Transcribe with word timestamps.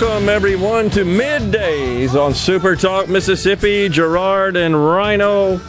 Welcome 0.00 0.28
everyone 0.28 0.88
to 0.90 1.00
Middays 1.00 2.14
on 2.14 2.32
Super 2.32 2.76
Talk 2.76 3.08
Mississippi. 3.08 3.88
Gerard 3.88 4.56
and 4.56 4.86
Rhino. 4.86 5.60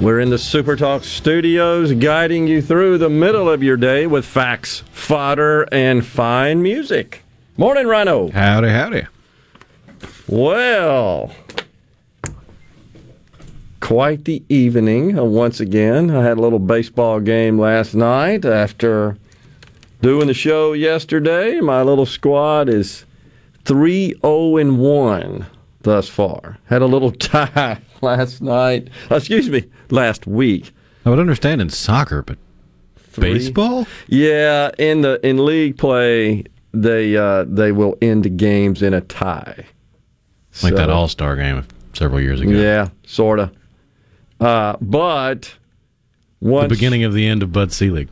We're 0.00 0.18
in 0.18 0.30
the 0.30 0.38
Super 0.38 0.74
Talk 0.74 1.04
studios 1.04 1.92
guiding 1.92 2.48
you 2.48 2.60
through 2.60 2.98
the 2.98 3.08
middle 3.08 3.48
of 3.48 3.62
your 3.62 3.76
day 3.76 4.08
with 4.08 4.24
facts, 4.24 4.82
fodder, 4.90 5.68
and 5.70 6.04
fine 6.04 6.62
music. 6.62 7.22
Morning, 7.56 7.86
Rhino. 7.86 8.28
Howdy, 8.28 8.70
howdy. 8.70 9.06
Well, 10.26 11.32
quite 13.78 14.24
the 14.24 14.42
evening 14.48 15.16
uh, 15.16 15.22
once 15.22 15.60
again. 15.60 16.10
I 16.10 16.24
had 16.24 16.38
a 16.38 16.40
little 16.40 16.58
baseball 16.58 17.20
game 17.20 17.56
last 17.56 17.94
night 17.94 18.44
after 18.44 19.16
doing 20.02 20.26
the 20.26 20.34
show 20.34 20.72
yesterday. 20.72 21.60
My 21.60 21.82
little 21.82 22.06
squad 22.06 22.68
is 22.68 23.04
3 23.68 24.14
0 24.22 24.56
and 24.56 24.78
1 24.78 25.46
thus 25.82 26.08
far. 26.08 26.56
Had 26.64 26.80
a 26.80 26.86
little 26.86 27.12
tie 27.12 27.78
last 28.00 28.40
night. 28.40 28.88
Excuse 29.10 29.50
me, 29.50 29.64
last 29.90 30.26
week. 30.26 30.72
I 31.04 31.10
would 31.10 31.18
understand 31.18 31.60
in 31.60 31.68
soccer, 31.68 32.22
but 32.22 32.38
baseball? 33.18 33.86
Yeah, 34.06 34.70
in 34.78 35.02
the 35.02 35.20
in 35.26 35.44
league 35.44 35.76
play, 35.76 36.44
they 36.72 37.14
uh, 37.14 37.44
they 37.46 37.72
will 37.72 37.96
end 38.00 38.38
games 38.38 38.82
in 38.82 38.94
a 38.94 39.02
tie. 39.02 39.66
Like 40.62 40.74
that 40.74 40.88
All 40.88 41.06
Star 41.06 41.36
game 41.36 41.64
several 41.92 42.22
years 42.22 42.40
ago. 42.40 42.50
Yeah, 42.50 42.88
sort 43.06 43.38
of. 43.38 43.52
Uh, 44.40 44.76
but 44.80 45.54
The 46.40 46.66
beginning 46.68 47.04
of 47.04 47.12
the 47.12 47.26
end 47.26 47.42
of 47.42 47.52
Bud 47.52 47.70
Selig. 47.70 48.08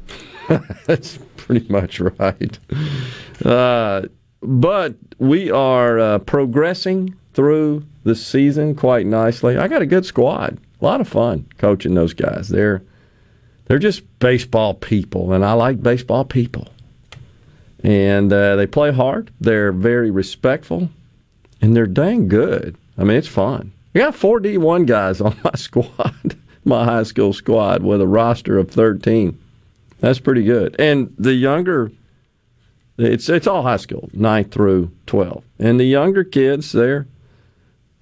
That's 0.87 1.19
pretty 1.37 1.67
much 1.73 1.99
right. 1.99 2.59
Uh, 3.45 4.03
but 4.47 4.95
we 5.19 5.51
are 5.51 5.99
uh, 5.99 6.19
progressing 6.21 7.15
through 7.35 7.85
the 8.05 8.15
season 8.15 8.75
quite 8.75 9.05
nicely. 9.05 9.57
I 9.59 9.69
got 9.69 9.83
a 9.83 9.87
good 9.87 10.07
squad. 10.07 10.59
A 10.81 10.85
lot 10.85 11.01
of 11.01 11.09
fun 11.09 11.47
coaching 11.59 11.95
those 11.95 12.15
guys. 12.15 12.49
They're 12.49 12.83
they're 13.67 13.79
just 13.79 14.03
baseball 14.21 14.75
people, 14.75 15.33
and 15.33 15.45
I 15.45 15.53
like 15.55 15.83
baseball 15.83 16.25
people. 16.25 16.69
And 17.83 18.33
uh, 18.33 18.57
they 18.57 18.67
play 18.67 18.93
hard. 18.93 19.33
They're 19.41 19.73
very 19.73 20.11
respectful, 20.11 20.89
and 21.61 21.75
they're 21.75 21.87
dang 21.87 22.29
good. 22.29 22.77
I 22.97 23.05
mean, 23.05 23.17
it's 23.17 23.29
fun. 23.29 23.73
I 23.95 23.99
got 23.99 24.15
four 24.15 24.39
D 24.41 24.57
one 24.57 24.85
guys 24.87 25.21
on 25.23 25.37
my 25.43 25.55
squad, 25.57 26.37
my 26.65 26.85
high 26.85 27.03
school 27.03 27.33
squad, 27.33 27.83
with 27.83 28.01
a 28.01 28.07
roster 28.07 28.59
of 28.59 28.71
thirteen. 28.71 29.39
That's 29.99 30.21
pretty 30.21 30.45
good. 30.45 30.77
And 30.79 31.15
the 31.19 31.33
younger, 31.33 31.91
it's 32.99 33.29
it's 33.29 33.47
all 33.47 33.63
high 33.63 33.77
school, 33.77 34.09
ninth 34.13 34.51
through 34.53 34.91
twelve, 35.07 35.45
and 35.59 35.79
the 35.81 35.85
younger 35.85 36.25
kids, 36.25 36.73
they're 36.73 37.07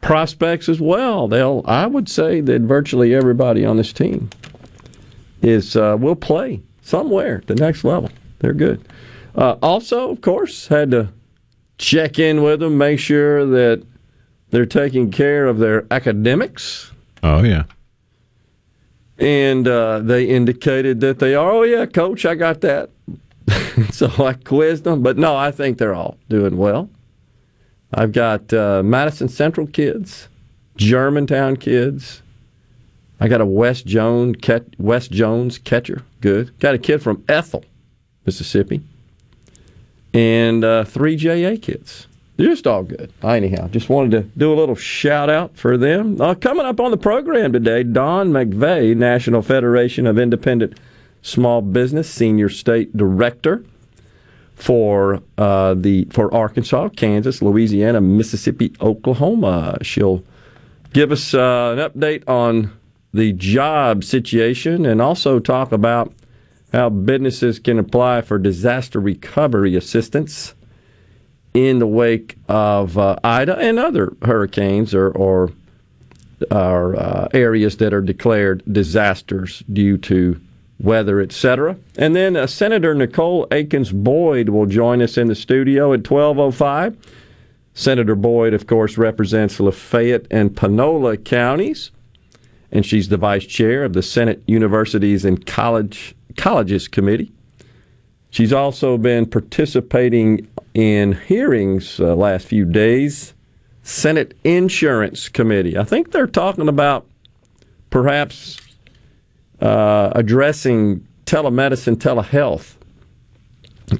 prospects 0.01 0.69
as 0.69 0.81
well. 0.81 1.29
They'll, 1.29 1.63
I 1.65 1.87
would 1.87 2.09
say 2.09 2.41
that 2.43 2.61
virtually 2.63 3.15
everybody 3.15 3.65
on 3.65 3.77
this 3.79 3.93
team 3.93 4.29
is 5.43 5.77
uh, 5.77 5.97
will 5.99 6.15
play 6.17 6.61
somewhere 6.83 7.39
at 7.39 7.47
the 7.47 7.55
next 7.55 7.85
level. 7.85 8.11
They're 8.41 8.53
good. 8.53 8.87
Uh, 9.35 9.57
also, 9.63 10.11
of 10.11 10.21
course, 10.21 10.69
had 10.69 10.91
to 10.91 11.09
check 11.79 12.19
in 12.19 12.43
with 12.43 12.61
them, 12.61 12.77
make 12.79 13.01
sure 13.01 13.45
that 13.47 13.83
they're 14.51 14.67
taking 14.67 15.11
care 15.11 15.47
of 15.47 15.59
their 15.59 15.87
academics 15.91 16.93
Oh, 17.23 17.43
yeah. 17.43 17.65
and 19.19 19.67
uh, 19.67 20.01
they 20.01 20.27
indicated 20.27 21.01
that 21.01 21.19
they 21.19 21.35
are. 21.35 21.51
Oh 21.51 21.63
yeah, 21.63 21.87
coach, 21.87 22.25
I 22.27 22.35
got 22.35 22.61
that. 22.61 22.91
so 23.99 24.11
I 24.25 24.33
quizzed 24.33 24.83
them, 24.83 25.03
but 25.03 25.17
no, 25.17 25.37
I 25.37 25.53
think 25.53 25.79
they're 25.79 25.95
all 25.95 26.19
doing 26.29 26.57
well. 26.57 26.91
I've 27.93 28.11
got 28.11 28.53
uh, 28.53 28.83
Madison 28.83 29.29
Central 29.29 29.69
kids, 29.69 30.29
Germantown 30.77 31.57
kids. 31.57 32.21
I 33.21 33.29
got 33.29 33.41
a 33.41 33.47
West 33.47 33.87
Jones 33.87 34.37
West 34.79 35.13
Jones 35.13 35.59
catcher, 35.59 36.03
good. 36.21 36.59
Got 36.59 36.75
a 36.75 36.79
kid 36.79 37.05
from 37.05 37.25
Ethel, 37.29 37.65
Mississippi, 38.27 38.81
and 40.13 40.65
uh, 40.65 40.83
three 40.83 41.15
JA 41.15 41.55
kids. 41.63 42.09
They're 42.37 42.49
just 42.49 42.67
all 42.67 42.83
good. 42.83 43.13
Anyhow, 43.23 43.69
just 43.69 43.89
wanted 43.89 44.11
to 44.11 44.23
do 44.37 44.53
a 44.53 44.57
little 44.57 44.75
shout 44.75 45.31
out 45.31 45.57
for 45.57 45.77
them. 45.77 46.21
Uh, 46.21 46.35
coming 46.35 46.67
up 46.67 46.81
on 46.81 46.91
the 46.91 46.97
program 46.97 47.53
today, 47.53 47.85
Dawn 47.85 48.33
McVeigh, 48.33 48.97
National 48.97 49.41
Federation 49.41 50.05
of 50.09 50.19
Independent 50.19 50.81
Small 51.23 51.63
Business 51.63 52.11
Senior 52.11 52.49
State 52.49 52.97
Director 52.97 53.65
for 54.55 55.21
uh, 55.37 55.75
the 55.75 56.07
for 56.11 56.33
Arkansas, 56.33 56.89
Kansas, 56.91 57.43
Louisiana, 57.43 58.01
Mississippi, 58.01 58.73
Oklahoma. 58.81 59.79
She'll 59.83 60.23
give 60.93 61.13
us 61.13 61.35
uh, 61.35 61.77
an 61.77 61.91
update 61.91 62.29
on 62.29 62.73
the 63.13 63.33
job 63.33 64.05
situation 64.05 64.87
and 64.87 65.01
also 65.01 65.39
talk 65.39 65.73
about 65.73 66.13
how 66.73 66.89
businesses 66.89 67.61
can 67.61 67.79
apply 67.79 68.21
for 68.21 68.39
disaster 68.39 68.99
recovery 68.99 69.77
assistance 69.77 70.55
in 71.55 71.79
the 71.79 71.87
wake 71.87 72.37
of 72.49 72.99
uh, 72.99 73.17
Ida 73.23 73.57
and 73.59 73.79
other 73.79 74.17
hurricanes 74.23 74.93
or, 74.93 75.11
or, 75.11 75.53
or 76.51 76.97
uh, 76.97 77.29
areas 77.33 77.77
that 77.77 77.95
are 77.95 78.01
declared 78.01 78.65
disasters 78.71 79.63
due 79.73 79.97
to 79.99 80.41
weather, 80.81 81.21
etc. 81.21 81.77
And 81.97 82.15
then 82.15 82.37
uh, 82.37 82.47
Senator 82.47 82.95
Nicole 82.95 83.47
Akins 83.51 83.93
Boyd 83.93 84.49
will 84.49 84.67
join 84.67 85.03
us 85.03 85.17
in 85.17 85.29
the 85.29 85.35
studio 85.35 85.93
at 85.93 86.03
12:05. 86.03 86.97
Senator 87.75 88.15
Boyd, 88.15 88.55
of 88.55 88.67
course, 88.67 88.97
represents 88.97 89.59
Lafayette 89.59 90.27
and 90.31 90.57
Panola 90.57 91.17
counties, 91.17 91.91
and 92.71 92.87
she's 92.87 93.09
the 93.09 93.17
vice 93.17 93.45
chair 93.45 93.85
of 93.85 93.95
the 93.95 94.03
Senate 94.03 94.43
Universities 94.47 95.25
and 95.25 95.45
College 95.45 96.15
Colleges 96.37 96.89
Committee. 96.89 97.33
She's 98.31 98.53
also 98.53 98.99
been 98.99 99.27
participating 99.27 100.49
in 100.75 101.13
hearings 101.13 102.01
uh, 102.01 102.17
last 102.17 102.47
few 102.47 102.65
days. 102.65 103.33
Senate 103.85 104.37
Insurance 104.45 105.29
Committee. 105.29 105.79
I 105.79 105.85
think 105.85 106.11
they're 106.11 106.27
talking 106.27 106.69
about 106.69 107.07
perhaps 107.91 108.59
uh, 109.65 110.13
addressing 110.15 111.07
telemedicine, 111.25 111.97
telehealth, 111.97 112.75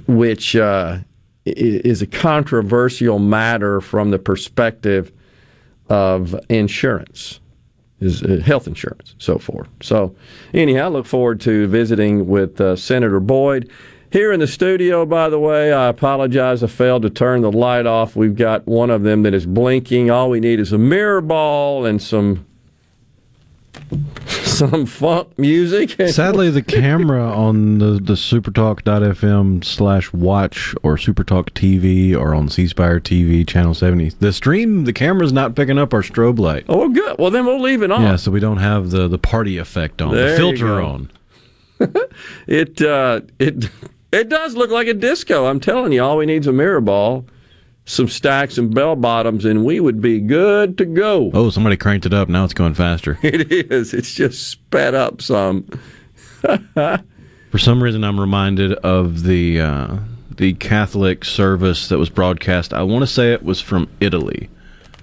which 0.07 0.55
uh, 0.55 0.99
is 1.47 2.03
a 2.03 2.07
controversial 2.07 3.19
matter 3.19 3.81
from 3.81 4.11
the 4.11 4.19
perspective 4.19 5.11
of 5.89 6.39
insurance, 6.51 7.41
is 8.01 8.23
uh, 8.23 8.43
health 8.45 8.67
insurance, 8.67 9.15
so 9.19 9.39
forth. 9.39 9.69
So, 9.81 10.15
anyhow, 10.53 10.85
I 10.85 10.89
look 10.89 11.07
forward 11.07 11.41
to 11.43 11.67
visiting 11.67 12.29
with 12.29 12.61
uh, 12.61 12.77
Senator 12.77 13.21
Boyd. 13.21 13.71
Here 14.11 14.33
in 14.33 14.41
the 14.41 14.47
studio, 14.47 15.07
by 15.07 15.31
the 15.31 15.41
way, 15.41 15.73
I 15.73 15.89
apologize. 15.89 16.63
I 16.63 16.67
failed 16.67 17.03
to 17.03 17.11
turn 17.11 17.41
the 17.41 17.51
light 17.51 17.87
off. 17.87 18.15
We've 18.15 18.37
got 18.37 18.67
one 18.67 18.91
of 18.91 19.03
them 19.03 19.23
that 19.23 19.33
is 19.33 19.47
blinking. 19.47 20.11
All 20.11 20.29
we 20.29 20.41
need 20.41 20.61
is 20.61 20.73
a 20.73 20.79
mirror 20.79 21.23
ball 21.23 21.87
and 21.87 22.01
some 22.01 22.47
some 24.55 24.87
funk 24.87 25.39
music. 25.39 25.91
Sadly, 26.09 26.51
the 26.51 26.63
camera 26.63 27.25
on 27.25 27.79
the, 27.79 28.01
the 28.01 28.15
supertalk.fm 28.15 29.65
slash 29.65 30.13
watch 30.13 30.75
or 30.83 30.97
supertalk 30.97 31.51
TV 31.51 32.17
or 32.17 32.35
on 32.35 32.49
C 32.49 32.67
Spire 32.69 33.01
TV, 33.01 33.47
channel 33.47 33.75
70, 33.75 34.11
the 34.21 34.33
stream, 34.33 34.85
the 34.85 34.93
camera's 34.93 35.33
not 35.33 35.55
picking 35.57 35.79
up 35.79 35.93
our 35.93 36.03
strobe 36.03 36.39
light. 36.39 36.65
Oh, 36.69 36.89
good. 36.89 37.19
Well, 37.19 37.31
then 37.31 37.47
we'll 37.47 37.61
leave 37.61 37.83
it 37.83 37.91
on. 37.91 38.03
Yeah, 38.03 38.17
so 38.17 38.31
we 38.31 38.41
don't 38.41 38.59
have 38.59 38.91
the, 38.91 39.09
the 39.09 39.19
party 39.19 39.59
effect 39.59 40.01
on, 40.01 40.15
There 40.15 40.31
the 40.31 40.37
filter 40.37 40.81
on. 40.81 41.11
it 42.47 42.81
uh, 42.81 43.21
it 43.41 43.69
it 44.13 44.29
does 44.29 44.55
look 44.55 44.71
like 44.71 44.87
a 44.87 44.95
disco. 44.95 45.47
I'm 45.47 45.59
telling 45.59 45.93
you, 45.93 46.03
all 46.03 46.17
we 46.17 46.27
need 46.27 46.43
is 46.43 46.47
a 46.47 46.53
mirror 46.53 46.81
ball, 46.81 47.27
some 47.87 48.09
stacks 48.09 48.57
and 48.57 48.75
bell 48.75 48.97
bottoms, 48.97 49.45
and 49.45 49.65
we 49.65 49.79
would 49.81 50.01
be 50.01 50.21
good 50.21 50.79
to 50.79 50.85
go. 50.85 51.31
Oh, 51.35 51.51
somebody 51.51 51.77
cranked 51.77 52.07
it 52.07 52.15
up. 52.15 52.29
Now 52.29 52.45
it's 52.45 52.55
going 52.55 52.75
faster. 52.75 53.19
It 53.25 53.51
is. 53.53 53.93
It's 53.93 54.15
just 54.15 54.49
sped 54.49 54.95
up 54.95 55.21
some. 55.21 55.67
For 56.75 57.59
some 57.59 57.83
reason, 57.83 58.05
I'm 58.05 58.19
reminded 58.21 58.73
of 58.75 59.23
the 59.23 59.61
uh, 59.61 59.97
the 60.37 60.55
Catholic 60.55 61.25
service 61.25 61.89
that 61.89 61.99
was 61.99 62.11
broadcast. 62.11 62.73
I 62.73 62.83
want 62.83 63.03
to 63.03 63.07
say 63.07 63.33
it 63.33 63.43
was 63.43 63.61
from 63.61 63.89
Italy, 64.01 64.49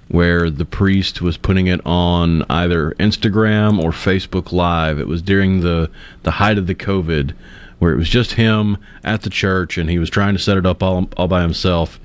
where 0.08 0.50
the 0.50 0.64
priest 0.64 1.22
was 1.22 1.36
putting 1.36 1.66
it 1.66 1.80
on 1.86 2.42
either 2.50 2.92
Instagram 2.98 3.82
or 3.82 3.90
Facebook 3.90 4.52
Live. 4.52 4.98
It 4.98 5.08
was 5.08 5.22
during 5.22 5.60
the 5.60 5.90
the 6.22 6.32
height 6.32 6.58
of 6.58 6.66
the 6.66 6.74
COVID 6.74 7.34
where 7.78 7.92
it 7.92 7.96
was 7.96 8.08
just 8.08 8.34
him 8.34 8.78
at 9.02 9.22
the 9.22 9.30
church 9.30 9.76
and 9.76 9.90
he 9.90 9.98
was 9.98 10.08
trying 10.08 10.34
to 10.34 10.38
set 10.38 10.56
it 10.56 10.64
up 10.64 10.84
all, 10.84 11.08
all 11.16 11.26
by 11.26 11.42
himself. 11.42 11.98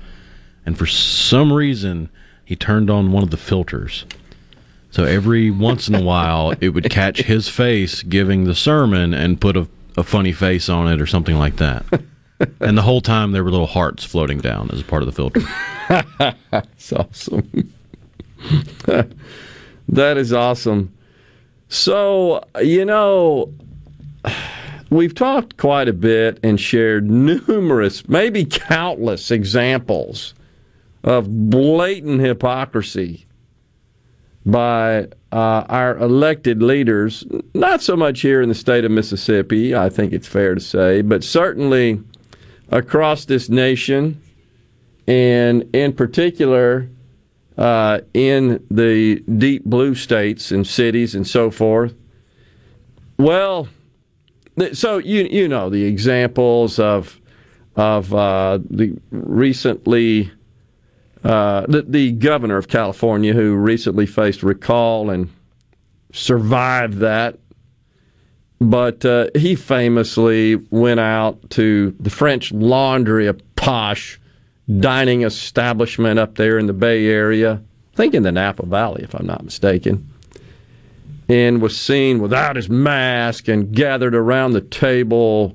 And 0.68 0.76
for 0.76 0.84
some 0.84 1.50
reason, 1.50 2.10
he 2.44 2.54
turned 2.54 2.90
on 2.90 3.10
one 3.10 3.22
of 3.22 3.30
the 3.30 3.38
filters. 3.38 4.04
So 4.90 5.04
every 5.04 5.50
once 5.50 5.88
in 5.88 5.94
a 5.94 6.02
while, 6.02 6.52
it 6.60 6.68
would 6.74 6.90
catch 6.90 7.22
his 7.22 7.48
face 7.48 8.02
giving 8.02 8.44
the 8.44 8.54
sermon 8.54 9.14
and 9.14 9.40
put 9.40 9.56
a, 9.56 9.66
a 9.96 10.02
funny 10.02 10.32
face 10.32 10.68
on 10.68 10.86
it 10.92 11.00
or 11.00 11.06
something 11.06 11.38
like 11.38 11.56
that. 11.56 11.86
And 12.60 12.76
the 12.76 12.82
whole 12.82 13.00
time, 13.00 13.32
there 13.32 13.42
were 13.42 13.50
little 13.50 13.66
hearts 13.66 14.04
floating 14.04 14.40
down 14.40 14.68
as 14.70 14.82
part 14.82 15.02
of 15.02 15.06
the 15.06 15.12
filter. 15.12 15.40
That's 16.50 16.92
awesome. 16.92 17.72
that 19.88 20.18
is 20.18 20.34
awesome. 20.34 20.92
So, 21.70 22.44
you 22.60 22.84
know, 22.84 23.54
We've 24.90 25.14
talked 25.14 25.56
quite 25.56 25.88
a 25.88 25.92
bit 25.92 26.40
and 26.42 26.60
shared 26.60 27.10
numerous, 27.10 28.08
maybe 28.08 28.44
countless 28.44 29.30
examples 29.30 30.34
of 31.04 31.50
blatant 31.50 32.20
hypocrisy 32.20 33.26
by 34.44 35.06
uh, 35.32 35.64
our 35.68 35.98
elected 35.98 36.62
leaders, 36.62 37.24
not 37.54 37.82
so 37.82 37.96
much 37.96 38.20
here 38.20 38.40
in 38.40 38.48
the 38.48 38.54
state 38.54 38.84
of 38.84 38.90
Mississippi, 38.90 39.74
I 39.74 39.88
think 39.90 40.12
it's 40.12 40.26
fair 40.26 40.54
to 40.54 40.60
say, 40.60 41.02
but 41.02 41.22
certainly 41.22 42.02
across 42.70 43.26
this 43.26 43.48
nation, 43.48 44.20
and 45.06 45.68
in 45.74 45.92
particular 45.92 46.88
uh, 47.58 48.00
in 48.14 48.64
the 48.70 49.16
deep 49.36 49.64
blue 49.64 49.94
states 49.94 50.52
and 50.52 50.66
cities 50.66 51.14
and 51.14 51.26
so 51.26 51.50
forth. 51.50 51.94
Well, 53.18 53.68
so 54.72 54.98
you 54.98 55.24
you 55.30 55.48
know 55.48 55.68
the 55.68 55.84
examples 55.84 56.78
of 56.78 57.20
of 57.76 58.14
uh, 58.14 58.58
the 58.70 58.96
recently 59.10 60.30
uh, 61.24 61.66
the, 61.68 61.82
the 61.82 62.12
governor 62.12 62.56
of 62.56 62.68
California 62.68 63.32
who 63.32 63.54
recently 63.54 64.06
faced 64.06 64.42
recall 64.42 65.10
and 65.10 65.28
survived 66.12 66.98
that, 66.98 67.38
but 68.60 69.04
uh, 69.04 69.28
he 69.34 69.54
famously 69.54 70.56
went 70.70 71.00
out 71.00 71.50
to 71.50 71.94
the 72.00 72.10
French 72.10 72.52
Laundry, 72.52 73.26
a 73.26 73.34
posh 73.56 74.20
dining 74.78 75.22
establishment 75.22 76.18
up 76.18 76.34
there 76.34 76.58
in 76.58 76.66
the 76.66 76.72
Bay 76.72 77.06
Area, 77.06 77.62
I 77.94 77.96
think 77.96 78.14
in 78.14 78.22
the 78.22 78.32
Napa 78.32 78.66
Valley, 78.66 79.02
if 79.02 79.14
I'm 79.14 79.26
not 79.26 79.44
mistaken 79.44 80.08
and 81.28 81.60
was 81.60 81.78
seen 81.78 82.20
without 82.20 82.56
his 82.56 82.70
mask 82.70 83.48
and 83.48 83.72
gathered 83.72 84.14
around 84.14 84.52
the 84.52 84.60
table 84.60 85.54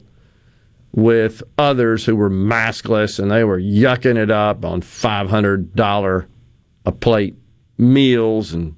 with 0.94 1.42
others 1.58 2.06
who 2.06 2.16
were 2.16 2.30
maskless 2.30 3.20
and 3.20 3.32
they 3.32 3.44
were 3.44 3.60
yucking 3.60 4.16
it 4.16 4.30
up 4.30 4.64
on 4.64 4.82
$500 4.82 6.26
a 6.86 6.92
plate 6.92 7.36
meals 7.78 8.54
and 8.54 8.76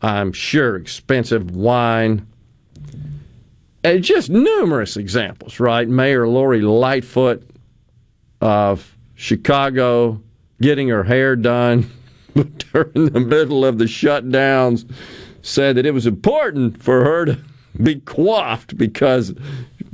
I'm 0.00 0.32
sure 0.32 0.76
expensive 0.76 1.54
wine. 1.54 2.26
And 3.82 4.02
just 4.02 4.30
numerous 4.30 4.96
examples, 4.96 5.60
right? 5.60 5.86
Mayor 5.86 6.26
Lori 6.26 6.62
Lightfoot 6.62 7.46
of 8.40 8.96
Chicago 9.14 10.22
getting 10.60 10.88
her 10.88 11.04
hair 11.04 11.36
done 11.36 11.90
during 12.34 13.10
the 13.10 13.20
middle 13.20 13.64
of 13.64 13.78
the 13.78 13.84
shutdowns 13.84 14.90
said 15.42 15.76
that 15.76 15.84
it 15.84 15.92
was 15.92 16.06
important 16.06 16.82
for 16.82 17.04
her 17.04 17.24
to 17.26 17.38
be 17.82 17.96
coiffed 18.00 18.76
because, 18.76 19.34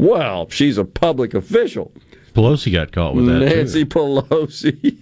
well, 0.00 0.48
she's 0.48 0.78
a 0.78 0.84
public 0.84 1.34
official. 1.34 1.92
Pelosi 2.34 2.72
got 2.72 2.92
caught 2.92 3.14
with 3.14 3.26
that. 3.26 3.40
Nancy 3.40 3.84
too. 3.84 3.98
Pelosi, 3.98 4.98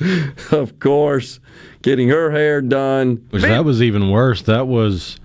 of 0.52 0.78
course, 0.78 1.38
getting 1.82 2.08
her 2.08 2.30
hair 2.30 2.60
done. 2.60 3.26
Which 3.30 3.42
that 3.42 3.64
was 3.64 3.82
even 3.82 4.10
worse. 4.10 4.42
That 4.42 4.66
was 4.66 5.20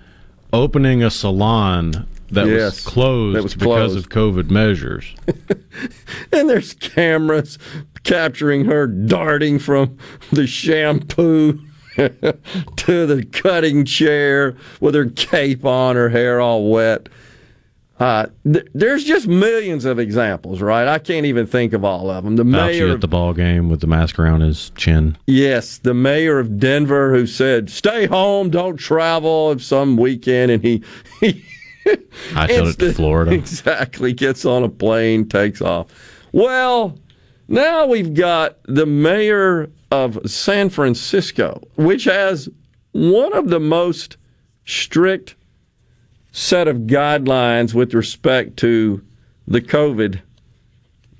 opening 0.53 1.03
a 1.03 1.09
salon 1.09 2.07
that 2.31 2.47
yes, 2.47 2.75
was 2.75 2.85
closed 2.85 3.37
that 3.37 3.43
was 3.43 3.55
because 3.55 3.95
of 3.95 4.09
COVID 4.09 4.49
measures. 4.49 5.15
and 6.31 6.49
there's 6.49 6.73
cameras 6.73 7.57
capturing 8.03 8.65
her 8.65 8.85
darting 8.85 9.59
from 9.59 9.97
the 10.31 10.45
shampoo 10.45 11.59
to 11.95 13.05
the 13.07 13.27
cutting 13.31 13.85
chair 13.85 14.55
with 14.79 14.93
her 14.93 15.05
cape 15.05 15.65
on, 15.65 15.95
her 15.95 16.09
hair 16.09 16.39
all 16.39 16.69
wet. 16.69 17.09
Uh, 17.99 18.27
th- 18.51 18.67
there's 18.75 19.03
just 19.03 19.27
millions 19.27 19.83
of 19.83 19.97
examples, 19.97 20.61
right? 20.61 20.87
I 20.87 20.99
can't 20.99 21.25
even 21.25 21.47
think 21.47 21.73
of 21.73 21.83
all 21.83 22.11
of 22.11 22.23
them. 22.23 22.35
The 22.35 22.43
Fauci 22.43 22.51
mayor 22.51 22.89
at 22.89 23.01
the 23.01 23.07
ball 23.07 23.33
game 23.33 23.69
with 23.69 23.81
the 23.81 23.87
mask 23.87 24.19
around 24.19 24.41
his 24.41 24.71
chin. 24.75 25.17
Yes, 25.25 25.79
the 25.79 25.95
mayor 25.95 26.37
of 26.37 26.59
Denver 26.59 27.11
who 27.15 27.25
said, 27.25 27.71
"Stay 27.71 28.05
home, 28.05 28.51
don't 28.51 28.77
travel." 28.77 29.57
Some 29.57 29.97
weekend, 29.97 30.51
and 30.51 30.63
he 30.63 30.83
he 31.19 31.43
hightailed 32.31 32.73
it 32.73 32.79
to 32.79 32.93
Florida. 32.93 33.31
Exactly, 33.37 34.13
gets 34.13 34.45
on 34.45 34.63
a 34.63 34.69
plane, 34.69 35.27
takes 35.27 35.61
off. 35.61 35.87
Well, 36.31 36.99
now 37.47 37.87
we've 37.87 38.13
got 38.13 38.57
the 38.65 38.85
mayor 38.85 39.71
of 39.89 40.19
San 40.29 40.69
Francisco, 40.69 41.61
which 41.77 42.03
has 42.03 42.47
one 42.91 43.33
of 43.33 43.49
the 43.49 43.59
most 43.59 44.17
strict 44.65 45.35
set 46.31 46.67
of 46.67 46.77
guidelines 46.81 47.73
with 47.73 47.93
respect 47.93 48.57
to 48.57 49.03
the 49.47 49.61
COVID, 49.61 50.21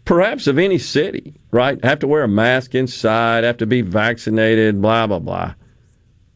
perhaps 0.06 0.48
of 0.48 0.58
any 0.58 0.78
city, 0.78 1.36
right? 1.52 1.84
Have 1.84 2.00
to 2.00 2.08
wear 2.08 2.24
a 2.24 2.28
mask 2.28 2.76
inside, 2.76 3.44
have 3.44 3.58
to 3.58 3.66
be 3.66 3.82
vaccinated, 3.82 4.82
blah, 4.82 5.08
blah, 5.08 5.20
blah. 5.20 5.54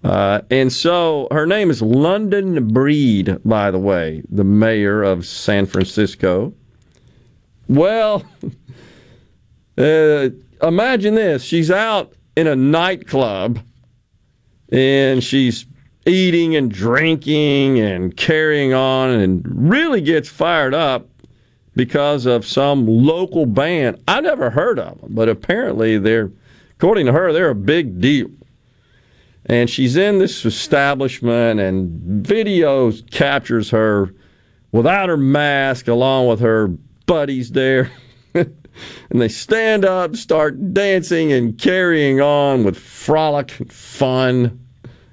Uh, 0.04 0.42
and 0.50 0.74
so 0.74 1.28
her 1.32 1.46
name 1.46 1.70
is 1.70 1.82
London 1.82 2.68
Breed, 2.70 3.38
by 3.46 3.70
the 3.70 3.78
way, 3.80 4.24
the 4.30 4.44
mayor 4.44 5.04
of 5.04 5.26
San 5.26 5.66
Francisco. 5.66 6.54
Well, 7.68 8.26
uh, 9.78 10.30
imagine 10.64 11.16
this 11.16 11.44
she's 11.44 11.70
out 11.70 12.14
in 12.36 12.48
a 12.48 12.56
nightclub 12.56 13.60
and 14.72 15.24
she's 15.24 15.66
eating 16.06 16.56
and 16.56 16.72
drinking 16.72 17.80
and 17.80 18.16
carrying 18.16 18.74
on 18.74 19.10
and 19.10 19.44
really 19.46 20.02
gets 20.02 20.28
fired 20.30 20.74
up 20.74 21.08
because 21.76 22.26
of 22.26 22.46
some 22.46 22.88
local 22.88 23.46
band. 23.46 24.02
I 24.08 24.22
never 24.22 24.50
heard 24.50 24.80
of 24.80 25.00
them, 25.02 25.14
but 25.14 25.30
apparently 25.30 25.98
they're, 25.98 26.32
according 26.78 27.06
to 27.06 27.12
her, 27.14 27.32
they're 27.32 27.50
a 27.50 27.56
big 27.56 28.02
deal. 28.02 28.30
And 29.46 29.70
she's 29.70 29.98
in 29.98 30.20
this 30.20 30.46
establishment, 30.46 31.60
and 31.60 32.00
video 32.26 32.92
captures 33.10 33.70
her 33.72 34.14
without 34.72 35.10
her 35.10 35.18
mask, 35.18 35.88
along 35.88 36.28
with 36.28 36.40
her 36.42 36.68
buddies 37.06 37.52
there. 37.52 37.92
and 38.34 38.56
they 39.10 39.28
stand 39.28 39.84
up, 39.84 40.16
start 40.16 40.74
dancing 40.74 41.32
and 41.32 41.58
carrying 41.58 42.22
on 42.22 42.64
with 42.64 42.78
frolic 42.78 43.60
and 43.60 43.72
fun. 43.72 44.61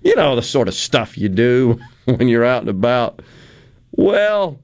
You 0.02 0.14
know, 0.14 0.37
the 0.37 0.43
sort 0.43 0.69
of 0.69 0.75
stuff 0.75 1.19
you 1.19 1.28
do 1.28 1.81
when 2.05 2.28
you're 2.28 2.45
out 2.45 2.61
and 2.61 2.71
about. 2.71 3.21
Well, 3.93 4.61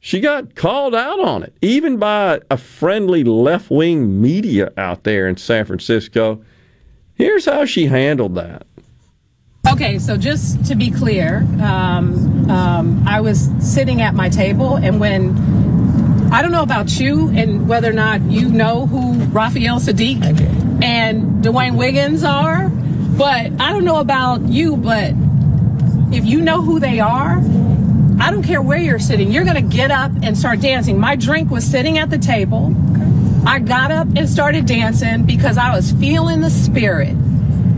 she 0.00 0.20
got 0.20 0.54
called 0.54 0.94
out 0.94 1.20
on 1.20 1.42
it, 1.42 1.54
even 1.62 1.96
by 1.96 2.40
a 2.50 2.56
friendly 2.56 3.22
left 3.24 3.70
wing 3.70 4.20
media 4.20 4.72
out 4.76 5.04
there 5.04 5.28
in 5.28 5.36
San 5.36 5.64
Francisco. 5.64 6.44
Here's 7.14 7.44
how 7.44 7.64
she 7.64 7.86
handled 7.86 8.34
that. 8.34 8.66
Okay, 9.68 10.00
so 10.00 10.16
just 10.16 10.64
to 10.66 10.74
be 10.74 10.90
clear, 10.90 11.46
um, 11.62 12.50
um, 12.50 13.04
I 13.06 13.20
was 13.20 13.48
sitting 13.60 14.00
at 14.00 14.12
my 14.12 14.28
table, 14.28 14.74
and 14.74 14.98
when 14.98 15.38
I 16.32 16.42
don't 16.42 16.50
know 16.50 16.62
about 16.62 16.98
you 16.98 17.28
and 17.28 17.68
whether 17.68 17.88
or 17.88 17.94
not 17.94 18.22
you 18.22 18.48
know 18.48 18.86
who 18.86 19.22
Raphael 19.26 19.78
Saadiq 19.78 20.82
and 20.82 21.44
Dwayne 21.44 21.76
Wiggins 21.76 22.24
are, 22.24 22.72
but 23.16 23.52
I 23.60 23.72
don't 23.72 23.84
know 23.84 24.00
about 24.00 24.42
you, 24.42 24.76
but 24.76 25.12
if 26.12 26.24
you 26.24 26.40
know 26.40 26.62
who 26.62 26.80
they 26.80 27.00
are, 27.00 27.38
I 28.20 28.30
don't 28.30 28.42
care 28.42 28.62
where 28.62 28.78
you're 28.78 28.98
sitting, 28.98 29.32
you're 29.32 29.44
going 29.44 29.56
to 29.56 29.76
get 29.76 29.90
up 29.90 30.12
and 30.22 30.36
start 30.36 30.60
dancing. 30.60 30.98
My 30.98 31.16
drink 31.16 31.50
was 31.50 31.64
sitting 31.64 31.98
at 31.98 32.10
the 32.10 32.18
table. 32.18 32.74
I 33.46 33.58
got 33.58 33.90
up 33.90 34.06
and 34.16 34.28
started 34.28 34.66
dancing 34.66 35.24
because 35.24 35.58
I 35.58 35.74
was 35.74 35.92
feeling 35.92 36.40
the 36.40 36.50
spirit. 36.50 37.08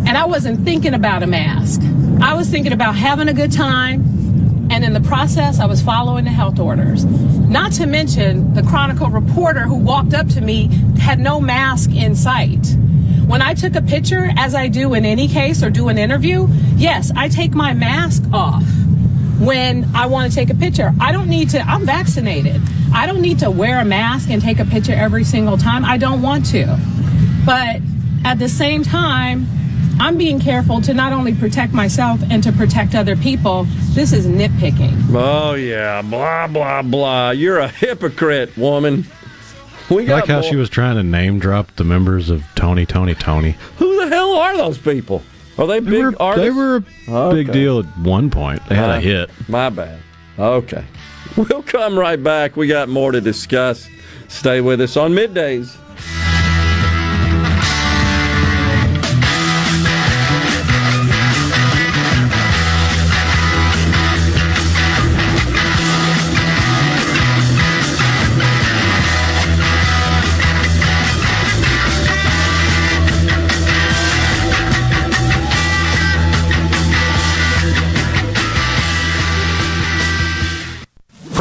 And 0.06 0.18
I 0.18 0.26
wasn't 0.26 0.64
thinking 0.64 0.92
about 0.92 1.22
a 1.22 1.26
mask. 1.26 1.80
I 2.20 2.34
was 2.34 2.50
thinking 2.50 2.72
about 2.72 2.94
having 2.94 3.28
a 3.28 3.32
good 3.32 3.52
time. 3.52 4.68
And 4.70 4.84
in 4.84 4.92
the 4.92 5.00
process, 5.00 5.60
I 5.60 5.66
was 5.66 5.80
following 5.80 6.24
the 6.24 6.30
health 6.30 6.58
orders. 6.58 7.04
Not 7.04 7.72
to 7.72 7.86
mention, 7.86 8.52
the 8.54 8.62
Chronicle 8.62 9.08
reporter 9.08 9.62
who 9.62 9.76
walked 9.76 10.12
up 10.12 10.28
to 10.28 10.40
me 10.40 10.68
had 10.98 11.20
no 11.20 11.40
mask 11.40 11.90
in 11.90 12.14
sight. 12.14 12.76
When 13.26 13.40
I 13.40 13.54
took 13.54 13.74
a 13.74 13.82
picture, 13.82 14.30
as 14.36 14.54
I 14.54 14.68
do 14.68 14.94
in 14.94 15.04
any 15.04 15.28
case 15.28 15.62
or 15.62 15.70
do 15.70 15.88
an 15.88 15.98
interview, 15.98 16.46
yes, 16.76 17.10
I 17.16 17.28
take 17.28 17.54
my 17.54 17.72
mask 17.72 18.22
off 18.32 18.64
when 19.40 19.88
I 19.94 20.06
want 20.06 20.30
to 20.30 20.36
take 20.36 20.50
a 20.50 20.54
picture. 20.54 20.92
I 21.00 21.10
don't 21.10 21.28
need 21.28 21.50
to, 21.50 21.60
I'm 21.60 21.86
vaccinated. 21.86 22.60
I 22.94 23.06
don't 23.06 23.22
need 23.22 23.38
to 23.40 23.50
wear 23.50 23.80
a 23.80 23.84
mask 23.84 24.30
and 24.30 24.40
take 24.40 24.60
a 24.60 24.64
picture 24.64 24.92
every 24.92 25.24
single 25.24 25.56
time. 25.56 25.84
I 25.84 25.96
don't 25.96 26.22
want 26.22 26.46
to. 26.50 26.78
But 27.46 27.80
at 28.24 28.38
the 28.38 28.48
same 28.48 28.82
time, 28.82 29.46
I'm 29.98 30.18
being 30.18 30.38
careful 30.38 30.80
to 30.82 30.92
not 30.92 31.12
only 31.12 31.34
protect 31.34 31.72
myself 31.72 32.20
and 32.30 32.42
to 32.42 32.52
protect 32.52 32.94
other 32.94 33.16
people. 33.16 33.64
This 33.94 34.12
is 34.12 34.26
nitpicking. 34.26 35.14
Oh, 35.14 35.54
yeah. 35.54 36.02
Blah, 36.02 36.48
blah, 36.48 36.82
blah. 36.82 37.30
You're 37.30 37.58
a 37.58 37.68
hypocrite, 37.68 38.56
woman. 38.56 39.06
We 39.90 40.06
got 40.06 40.14
like 40.14 40.26
how 40.26 40.40
more. 40.40 40.50
she 40.50 40.56
was 40.56 40.70
trying 40.70 40.96
to 40.96 41.02
name 41.02 41.38
drop 41.38 41.74
the 41.76 41.84
members 41.84 42.30
of 42.30 42.44
Tony, 42.54 42.86
Tony, 42.86 43.14
Tony. 43.14 43.56
Who 43.76 43.96
the 43.96 44.08
hell 44.08 44.32
are 44.34 44.56
those 44.56 44.78
people? 44.78 45.22
Are 45.58 45.66
they, 45.66 45.80
they 45.80 45.90
big 45.90 46.04
were, 46.04 46.22
artists? 46.22 46.44
They 46.44 46.50
were 46.50 46.84
a 47.08 47.12
okay. 47.26 47.42
big 47.42 47.52
deal 47.52 47.80
at 47.80 47.98
one 47.98 48.30
point. 48.30 48.66
They 48.68 48.74
had 48.74 48.90
uh, 48.90 48.94
a 48.94 49.00
hit. 49.00 49.30
My 49.48 49.70
bad. 49.70 50.00
Okay. 50.38 50.84
We'll 51.36 51.64
come 51.64 51.98
right 51.98 52.22
back. 52.22 52.54
We 52.54 52.68
got 52.68 52.88
more 52.88 53.10
to 53.10 53.20
discuss. 53.20 53.88
Stay 54.28 54.60
with 54.60 54.80
us 54.80 54.96
on 54.96 55.10
middays. 55.14 55.76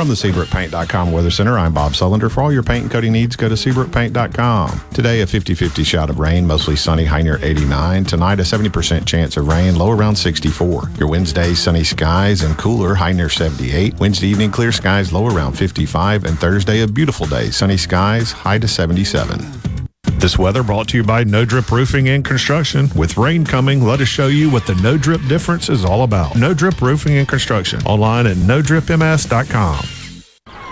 From 0.04 0.10
the 0.10 0.16
SeabrookPaint.com 0.16 1.14
Weather 1.14 1.32
Center, 1.32 1.58
I'm 1.58 1.74
Bob 1.74 1.94
Sullender. 1.94 2.30
For 2.30 2.44
all 2.44 2.52
your 2.52 2.62
paint 2.62 2.84
and 2.84 2.92
coating 2.92 3.14
needs, 3.14 3.38
go 3.38 3.48
to 3.48 3.56
SeabrookPaint.com. 3.56 4.82
Today, 4.94 5.22
a 5.22 5.26
50-50 5.26 5.86
shot 5.86 6.10
of 6.10 6.20
rain, 6.20 6.46
mostly 6.46 6.76
sunny, 6.76 7.06
high 7.06 7.22
near 7.22 7.40
89. 7.42 8.04
Tonight, 8.04 8.42
a 8.42 8.44
70% 8.44 9.08
chance 9.08 9.38
of 9.38 9.48
rain, 9.48 9.78
low 9.78 9.92
around 9.92 10.18
64. 10.18 10.90
Your 11.00 11.08
Wednesday, 11.08 11.54
sunny 11.54 11.86
skies 11.86 12.42
and 12.42 12.58
cooler, 12.58 12.96
high 12.96 13.14
near 13.14 13.30
78. 13.30 13.98
Wednesday 13.98 14.28
evening, 14.28 14.52
clear 14.52 14.74
skies, 14.74 15.14
low 15.14 15.26
around 15.26 15.54
55. 15.54 16.26
And 16.26 16.38
Thursday, 16.38 16.82
a 16.82 16.88
beautiful 16.88 17.26
day, 17.26 17.50
sunny 17.50 17.78
skies, 17.78 18.34
high 18.34 18.58
to 18.58 18.68
77. 18.68 19.63
This 20.24 20.40
weather 20.40 20.64
brought 20.64 20.88
to 20.88 20.96
you 20.96 21.04
by 21.04 21.26
No 21.26 21.44
Drip 21.44 21.70
Roofing 21.70 22.08
and 22.08 22.24
Construction. 22.24 22.88
With 22.96 23.18
rain 23.18 23.44
coming, 23.44 23.84
let 23.84 24.00
us 24.00 24.08
show 24.08 24.28
you 24.28 24.50
what 24.50 24.66
the 24.66 24.74
No 24.76 24.98
Drip 24.98 25.20
difference 25.28 25.68
is 25.68 25.84
all 25.84 26.04
about. 26.04 26.38
No 26.38 26.54
Drip 26.54 26.82
Roofing 26.82 27.18
and 27.18 27.28
Construction. 27.28 27.82
Online 27.82 28.28
at 28.28 28.38
NoDripMS.com. 28.38 29.86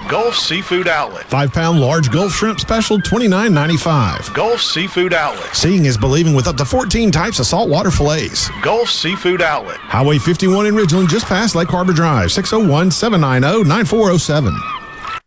Gulf 0.10 0.38
Seafood 0.38 0.88
Outlet. 0.88 1.26
Five 1.26 1.52
pound 1.52 1.82
large 1.82 2.10
Gulf 2.10 2.32
shrimp 2.32 2.62
special, 2.62 2.98
$29.95. 3.00 4.34
Gulf 4.34 4.62
Seafood 4.62 5.14
Outlet. 5.14 5.54
Seeing 5.54 5.84
is 5.84 5.98
believing 5.98 6.34
with 6.34 6.48
up 6.48 6.56
to 6.56 6.64
14 6.64 7.12
types 7.12 7.40
of 7.40 7.46
saltwater 7.46 7.92
fillets. 7.92 8.50
Gulf 8.62 8.90
Seafood 8.90 9.42
Outlet. 9.42 9.76
Highway 9.80 10.18
51 10.18 10.68
in 10.68 10.76
Ridgeland, 10.76 11.10
just 11.10 11.26
past 11.26 11.56
Lake 11.56 11.68
Harbor 11.68 11.92
Drive, 11.92 12.32
601 12.32 12.90
790 12.90 13.68
9407. 13.68 14.58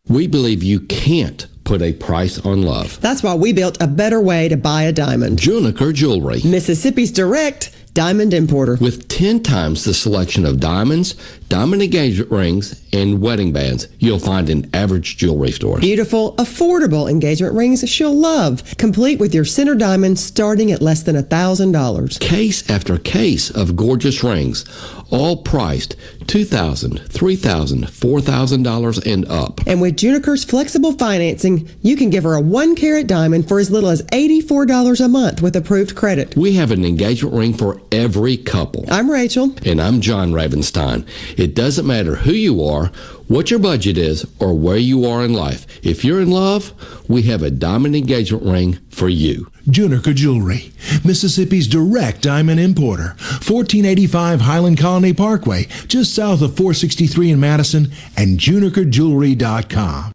We 0.09 0.27
believe 0.27 0.63
you 0.63 0.81
can't 0.81 1.47
put 1.65 1.83
a 1.83 1.93
price 1.93 2.39
on 2.39 2.63
love. 2.63 3.01
That's 3.01 3.23
why 3.23 3.35
we 3.35 3.53
built 3.53 3.81
a 3.81 3.87
better 3.87 4.21
way 4.21 4.49
to 4.49 4.57
buy 4.57 4.83
a 4.83 4.93
diamond. 4.93 5.39
Juniker 5.39 5.93
Jewelry. 5.93 6.41
Mississippi's 6.45 7.11
direct 7.11 7.75
diamond 7.95 8.35
importer. 8.35 8.77
With 8.81 9.09
10 9.09 9.43
times 9.43 9.85
the 9.85 9.95
selection 9.95 10.45
of 10.45 10.61
diamonds, 10.61 11.15
diamond 11.49 11.83
engagement 11.83 12.31
rings, 12.31 12.83
and 12.93 13.21
wedding 13.21 13.53
bands 13.53 13.89
you'll 13.99 14.19
find 14.19 14.49
in 14.49 14.69
average 14.75 15.17
jewelry 15.17 15.51
stores. 15.51 15.81
Beautiful, 15.81 16.35
affordable 16.37 17.11
engagement 17.11 17.55
rings 17.55 17.89
she'll 17.89 18.15
love, 18.15 18.63
complete 18.79 19.19
with 19.19 19.35
your 19.35 19.45
center 19.45 19.75
diamond 19.75 20.19
starting 20.19 20.73
at 20.73 20.81
less 20.81 21.03
than 21.03 21.17
$1,000. 21.17 22.21
Case 22.21 22.71
after 22.71 22.99
case 22.99 23.51
of 23.51 23.77
gorgeous 23.77 24.23
rings, 24.23 24.65
all 25.11 25.37
priced 25.37 25.97
$2,000, 26.27 27.09
$3,000, 27.09 27.85
$4,000 27.85 29.13
and 29.13 29.25
up. 29.27 29.61
And 29.67 29.81
with 29.81 29.97
Juniker's 29.97 30.45
flexible 30.45 30.93
financing, 30.93 31.69
you 31.83 31.97
can 31.97 32.11
give 32.11 32.25
her 32.25 32.35
a 32.35 32.41
one 32.41 32.75
carat 32.75 33.07
diamond 33.07 33.47
for 33.47 33.59
as 33.59 33.71
little 33.71 33.91
as 33.91 34.03
$84 34.05 35.05
a 35.05 35.09
month 35.09 35.43
with 35.43 35.57
approved 35.57 35.95
credit. 35.95 36.37
We 36.37 36.55
have 36.55 36.71
an 36.71 36.85
engagement 36.85 37.35
ring 37.35 37.55
for 37.55 37.81
every 37.93 38.37
couple. 38.37 38.85
I'm 38.91 39.11
Rachel. 39.11 39.55
And 39.65 39.81
I'm 39.81 40.01
John 40.01 40.33
Ravenstein. 40.33 41.07
It 41.45 41.55
doesn't 41.55 41.87
matter 41.87 42.15
who 42.15 42.33
you 42.33 42.65
are, 42.65 42.87
what 43.29 43.51
your 43.51 43.61
budget 43.61 43.99
is, 43.99 44.27
or 44.41 44.55
where 44.55 44.79
you 44.79 45.05
are 45.05 45.23
in 45.23 45.35
life. 45.35 45.67
If 45.85 46.03
you're 46.03 46.23
in 46.23 46.31
love, 46.31 46.73
we 47.07 47.25
have 47.25 47.43
a 47.43 47.51
diamond 47.51 47.95
engagement 47.95 48.45
ring 48.45 48.79
for 48.89 49.11
you. 49.11 49.51
Juniker 49.69 50.15
Jewelry, 50.15 50.73
Mississippi's 51.05 51.69
direct 51.69 52.23
diamond 52.23 52.61
importer. 52.61 53.15
1485 53.45 54.41
Highland 54.41 54.79
Colony 54.79 55.13
Parkway, 55.13 55.65
just 55.87 56.15
south 56.15 56.41
of 56.41 56.57
463 56.57 57.33
in 57.33 57.41
Madison, 57.41 57.93
and 58.17 58.39
junikerjewelry.com. 58.39 60.15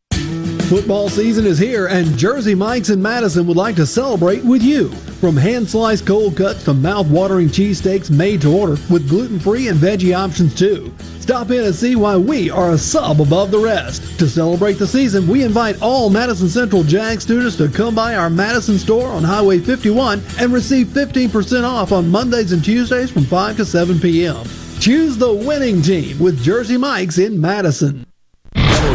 Football 0.71 1.09
season 1.09 1.45
is 1.45 1.59
here, 1.59 1.87
and 1.87 2.17
Jersey 2.17 2.55
Mike's 2.55 2.91
in 2.91 3.01
Madison 3.01 3.45
would 3.45 3.57
like 3.57 3.75
to 3.75 3.85
celebrate 3.85 4.41
with 4.45 4.63
you. 4.63 4.87
From 5.19 5.35
hand 5.35 5.69
sliced 5.69 6.07
cold 6.07 6.37
cuts 6.37 6.63
to 6.63 6.73
mouth 6.73 7.07
watering 7.07 7.49
cheesesteaks 7.49 8.09
made 8.09 8.39
to 8.39 8.55
order 8.55 8.77
with 8.89 9.09
gluten 9.09 9.37
free 9.37 9.67
and 9.67 9.77
veggie 9.77 10.17
options 10.17 10.55
too. 10.55 10.93
Stop 11.19 11.51
in 11.51 11.65
and 11.65 11.75
see 11.75 11.97
why 11.97 12.15
we 12.15 12.49
are 12.49 12.71
a 12.71 12.77
sub 12.77 13.19
above 13.19 13.51
the 13.51 13.59
rest. 13.59 14.17
To 14.19 14.29
celebrate 14.29 14.75
the 14.75 14.87
season, 14.87 15.27
we 15.27 15.43
invite 15.43 15.81
all 15.81 16.09
Madison 16.09 16.47
Central 16.47 16.83
JAG 16.83 17.19
students 17.19 17.57
to 17.57 17.67
come 17.67 17.93
by 17.93 18.15
our 18.15 18.29
Madison 18.29 18.79
store 18.79 19.09
on 19.09 19.25
Highway 19.25 19.59
51 19.59 20.23
and 20.39 20.53
receive 20.53 20.87
15% 20.87 21.65
off 21.65 21.91
on 21.91 22.09
Mondays 22.09 22.53
and 22.53 22.63
Tuesdays 22.63 23.11
from 23.11 23.25
5 23.25 23.57
to 23.57 23.65
7 23.65 23.99
p.m. 23.99 24.45
Choose 24.79 25.17
the 25.17 25.33
winning 25.33 25.81
team 25.81 26.17
with 26.17 26.41
Jersey 26.41 26.77
Mike's 26.77 27.17
in 27.17 27.41
Madison 27.41 28.05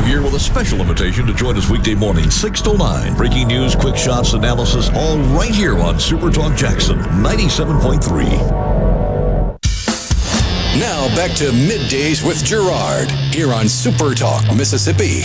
here 0.07 0.23
with 0.23 0.35
a 0.35 0.41
special 0.41 0.81
invitation 0.81 1.27
to 1.27 1.35
join 1.35 1.57
us 1.57 1.69
weekday 1.69 1.95
morning, 1.95 2.31
6 2.31 2.63
to 2.63 2.77
9. 2.79 3.17
Breaking 3.17 3.49
news, 3.49 3.75
quick 3.75 3.97
shots, 3.97 4.35
analysis, 4.35 4.89
all 4.95 5.19
right 5.37 5.55
here 5.55 5.79
on 5.79 5.99
Super 5.99 6.31
Talk 6.31 6.57
Jackson 6.57 6.99
97.3. 6.99 8.17
Now 10.79 11.09
back 11.17 11.33
to 11.37 11.51
middays 11.51 12.25
with 12.25 12.45
Gerard 12.45 13.11
here 13.35 13.53
on 13.53 13.69
Super 13.69 14.15
Talk, 14.15 14.45
Mississippi. 14.57 15.25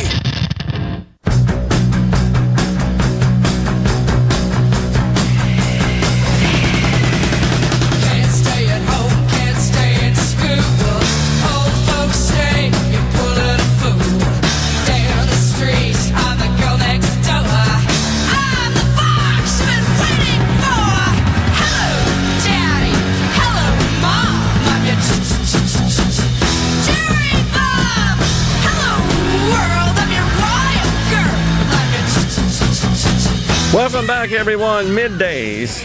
Back, 34.21 34.33
everyone. 34.33 34.85
Middays 34.85 35.83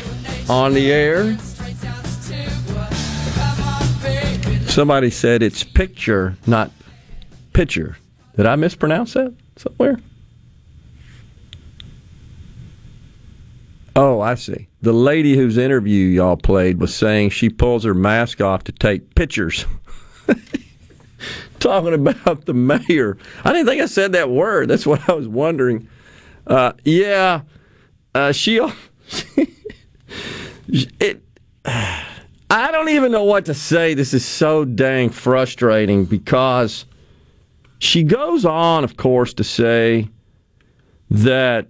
on 0.50 0.74
the 0.74 0.92
air. 0.92 1.38
Somebody 4.68 5.08
said 5.08 5.42
it's 5.42 5.64
picture, 5.64 6.36
not 6.46 6.70
picture. 7.54 7.96
Did 8.36 8.44
I 8.44 8.56
mispronounce 8.56 9.14
that 9.14 9.32
somewhere? 9.56 9.98
Oh, 13.94 14.20
I 14.20 14.34
see. 14.34 14.68
The 14.82 14.92
lady 14.92 15.34
whose 15.34 15.56
interview 15.56 16.06
y'all 16.06 16.36
played 16.36 16.78
was 16.78 16.94
saying 16.94 17.30
she 17.30 17.48
pulls 17.48 17.84
her 17.84 17.94
mask 17.94 18.42
off 18.42 18.64
to 18.64 18.72
take 18.72 19.14
pictures. 19.14 19.64
Talking 21.58 21.94
about 21.94 22.44
the 22.44 22.52
mayor. 22.52 23.16
I 23.46 23.54
didn't 23.54 23.66
think 23.66 23.80
I 23.80 23.86
said 23.86 24.12
that 24.12 24.28
word. 24.28 24.68
That's 24.68 24.84
what 24.84 25.08
I 25.08 25.14
was 25.14 25.26
wondering. 25.26 25.88
Uh, 26.46 26.74
yeah, 26.84 27.40
uh, 28.16 28.32
she. 28.32 28.58
it. 30.68 31.22
I 31.64 32.70
don't 32.70 32.88
even 32.88 33.12
know 33.12 33.24
what 33.24 33.44
to 33.46 33.54
say. 33.54 33.92
This 33.92 34.14
is 34.14 34.24
so 34.24 34.64
dang 34.64 35.10
frustrating 35.10 36.06
because 36.06 36.86
she 37.78 38.02
goes 38.02 38.46
on, 38.46 38.84
of 38.84 38.96
course, 38.96 39.34
to 39.34 39.44
say 39.44 40.08
that 41.10 41.68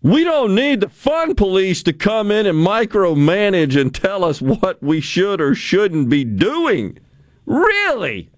we 0.00 0.24
don't 0.24 0.54
need 0.54 0.80
the 0.80 0.88
fun 0.88 1.34
police 1.34 1.82
to 1.82 1.92
come 1.92 2.30
in 2.30 2.46
and 2.46 2.66
micromanage 2.66 3.78
and 3.78 3.94
tell 3.94 4.24
us 4.24 4.40
what 4.40 4.82
we 4.82 5.02
should 5.02 5.40
or 5.40 5.54
shouldn't 5.54 6.08
be 6.08 6.24
doing. 6.24 6.98
Really? 7.44 8.30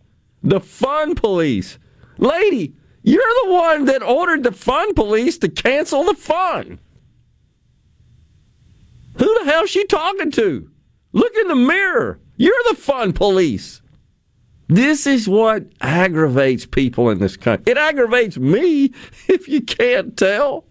The 0.43 0.61
fun 0.61 1.15
police. 1.15 1.79
Lady, 2.19 2.75
you're 3.05 3.23
the 3.45 3.53
one 3.53 3.85
that 3.85 4.03
ordered 4.03 4.43
the 4.43 4.53
fun 4.53 4.95
police 4.95 5.39
to 5.39 5.49
cancel 5.49 6.03
the 6.03 6.15
fun. 6.15 6.81
Who 9.19 9.39
the 9.39 9.45
hell's 9.51 9.71
she 9.71 9.85
talking 9.87 10.31
to? 10.33 10.71
Look 11.13 11.35
in 11.37 11.49
the 11.49 11.57
mirror. 11.57 12.21
You're 12.37 12.55
the 12.69 12.77
fun 12.77 13.13
police. 13.13 13.81
This 14.69 15.07
is 15.07 15.29
what 15.29 15.65
aggravates 15.81 16.67
people 16.67 17.11
in 17.11 17.19
this 17.19 17.37
country. 17.37 17.71
It 17.71 17.79
aggravates 17.79 18.37
me 18.37 18.93
if 19.29 19.49
you 19.49 19.61
can't 19.63 20.17
tell. 20.17 20.65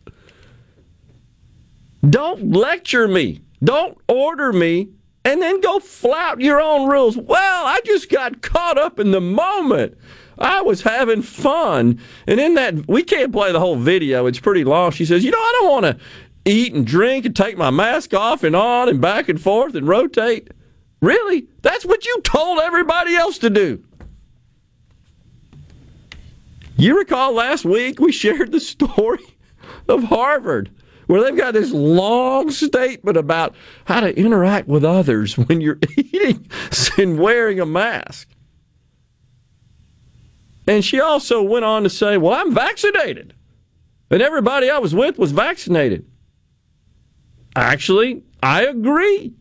Don't 2.07 2.51
lecture 2.51 3.07
me. 3.07 3.41
Don't 3.63 3.97
order 4.07 4.53
me 4.53 4.89
and 5.23 5.41
then 5.41 5.59
go 5.59 5.79
flout 5.79 6.39
your 6.39 6.61
own 6.61 6.87
rules. 6.87 7.17
Well, 7.17 7.65
I 7.65 7.79
just 7.83 8.09
got 8.09 8.41
caught 8.41 8.77
up 8.77 8.99
in 8.99 9.11
the 9.11 9.21
moment. 9.21 9.97
I 10.37 10.61
was 10.61 10.81
having 10.81 11.21
fun. 11.21 11.99
And 12.27 12.39
in 12.39 12.55
that, 12.55 12.87
we 12.87 13.01
can't 13.03 13.31
play 13.31 13.51
the 13.51 13.59
whole 13.59 13.77
video. 13.77 14.25
It's 14.27 14.39
pretty 14.39 14.63
long. 14.63 14.91
She 14.91 15.05
says, 15.05 15.23
You 15.23 15.31
know, 15.31 15.39
I 15.39 15.59
don't 15.59 15.71
want 15.71 15.85
to 15.85 16.05
eat 16.45 16.73
and 16.73 16.85
drink 16.85 17.25
and 17.25 17.35
take 17.35 17.57
my 17.57 17.71
mask 17.71 18.13
off 18.13 18.43
and 18.43 18.55
on 18.55 18.87
and 18.87 19.01
back 19.01 19.27
and 19.27 19.41
forth 19.41 19.75
and 19.75 19.87
rotate. 19.87 20.49
Really? 21.01 21.47
That's 21.61 21.85
what 21.85 22.05
you 22.05 22.21
told 22.21 22.59
everybody 22.59 23.15
else 23.15 23.39
to 23.39 23.49
do. 23.49 23.83
You 26.77 26.97
recall 26.97 27.33
last 27.33 27.65
week 27.65 27.99
we 27.99 28.11
shared 28.11 28.51
the 28.51 28.59
story 28.59 29.25
of 29.87 30.03
Harvard 30.03 30.69
where 31.07 31.21
they've 31.21 31.37
got 31.37 31.53
this 31.53 31.71
long 31.71 32.49
statement 32.49 33.17
about 33.17 33.55
how 33.85 33.99
to 33.99 34.17
interact 34.17 34.67
with 34.67 34.83
others 34.83 35.37
when 35.37 35.61
you're 35.61 35.79
eating 35.97 36.49
and 36.97 37.19
wearing 37.19 37.59
a 37.59 37.65
mask. 37.65 38.27
And 40.67 40.83
she 40.83 40.99
also 40.99 41.43
went 41.43 41.63
on 41.63 41.83
to 41.83 41.89
say, 41.89 42.17
Well, 42.17 42.33
I'm 42.33 42.53
vaccinated. 42.53 43.35
And 44.09 44.21
everybody 44.21 44.69
I 44.69 44.79
was 44.79 44.95
with 44.95 45.17
was 45.17 45.31
vaccinated. 45.31 46.05
Actually, 47.55 48.23
I 48.43 48.65
agree 48.65 49.33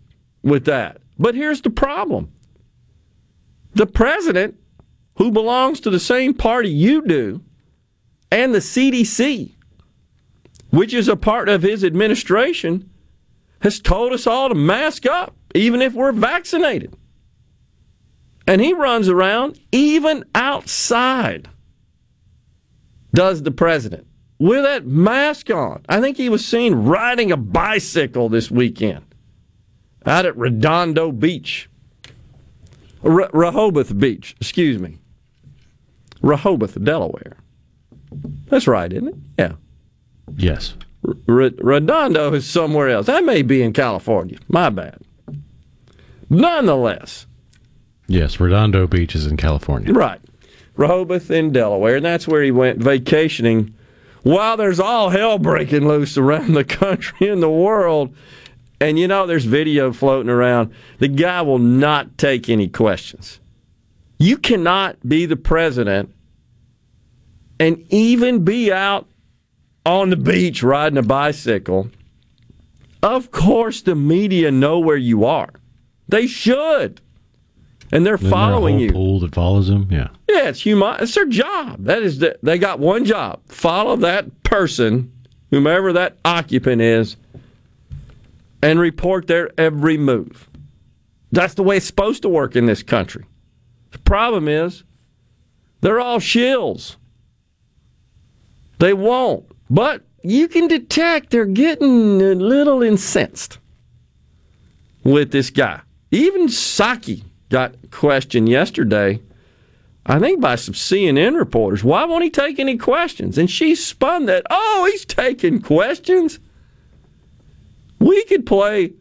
with 0.42 0.64
that. 0.66 0.98
But 1.18 1.34
here's 1.34 1.60
the 1.60 1.70
problem 1.70 2.30
the 3.74 3.86
president, 3.86 4.56
who 5.16 5.30
belongs 5.30 5.80
to 5.80 5.90
the 5.90 6.00
same 6.00 6.34
party 6.34 6.68
you 6.68 7.06
do, 7.06 7.42
and 8.30 8.54
the 8.54 8.58
CDC, 8.58 9.54
which 10.70 10.94
is 10.94 11.08
a 11.08 11.16
part 11.16 11.48
of 11.48 11.62
his 11.62 11.84
administration, 11.84 12.90
has 13.60 13.80
told 13.80 14.12
us 14.12 14.26
all 14.26 14.48
to 14.48 14.54
mask 14.54 15.06
up, 15.06 15.36
even 15.54 15.82
if 15.82 15.92
we're 15.94 16.12
vaccinated. 16.12 16.94
And 18.46 18.60
he 18.60 18.74
runs 18.74 19.08
around, 19.08 19.58
even 19.72 20.24
outside, 20.34 21.48
does 23.14 23.42
the 23.42 23.50
president, 23.50 24.06
with 24.38 24.62
that 24.62 24.86
mask 24.86 25.50
on. 25.50 25.84
I 25.88 26.00
think 26.00 26.16
he 26.16 26.28
was 26.28 26.44
seen 26.44 26.74
riding 26.74 27.32
a 27.32 27.36
bicycle 27.36 28.28
this 28.28 28.50
weekend 28.50 29.04
out 30.06 30.26
at 30.26 30.36
Redondo 30.36 31.12
Beach. 31.12 31.68
Rehoboth 33.02 33.98
Beach, 33.98 34.34
excuse 34.40 34.78
me. 34.78 34.98
Rehoboth, 36.22 36.82
Delaware. 36.82 37.36
That's 38.48 38.66
right, 38.66 38.90
isn't 38.92 39.08
it? 39.08 39.14
Yeah. 39.38 39.52
Yes. 40.36 40.74
R- 41.28 41.50
Redondo 41.58 42.32
is 42.32 42.48
somewhere 42.48 42.88
else. 42.88 43.06
That 43.06 43.24
may 43.24 43.42
be 43.42 43.62
in 43.62 43.72
California. 43.74 44.38
My 44.48 44.70
bad. 44.70 44.98
Nonetheless. 46.30 47.26
Yes, 48.06 48.40
Redondo 48.40 48.86
Beach 48.86 49.14
is 49.14 49.26
in 49.26 49.36
California. 49.36 49.92
Right. 49.92 50.20
Rehoboth 50.76 51.30
in 51.30 51.52
Delaware, 51.52 51.96
and 51.96 52.04
that's 52.04 52.26
where 52.26 52.42
he 52.42 52.50
went 52.50 52.78
vacationing 52.82 53.74
while 54.24 54.56
there's 54.56 54.80
all 54.80 55.10
hell 55.10 55.38
breaking 55.38 55.86
loose 55.86 56.18
around 56.18 56.54
the 56.54 56.64
country 56.82 57.28
and 57.28 57.42
the 57.42 57.50
world. 57.50 58.14
And 58.80 58.98
you 58.98 59.06
know, 59.06 59.26
there's 59.26 59.44
video 59.44 59.92
floating 59.92 60.30
around. 60.30 60.74
The 60.98 61.08
guy 61.08 61.42
will 61.42 61.60
not 61.60 62.18
take 62.18 62.48
any 62.48 62.68
questions. 62.68 63.38
You 64.18 64.36
cannot 64.36 65.06
be 65.08 65.26
the 65.26 65.36
president 65.36 66.12
and 67.60 67.84
even 67.90 68.44
be 68.44 68.72
out 68.72 69.06
on 69.86 70.10
the 70.10 70.16
beach 70.16 70.62
riding 70.62 70.98
a 70.98 71.02
bicycle. 71.02 71.90
Of 73.02 73.30
course, 73.30 73.82
the 73.82 73.94
media 73.94 74.50
know 74.50 74.78
where 74.78 74.96
you 74.96 75.24
are. 75.24 75.50
They 76.08 76.26
should. 76.26 77.00
And 77.92 78.04
they're 78.04 78.14
Isn't 78.14 78.30
following 78.30 78.78
you. 78.78 78.92
Pool 78.92 79.20
that 79.20 79.34
follows 79.34 79.68
them, 79.68 79.88
Yeah. 79.90 80.08
Yeah, 80.28 80.48
it's 80.48 80.60
human. 80.60 80.96
It's 81.00 81.14
their 81.14 81.26
job. 81.26 81.84
That 81.84 82.02
is, 82.02 82.18
the, 82.18 82.36
they 82.42 82.58
got 82.58 82.80
one 82.80 83.04
job: 83.04 83.40
follow 83.46 83.96
that 83.96 84.42
person, 84.42 85.12
whomever 85.50 85.92
that 85.92 86.16
occupant 86.24 86.82
is, 86.82 87.16
and 88.62 88.80
report 88.80 89.26
their 89.26 89.50
every 89.58 89.96
move. 89.96 90.48
That's 91.30 91.54
the 91.54 91.62
way 91.62 91.76
it's 91.76 91.86
supposed 91.86 92.22
to 92.22 92.28
work 92.28 92.56
in 92.56 92.66
this 92.66 92.82
country. 92.82 93.24
The 93.92 93.98
problem 93.98 94.48
is, 94.48 94.82
they're 95.80 96.00
all 96.00 96.18
shills. 96.18 96.96
They 98.78 98.92
won't, 98.92 99.44
but 99.70 100.02
you 100.22 100.48
can 100.48 100.66
detect 100.68 101.30
they're 101.30 101.44
getting 101.44 102.20
a 102.20 102.34
little 102.34 102.82
incensed 102.82 103.58
with 105.04 105.30
this 105.30 105.50
guy. 105.50 105.80
Even 106.10 106.48
Psaki 106.48 107.22
got 107.48 107.74
questioned 107.90 108.48
yesterday 108.48 109.20
I 110.06 110.18
think 110.18 110.40
by 110.40 110.56
some 110.56 110.74
CNN 110.74 111.36
reporters. 111.38 111.82
Why 111.82 112.04
won't 112.04 112.24
he 112.24 112.30
take 112.30 112.58
any 112.58 112.76
questions? 112.76 113.38
And 113.38 113.50
she 113.50 113.74
spun 113.74 114.26
that, 114.26 114.44
oh, 114.50 114.88
he's 114.90 115.04
taking 115.04 115.62
questions. 115.62 116.38
We 117.98 118.22
could 118.24 118.44
play 118.44 118.92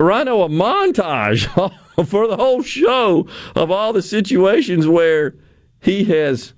Rhino 0.00 0.42
a 0.42 0.48
montage 0.48 1.46
for 2.06 2.26
the 2.26 2.36
whole 2.36 2.62
show 2.62 3.28
of 3.54 3.70
all 3.70 3.92
the 3.92 4.02
situations 4.02 4.88
where 4.88 5.36
he 5.80 6.02
has 6.04 6.52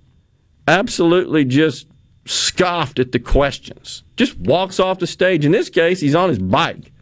absolutely 0.66 1.44
just 1.44 1.86
scoffed 2.24 2.98
at 2.98 3.12
the 3.12 3.18
questions. 3.18 4.04
Just 4.16 4.38
walks 4.38 4.80
off 4.80 5.00
the 5.00 5.06
stage. 5.06 5.44
In 5.44 5.52
this 5.52 5.68
case, 5.68 6.00
he's 6.00 6.14
on 6.14 6.30
his 6.30 6.38
bike. 6.38 6.92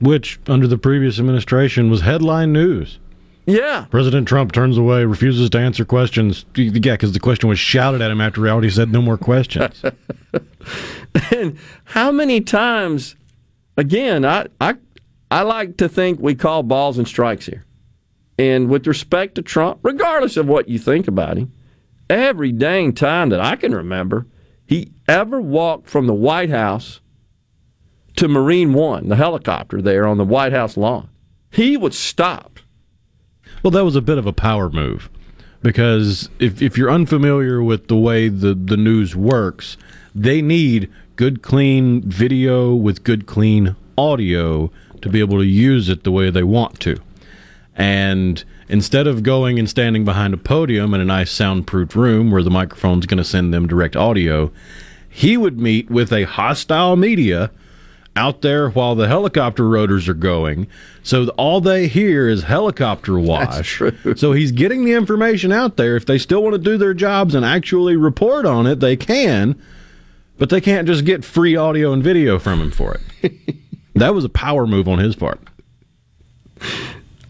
Which, 0.00 0.38
under 0.46 0.68
the 0.68 0.78
previous 0.78 1.18
administration, 1.18 1.90
was 1.90 2.02
headline 2.02 2.52
news. 2.52 3.00
Yeah. 3.48 3.86
President 3.90 4.28
Trump 4.28 4.52
turns 4.52 4.76
away, 4.76 5.06
refuses 5.06 5.48
to 5.50 5.58
answer 5.58 5.86
questions. 5.86 6.44
Yeah, 6.54 6.70
because 6.70 7.12
the 7.12 7.18
question 7.18 7.48
was 7.48 7.58
shouted 7.58 8.02
at 8.02 8.10
him 8.10 8.20
after 8.20 8.44
he 8.44 8.50
already 8.50 8.68
said 8.68 8.92
no 8.92 9.00
more 9.00 9.16
questions. 9.16 9.82
and 11.32 11.58
how 11.84 12.12
many 12.12 12.42
times, 12.42 13.16
again, 13.78 14.26
I, 14.26 14.48
I, 14.60 14.74
I 15.30 15.42
like 15.42 15.78
to 15.78 15.88
think 15.88 16.20
we 16.20 16.34
call 16.34 16.62
balls 16.62 16.98
and 16.98 17.08
strikes 17.08 17.46
here. 17.46 17.64
And 18.38 18.68
with 18.68 18.86
respect 18.86 19.36
to 19.36 19.42
Trump, 19.42 19.80
regardless 19.82 20.36
of 20.36 20.46
what 20.46 20.68
you 20.68 20.78
think 20.78 21.08
about 21.08 21.38
him, 21.38 21.50
every 22.10 22.52
dang 22.52 22.92
time 22.92 23.30
that 23.30 23.40
I 23.40 23.56
can 23.56 23.74
remember, 23.74 24.26
he 24.66 24.92
ever 25.08 25.40
walked 25.40 25.88
from 25.88 26.06
the 26.06 26.12
White 26.12 26.50
House 26.50 27.00
to 28.16 28.28
Marine 28.28 28.74
One, 28.74 29.08
the 29.08 29.16
helicopter 29.16 29.80
there 29.80 30.06
on 30.06 30.18
the 30.18 30.24
White 30.24 30.52
House 30.52 30.76
lawn, 30.76 31.08
he 31.50 31.78
would 31.78 31.94
stop. 31.94 32.60
Well, 33.62 33.70
that 33.72 33.84
was 33.84 33.96
a 33.96 34.00
bit 34.00 34.18
of 34.18 34.26
a 34.26 34.32
power 34.32 34.70
move 34.70 35.10
Because 35.62 36.28
if, 36.38 36.62
if 36.62 36.78
you're 36.78 36.90
unfamiliar 36.90 37.62
with 37.62 37.88
the 37.88 37.96
way 37.96 38.28
the, 38.28 38.54
the 38.54 38.76
news 38.76 39.16
works, 39.16 39.76
they 40.14 40.40
need 40.40 40.90
good, 41.16 41.42
clean 41.42 42.02
video 42.02 42.74
with 42.74 43.04
good, 43.04 43.26
clean 43.26 43.74
audio 43.96 44.70
to 45.02 45.08
be 45.08 45.20
able 45.20 45.38
to 45.38 45.46
use 45.46 45.88
it 45.88 46.04
the 46.04 46.12
way 46.12 46.30
they 46.30 46.42
want 46.42 46.78
to. 46.80 46.96
And 47.74 48.42
instead 48.68 49.06
of 49.06 49.22
going 49.22 49.58
and 49.58 49.68
standing 49.68 50.04
behind 50.04 50.34
a 50.34 50.36
podium 50.36 50.94
in 50.94 51.00
a 51.00 51.04
nice 51.04 51.30
soundproof 51.30 51.94
room 51.94 52.30
where 52.30 52.42
the 52.42 52.50
microphone's 52.50 53.06
going 53.06 53.18
to 53.18 53.24
send 53.24 53.54
them 53.54 53.66
direct 53.66 53.96
audio, 53.96 54.52
he 55.08 55.36
would 55.36 55.58
meet 55.58 55.90
with 55.90 56.12
a 56.12 56.24
hostile 56.24 56.96
media 56.96 57.50
out 58.18 58.42
there 58.42 58.68
while 58.70 58.96
the 58.96 59.06
helicopter 59.06 59.68
rotors 59.68 60.08
are 60.08 60.14
going. 60.14 60.66
So 61.04 61.28
all 61.38 61.60
they 61.60 61.86
hear 61.86 62.28
is 62.28 62.42
helicopter 62.42 63.18
wash. 63.18 63.80
So 64.16 64.32
he's 64.32 64.50
getting 64.50 64.84
the 64.84 64.92
information 64.92 65.52
out 65.52 65.76
there. 65.76 65.96
If 65.96 66.04
they 66.06 66.18
still 66.18 66.42
want 66.42 66.54
to 66.54 66.58
do 66.58 66.76
their 66.76 66.94
jobs 66.94 67.34
and 67.34 67.44
actually 67.44 67.96
report 67.96 68.44
on 68.44 68.66
it, 68.66 68.80
they 68.80 68.96
can. 68.96 69.60
But 70.36 70.50
they 70.50 70.60
can't 70.60 70.86
just 70.86 71.04
get 71.04 71.24
free 71.24 71.56
audio 71.56 71.92
and 71.92 72.02
video 72.02 72.38
from 72.38 72.60
him 72.60 72.70
for 72.72 72.98
it. 73.22 73.32
that 73.94 74.14
was 74.14 74.24
a 74.24 74.28
power 74.28 74.66
move 74.66 74.88
on 74.88 74.98
his 74.98 75.14
part. 75.14 75.40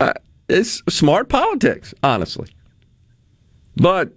Uh, 0.01 0.14
it's 0.48 0.83
smart 0.88 1.29
politics, 1.29 1.92
honestly. 2.03 2.48
But 3.77 4.12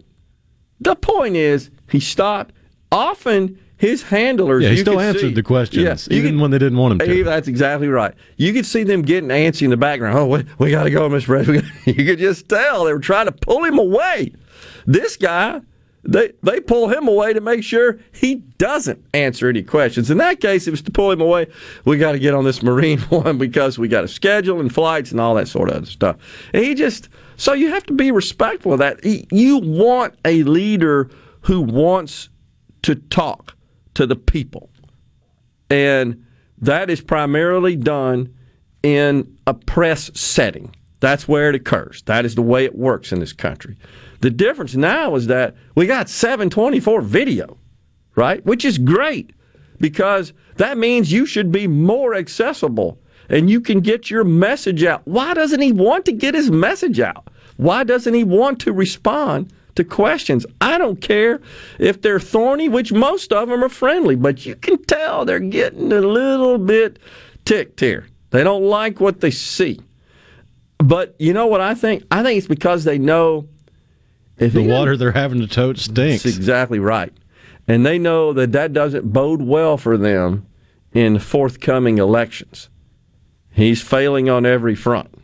the 0.79 0.95
point 0.95 1.35
is, 1.35 1.69
he 1.89 1.99
stopped. 1.99 2.53
Often 2.93 3.59
his 3.81 4.03
handlers. 4.03 4.63
Yeah, 4.63 4.69
he 4.69 4.77
still 4.77 4.99
answered 4.99 5.21
see- 5.29 5.33
the 5.33 5.41
questions, 5.41 6.07
Yeah, 6.07 6.15
even 6.15 6.33
could- 6.35 6.41
when 6.41 6.51
they 6.51 6.59
didn't 6.59 6.77
want 6.77 7.01
him 7.01 7.07
to. 7.07 7.23
That's 7.23 7.47
exactly 7.47 7.87
right. 7.87 8.13
You 8.37 8.53
could 8.53 8.67
see 8.67 8.83
them 8.83 9.01
getting 9.01 9.29
antsy 9.31 9.63
in 9.63 9.71
the 9.71 9.77
background. 9.77 10.15
Oh, 10.19 10.27
we, 10.27 10.45
we 10.59 10.69
got 10.69 10.83
to 10.83 10.91
go, 10.91 11.09
Miss 11.09 11.25
Brett. 11.25 11.47
You 11.85 11.93
could 12.05 12.19
just 12.19 12.47
tell 12.47 12.85
they 12.85 12.93
were 12.93 12.99
trying 12.99 13.25
to 13.25 13.31
pull 13.31 13.63
him 13.63 13.79
away. 13.79 14.33
This 14.85 15.17
guy, 15.17 15.61
they 16.03 16.31
they 16.43 16.59
pull 16.59 16.89
him 16.89 17.07
away 17.07 17.33
to 17.33 17.41
make 17.41 17.63
sure 17.63 17.97
he 18.13 18.35
doesn't 18.59 19.03
answer 19.15 19.49
any 19.49 19.63
questions. 19.63 20.11
In 20.11 20.19
that 20.19 20.39
case, 20.41 20.67
it 20.67 20.71
was 20.71 20.83
to 20.83 20.91
pull 20.91 21.09
him 21.09 21.19
away. 21.21 21.47
We 21.83 21.97
got 21.97 22.11
to 22.11 22.19
get 22.19 22.35
on 22.35 22.43
this 22.43 22.61
Marine 22.61 22.99
one 23.09 23.39
because 23.39 23.79
we 23.79 23.87
got 23.87 24.03
a 24.03 24.07
schedule 24.07 24.59
and 24.59 24.71
flights 24.71 25.09
and 25.11 25.19
all 25.19 25.33
that 25.35 25.47
sort 25.47 25.69
of 25.69 25.77
other 25.77 25.85
stuff. 25.87 26.17
And 26.53 26.63
he 26.63 26.75
just 26.75 27.09
so 27.35 27.53
you 27.53 27.69
have 27.69 27.85
to 27.87 27.93
be 27.93 28.11
respectful 28.11 28.73
of 28.73 28.77
that. 28.79 28.99
You 29.03 29.57
want 29.57 30.13
a 30.23 30.43
leader 30.43 31.09
who 31.41 31.61
wants 31.61 32.29
to 32.83 32.93
talk 32.93 33.55
to 33.95 34.05
the 34.05 34.15
people. 34.15 34.69
And 35.69 36.25
that 36.57 36.89
is 36.89 37.01
primarily 37.01 37.75
done 37.75 38.33
in 38.83 39.37
a 39.47 39.53
press 39.53 40.11
setting. 40.13 40.75
That's 40.99 41.27
where 41.27 41.49
it 41.49 41.55
occurs. 41.55 42.03
That 42.03 42.25
is 42.25 42.35
the 42.35 42.41
way 42.41 42.65
it 42.65 42.75
works 42.75 43.11
in 43.11 43.19
this 43.19 43.33
country. 43.33 43.77
The 44.21 44.29
difference 44.29 44.75
now 44.75 45.15
is 45.15 45.27
that 45.27 45.55
we 45.75 45.87
got 45.87 46.09
724 46.09 47.01
video, 47.01 47.57
right? 48.15 48.45
Which 48.45 48.63
is 48.63 48.77
great 48.77 49.33
because 49.79 50.33
that 50.57 50.77
means 50.77 51.11
you 51.11 51.25
should 51.25 51.51
be 51.51 51.67
more 51.67 52.13
accessible 52.13 52.99
and 53.29 53.49
you 53.49 53.61
can 53.61 53.79
get 53.79 54.11
your 54.11 54.23
message 54.23 54.83
out. 54.83 55.01
Why 55.05 55.33
doesn't 55.33 55.61
he 55.61 55.71
want 55.71 56.05
to 56.05 56.11
get 56.11 56.35
his 56.35 56.51
message 56.51 56.99
out? 56.99 57.29
Why 57.57 57.83
doesn't 57.83 58.13
he 58.13 58.23
want 58.23 58.59
to 58.61 58.73
respond 58.73 59.51
to 59.75 59.83
questions? 59.83 60.45
I 60.59 60.77
don't 60.77 61.01
care 61.01 61.41
if 61.79 62.01
they're 62.01 62.19
thorny, 62.19 62.69
which 62.69 62.91
most 62.91 63.31
of 63.33 63.49
them 63.49 63.63
are 63.63 63.69
friendly, 63.69 64.15
but 64.15 64.45
you 64.45 64.55
can 64.55 64.83
tell 64.83 65.25
they're 65.25 65.39
getting 65.39 65.91
a 65.91 66.01
little 66.01 66.57
bit 66.57 66.99
ticked 67.45 67.79
here. 67.79 68.07
They 68.31 68.43
don't 68.43 68.63
like 68.63 68.99
what 68.99 69.21
they 69.21 69.31
see. 69.31 69.79
But 70.77 71.15
you 71.19 71.33
know 71.33 71.47
what 71.47 71.61
I 71.61 71.75
think? 71.75 72.03
I 72.09 72.23
think 72.23 72.37
it's 72.37 72.47
because 72.47 72.83
they 72.83 72.97
know 72.97 73.47
if 74.37 74.53
the 74.53 74.67
water 74.67 74.97
they're 74.97 75.11
having 75.11 75.39
to 75.41 75.47
tote 75.47 75.77
stinks. 75.77 76.23
that's 76.23 76.35
exactly 76.35 76.79
right. 76.79 77.13
And 77.67 77.85
they 77.85 77.99
know 77.99 78.33
that 78.33 78.53
that 78.53 78.73
doesn't 78.73 79.13
bode 79.13 79.41
well 79.41 79.77
for 79.77 79.97
them 79.97 80.47
in 80.93 81.19
forthcoming 81.19 81.99
elections. 81.99 82.69
He's 83.51 83.81
failing 83.81 84.29
on 84.29 84.45
every 84.45 84.75
front. 84.75 85.20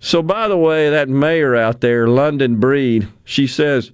So, 0.00 0.22
by 0.22 0.48
the 0.48 0.56
way, 0.56 0.90
that 0.90 1.08
mayor 1.08 1.56
out 1.56 1.80
there, 1.80 2.06
London 2.06 2.60
Breed, 2.60 3.08
she 3.24 3.46
says, 3.46 3.92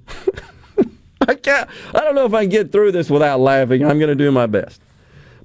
I 1.28 1.34
can't, 1.34 1.68
I 1.94 2.00
don't 2.00 2.14
know 2.14 2.26
if 2.26 2.34
I 2.34 2.42
can 2.42 2.50
get 2.50 2.72
through 2.72 2.92
this 2.92 3.08
without 3.08 3.40
laughing. 3.40 3.84
I'm 3.84 3.98
going 3.98 4.08
to 4.08 4.14
do 4.14 4.32
my 4.32 4.46
best. 4.46 4.80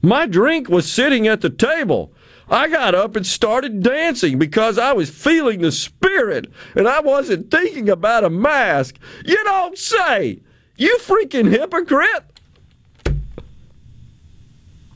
My 0.02 0.26
drink 0.26 0.70
was 0.70 0.92
sitting 0.92 1.28
at 1.28 1.42
the 1.42 1.50
table. 1.50 2.12
I 2.50 2.70
got 2.70 2.96
up 2.96 3.16
and 3.16 3.26
started 3.26 3.84
dancing 3.84 4.40
because 4.40 4.78
I 4.78 4.94
was 4.94 5.10
feeling 5.10 5.62
the 5.62 5.72
spirit 5.72 6.50
and 6.76 6.88
I 6.88 7.02
wasn't 7.02 7.52
thinking 7.52 7.90
about 7.90 8.24
a 8.24 8.30
mask. 8.30 8.98
You 9.26 9.44
don't 9.44 9.78
say. 9.78 10.40
You 10.78 10.98
freaking 11.02 11.50
hypocrite. 11.50 12.24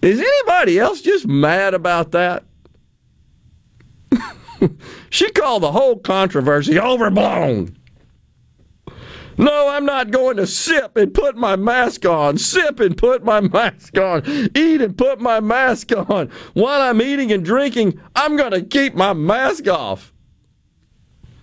Is 0.02 0.20
anybody 0.20 0.80
else 0.80 1.02
just 1.02 1.28
mad 1.28 1.74
about 1.74 2.12
that? 2.12 2.44
she 5.10 5.30
called 5.32 5.64
the 5.64 5.72
whole 5.72 5.98
controversy 5.98 6.80
overblown. 6.80 7.78
No, 9.38 9.70
I'm 9.70 9.86
not 9.86 10.12
going 10.12 10.38
to 10.38 10.46
sip 10.46 10.96
and 10.98 11.14
put 11.14 11.36
my 11.36 11.56
mask 11.56 12.06
on. 12.06 12.38
Sip 12.38 12.80
and 12.80 12.96
put 12.96 13.24
my 13.24 13.40
mask 13.42 13.98
on. 13.98 14.24
Eat 14.56 14.82
and 14.82 14.98
put 14.98 15.20
my 15.20 15.40
mask 15.40 15.92
on. 15.96 16.30
While 16.54 16.82
I'm 16.82 17.02
eating 17.02 17.32
and 17.32 17.44
drinking, 17.44 18.00
I'm 18.16 18.38
going 18.38 18.52
to 18.52 18.62
keep 18.62 18.94
my 18.94 19.14
mask 19.14 19.68
off. 19.68 20.14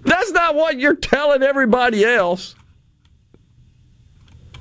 That's 0.03 0.31
not 0.31 0.55
what 0.55 0.79
you're 0.79 0.95
telling 0.95 1.43
everybody 1.43 2.05
else. 2.05 2.55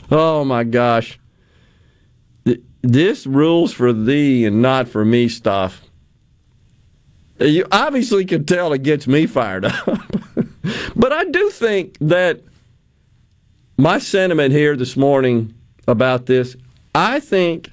Oh 0.09 0.43
my 0.43 0.63
gosh. 0.63 1.19
This 2.81 3.27
rules 3.27 3.73
for 3.73 3.91
thee 3.91 4.45
and 4.45 4.61
not 4.61 4.87
for 4.87 5.03
me 5.03 5.27
stuff. 5.27 5.86
You 7.39 7.65
obviously 7.71 8.25
can 8.25 8.45
tell 8.45 8.73
it 8.73 8.83
gets 8.83 9.07
me 9.07 9.27
fired 9.27 9.65
up. 9.65 9.85
but 10.95 11.13
I 11.13 11.25
do 11.25 11.49
think 11.49 11.97
that 12.01 12.41
my 13.77 13.99
sentiment 13.99 14.53
here 14.53 14.75
this 14.75 14.97
morning 14.97 15.53
about 15.87 16.25
this, 16.25 16.55
I 16.95 17.19
think 17.19 17.69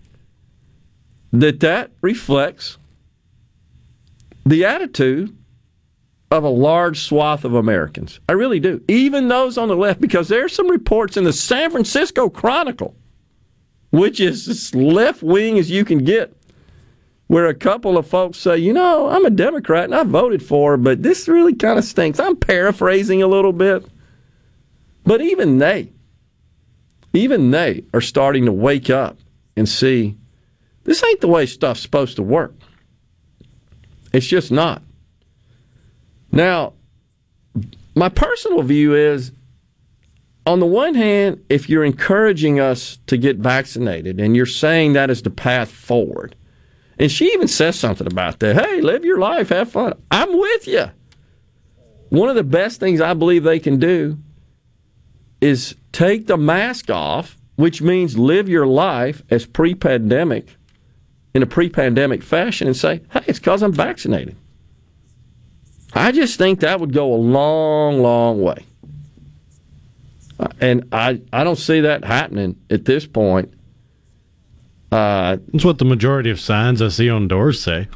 that 1.33 1.61
that 1.61 1.91
reflects 2.03 2.79
the 4.45 4.65
attitude 4.65 5.37
of 6.31 6.45
a 6.45 6.49
large 6.49 7.01
swath 7.01 7.45
of 7.45 7.55
Americans. 7.55 8.21
I 8.29 8.33
really 8.33 8.61
do. 8.61 8.83
Even 8.89 9.29
those 9.29 9.57
on 9.57 9.69
the 9.69 9.77
left, 9.77 10.01
because 10.01 10.29
there's 10.29 10.55
some 10.55 10.69
reports 10.69 11.17
in 11.17 11.25
the 11.25 11.33
San 11.33 11.71
Francisco 11.71 12.29
Chronicle, 12.29 12.95
which 13.91 14.21
is 14.21 14.49
as 14.49 14.75
left 14.75 15.23
wing 15.23 15.59
as 15.59 15.71
you 15.71 15.85
can 15.85 15.99
get, 16.05 16.37
where 17.27 17.47
a 17.47 17.55
couple 17.55 17.97
of 17.97 18.07
folks 18.07 18.39
say, 18.39 18.59
you 18.59 18.73
know, 18.73 19.09
I'm 19.09 19.25
a 19.25 19.31
Democrat 19.31 19.85
and 19.85 19.95
I 19.95 20.05
voted 20.05 20.43
for 20.43 20.73
her, 20.73 20.77
but 20.77 21.03
this 21.03 21.27
really 21.27 21.55
kind 21.55 21.79
of 21.79 21.85
stinks. 21.85 22.21
I'm 22.21 22.37
paraphrasing 22.37 23.23
a 23.23 23.27
little 23.27 23.53
bit. 23.53 23.87
But 25.05 25.21
even 25.21 25.59
they, 25.59 25.93
even 27.13 27.51
they 27.51 27.85
are 27.93 28.01
starting 28.01 28.47
to 28.47 28.53
wake 28.53 28.91
up 28.91 29.19
and 29.57 29.69
see 29.69 30.17
this 30.85 31.03
ain't 31.03 31.21
the 31.21 31.29
way 31.29 31.47
stuff's 31.47 31.81
supposed 31.81 32.17
to 32.17 32.23
work. 32.23 32.55
It's 34.13 34.27
just 34.27 34.53
not. 34.53 34.83
Now, 36.31 36.75
my 37.95 38.09
personal 38.09 38.63
view 38.63 38.95
is 38.95 39.33
on 40.47 40.61
the 40.61 40.67
one 40.67 40.95
hand, 40.95 41.43
if 41.49 41.69
you're 41.69 41.85
encouraging 41.85 42.61
us 42.61 42.99
to 43.07 43.17
get 43.17 43.39
vaccinated 43.39 44.21
and 44.21 44.37
you're 44.37 44.45
saying 44.45 44.93
that 44.93 45.11
is 45.11 45.23
the 45.23 45.31
path 45.31 45.71
forward, 45.71 46.37
and 46.99 47.11
she 47.11 47.27
even 47.33 47.49
says 47.49 47.79
something 47.79 48.07
about 48.07 48.39
that. 48.41 48.57
Hey, 48.57 48.81
live 48.81 49.05
your 49.05 49.19
life, 49.19 49.49
have 49.49 49.71
fun. 49.71 49.95
I'm 50.11 50.39
with 50.39 50.69
you. 50.69 50.91
One 52.11 52.29
of 52.29 52.37
the 52.37 52.45
best 52.45 52.81
things 52.81 53.01
I 53.01 53.15
believe 53.15 53.43
they 53.43 53.59
can 53.59 53.79
do 53.79 54.19
is 55.41 55.75
take 55.93 56.27
the 56.27 56.37
mask 56.37 56.91
off, 56.91 57.37
which 57.57 57.83
means 57.83 58.17
live 58.17 58.49
your 58.49 58.67
life 58.67 59.23
as 59.31 59.47
pre 59.47 59.75
pandemic, 59.75 60.57
in 61.35 61.43
a 61.43 61.47
pre 61.47 61.69
pandemic 61.69 62.23
fashion, 62.23 62.67
and 62.69 62.77
say, 62.77 63.03
hey, 63.11 63.23
it's 63.27 63.39
because 63.39 63.63
I'm 63.63 63.73
vaccinated. 63.73 64.37
I 65.93 66.13
just 66.13 66.39
think 66.39 66.61
that 66.61 66.81
would 66.81 66.93
go 66.93 67.13
a 67.13 67.17
long, 67.17 68.01
long 68.01 68.43
way. 68.43 68.65
And 70.61 70.89
I, 70.93 71.21
I 71.33 71.45
don't 71.45 71.57
see 71.57 71.81
that 71.83 72.05
happening 72.05 72.61
at 72.71 72.85
this 72.85 73.07
point. 73.07 73.55
Uh, 74.95 75.39
That's 75.53 75.65
what 75.65 75.79
the 75.79 75.85
majority 75.85 76.31
of 76.31 76.39
signs 76.39 76.81
I 76.81 76.89
see 76.89 77.11
on 77.11 77.27
doors 77.27 77.61
say. 77.61 77.89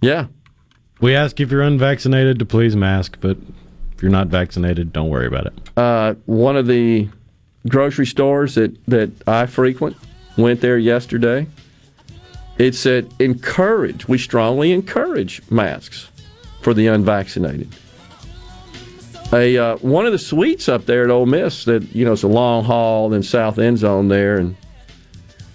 Yeah. 0.00 0.26
We 1.00 1.16
ask 1.16 1.40
if 1.40 1.50
you're 1.50 1.62
unvaccinated 1.62 2.38
to 2.38 2.46
please 2.46 2.76
mask, 2.76 3.18
but 3.20 3.36
if 3.96 4.02
you're 4.02 4.10
not 4.12 4.28
vaccinated, 4.28 4.92
don't 4.92 5.08
worry 5.08 5.26
about 5.26 5.46
it. 5.46 5.54
uh, 5.76 6.14
one 6.26 6.56
of 6.56 6.66
the 6.68 7.08
grocery 7.68 8.06
stores 8.06 8.54
that, 8.54 8.76
that 8.86 9.10
I 9.26 9.46
frequent 9.46 9.96
went 10.36 10.60
there 10.60 10.78
yesterday. 10.78 11.46
It 12.58 12.76
said, 12.76 13.12
encourage, 13.18 14.06
we 14.06 14.18
strongly 14.18 14.70
encourage 14.72 15.42
masks 15.50 16.08
for 16.60 16.72
the 16.72 16.86
unvaccinated. 16.86 17.68
a 19.32 19.58
uh, 19.58 19.76
one 19.78 20.06
of 20.06 20.12
the 20.12 20.18
suites 20.18 20.68
up 20.68 20.86
there 20.86 21.02
at 21.02 21.10
Ole 21.10 21.26
Miss 21.26 21.64
that 21.64 21.82
you 21.94 22.04
know 22.04 22.12
it's 22.12 22.22
a 22.22 22.28
long 22.28 22.62
haul 22.62 23.12
in 23.12 23.22
south 23.24 23.58
end 23.58 23.78
zone 23.78 24.06
there, 24.08 24.36
and 24.36 24.54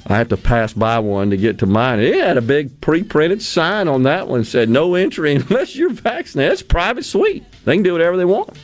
I 0.10 0.18
have 0.18 0.30
to 0.30 0.38
pass 0.38 0.72
by 0.72 1.00
one 1.00 1.32
to 1.32 1.38
get 1.38 1.60
to 1.60 1.66
mine. 1.66 2.00
It 2.00 2.16
had 2.16 2.38
a 2.38 2.42
big 2.42 2.80
pre-printed 2.80 3.42
sign 3.42 3.90
on 3.90 4.04
that 4.04 4.28
one 4.30 4.46
said 4.46 4.70
"No 4.70 4.96
entry 4.96 5.36
unless 5.36 5.76
you're 5.76 5.90
vaccinated." 5.90 6.54
It's 6.54 6.62
private 6.62 7.04
suite; 7.04 7.44
they 7.66 7.76
can 7.76 7.84
do 7.84 7.92
whatever 7.92 8.16
they 8.16 8.26
want. 8.26 8.58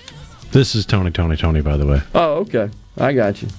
This 0.52 0.74
is 0.76 0.86
Tony, 0.86 1.12
Tony, 1.12 1.36
Tony. 1.36 1.62
By 1.62 1.76
the 1.78 1.86
way, 1.86 2.02
Oh, 2.16 2.36
okay, 2.42 2.70
I 2.98 3.12
got 3.14 3.42
you. 3.42 3.50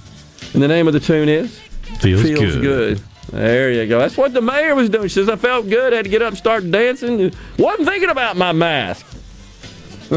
And 0.55 0.63
the 0.63 0.69
name 0.69 0.87
of 0.87 0.93
the 0.95 1.01
tune 1.01 1.29
is 1.29 1.59
Feels 2.01 2.23
Feels 2.23 2.41
Good. 2.57 2.63
good. 2.63 3.01
There 3.33 3.73
you 3.73 3.87
go. 3.87 3.99
That's 3.99 4.17
what 4.17 4.33
the 4.33 4.41
mayor 4.41 4.75
was 4.75 4.89
doing. 4.89 5.09
She 5.09 5.15
says 5.15 5.29
I 5.29 5.37
felt 5.37 5.69
good. 5.69 5.93
I 5.93 5.97
had 5.97 6.05
to 6.05 6.11
get 6.11 6.23
up 6.23 6.29
and 6.29 6.39
start 6.39 6.71
dancing. 6.71 7.33
Wasn't 7.59 7.89
thinking 7.89 8.11
about 8.11 8.37
my 8.37 8.53
mask. 8.53 9.05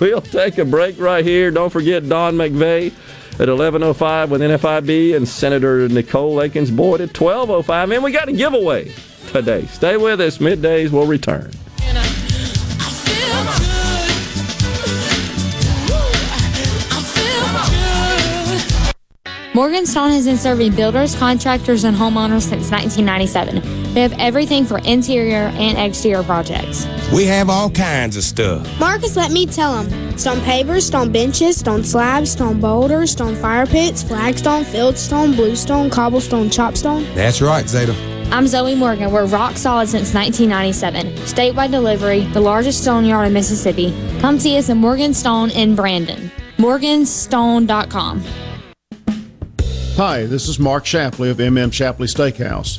we'll 0.00 0.20
take 0.20 0.58
a 0.58 0.64
break 0.64 0.98
right 0.98 1.24
here. 1.24 1.50
Dawn't 1.50 1.72
forget 1.72 2.08
Don 2.08 2.34
McVeigh 2.34 2.92
at 3.40 3.48
11.05 3.48 4.28
with 4.28 4.42
NFIB 4.42 5.16
and 5.16 5.26
Senator 5.26 5.88
Nicole 5.88 6.42
Akins 6.42 6.70
Boyd 6.70 7.00
at 7.00 7.08
12.05. 7.10 7.94
And 7.94 8.04
we 8.04 8.12
got 8.12 8.28
a 8.28 8.32
giveaway 8.32 8.92
today. 9.28 9.64
Stay 9.66 9.96
with 9.96 10.20
us. 10.20 10.38
Middays 10.38 10.90
will 10.90 11.06
return. 11.06 11.50
Morgan 19.52 19.84
Morganstone 19.84 20.10
has 20.10 20.26
been 20.26 20.36
serving 20.36 20.76
builders, 20.76 21.14
contractors, 21.14 21.84
and 21.84 21.96
homeowners 21.96 22.42
since 22.42 22.70
1997. 22.70 23.94
They 23.94 24.02
have 24.02 24.12
everything 24.18 24.64
for 24.64 24.78
interior 24.78 25.50
and 25.54 25.78
exterior 25.78 26.22
projects. 26.22 26.86
We 27.12 27.26
have 27.26 27.50
all 27.50 27.70
kinds 27.70 28.16
of 28.16 28.22
stuff. 28.22 28.78
Marcus, 28.78 29.16
let 29.16 29.32
me 29.32 29.44
tell 29.44 29.82
them. 29.82 30.16
Stone 30.16 30.38
pavers, 30.38 30.82
stone 30.82 31.10
benches, 31.10 31.56
stone 31.56 31.82
slabs, 31.82 32.30
stone 32.30 32.60
boulders, 32.60 33.10
stone 33.10 33.34
fire 33.34 33.66
pits, 33.66 34.04
flagstone, 34.04 34.62
fieldstone, 34.62 35.34
bluestone, 35.34 35.90
cobblestone, 35.90 36.48
chopstone. 36.48 37.12
That's 37.16 37.42
right, 37.42 37.68
Zeta. 37.68 37.96
I'm 38.30 38.46
Zoe 38.46 38.76
Morgan. 38.76 39.10
We're 39.10 39.26
rock 39.26 39.56
solid 39.56 39.88
since 39.88 40.14
1997. 40.14 41.08
Statewide 41.26 41.72
delivery, 41.72 42.20
the 42.26 42.40
largest 42.40 42.82
stone 42.82 43.04
yard 43.04 43.26
in 43.26 43.32
Mississippi. 43.32 43.92
Come 44.20 44.38
see 44.38 44.56
us 44.56 44.68
in 44.68 44.78
Morganstone 44.78 45.50
in 45.52 45.74
Brandon. 45.74 46.30
Morganstone.com. 46.58 48.22
Hi, 49.96 50.26
this 50.26 50.48
is 50.48 50.60
Mark 50.60 50.86
Shapley 50.86 51.28
of 51.28 51.38
MM 51.38 51.72
Shapley 51.72 52.06
Steakhouse. 52.06 52.78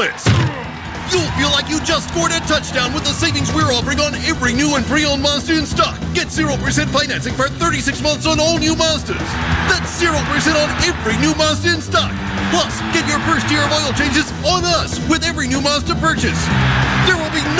Blitz. 0.00 0.24
You'll 1.12 1.28
feel 1.36 1.50
like 1.50 1.68
you 1.68 1.78
just 1.84 2.08
scored 2.08 2.32
a 2.32 2.40
touchdown 2.48 2.94
with 2.94 3.04
the 3.04 3.12
savings 3.12 3.52
we're 3.52 3.68
offering 3.68 4.00
on 4.00 4.14
every 4.24 4.54
new 4.54 4.76
and 4.76 4.86
pre-owned 4.86 5.20
Monster 5.20 5.52
in 5.52 5.66
stock. 5.66 5.98
Get 6.14 6.28
0% 6.28 6.56
financing 6.88 7.34
for 7.34 7.48
36 7.48 8.00
months 8.00 8.26
on 8.26 8.40
all 8.40 8.56
new 8.56 8.74
Monsters. 8.74 9.20
That's 9.68 9.90
0% 10.00 10.16
on 10.16 10.70
every 10.88 11.16
new 11.20 11.34
Monster 11.34 11.74
in 11.74 11.82
stock. 11.82 12.12
Plus, 12.48 12.80
get 12.96 13.06
your 13.08 13.20
first 13.28 13.50
year 13.50 13.60
of 13.60 13.72
oil 13.72 13.92
changes 13.92 14.32
on 14.46 14.64
us 14.64 14.96
with 15.10 15.22
every 15.22 15.48
new 15.48 15.60
Monster 15.60 15.94
purchase. 15.96 16.40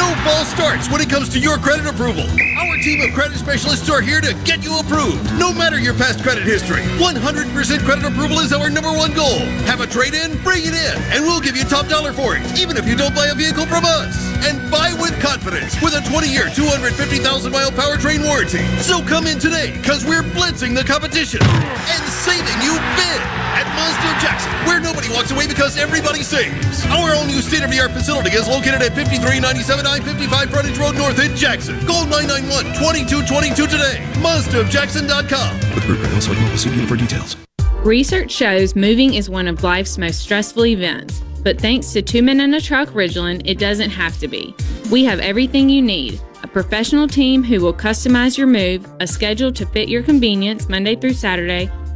No 0.01 0.15
false 0.25 0.49
starts 0.49 0.89
when 0.89 1.03
it 1.03 1.11
comes 1.11 1.29
to 1.29 1.39
your 1.39 1.59
credit 1.59 1.85
approval. 1.85 2.25
Our 2.57 2.79
team 2.79 3.03
of 3.03 3.13
credit 3.13 3.37
specialists 3.37 3.91
are 3.91 4.01
here 4.01 4.23
to 4.23 4.33
get 4.49 4.65
you 4.65 4.79
approved, 4.81 5.21
no 5.39 5.53
matter 5.53 5.79
your 5.79 5.93
past 5.93 6.23
credit 6.23 6.45
history. 6.45 6.81
100% 6.97 7.85
credit 7.85 8.05
approval 8.07 8.39
is 8.39 8.51
our 8.51 8.71
number 8.71 8.91
one 8.91 9.13
goal. 9.13 9.41
Have 9.69 9.83
a 9.83 9.87
trade-in? 9.87 10.43
Bring 10.43 10.65
it 10.65 10.73
in, 10.73 10.97
and 11.13 11.25
we'll 11.25 11.43
give 11.43 11.55
you 11.55 11.65
top 11.65 11.87
dollar 11.89 12.15
for 12.15 12.35
it, 12.35 12.41
even 12.59 12.79
if 12.79 12.89
you 12.89 12.97
don't 12.97 13.15
buy 13.15 13.27
a 13.27 13.35
vehicle 13.35 13.67
from 13.67 13.85
us. 13.85 14.17
And 14.49 14.71
buy 14.71 14.97
with 14.97 15.21
confidence 15.21 15.77
with 15.83 15.93
a 15.93 16.01
20-year, 16.01 16.49
250,000-mile 16.57 17.73
powertrain 17.73 18.25
warranty. 18.25 18.65
So 18.81 19.03
come 19.05 19.27
in 19.27 19.39
today, 19.39 19.77
because 19.77 20.07
we're 20.07 20.25
blitzing 20.33 20.75
the 20.75 20.83
competition 20.83 21.43
and 21.45 22.03
saving 22.09 22.57
you 22.65 22.73
big 22.97 23.40
at 23.57 23.67
Monster 23.75 24.13
Jackson, 24.21 24.53
where 24.67 24.81
nobody 24.81 25.09
walks 25.11 25.31
away 25.31 25.47
because 25.47 25.77
everybody 25.77 26.23
saves. 26.23 26.85
Our 26.87 27.15
all 27.15 27.27
new 27.27 27.41
state-of-the-art 27.41 27.93
facility 27.93 28.31
is 28.31 28.49
located 28.49 28.83
at 28.83 28.95
5397 28.95 29.87
I-55 29.87 30.51
Frontage 30.51 30.79
Road 30.79 30.97
North 30.97 31.19
in 31.19 31.35
Jackson. 31.37 31.79
Call 31.87 32.05
991-2222 32.07 33.55
today. 33.69 33.99
MonsterJackson.com. 34.21 35.75
With 35.75 35.85
group 35.87 36.01
credit 36.01 36.15
also 36.15 36.35
mobile 36.35 36.57
see 36.57 36.87
for 36.87 36.97
details. 36.97 37.37
Research 37.85 38.31
shows 38.31 38.77
moving 38.77 39.15
is 39.15 39.31
one 39.31 39.49
of 39.49 39.63
life's 39.63 39.97
most 39.97 40.21
stressful 40.21 40.67
events, 40.67 41.23
but 41.43 41.59
thanks 41.59 41.93
to 41.93 42.03
Two 42.03 42.23
Men 42.23 42.41
in 42.41 42.53
a 42.53 42.61
Truck 42.61 42.91
Ridgeland, 42.91 43.43
it 43.47 43.59
doesn't 43.59 43.89
have 43.89 44.19
to 44.19 44.29
be. 44.29 44.55
We 44.91 45.05
have 45.05 45.19
everything 45.21 45.71
you 45.71 45.81
need 45.81 46.21
a 46.43 46.47
professional 46.47 47.07
team 47.07 47.43
who 47.43 47.61
will 47.61 47.75
customize 47.75 48.37
your 48.39 48.47
move, 48.47 48.87
a 49.01 49.07
schedule 49.07 49.53
to 49.53 49.67
fit 49.67 49.89
your 49.89 50.03
convenience 50.03 50.69
Monday 50.69 50.97
through 50.97 51.13
Saturday, 51.13 51.71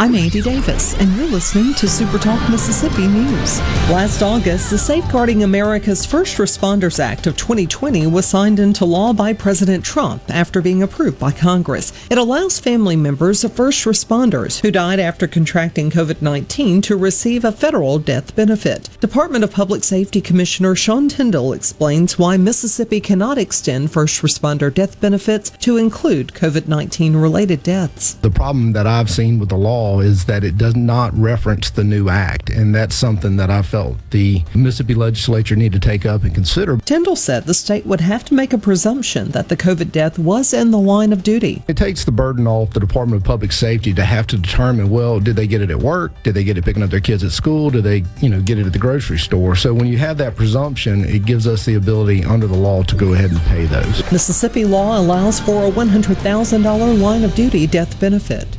I'm 0.00 0.14
Andy 0.14 0.40
Davis, 0.40 0.94
and 1.00 1.12
you're 1.16 1.26
listening 1.26 1.74
to 1.74 1.88
Super 1.88 2.18
Talk 2.18 2.48
Mississippi 2.48 3.08
News. 3.08 3.58
Last 3.90 4.22
August, 4.22 4.70
the 4.70 4.78
Safeguarding 4.78 5.42
America's 5.42 6.06
First 6.06 6.36
Responders 6.36 7.00
Act 7.00 7.26
of 7.26 7.36
2020 7.36 8.06
was 8.06 8.24
signed 8.24 8.60
into 8.60 8.84
law 8.84 9.12
by 9.12 9.32
President 9.32 9.84
Trump 9.84 10.22
after 10.28 10.62
being 10.62 10.84
approved 10.84 11.18
by 11.18 11.32
Congress. 11.32 11.92
It 12.10 12.16
allows 12.16 12.60
family 12.60 12.94
members 12.94 13.42
of 13.42 13.54
first 13.54 13.84
responders 13.86 14.60
who 14.60 14.70
died 14.70 15.00
after 15.00 15.26
contracting 15.26 15.90
COVID 15.90 16.22
19 16.22 16.80
to 16.82 16.96
receive 16.96 17.44
a 17.44 17.50
federal 17.50 17.98
death 17.98 18.36
benefit. 18.36 18.88
Department 19.00 19.42
of 19.42 19.50
Public 19.50 19.82
Safety 19.82 20.20
Commissioner 20.20 20.76
Sean 20.76 21.08
Tindell 21.08 21.52
explains 21.52 22.16
why 22.16 22.36
Mississippi 22.36 23.00
cannot 23.00 23.36
extend 23.36 23.90
first 23.90 24.22
responder 24.22 24.72
death 24.72 25.00
benefits 25.00 25.50
to 25.58 25.76
include 25.76 26.28
COVID 26.34 26.68
19 26.68 27.16
related 27.16 27.64
deaths. 27.64 28.14
The 28.14 28.30
problem 28.30 28.74
that 28.74 28.86
I've 28.86 29.10
seen 29.10 29.40
with 29.40 29.48
the 29.48 29.58
law 29.58 29.87
is 29.96 30.24
that 30.26 30.44
it 30.44 30.56
does 30.56 30.76
not 30.76 31.12
reference 31.14 31.70
the 31.70 31.84
new 31.84 32.08
act, 32.08 32.50
and 32.50 32.74
that's 32.74 32.94
something 32.94 33.36
that 33.36 33.50
I 33.50 33.62
felt 33.62 33.96
the 34.10 34.42
Mississippi 34.54 34.94
legislature 34.94 35.56
need 35.56 35.72
to 35.72 35.80
take 35.80 36.06
up 36.06 36.22
and 36.24 36.34
consider. 36.34 36.76
Tindell 36.78 37.16
said 37.16 37.44
the 37.44 37.54
state 37.54 37.86
would 37.86 38.00
have 38.00 38.24
to 38.26 38.34
make 38.34 38.52
a 38.52 38.58
presumption 38.58 39.30
that 39.30 39.48
the 39.48 39.56
COVID 39.56 39.90
death 39.90 40.18
was 40.18 40.52
in 40.52 40.70
the 40.70 40.78
line 40.78 41.12
of 41.12 41.22
duty. 41.22 41.62
It 41.68 41.76
takes 41.76 42.04
the 42.04 42.12
burden 42.12 42.46
off 42.46 42.70
the 42.70 42.80
Department 42.80 43.22
of 43.22 43.26
Public 43.26 43.52
Safety 43.52 43.92
to 43.94 44.04
have 44.04 44.26
to 44.28 44.36
determine, 44.36 44.90
well, 44.90 45.20
did 45.20 45.36
they 45.36 45.46
get 45.46 45.62
it 45.62 45.70
at 45.70 45.78
work? 45.78 46.12
Did 46.22 46.34
they 46.34 46.44
get 46.44 46.58
it 46.58 46.64
picking 46.64 46.82
up 46.82 46.90
their 46.90 47.00
kids 47.00 47.24
at 47.24 47.32
school? 47.32 47.70
Did 47.70 47.84
they, 47.84 48.04
you 48.20 48.28
know, 48.28 48.40
get 48.40 48.58
it 48.58 48.66
at 48.66 48.72
the 48.72 48.78
grocery 48.78 49.18
store? 49.18 49.56
So 49.56 49.72
when 49.72 49.86
you 49.86 49.98
have 49.98 50.18
that 50.18 50.36
presumption, 50.36 51.04
it 51.04 51.24
gives 51.24 51.46
us 51.46 51.64
the 51.64 51.74
ability 51.74 52.24
under 52.24 52.46
the 52.46 52.56
law 52.56 52.82
to 52.82 52.96
go 52.96 53.14
ahead 53.14 53.30
and 53.30 53.40
pay 53.42 53.64
those. 53.66 54.10
Mississippi 54.12 54.64
law 54.64 54.98
allows 54.98 55.40
for 55.40 55.66
a 55.66 55.70
$100,000 55.70 57.00
line 57.00 57.24
of 57.24 57.34
duty 57.34 57.66
death 57.66 57.98
benefit. 58.00 58.58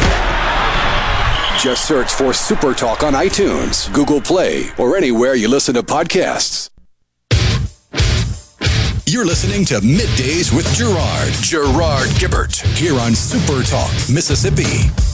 Just 1.61 1.87
search 1.87 2.11
for 2.11 2.33
Super 2.33 2.73
Talk 2.73 3.03
on 3.03 3.13
iTunes, 3.13 3.93
Google 3.93 4.19
Play, 4.19 4.71
or 4.79 4.97
anywhere 4.97 5.35
you 5.35 5.47
listen 5.47 5.75
to 5.75 5.83
podcasts. 5.83 6.71
You're 9.05 9.25
listening 9.25 9.63
to 9.65 9.75
Middays 9.75 10.51
with 10.55 10.65
Gerard, 10.73 11.33
Gerard 11.43 12.09
Gibert, 12.17 12.59
here 12.75 12.99
on 12.99 13.13
Super 13.13 13.61
Talk, 13.61 13.91
Mississippi. 14.11 15.10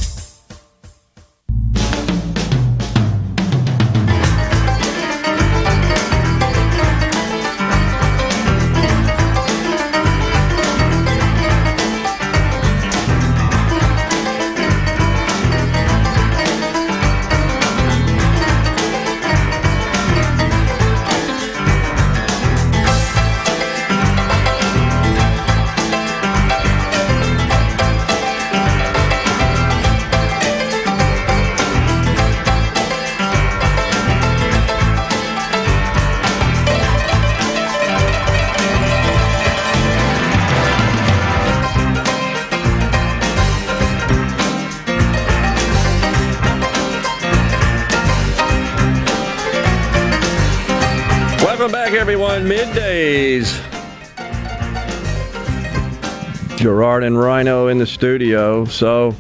Everyone. 52.08 52.46
Middays. 52.46 53.52
Gerard 56.58 57.04
and 57.04 57.20
Rhino 57.20 57.68
in 57.68 57.80
the 57.80 57.86
studio. 57.86 58.64
So, 58.64 59.14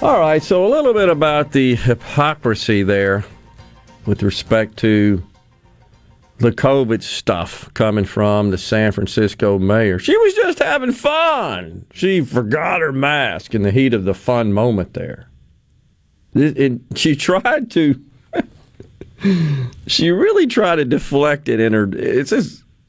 all 0.00 0.20
right. 0.20 0.40
So, 0.40 0.64
a 0.64 0.68
little 0.68 0.94
bit 0.94 1.08
about 1.08 1.50
the 1.50 1.74
hypocrisy 1.74 2.84
there 2.84 3.24
with 4.06 4.22
respect 4.22 4.76
to 4.78 5.20
the 6.38 6.52
COVID 6.52 7.02
stuff 7.02 7.68
coming 7.74 8.04
from 8.04 8.52
the 8.52 8.58
San 8.58 8.92
Francisco 8.92 9.58
mayor. 9.58 9.98
She 9.98 10.16
was 10.16 10.32
just 10.32 10.60
having 10.60 10.92
fun. 10.92 11.86
She 11.92 12.20
forgot 12.20 12.82
her 12.82 12.92
mask 12.92 13.52
in 13.52 13.62
the 13.62 13.72
heat 13.72 13.94
of 13.94 14.04
the 14.04 14.14
fun 14.14 14.52
moment 14.52 14.94
there. 14.94 15.28
It- 16.34 16.82
she 16.94 17.16
tried 17.16 17.72
to 17.72 18.00
she 19.86 20.10
really 20.10 20.46
tried 20.46 20.76
to 20.76 20.84
deflect 20.84 21.48
it 21.48 21.60
in 21.60 21.72
her 21.72 21.88
it's 21.92 22.32
a, 22.32 22.42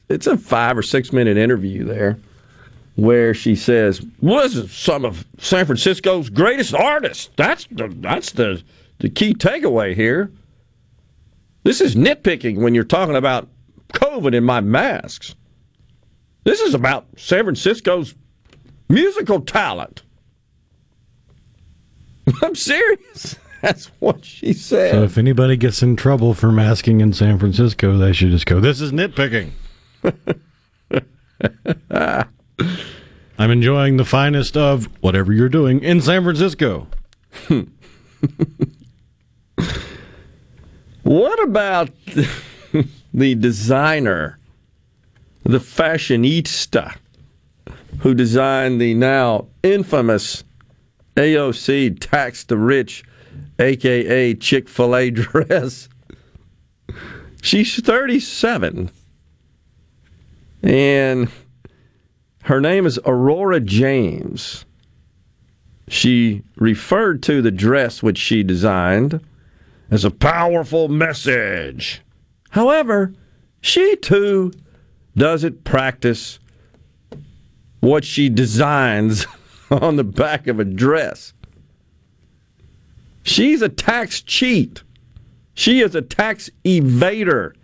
it's 0.08 0.26
a 0.26 0.36
five 0.36 0.76
or 0.76 0.82
six 0.82 1.12
minute 1.12 1.36
interview 1.36 1.84
there 1.84 2.18
where 2.96 3.34
she 3.34 3.54
says 3.54 4.04
was 4.20 4.70
some 4.70 5.04
of 5.04 5.24
san 5.38 5.64
francisco's 5.66 6.28
greatest 6.28 6.74
artists? 6.74 7.30
That's 7.36 7.66
the 7.70 7.88
that's 8.00 8.32
the 8.32 8.62
the 8.98 9.10
key 9.10 9.34
takeaway 9.34 9.94
here. 9.94 10.30
This 11.62 11.80
is 11.80 11.94
nitpicking 11.94 12.58
when 12.58 12.74
you're 12.74 12.84
talking 12.84 13.16
about 13.16 13.48
covid 13.92 14.36
and 14.36 14.44
my 14.44 14.60
masks. 14.60 15.34
This 16.44 16.60
is 16.60 16.74
about 16.74 17.06
san 17.16 17.44
francisco's 17.44 18.14
musical 18.88 19.40
talent. 19.40 20.02
I'm 22.42 22.54
serious 22.54 23.36
that's 23.62 23.86
what 23.98 24.24
she 24.24 24.52
said 24.52 24.92
So 24.92 25.02
if 25.04 25.18
anybody 25.18 25.56
gets 25.56 25.82
in 25.82 25.96
trouble 25.96 26.34
for 26.34 26.52
masking 26.52 27.00
in 27.00 27.12
San 27.12 27.38
Francisco, 27.38 27.96
they 27.96 28.12
should 28.12 28.30
just 28.30 28.46
go, 28.46 28.60
This 28.60 28.80
is 28.80 28.92
nitpicking. 28.92 29.50
I'm 33.38 33.50
enjoying 33.50 33.96
the 33.98 34.04
finest 34.04 34.56
of 34.56 34.88
whatever 35.00 35.32
you're 35.32 35.48
doing 35.48 35.82
in 35.82 36.00
San 36.00 36.22
Francisco. 36.22 36.86
What 41.06 41.40
about 41.44 41.90
the 43.14 43.36
designer, 43.36 44.40
the 45.44 45.60
fashionista, 45.60 46.96
who 48.00 48.12
designed 48.12 48.80
the 48.80 48.92
now 48.94 49.46
infamous 49.62 50.42
AOC 51.14 51.98
Tax 52.00 52.42
the 52.42 52.56
Rich, 52.56 53.04
aka 53.58 54.34
Chick 54.34 54.68
fil 54.68 54.96
A 54.96 55.10
dress? 55.12 55.88
She's 57.42 57.80
37. 57.80 58.90
And 60.62 61.30
her 62.42 62.60
name 62.60 62.86
is 62.86 62.98
Aurora 63.04 63.60
James. 63.60 64.64
She 65.88 66.42
referred 66.56 67.22
to 67.24 67.40
the 67.42 67.52
dress 67.52 68.02
which 68.02 68.18
she 68.18 68.42
designed 68.42 69.20
as 69.90 70.04
a 70.04 70.10
powerful 70.10 70.88
message. 70.88 72.02
However, 72.50 73.12
she 73.60 73.96
too 73.96 74.52
doesn't 75.16 75.64
practice 75.64 76.38
what 77.80 78.04
she 78.04 78.28
designs 78.28 79.26
on 79.70 79.96
the 79.96 80.04
back 80.04 80.46
of 80.46 80.58
a 80.58 80.64
dress. 80.64 81.32
She's 83.26 83.60
a 83.60 83.68
tax 83.68 84.22
cheat. 84.22 84.84
She 85.52 85.80
is 85.80 85.96
a 85.96 86.00
tax 86.00 86.48
evader. 86.64 87.54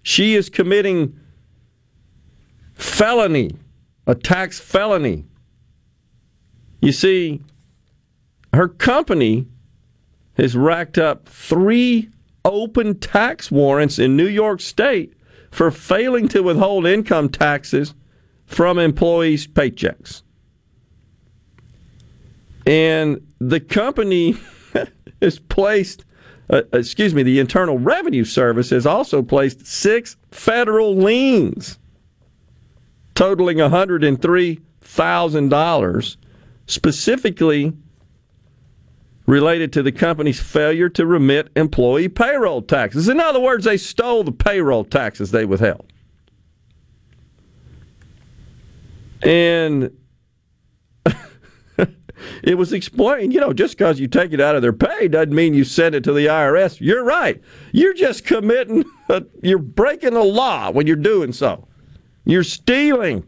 She 0.00 0.36
is 0.36 0.48
committing 0.48 1.18
felony, 2.72 3.50
a 4.06 4.14
tax 4.14 4.60
felony. 4.60 5.24
You 6.80 6.92
see, 6.92 7.42
her 8.54 8.68
company 8.68 9.48
has 10.34 10.56
racked 10.56 10.98
up 10.98 11.28
three 11.28 12.10
open 12.44 12.96
tax 13.00 13.50
warrants 13.50 13.98
in 13.98 14.16
New 14.16 14.28
York 14.28 14.60
State 14.60 15.14
for 15.50 15.72
failing 15.72 16.28
to 16.28 16.44
withhold 16.44 16.86
income 16.86 17.28
taxes 17.28 17.92
from 18.46 18.78
employees' 18.78 19.48
paychecks. 19.48 20.22
And 22.64 23.26
the 23.40 23.58
company 23.58 24.36
has 25.20 25.38
placed, 25.38 26.06
uh, 26.50 26.62
excuse 26.72 27.14
me, 27.14 27.22
the 27.22 27.38
Internal 27.38 27.78
Revenue 27.78 28.24
Service 28.24 28.70
has 28.70 28.86
also 28.86 29.22
placed 29.22 29.66
six 29.66 30.16
federal 30.30 30.96
liens 30.96 31.78
totaling 33.14 33.58
$103,000 33.58 36.16
specifically 36.66 37.72
related 39.26 39.72
to 39.72 39.82
the 39.82 39.92
company's 39.92 40.40
failure 40.40 40.88
to 40.88 41.04
remit 41.04 41.50
employee 41.56 42.08
payroll 42.08 42.62
taxes. 42.62 43.08
In 43.08 43.20
other 43.20 43.40
words, 43.40 43.64
they 43.64 43.76
stole 43.76 44.24
the 44.24 44.32
payroll 44.32 44.84
taxes 44.84 45.32
they 45.32 45.44
withheld. 45.44 45.84
And 49.22 49.90
it 52.42 52.56
was 52.56 52.72
explained, 52.72 53.32
you 53.32 53.40
know, 53.40 53.52
just 53.52 53.76
because 53.76 54.00
you 54.00 54.08
take 54.08 54.32
it 54.32 54.40
out 54.40 54.56
of 54.56 54.62
their 54.62 54.72
pay 54.72 55.08
doesn't 55.08 55.34
mean 55.34 55.54
you 55.54 55.64
send 55.64 55.94
it 55.94 56.04
to 56.04 56.12
the 56.12 56.26
IRS. 56.26 56.80
You're 56.80 57.04
right. 57.04 57.40
You're 57.72 57.94
just 57.94 58.24
committing, 58.24 58.84
a, 59.08 59.24
you're 59.42 59.58
breaking 59.58 60.14
the 60.14 60.24
law 60.24 60.70
when 60.70 60.86
you're 60.86 60.96
doing 60.96 61.32
so. 61.32 61.66
You're 62.24 62.44
stealing. 62.44 63.24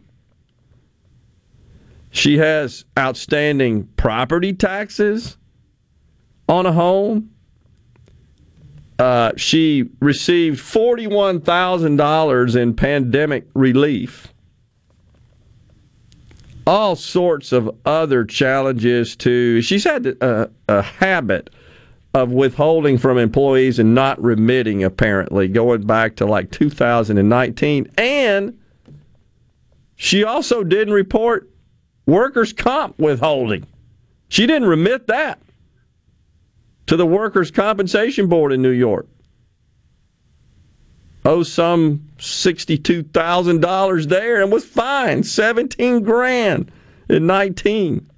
She 2.11 2.39
has 2.39 2.85
outstanding 2.99 3.87
property 3.97 4.53
taxes 4.53 5.37
on 6.49 6.67
a 6.67 6.73
home. 6.73 7.31
Uh, 8.99 9.33
she 9.37 9.89
received 10.01 10.61
$41,000 10.61 12.57
in 12.57 12.75
pandemic 12.75 13.47
relief 13.55 14.35
all 16.71 16.95
sorts 16.95 17.51
of 17.51 17.69
other 17.85 18.25
challenges 18.25 19.17
too. 19.17 19.61
She's 19.61 19.83
had 19.83 20.07
a, 20.07 20.49
a, 20.69 20.83
habit 20.83 21.51
of 22.15 22.31
withholding 22.31 22.97
from 22.97 23.19
employees 23.19 23.81
and 23.81 23.93
not 23.93 24.23
remitting, 24.23 24.85
apparently, 24.85 25.49
going 25.49 25.85
back 25.85 26.15
to 26.17 26.27
like 26.27 26.53
2019. 26.53 27.91
And 27.99 28.57
she 29.97 30.23
also 30.23 30.63
didn't 30.63 30.95
report 30.95 31.51
workers' 32.07 32.53
comp 32.53 32.97
withholding. 33.01 33.67
She 34.29 34.47
didn't 34.47 34.69
remit 34.69 35.09
that 35.09 35.41
to 36.87 36.97
the 36.97 37.07
Workers' 37.07 37.51
Compensation 37.51 38.29
Board 38.29 38.53
in 38.53 38.63
New 38.63 38.71
York. 38.71 39.09
Oh, 41.25 41.43
some 41.43 42.09
$62,000 42.19 44.09
there 44.09 44.43
and 44.43 44.51
was 44.51 44.65
fined 44.65 45.27
17 45.27 46.03
grand 46.03 46.73
in 47.09 47.27
19 47.27 48.11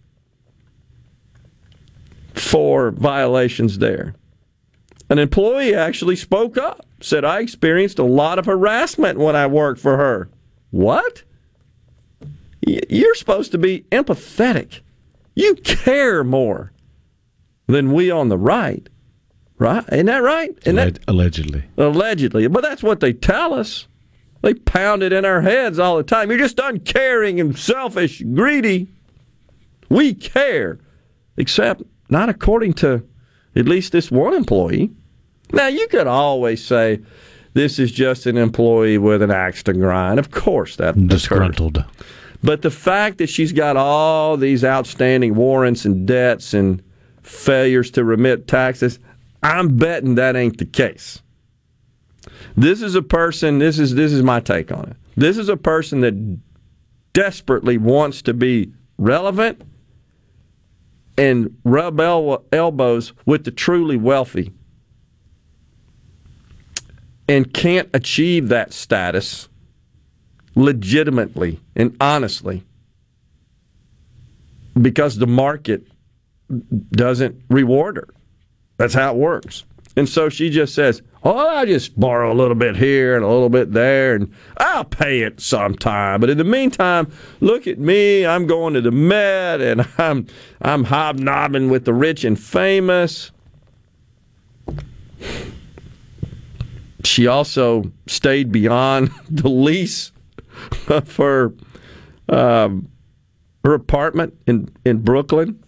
for 2.34 2.90
violations 2.92 3.78
there. 3.78 4.14
An 5.11 5.18
employee 5.18 5.74
actually 5.74 6.16
spoke 6.16 6.57
up, 6.57 6.86
said, 7.00 7.24
I 7.24 7.40
experienced 7.40 7.98
a 7.98 8.05
lot 8.05 8.38
of 8.38 8.46
harassment 8.46 9.18
when 9.18 9.36
I 9.36 9.46
worked 9.46 9.80
for 9.80 9.96
her. 9.96 10.30
What? 10.70 11.24
You're 12.64 13.16
supposed 13.16 13.53
to 13.53 13.59
be 13.59 13.84
empathetic. 13.90 14.80
You 15.34 15.57
care 15.57 16.22
more 16.22 16.72
than 17.66 17.92
we 17.92 18.11
on 18.11 18.28
the 18.28 18.38
right. 18.38 18.88
Right? 19.62 19.84
Isn't 19.92 20.06
that 20.06 20.22
right? 20.22 20.50
Isn't 20.62 20.74
that, 20.74 20.98
allegedly. 21.06 21.62
Allegedly. 21.76 22.48
But 22.48 22.62
that's 22.62 22.82
what 22.82 22.98
they 22.98 23.12
tell 23.12 23.54
us. 23.54 23.86
They 24.40 24.54
pound 24.54 25.04
it 25.04 25.12
in 25.12 25.24
our 25.24 25.40
heads 25.40 25.78
all 25.78 25.96
the 25.96 26.02
time. 26.02 26.30
You're 26.30 26.40
just 26.40 26.58
uncaring 26.58 27.38
and 27.38 27.56
selfish, 27.56 28.22
greedy. 28.34 28.88
We 29.88 30.14
care. 30.14 30.80
Except 31.36 31.82
not 32.10 32.28
according 32.28 32.72
to 32.74 33.04
at 33.54 33.66
least 33.66 33.92
this 33.92 34.10
one 34.10 34.34
employee. 34.34 34.90
Now, 35.52 35.68
you 35.68 35.86
could 35.86 36.08
always 36.08 36.64
say, 36.64 37.00
this 37.54 37.78
is 37.78 37.92
just 37.92 38.26
an 38.26 38.36
employee 38.36 38.98
with 38.98 39.22
an 39.22 39.30
axe 39.30 39.62
to 39.64 39.72
grind. 39.74 40.18
Of 40.18 40.32
course, 40.32 40.74
that 40.76 41.06
disgruntled. 41.06 41.84
But 42.42 42.62
the 42.62 42.70
fact 42.70 43.18
that 43.18 43.28
she's 43.28 43.52
got 43.52 43.76
all 43.76 44.36
these 44.36 44.64
outstanding 44.64 45.36
warrants 45.36 45.84
and 45.84 46.04
debts 46.04 46.52
and 46.52 46.82
failures 47.22 47.92
to 47.92 48.02
remit 48.02 48.48
taxes, 48.48 48.98
I'm 49.43 49.76
betting 49.76 50.14
that 50.16 50.36
ain't 50.36 50.59
the 50.59 50.64
case. 50.64 51.20
This 52.57 52.82
is 52.82 52.95
a 52.95 53.03
person, 53.03 53.59
this 53.59 53.78
is 53.78 53.95
this 53.95 54.12
is 54.12 54.22
my 54.22 54.40
take 54.40 54.70
on 54.70 54.88
it. 54.88 54.97
This 55.16 55.36
is 55.38 55.49
a 55.49 55.57
person 55.57 56.01
that 56.03 56.38
desperately 57.12 57.78
wants 57.78 58.22
to 58.22 58.34
be 58.34 58.72
relevant 58.99 59.62
and 61.18 61.57
rub 61.64 62.01
el- 62.01 62.45
elbows 62.53 63.12
with 63.26 63.45
the 63.45 63.51
truly 63.51 63.97
wealthy 63.97 64.53
and 67.28 67.53
can't 67.53 67.88
achieve 67.93 68.49
that 68.49 68.72
status 68.72 69.49
legitimately 70.55 71.61
and 71.76 71.97
honestly 72.01 72.62
because 74.80 75.18
the 75.18 75.26
market 75.26 75.86
doesn't 76.90 77.40
reward 77.49 77.97
her. 77.97 78.09
That's 78.83 78.95
how 78.95 79.12
it 79.12 79.16
works. 79.16 79.62
And 79.97 80.09
so 80.09 80.28
she 80.28 80.51
just 80.51 80.74
says, 80.74 81.03
Oh, 81.22 81.37
I 81.37 81.66
just 81.66 82.01
borrow 82.01 82.33
a 82.33 82.35
little 82.35 82.57
bit 82.57 82.74
here 82.74 83.14
and 83.14 83.24
a 83.24 83.28
little 83.28 83.49
bit 83.49 83.70
there, 83.70 84.16
and 84.16 84.35
I'll 84.57 84.83
pay 84.83 85.20
it 85.20 85.41
sometime. 85.41 86.20
But 86.20 86.30
in 86.30 86.39
the 86.39 86.43
meantime, 86.43 87.12
look 87.39 87.68
at 87.68 87.78
me. 87.78 88.26
I'm 88.26 88.49
going 88.49 88.74
to 88.74 88.80
the 88.80 88.91
Met 88.91 89.61
and 89.61 89.87
I'm 89.99 90.26
I'm 90.62 90.83
hobnobbing 90.83 91.70
with 91.70 91.85
the 91.85 91.95
rich 91.95 92.24
and 92.24 92.37
famous. 92.37 93.30
She 97.05 97.28
also 97.28 97.85
stayed 98.09 98.51
beyond 98.51 99.12
the 99.30 99.49
lease 99.49 100.11
of 100.89 101.14
her 101.18 101.55
um, 102.28 102.89
her 103.62 103.74
apartment 103.74 104.37
in, 104.49 104.74
in 104.85 105.03
Brooklyn. 105.03 105.61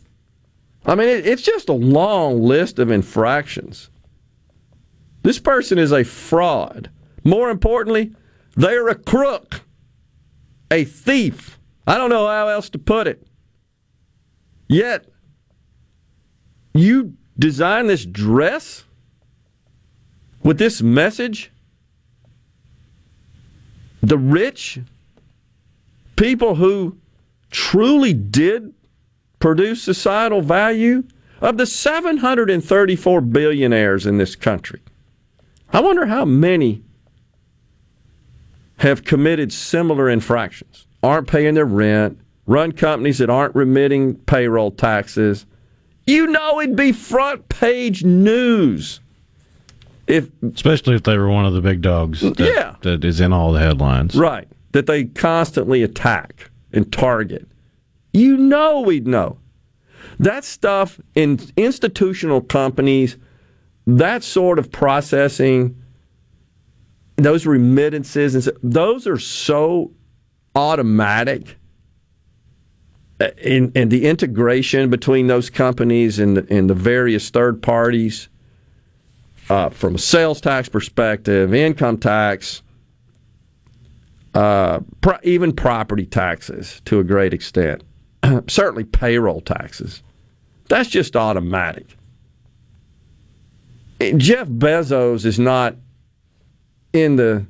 I 0.86 0.94
mean, 0.94 1.08
it, 1.08 1.26
it's 1.26 1.42
just 1.42 1.68
a 1.68 1.74
long 1.74 2.42
list 2.42 2.78
of 2.78 2.90
infractions. 2.90 3.90
This 5.22 5.38
person 5.38 5.78
is 5.78 5.92
a 5.92 6.04
fraud. 6.04 6.90
More 7.24 7.50
importantly, 7.50 8.14
they're 8.56 8.88
a 8.88 8.94
crook, 8.94 9.62
a 10.70 10.84
thief. 10.84 11.58
I 11.86 11.96
don't 11.96 12.10
know 12.10 12.26
how 12.26 12.48
else 12.48 12.68
to 12.70 12.78
put 12.78 13.06
it. 13.06 13.26
Yet, 14.68 15.06
you 16.74 17.14
design 17.38 17.86
this 17.86 18.04
dress 18.04 18.84
with 20.42 20.58
this 20.58 20.82
message? 20.82 21.50
The 24.02 24.18
rich 24.18 24.80
people 26.16 26.54
who 26.54 26.98
truly 27.50 28.12
did 28.12 28.74
produce 29.44 29.82
societal 29.82 30.40
value 30.40 31.04
of 31.42 31.58
the 31.58 31.66
734 31.66 33.20
billionaires 33.20 34.06
in 34.06 34.16
this 34.16 34.34
country. 34.34 34.80
I 35.70 35.80
wonder 35.80 36.06
how 36.06 36.24
many 36.24 36.82
have 38.78 39.04
committed 39.04 39.52
similar 39.52 40.08
infractions, 40.08 40.86
aren't 41.02 41.28
paying 41.28 41.52
their 41.52 41.66
rent, 41.66 42.18
run 42.46 42.72
companies 42.72 43.18
that 43.18 43.28
aren't 43.28 43.54
remitting 43.54 44.14
payroll 44.14 44.70
taxes. 44.70 45.44
You 46.06 46.26
know 46.26 46.62
it'd 46.62 46.74
be 46.74 46.92
front 46.92 47.50
page 47.50 48.02
news. 48.02 49.00
If 50.06 50.30
especially 50.54 50.94
if 50.94 51.02
they 51.02 51.18
were 51.18 51.28
one 51.28 51.44
of 51.44 51.52
the 51.52 51.60
big 51.60 51.82
dogs 51.82 52.22
that, 52.22 52.40
yeah. 52.40 52.76
that 52.80 53.04
is 53.04 53.20
in 53.20 53.34
all 53.34 53.52
the 53.52 53.60
headlines. 53.60 54.14
Right. 54.14 54.48
That 54.72 54.86
they 54.86 55.04
constantly 55.04 55.82
attack 55.82 56.50
and 56.72 56.90
target 56.90 57.46
you 58.14 58.36
know 58.36 58.80
we'd 58.80 59.06
know. 59.06 59.38
That 60.20 60.44
stuff 60.44 61.00
in 61.14 61.40
institutional 61.56 62.40
companies, 62.40 63.16
that 63.86 64.22
sort 64.22 64.58
of 64.58 64.70
processing, 64.70 65.82
those 67.16 67.44
remittances, 67.44 68.34
and 68.34 68.56
those 68.62 69.06
are 69.06 69.18
so 69.18 69.90
automatic. 70.54 71.56
In, 73.40 73.70
in 73.74 73.90
the 73.90 74.06
integration 74.06 74.90
between 74.90 75.28
those 75.28 75.48
companies 75.48 76.18
and 76.18 76.36
the, 76.36 76.46
and 76.50 76.68
the 76.68 76.74
various 76.74 77.30
third 77.30 77.62
parties, 77.62 78.28
uh, 79.48 79.70
from 79.70 79.94
a 79.94 79.98
sales 79.98 80.40
tax 80.40 80.68
perspective, 80.68 81.54
income 81.54 81.96
tax, 81.96 82.62
uh, 84.34 84.80
pro- 85.00 85.18
even 85.22 85.52
property 85.52 86.06
taxes 86.06 86.82
to 86.86 86.98
a 86.98 87.04
great 87.04 87.32
extent 87.32 87.84
certainly 88.48 88.84
payroll 88.84 89.40
taxes. 89.40 90.02
That's 90.68 90.88
just 90.88 91.16
automatic. 91.16 91.96
Jeff 94.16 94.48
Bezos 94.48 95.24
is 95.24 95.38
not 95.38 95.76
in 96.92 97.16
the 97.16 97.46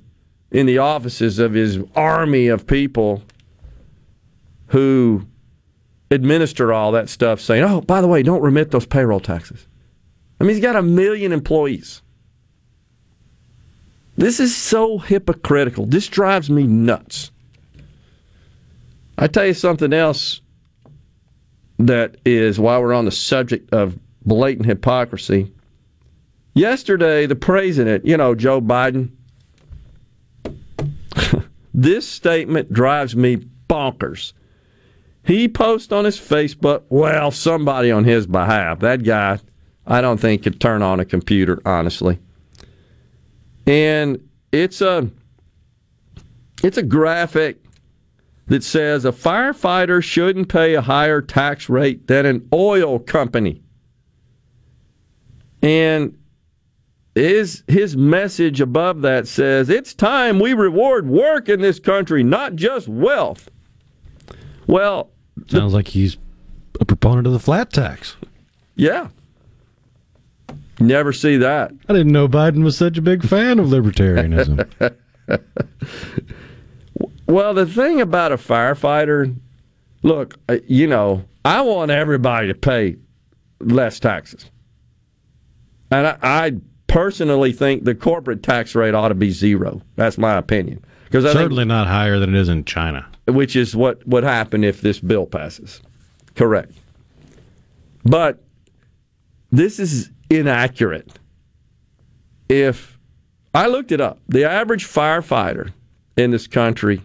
in 0.51 0.67
the 0.67 0.79
offices 0.79 1.39
of 1.39 1.53
his 1.53 1.79
army 1.97 2.47
of 2.47 2.67
people 2.67 3.23
who 4.69 5.27
administer 6.11 6.73
all 6.73 6.93
that 6.93 7.09
stuff 7.09 7.41
saying, 7.41 7.65
"Oh, 7.65 7.81
by 7.81 8.01
the 8.01 8.07
way, 8.07 8.23
don't 8.23 8.43
remit 8.43 8.71
those 8.71 8.87
payroll 8.87 9.21
taxes." 9.21 9.67
I 10.41 10.45
mean, 10.45 10.55
he's 10.55 10.63
got 10.63 10.77
a 10.77 10.83
million 10.83 11.33
employees. 11.33 12.03
This 14.17 14.39
is 14.39 14.55
so 14.55 14.99
hypocritical. 14.99 15.87
This 15.87 16.07
drives 16.07 16.51
me 16.51 16.65
nuts. 16.65 17.33
I 19.19 19.27
tell 19.27 19.47
you 19.47 19.55
something 19.55 19.93
else 19.93 20.41
that 21.79 22.17
is 22.25 22.59
while 22.59 22.81
we're 22.81 22.95
on 22.95 23.05
the 23.05 23.11
subject 23.11 23.73
of 23.73 23.99
blatant 24.25 24.67
hypocrisy. 24.67 25.53
Yesterday, 26.55 27.27
the 27.27 27.37
president, 27.37 28.07
you 28.07 28.17
know, 28.17 28.35
Joe 28.35 28.61
Biden, 28.61 29.11
this 31.75 32.09
statement 32.09 32.73
drives 32.73 33.17
me 33.17 33.39
bonkers. 33.69 34.33
He 35.25 35.49
posts 35.49 35.91
on 35.91 36.05
his 36.05 36.19
Facebook, 36.19 36.83
well, 36.91 37.31
somebody 37.31 37.91
on 37.91 38.05
his 38.05 38.27
behalf. 38.27 38.81
That 38.81 39.03
guy, 39.03 39.41
I 39.87 40.01
don't 40.01 40.19
think 40.19 40.43
could 40.43 40.61
turn 40.61 40.83
on 40.83 41.01
a 41.01 41.05
computer, 41.05 41.61
honestly. 41.65 42.19
And 43.67 44.29
it's 44.53 44.81
a 44.83 45.11
it's 46.63 46.77
a 46.77 46.83
graphic 46.83 47.64
that 48.47 48.63
says 48.63 49.05
a 49.05 49.13
firefighter 49.13 50.03
shouldn't 50.03 50.49
pay 50.49 50.75
a 50.75 50.81
higher 50.81 51.23
tax 51.23 51.69
rate 51.69 52.07
than 52.07 52.27
an 52.27 52.49
oil 52.53 52.99
company. 52.99 53.63
And 55.63 56.19
his, 57.15 57.63
his 57.69 57.97
message 57.97 58.61
above 58.61 59.03
that 59.03 59.27
says 59.27 59.71
it's 59.71 59.95
time 59.95 60.39
we 60.41 60.53
reward 60.53 61.09
work 61.09 61.49
in 61.49 61.61
this 61.61 61.79
country, 61.79 62.23
not 62.23 62.55
just 62.55 62.87
wealth. 62.87 63.49
Well, 64.67 65.11
sounds 65.47 65.73
like 65.73 65.89
he's 65.89 66.19
a 66.81 66.85
proponent 66.85 67.27
of 67.27 67.33
the 67.33 67.39
flat 67.39 67.73
tax. 67.73 68.17
Yeah. 68.77 69.09
Never 70.81 71.13
see 71.13 71.37
that. 71.39 71.73
I 71.89 71.93
didn't 71.93 72.13
know 72.13 72.29
Biden 72.29 72.65
was 72.65 72.77
such 72.77 72.99
a 72.99 73.03
big 73.03 73.25
fan 73.25 73.59
of 73.59 73.69
libertarianism. 73.69 74.69
well, 77.27 77.55
the 77.55 77.67
thing 77.67 78.01
about 78.01 78.33
a 78.33 78.37
firefighter, 78.37 79.35
look, 80.03 80.39
uh, 80.49 80.59
you 80.67 80.87
know, 80.87 81.25
I 81.45 81.61
want 81.63 81.91
everybody 81.91 82.49
to 82.49 82.55
pay 82.55 82.97
less 83.61 84.01
taxes. 84.01 84.51
And 85.91 86.07
I, 86.07 86.19
I 86.23 86.53
personally 86.87 87.53
think 87.53 87.85
the 87.85 87.95
corporate 87.95 88.43
tax 88.43 88.75
rate 88.75 88.95
ought 88.95 89.09
to 89.09 89.15
be 89.15 89.31
zero. 89.31 89.83
That's 89.97 90.19
my 90.19 90.37
opinion. 90.37 90.85
Because 91.05 91.25
certainly 91.25 91.63
think, 91.63 91.69
not 91.69 91.87
higher 91.87 92.19
than 92.19 92.35
it 92.35 92.41
is 92.41 92.49
in 92.49 92.65
China, 92.65 93.07
which 93.27 93.57
is 93.57 93.77
what 93.77 94.07
would 94.07 94.25
happen 94.25 94.65
if 94.65 94.81
this 94.81 94.99
bill 95.01 95.27
passes. 95.27 95.81
Correct. 96.35 96.73
But 98.05 98.43
this 99.51 99.79
is 99.79 100.11
inaccurate. 100.31 101.09
If 102.49 102.99
I 103.55 103.69
looked 103.69 103.93
it 103.93 104.01
up, 104.01 104.19
the 104.29 104.45
average 104.45 104.87
firefighter 104.87 105.73
in 106.17 106.31
this 106.31 106.47
country, 106.47 107.01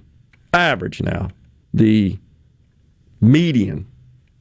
average 0.53 1.01
now, 1.01 1.29
the 1.73 2.17
median 3.21 3.85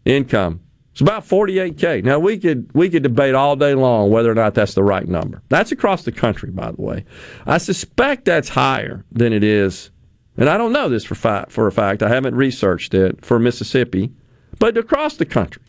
income 0.04 0.60
it's 0.98 1.00
about 1.00 1.22
48k. 1.22 2.02
Now 2.02 2.18
we 2.18 2.38
could 2.38 2.68
we 2.74 2.90
could 2.90 3.04
debate 3.04 3.36
all 3.36 3.54
day 3.54 3.72
long 3.74 4.10
whether 4.10 4.28
or 4.28 4.34
not 4.34 4.54
that's 4.54 4.74
the 4.74 4.82
right 4.82 5.06
number. 5.06 5.40
That's 5.48 5.70
across 5.70 6.02
the 6.02 6.10
country, 6.10 6.50
by 6.50 6.72
the 6.72 6.82
way. 6.82 7.04
I 7.46 7.58
suspect 7.58 8.24
that's 8.24 8.48
higher 8.48 9.04
than 9.12 9.32
it 9.32 9.44
is, 9.44 9.92
and 10.36 10.50
I 10.50 10.58
don't 10.58 10.72
know 10.72 10.88
this 10.88 11.04
for 11.04 11.14
fi- 11.14 11.44
for 11.50 11.68
a 11.68 11.70
fact. 11.70 12.02
I 12.02 12.08
haven't 12.08 12.34
researched 12.34 12.94
it 12.94 13.24
for 13.24 13.38
Mississippi, 13.38 14.12
but 14.58 14.76
across 14.76 15.18
the 15.18 15.24
country. 15.24 15.62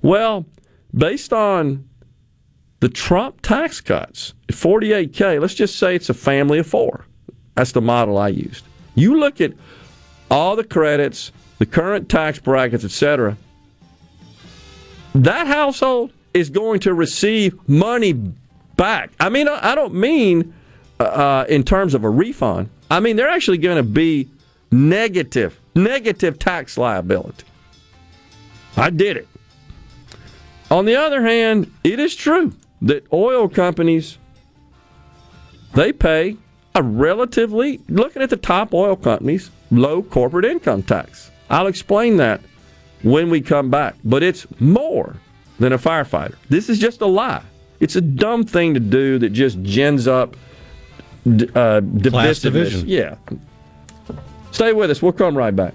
Well, 0.00 0.46
based 0.94 1.32
on 1.32 1.88
the 2.78 2.88
Trump 2.88 3.40
tax 3.40 3.80
cuts, 3.80 4.32
48k. 4.46 5.40
Let's 5.40 5.54
just 5.54 5.76
say 5.76 5.96
it's 5.96 6.08
a 6.08 6.14
family 6.14 6.60
of 6.60 6.68
four. 6.68 7.04
That's 7.56 7.72
the 7.72 7.80
model 7.80 8.16
I 8.16 8.28
used. 8.28 8.64
You 8.94 9.18
look 9.18 9.40
at 9.40 9.52
all 10.30 10.56
the 10.56 10.64
credits, 10.64 11.32
the 11.58 11.66
current 11.66 12.08
tax 12.08 12.38
brackets, 12.38 12.84
etc 12.84 13.36
that 15.14 15.46
household 15.46 16.12
is 16.34 16.50
going 16.50 16.80
to 16.80 16.94
receive 16.94 17.56
money 17.68 18.12
back. 18.76 19.12
I 19.20 19.28
mean, 19.28 19.48
I 19.48 19.74
don't 19.74 19.94
mean 19.94 20.54
uh, 20.98 21.04
uh, 21.04 21.46
in 21.48 21.62
terms 21.64 21.94
of 21.94 22.04
a 22.04 22.10
refund. 22.10 22.70
I 22.90 23.00
mean, 23.00 23.16
they're 23.16 23.28
actually 23.28 23.58
going 23.58 23.76
to 23.76 23.82
be 23.82 24.28
negative, 24.70 25.58
negative 25.74 26.38
tax 26.38 26.78
liability. 26.78 27.44
I 28.76 28.90
did 28.90 29.18
it. 29.18 29.28
On 30.70 30.86
the 30.86 30.96
other 30.96 31.22
hand, 31.22 31.70
it 31.84 31.98
is 31.98 32.16
true 32.16 32.54
that 32.80 33.04
oil 33.12 33.48
companies 33.48 34.18
they 35.74 35.92
pay 35.92 36.36
a 36.74 36.82
relatively 36.82 37.80
looking 37.88 38.22
at 38.22 38.30
the 38.30 38.36
top 38.36 38.72
oil 38.72 38.96
companies 38.96 39.50
low 39.70 40.02
corporate 40.02 40.44
income 40.44 40.82
tax. 40.82 41.30
I'll 41.50 41.66
explain 41.66 42.16
that 42.18 42.40
when 43.02 43.30
we 43.30 43.40
come 43.40 43.70
back. 43.70 43.96
But 44.04 44.22
it's 44.22 44.46
more 44.60 45.16
than 45.58 45.72
a 45.72 45.78
firefighter. 45.78 46.36
This 46.48 46.68
is 46.68 46.78
just 46.78 47.00
a 47.00 47.06
lie. 47.06 47.42
It's 47.80 47.96
a 47.96 48.00
dumb 48.00 48.44
thing 48.44 48.74
to 48.74 48.80
do 48.80 49.18
that 49.18 49.30
just 49.30 49.62
gins 49.62 50.06
up 50.06 50.36
uh, 51.26 51.80
divisiveness. 51.80 52.84
Yeah. 52.86 53.16
Stay 54.50 54.72
with 54.72 54.90
us. 54.90 55.02
We'll 55.02 55.12
come 55.12 55.36
right 55.36 55.54
back. 55.54 55.74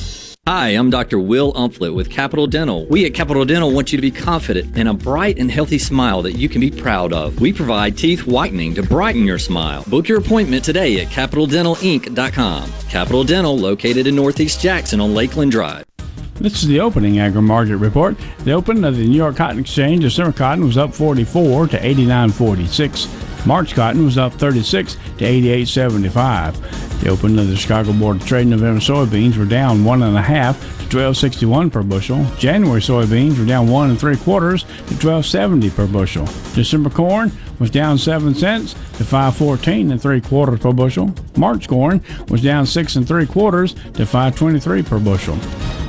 Hi, 0.53 0.71
I'm 0.71 0.89
Dr. 0.89 1.17
Will 1.17 1.53
Umflett 1.53 1.95
with 1.95 2.09
Capital 2.09 2.45
Dental. 2.45 2.85
We 2.87 3.05
at 3.05 3.13
Capital 3.13 3.45
Dental 3.45 3.71
want 3.71 3.93
you 3.93 3.97
to 3.97 4.01
be 4.01 4.11
confident 4.11 4.77
in 4.77 4.87
a 4.87 4.93
bright 4.93 5.39
and 5.39 5.49
healthy 5.49 5.77
smile 5.77 6.21
that 6.23 6.33
you 6.33 6.49
can 6.49 6.59
be 6.59 6.69
proud 6.69 7.13
of. 7.13 7.39
We 7.39 7.53
provide 7.53 7.97
teeth 7.97 8.27
whitening 8.27 8.75
to 8.75 8.83
brighten 8.83 9.23
your 9.23 9.39
smile. 9.39 9.85
Book 9.87 10.09
your 10.09 10.19
appointment 10.19 10.65
today 10.65 10.99
at 10.99 11.07
CapitalDentalInc.com. 11.07 12.69
Capital 12.89 13.23
Dental, 13.23 13.57
located 13.57 14.07
in 14.07 14.15
Northeast 14.17 14.59
Jackson 14.59 14.99
on 14.99 15.13
Lakeland 15.13 15.53
Drive. 15.53 15.85
This 16.33 16.61
is 16.61 16.67
the 16.67 16.81
opening 16.81 17.19
agri 17.19 17.41
market 17.41 17.77
report. 17.77 18.17
The 18.39 18.51
open 18.51 18.83
of 18.83 18.97
the 18.97 19.07
New 19.07 19.15
York 19.15 19.37
Cotton 19.37 19.57
Exchange, 19.57 20.01
December 20.01 20.33
cotton 20.33 20.65
was 20.65 20.77
up 20.77 20.93
44 20.93 21.67
to 21.67 21.79
89.46. 21.79 23.45
March 23.45 23.73
cotton 23.73 24.03
was 24.03 24.17
up 24.17 24.33
36 24.33 24.95
to 24.95 25.23
88.75. 25.23 26.90
The 27.01 27.09
open 27.09 27.39
of 27.39 27.47
the 27.47 27.55
Chicago 27.55 27.93
Board 27.93 28.17
of 28.17 28.27
Trade, 28.27 28.45
November 28.45 28.79
soybeans 28.79 29.35
were 29.35 29.45
down 29.45 29.83
one 29.83 30.03
and 30.03 30.15
a 30.15 30.21
half 30.21 30.59
to 30.87 30.97
12.61 30.97 31.71
per 31.71 31.81
bushel. 31.81 32.23
January 32.37 32.79
soybeans 32.79 33.39
were 33.39 33.45
down 33.45 33.67
one 33.67 33.89
and 33.89 33.99
three 33.99 34.17
quarters 34.17 34.63
to 34.63 34.93
12.70 34.93 35.75
per 35.75 35.87
bushel. 35.87 36.27
December 36.53 36.91
corn 36.91 37.31
was 37.57 37.71
down 37.71 37.97
seven 37.97 38.35
cents 38.35 38.73
to 38.97 39.03
5.14 39.03 39.91
and 39.91 39.99
three 39.99 40.21
quarters 40.21 40.59
per 40.59 40.71
bushel. 40.71 41.11
March 41.35 41.67
corn 41.67 42.03
was 42.29 42.43
down 42.43 42.67
six 42.67 42.95
and 42.95 43.07
three 43.07 43.25
quarters 43.25 43.73
to 43.73 44.03
5.23 44.03 44.85
per 44.85 44.99
bushel. 44.99 45.39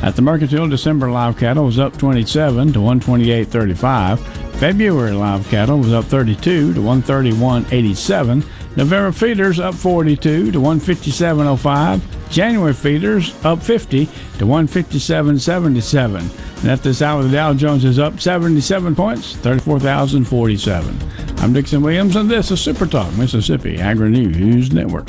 At 0.03 0.17
the 0.17 0.23
Mercantile, 0.23 0.69
December 0.69 1.11
live 1.11 1.37
cattle 1.37 1.67
was 1.67 1.79
up 1.79 1.99
27 1.99 2.73
to 2.73 2.79
128.35. 2.79 4.19
February 4.55 5.13
live 5.13 5.47
cattle 5.49 5.79
was 5.79 5.93
up 5.93 6.07
32 6.07 6.73
to 6.73 6.81
131.87. 6.81 8.45
November 8.77 9.13
feeders 9.13 9.61
up 9.61 9.75
42 9.75 10.53
to 10.53 10.59
157.05. 10.59 12.31
January 12.31 12.73
feeders 12.73 13.35
up 13.45 13.63
50 13.63 14.07
to 14.07 14.47
157.77. 14.47 16.63
And 16.63 16.71
at 16.71 16.83
this 16.83 17.03
hour, 17.03 17.23
the 17.23 17.31
Dow 17.31 17.53
Jones 17.53 17.85
is 17.85 17.99
up 17.99 18.21
77 18.21 18.97
points, 18.97 19.37
34,047. 19.37 20.99
I'm 21.39 21.53
Dixon 21.53 21.83
Williams, 21.83 22.17
and 22.17 22.31
this 22.31 22.51
is 22.51 22.61
Super 22.61 22.87
Talk 22.87 23.15
Mississippi 23.17 23.79
Agri 23.79 24.09
News 24.09 24.73
Network. 24.73 25.09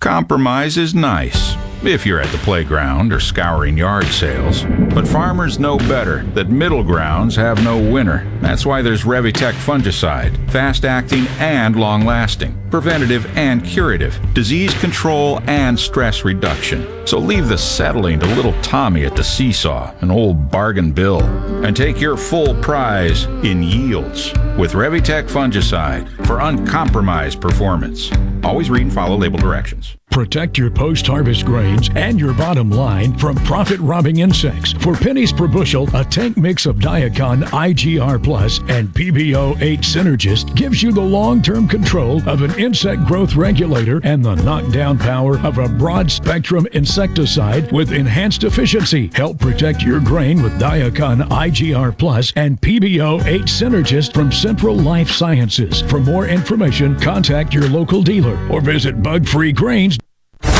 Compromise 0.00 0.76
is 0.76 0.94
nice 0.94 1.53
if 1.92 2.06
you're 2.06 2.20
at 2.20 2.30
the 2.32 2.38
playground 2.38 3.12
or 3.12 3.20
scouring 3.20 3.76
yard 3.76 4.06
sales. 4.06 4.64
But 4.94 5.06
farmers 5.06 5.58
know 5.58 5.76
better 5.76 6.22
that 6.34 6.48
middle 6.48 6.82
grounds 6.82 7.36
have 7.36 7.62
no 7.62 7.78
winner. 7.78 8.30
That's 8.40 8.64
why 8.64 8.82
there's 8.82 9.04
Revytek 9.04 9.52
fungicide, 9.52 10.50
fast 10.50 10.84
acting 10.84 11.26
and 11.38 11.76
long 11.76 12.04
lasting, 12.04 12.56
preventative 12.74 13.24
and 13.36 13.64
curative, 13.64 14.18
disease 14.34 14.74
control 14.80 15.38
and 15.48 15.78
stress 15.78 16.24
reduction. 16.24 17.06
So 17.06 17.20
leave 17.20 17.46
the 17.46 17.56
settling 17.56 18.18
to 18.18 18.26
little 18.34 18.60
Tommy 18.62 19.04
at 19.04 19.14
the 19.14 19.22
seesaw, 19.22 19.94
an 20.00 20.10
old 20.10 20.50
bargain 20.50 20.90
bill, 20.90 21.22
and 21.64 21.76
take 21.76 22.00
your 22.00 22.16
full 22.16 22.52
prize 22.62 23.26
in 23.44 23.62
yields 23.62 24.32
with 24.58 24.72
Revytek 24.72 25.28
fungicide 25.28 26.08
for 26.26 26.40
uncompromised 26.40 27.40
performance. 27.40 28.10
Always 28.42 28.70
read 28.70 28.82
and 28.82 28.92
follow 28.92 29.16
label 29.16 29.38
directions. 29.38 29.96
Protect 30.10 30.56
your 30.58 30.70
post 30.70 31.08
harvest 31.08 31.44
grains 31.44 31.90
and 31.96 32.20
your 32.20 32.34
bottom 32.34 32.70
line 32.70 33.18
from 33.18 33.34
profit 33.36 33.80
robbing 33.80 34.18
insects. 34.18 34.72
For 34.74 34.94
pennies 34.94 35.32
per 35.32 35.48
bushel, 35.48 35.88
a 35.92 36.04
tank 36.04 36.36
mix 36.36 36.66
of 36.66 36.76
Diacon 36.76 37.42
IGR 37.46 38.22
Plus 38.22 38.60
and 38.68 38.88
PBO 38.90 39.60
8 39.60 39.80
Synergist 39.80 40.54
gives 40.54 40.82
you 40.82 40.92
the 40.92 41.00
long 41.00 41.42
term 41.42 41.66
control 41.66 42.26
of 42.28 42.42
an 42.42 42.52
insect 42.64 43.04
growth 43.04 43.36
regulator 43.36 44.00
and 44.02 44.24
the 44.24 44.34
knockdown 44.36 44.98
power 44.98 45.38
of 45.40 45.58
a 45.58 45.68
broad 45.68 46.10
spectrum 46.10 46.66
insecticide 46.72 47.70
with 47.70 47.92
enhanced 47.92 48.42
efficiency. 48.42 49.10
Help 49.14 49.38
protect 49.38 49.82
your 49.82 50.00
grain 50.00 50.42
with 50.42 50.58
Diacon 50.58 51.22
IGR 51.28 51.96
Plus 51.96 52.32
and 52.36 52.60
PBO 52.60 53.24
8 53.24 53.42
Synergist 53.42 54.14
from 54.14 54.32
Central 54.32 54.74
Life 54.74 55.10
Sciences. 55.10 55.82
For 55.82 56.00
more 56.00 56.26
information, 56.26 56.98
contact 56.98 57.52
your 57.52 57.68
local 57.68 58.02
dealer 58.02 58.36
or 58.50 58.60
visit 58.60 59.02
bugfreegrains.com. 59.02 60.00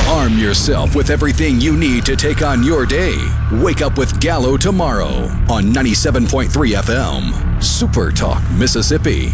Arm 0.06 0.38
yourself 0.38 0.94
with 0.94 1.08
everything 1.08 1.60
you 1.60 1.76
need 1.76 2.04
to 2.04 2.14
take 2.14 2.42
on 2.42 2.62
your 2.62 2.84
day. 2.84 3.16
Wake 3.52 3.80
up 3.80 3.96
with 3.96 4.20
Gallo 4.20 4.56
tomorrow 4.56 5.24
on 5.50 5.72
97.3 5.72 6.48
FM. 6.48 7.62
Super 7.62 8.12
Talk, 8.12 8.42
Mississippi. 8.52 9.32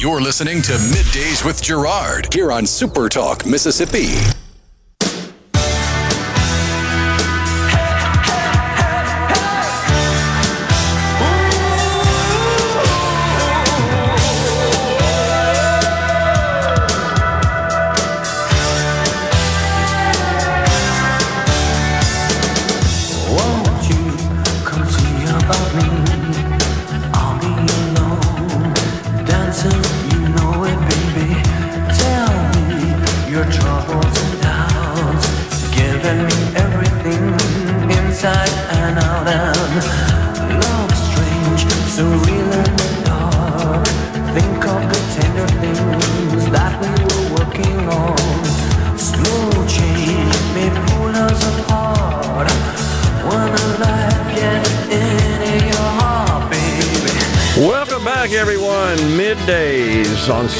You're 0.00 0.20
listening 0.20 0.62
to 0.62 0.74
Middays 0.74 1.44
with 1.44 1.60
Gerard 1.60 2.32
here 2.32 2.52
on 2.52 2.66
Super 2.66 3.08
Talk, 3.08 3.44
Mississippi. 3.44 4.14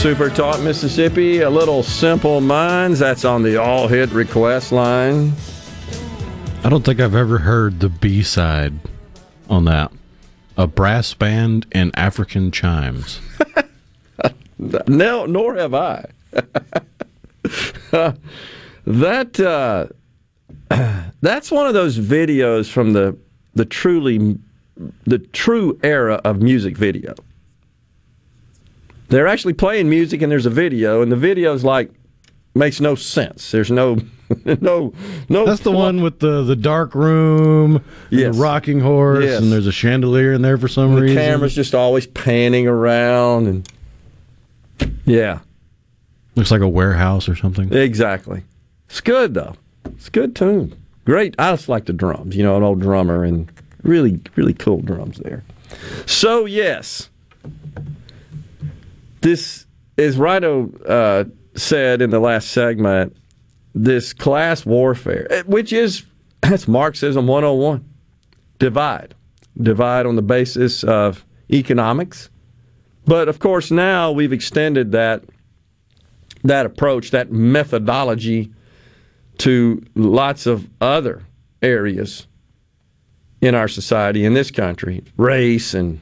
Super 0.08 0.30
Talk 0.30 0.62
Mississippi. 0.62 1.40
A 1.40 1.50
little 1.50 1.82
Simple 1.82 2.40
Minds. 2.40 2.98
That's 2.98 3.26
on 3.26 3.42
the 3.42 3.58
All 3.58 3.88
Hit 3.88 4.08
Request 4.08 4.72
line. 4.72 5.34
I 6.64 6.70
don't 6.70 6.82
think 6.82 6.98
I've 6.98 7.14
ever 7.14 7.36
heard 7.36 7.80
the 7.80 7.90
B 7.90 8.22
side 8.22 8.72
on 9.50 9.66
that. 9.66 9.92
A 10.56 10.66
brass 10.66 11.12
band 11.12 11.66
and 11.72 11.90
African 11.94 12.50
chimes. 12.50 13.20
No, 14.88 15.26
nor 15.26 15.54
have 15.56 15.74
I. 15.74 16.06
that 18.86 19.38
uh, 19.38 19.86
that's 21.20 21.50
one 21.50 21.66
of 21.66 21.74
those 21.74 21.98
videos 21.98 22.68
from 22.70 22.94
the 22.94 23.14
the 23.54 23.66
truly 23.66 24.38
the 25.04 25.18
true 25.18 25.78
era 25.82 26.14
of 26.24 26.40
music 26.40 26.78
video. 26.78 27.14
They're 29.08 29.26
actually 29.26 29.54
playing 29.54 29.88
music 29.88 30.22
and 30.22 30.30
there's 30.30 30.46
a 30.46 30.50
video, 30.50 31.02
and 31.02 31.10
the 31.10 31.16
video's 31.16 31.64
like 31.64 31.90
makes 32.54 32.80
no 32.80 32.94
sense. 32.94 33.50
There's 33.50 33.70
no 33.70 33.98
no 34.44 34.92
no. 35.28 35.46
That's 35.46 35.60
the 35.62 35.72
one 35.72 36.02
with 36.02 36.18
the 36.20 36.42
the 36.42 36.56
dark 36.56 36.94
room, 36.94 37.82
Yes. 38.10 38.34
the 38.34 38.40
rocking 38.42 38.80
horse, 38.80 39.24
Yes. 39.24 39.40
and 39.42 39.50
there's 39.52 39.66
a 39.66 39.72
chandelier 39.72 40.32
in 40.32 40.42
there 40.42 40.58
for 40.58 40.68
some 40.68 40.94
the 40.94 41.02
reason. 41.02 41.16
The 41.16 41.22
camera's 41.22 41.54
just 41.54 41.74
always 41.74 42.06
panning 42.06 42.66
around 42.66 43.46
and 43.46 43.68
yeah. 45.04 45.40
Looks 46.34 46.50
like 46.50 46.60
a 46.60 46.68
warehouse 46.68 47.28
or 47.28 47.34
something. 47.36 47.72
Exactly. 47.72 48.42
It's 48.88 49.00
good 49.00 49.34
though. 49.34 49.54
It's 49.86 50.08
a 50.08 50.10
good 50.10 50.36
tune. 50.36 50.74
Great. 51.04 51.34
I 51.38 51.52
just 51.52 51.68
like 51.68 51.86
the 51.86 51.92
drums. 51.92 52.36
You 52.36 52.42
know, 52.42 52.56
an 52.56 52.62
old 52.62 52.80
drummer 52.80 53.24
and 53.24 53.50
really, 53.82 54.20
really 54.36 54.52
cool 54.54 54.80
drums 54.82 55.18
there. 55.18 55.42
So 56.06 56.44
yes, 56.44 57.08
this 59.20 59.66
is 59.96 60.16
Rhino 60.16 60.72
uh, 60.86 61.24
said 61.54 62.02
in 62.02 62.10
the 62.10 62.20
last 62.20 62.50
segment. 62.50 63.16
This 63.74 64.12
class 64.12 64.64
warfare, 64.64 65.26
eh, 65.30 65.42
which 65.46 65.72
is 65.72 66.04
that's 66.40 66.68
Marxism 66.68 67.26
101, 67.26 67.84
divide, 68.58 69.14
divide 69.60 70.06
on 70.06 70.16
the 70.16 70.22
basis 70.22 70.84
of 70.84 71.24
economics. 71.50 72.30
But 73.04 73.28
of 73.28 73.38
course, 73.38 73.70
now 73.70 74.12
we've 74.12 74.32
extended 74.32 74.92
that 74.92 75.24
that 76.44 76.66
approach, 76.66 77.10
that 77.10 77.32
methodology 77.32 78.52
to 79.38 79.84
lots 79.94 80.46
of 80.46 80.68
other 80.80 81.24
areas 81.62 82.26
in 83.40 83.54
our 83.54 83.68
society, 83.68 84.24
in 84.24 84.34
this 84.34 84.50
country, 84.50 85.02
race 85.16 85.74
and 85.74 86.00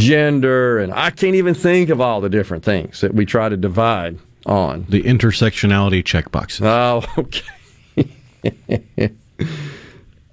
gender, 0.00 0.78
and 0.78 0.92
I 0.92 1.10
can't 1.10 1.34
even 1.34 1.54
think 1.54 1.90
of 1.90 2.00
all 2.00 2.20
the 2.20 2.28
different 2.28 2.64
things 2.64 3.00
that 3.00 3.14
we 3.14 3.26
try 3.26 3.48
to 3.48 3.56
divide 3.56 4.18
on. 4.46 4.86
The 4.88 5.02
intersectionality 5.02 6.02
checkboxes. 6.02 6.64
Oh, 6.64 7.04
okay. 7.18 9.12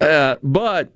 uh, 0.00 0.36
but 0.42 0.90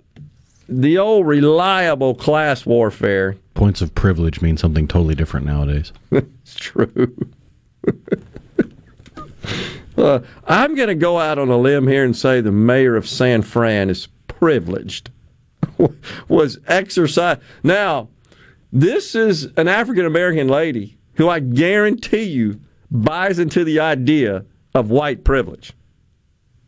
the 0.69 0.99
old 0.99 1.27
reliable 1.27 2.15
class 2.15 2.65
warfare. 2.65 3.37
Points 3.55 3.83
of 3.83 3.95
privilege 3.95 4.41
mean 4.41 4.57
something 4.57 4.89
totally 4.89 5.15
different 5.15 5.47
nowadays. 5.47 5.93
it's 6.11 6.55
true. 6.55 7.15
Uh, 9.97 10.21
I'm 10.47 10.75
going 10.75 10.89
to 10.89 10.95
go 10.95 11.19
out 11.19 11.39
on 11.39 11.51
a 11.51 11.59
limb 11.59 11.87
here 11.87 12.05
and 12.05 12.17
say 12.17 12.41
the 12.41 12.51
mayor 12.51 12.97
of 12.97 13.07
San 13.07 13.43
Fran 13.43 13.91
is 13.91 14.09
privileged. 14.27 15.11
was 16.29 16.59
exercise. 16.67 17.39
Now, 17.63 18.09
this 18.73 19.15
is 19.15 19.45
an 19.57 19.69
African 19.69 20.07
American 20.07 20.49
lady 20.49 20.97
who 21.15 21.29
I 21.29 21.41
guarantee 21.41 22.23
you 22.23 22.61
buys 22.91 23.39
into 23.39 23.65
the 23.65 23.81
idea 23.81 24.45
of 24.75 24.91
white 24.91 25.25
privilege. 25.25 25.73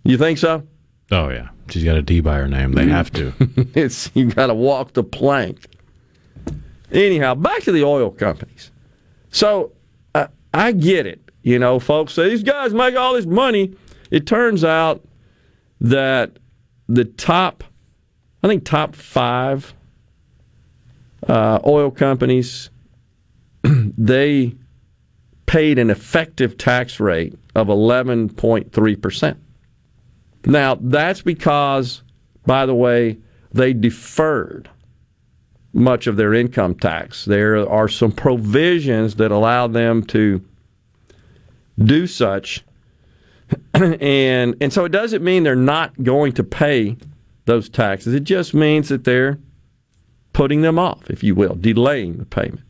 You 0.04 0.18
think 0.18 0.38
so? 0.38 0.66
Oh 1.10 1.30
yeah, 1.30 1.48
she's 1.70 1.84
got 1.84 1.96
a 1.96 2.02
D 2.02 2.20
by 2.20 2.36
her 2.36 2.48
name. 2.48 2.72
They 2.72 2.88
have 2.88 3.10
to. 3.12 3.32
it's 3.74 4.10
you 4.14 4.26
got 4.30 4.48
to 4.48 4.54
walk 4.54 4.92
the 4.92 5.02
plank. 5.02 5.66
Anyhow, 6.92 7.34
back 7.34 7.62
to 7.62 7.72
the 7.72 7.84
oil 7.84 8.10
companies. 8.10 8.70
So 9.30 9.72
uh, 10.14 10.28
I 10.52 10.72
get 10.72 11.06
it. 11.06 11.30
You 11.42 11.58
know, 11.58 11.78
folks 11.78 12.12
say 12.14 12.28
these 12.28 12.42
guys 12.42 12.72
make 12.72 12.96
all 12.96 13.14
this 13.14 13.26
money. 13.26 13.74
It 14.10 14.26
turns 14.26 14.62
out 14.64 15.04
that 15.80 16.38
the 16.88 17.04
top, 17.04 17.64
I 18.42 18.48
think, 18.48 18.64
top 18.64 18.94
five 18.94 19.74
uh, 21.28 21.60
oil 21.66 21.90
companies, 21.90 22.70
they 23.62 24.54
paid 25.46 25.78
an 25.78 25.90
effective 25.90 26.56
tax 26.58 27.00
rate 27.00 27.34
of 27.54 27.68
11.3%. 27.68 29.36
Now, 30.46 30.74
that's 30.80 31.22
because, 31.22 32.02
by 32.46 32.66
the 32.66 32.74
way, 32.74 33.18
they 33.52 33.72
deferred 33.72 34.68
much 35.72 36.06
of 36.06 36.16
their 36.16 36.34
income 36.34 36.74
tax. 36.74 37.24
There 37.24 37.68
are 37.68 37.88
some 37.88 38.12
provisions 38.12 39.16
that 39.16 39.30
allow 39.30 39.66
them 39.66 40.04
to 40.04 40.44
do 41.78 42.06
such. 42.06 42.64
and 43.74 44.56
and 44.60 44.72
so 44.72 44.84
it 44.84 44.92
doesn't 44.92 45.22
mean 45.22 45.42
they're 45.42 45.56
not 45.56 46.02
going 46.02 46.32
to 46.32 46.44
pay 46.44 46.96
those 47.44 47.68
taxes. 47.68 48.14
It 48.14 48.24
just 48.24 48.54
means 48.54 48.88
that 48.88 49.04
they're 49.04 49.38
putting 50.34 50.60
them 50.60 50.78
off, 50.78 51.08
if 51.08 51.24
you 51.24 51.34
will, 51.34 51.54
delaying 51.54 52.18
the 52.18 52.26
payment. 52.26 52.60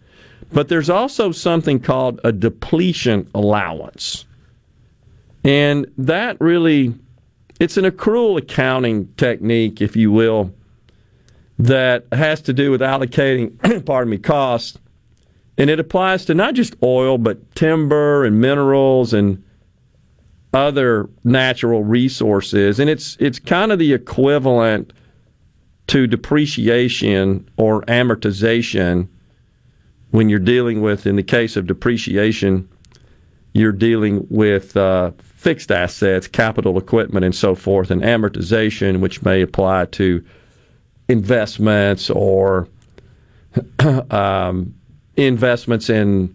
But 0.53 0.69
there's 0.69 0.89
also 0.89 1.33
something 1.33 1.81
called 1.81 2.21
a 2.23 2.31
depletion 2.31 3.29
allowance. 3.35 4.25
And 5.43 5.87
that 5.99 6.41
really 6.41 6.95
it's 7.61 7.77
an 7.77 7.85
accrual 7.85 8.39
accounting 8.39 9.13
technique, 9.17 9.81
if 9.81 9.97
you 9.97 10.11
will, 10.11 10.53
that 11.59 12.07
has 12.13 12.41
to 12.43 12.53
do 12.53 12.71
with 12.71 12.81
allocating, 12.81 13.85
pardon 13.87 14.11
me, 14.11 14.19
costs. 14.19 14.79
And 15.57 15.71
it 15.71 15.79
applies 15.79 16.25
to 16.27 16.35
not 16.35 16.55
just 16.55 16.75
oil, 16.83 17.17
but 17.17 17.55
timber 17.55 18.25
and 18.25 18.41
minerals 18.41 19.13
and 19.13 19.43
other 20.53 21.09
natural 21.23 21.85
resources. 21.85 22.81
And 22.81 22.91
it's 22.91 23.17
it's 23.21 23.39
kind 23.39 23.71
of 23.71 23.79
the 23.79 23.93
equivalent 23.93 24.93
to 25.89 26.07
depreciation 26.07 27.49
or 27.57 27.83
amortization 27.83 29.09
when 30.11 30.29
you're 30.29 30.39
dealing 30.39 30.81
with, 30.81 31.07
in 31.07 31.17
the 31.17 31.23
case 31.23 31.57
of 31.57 31.67
depreciation, 31.67 32.69
you're 33.53 33.73
dealing 33.73 34.27
with 34.31 34.77
uh, 34.77 35.11
fixed 35.19 35.73
assets, 35.73 36.29
capital 36.29 36.79
equipment, 36.79 37.25
and 37.25 37.35
so 37.35 37.55
forth, 37.55 37.91
and 37.91 38.03
amortization, 38.03 39.01
which 39.01 39.23
may 39.23 39.43
apply 39.43 39.87
to 39.87 40.25
investments 41.09 42.11
or 42.11 42.69
um, 44.11 44.75
investments 45.17 45.91
in 45.91 46.35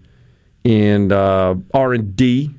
in 0.63 1.11
uh, 1.11 1.55
R 1.73 1.93
and 1.93 2.15
D 2.15 2.53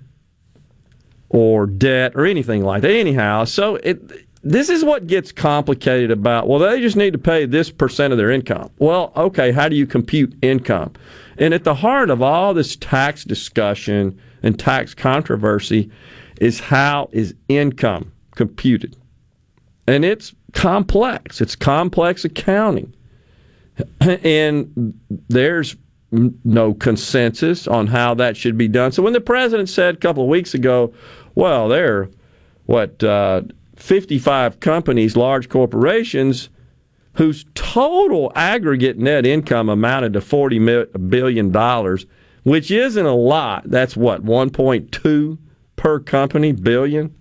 or 1.29 1.67
debt 1.67 2.13
or 2.15 2.25
anything 2.27 2.65
like 2.65 2.83
that. 2.83 2.91
Anyhow, 2.91 3.45
so 3.45 3.77
it 3.77 4.01
this 4.43 4.71
is 4.71 4.85
what 4.85 5.07
gets 5.07 5.33
complicated 5.33 6.11
about. 6.11 6.49
Well, 6.49 6.59
they 6.59 6.81
just 6.81 6.97
need 6.97 7.13
to 7.13 7.19
pay 7.19 7.45
this 7.45 7.71
percent 7.71 8.13
of 8.13 8.19
their 8.19 8.31
income. 8.31 8.71
Well, 8.79 9.13
okay, 9.17 9.53
how 9.53 9.69
do 9.69 9.77
you 9.77 9.87
compute 9.87 10.35
income? 10.41 10.95
And 11.37 11.53
at 11.53 11.65
the 11.65 11.75
heart 11.75 12.11
of 12.11 12.23
all 12.23 12.55
this 12.55 12.77
tax 12.77 13.25
discussion 13.25 14.19
and 14.43 14.59
tax 14.59 14.95
controversy 14.95 15.91
is 16.41 16.61
how 16.61 17.11
is 17.13 17.35
income 17.49 18.13
computed? 18.35 18.97
And 19.87 20.05
it's 20.05 20.35
complex. 20.53 21.41
It's 21.41 21.57
complex 21.57 22.25
accounting. 22.25 22.95
And 24.01 24.99
there's 25.29 25.77
no 26.13 26.75
consensus 26.75 27.67
on 27.67 27.87
how 27.87 28.15
that 28.15 28.37
should 28.37 28.59
be 28.59 28.69
done. 28.69 28.93
So 28.93 29.03
when 29.03 29.13
the 29.13 29.21
president 29.21 29.69
said 29.69 29.95
a 29.95 29.99
couple 29.99 30.25
of 30.25 30.29
weeks 30.29 30.55
ago, 30.55 30.93
well, 31.35 31.69
there 31.69 31.97
are, 31.97 32.11
what, 32.67 33.03
uh, 33.03 33.43
55 33.83 34.61
companies, 34.61 35.17
large 35.17 35.49
corporations, 35.49 36.49
whose 37.15 37.45
total 37.55 38.31
aggregate 38.35 38.99
net 38.99 39.27
income 39.27 39.69
amounted 39.69 40.13
to 40.13 40.21
$40 40.21 41.11
billion, 41.11 41.99
which 42.45 42.71
isn't 42.71 43.07
a 43.07 43.15
lot. 43.15 43.65
That's 43.67 43.97
what, 43.97 44.25
1.2 44.25 45.39
per 45.77 46.01
company 46.01 46.53
billion? 46.53 47.15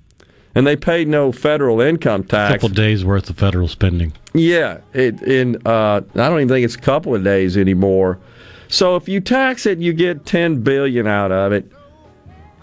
And 0.55 0.66
they 0.68 0.76
paid 0.76 1.07
no 1.07 1.32
federal 1.32 1.80
income 1.80 2.24
tax. 2.24 2.55
A 2.55 2.57
couple 2.57 2.70
days 2.70 3.05
worth 3.05 3.30
of 3.30 3.38
federal 3.38 3.68
spending. 3.68 4.14
Yeah, 4.34 4.80
it, 4.93 5.22
in 5.22 5.55
uh, 5.66 6.01
I 6.14 6.30
don't 6.30 6.38
even 6.38 6.49
think 6.49 6.66
it's 6.66 6.76
a 6.76 6.80
couple 6.80 7.16
of 7.16 7.24
days 7.24 7.55
anymore. 7.55 8.20
So 8.68 8.95
if 8.95 9.07
you 9.07 9.22
tax 9.22 9.66
it, 9.66 9.80
you 9.80 9.93
get 9.93 10.26
ten 10.26 10.62
billion 10.62 11.07
out 11.07 11.32
of 11.32 11.51
it. 11.53 11.72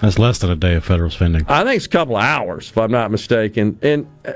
That's 0.01 0.19
less 0.19 0.39
than 0.39 0.51
a 0.51 0.57
day 0.57 0.75
of 0.75 0.85
federal 0.85 1.11
spending. 1.11 1.45
I 1.49 1.65
think 1.65 1.77
it's 1.77 1.87
a 1.87 1.91
couple 1.91 2.17
of 2.17 2.23
hours, 2.23 2.71
if 2.71 2.79
I'm 2.79 2.91
not 2.91 3.11
mistaken. 3.11 3.79
And 3.83 4.07
uh, 4.27 4.33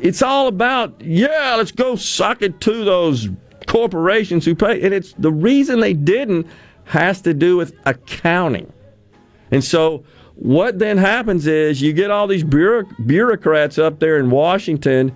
it's 0.00 0.22
all 0.22 0.46
about 0.46 1.00
yeah, 1.00 1.54
let's 1.56 1.72
go 1.72 1.96
suck 1.96 2.42
it 2.42 2.60
to 2.62 2.84
those 2.84 3.28
corporations 3.66 4.44
who 4.44 4.54
pay. 4.54 4.82
And 4.82 4.94
it's 4.94 5.12
the 5.14 5.32
reason 5.32 5.80
they 5.80 5.94
didn't 5.94 6.46
has 6.84 7.20
to 7.22 7.34
do 7.34 7.56
with 7.56 7.74
accounting. 7.86 8.72
And 9.50 9.62
so 9.62 10.04
what 10.34 10.78
then 10.78 10.96
happens 10.96 11.46
is 11.46 11.82
you 11.82 11.92
get 11.92 12.10
all 12.10 12.26
these 12.26 12.44
bureauc- 12.44 13.06
bureaucrats 13.06 13.78
up 13.78 13.98
there 13.98 14.18
in 14.18 14.30
Washington 14.30 15.14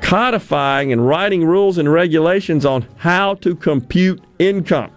codifying 0.00 0.92
and 0.92 1.06
writing 1.06 1.44
rules 1.44 1.78
and 1.78 1.92
regulations 1.92 2.66
on 2.66 2.86
how 2.96 3.34
to 3.34 3.54
compute 3.54 4.22
income. 4.38 4.90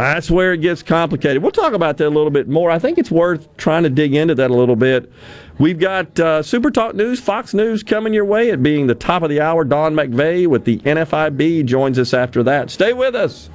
That's 0.00 0.30
where 0.30 0.54
it 0.54 0.62
gets 0.62 0.82
complicated. 0.82 1.42
We'll 1.42 1.52
talk 1.52 1.74
about 1.74 1.98
that 1.98 2.06
a 2.06 2.08
little 2.08 2.30
bit 2.30 2.48
more. 2.48 2.70
I 2.70 2.78
think 2.78 2.96
it's 2.96 3.10
worth 3.10 3.54
trying 3.58 3.82
to 3.82 3.90
dig 3.90 4.14
into 4.14 4.34
that 4.34 4.50
a 4.50 4.54
little 4.54 4.74
bit. 4.74 5.12
We've 5.58 5.78
got 5.78 6.18
uh, 6.18 6.42
Super 6.42 6.70
Talk 6.70 6.94
News, 6.94 7.20
Fox 7.20 7.52
News 7.52 7.82
coming 7.82 8.14
your 8.14 8.24
way. 8.24 8.48
It 8.48 8.62
being 8.62 8.86
the 8.86 8.94
top 8.94 9.22
of 9.22 9.28
the 9.28 9.42
hour, 9.42 9.62
Dawn 9.62 9.92
McVeigh 9.94 10.46
with 10.46 10.64
the 10.64 10.78
NFIB 10.78 11.66
joins 11.66 11.98
us 11.98 12.14
after 12.14 12.42
that. 12.44 12.70
Stay 12.70 12.94
with 12.94 13.14
us. 13.14 13.50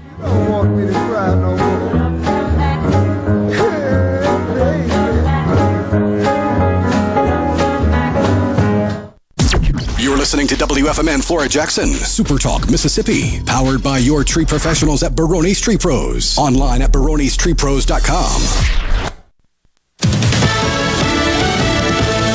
Listening 10.36 10.58
to 10.58 10.66
WFMN 10.66 11.24
Flora 11.24 11.48
Jackson, 11.48 11.88
Super 11.88 12.38
Talk, 12.38 12.70
Mississippi, 12.70 13.42
powered 13.46 13.82
by 13.82 14.00
your 14.00 14.26
tree 14.26 14.44
professionals 14.44 15.02
at 15.02 15.16
Barone's 15.16 15.62
Tree 15.62 15.78
Pros. 15.78 16.38
Online 16.38 16.82
at 16.82 16.92
baronestreepros.com. 16.92 18.42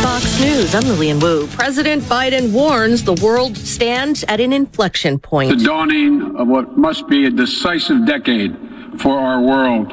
Fox 0.02 0.40
News, 0.40 0.74
I'm 0.74 0.84
Lilian 0.84 1.20
Woo. 1.20 1.46
President 1.48 2.02
Biden 2.04 2.52
warns 2.52 3.04
the 3.04 3.12
world 3.22 3.54
stands 3.58 4.24
at 4.28 4.40
an 4.40 4.54
inflection 4.54 5.18
point. 5.18 5.58
the 5.58 5.62
dawning 5.62 6.36
of 6.36 6.48
what 6.48 6.78
must 6.78 7.06
be 7.06 7.26
a 7.26 7.30
decisive 7.30 8.06
decade 8.06 8.56
for 8.98 9.18
our 9.18 9.42
world. 9.42 9.92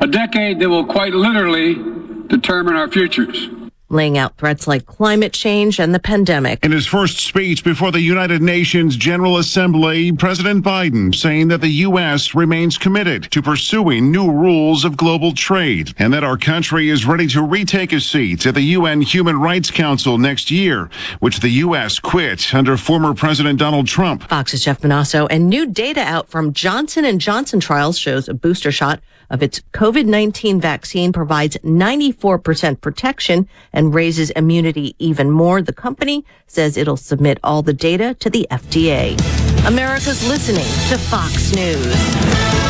A 0.00 0.06
decade 0.06 0.58
that 0.60 0.70
will 0.70 0.86
quite 0.86 1.12
literally 1.12 1.74
determine 2.28 2.76
our 2.76 2.88
futures. 2.88 3.50
Laying 3.92 4.18
out 4.18 4.36
threats 4.36 4.68
like 4.68 4.86
climate 4.86 5.32
change 5.32 5.80
and 5.80 5.92
the 5.92 5.98
pandemic. 5.98 6.64
In 6.64 6.70
his 6.70 6.86
first 6.86 7.18
speech 7.18 7.64
before 7.64 7.90
the 7.90 8.00
United 8.00 8.40
Nations 8.40 8.94
General 8.94 9.36
Assembly, 9.36 10.12
President 10.12 10.64
Biden 10.64 11.12
saying 11.12 11.48
that 11.48 11.60
the 11.60 11.82
U.S. 11.88 12.32
remains 12.32 12.78
committed 12.78 13.24
to 13.32 13.42
pursuing 13.42 14.12
new 14.12 14.30
rules 14.30 14.84
of 14.84 14.96
global 14.96 15.32
trade 15.32 15.92
and 15.98 16.12
that 16.12 16.22
our 16.22 16.36
country 16.36 16.88
is 16.88 17.04
ready 17.04 17.26
to 17.26 17.42
retake 17.42 17.92
a 17.92 17.98
seat 17.98 18.46
at 18.46 18.54
the 18.54 18.62
UN 18.62 19.00
Human 19.00 19.40
Rights 19.40 19.72
Council 19.72 20.18
next 20.18 20.52
year, 20.52 20.88
which 21.18 21.40
the 21.40 21.48
U.S. 21.48 21.98
quit 21.98 22.54
under 22.54 22.76
former 22.76 23.12
President 23.12 23.58
Donald 23.58 23.88
Trump. 23.88 24.22
Fox's 24.28 24.64
Jeff 24.64 24.82
Monosso 24.82 25.26
and 25.30 25.50
new 25.50 25.66
data 25.66 26.02
out 26.02 26.28
from 26.28 26.52
Johnson 26.52 27.18
& 27.18 27.20
Johnson 27.20 27.58
trials 27.58 27.98
shows 27.98 28.28
a 28.28 28.34
booster 28.34 28.70
shot 28.70 29.00
of 29.30 29.42
its 29.42 29.60
COVID-19 29.72 30.60
vaccine 30.60 31.12
provides 31.12 31.56
94% 31.58 32.80
protection 32.80 33.48
and 33.72 33.79
raises 33.88 34.30
immunity 34.30 34.94
even 34.98 35.30
more. 35.30 35.62
The 35.62 35.72
company 35.72 36.24
says 36.46 36.76
it'll 36.76 36.96
submit 36.96 37.38
all 37.42 37.62
the 37.62 37.72
data 37.72 38.14
to 38.20 38.30
the 38.30 38.46
FDA. 38.50 39.16
America's 39.66 40.26
listening 40.28 40.68
to 40.90 40.98
Fox 40.98 41.54
News. 41.54 42.69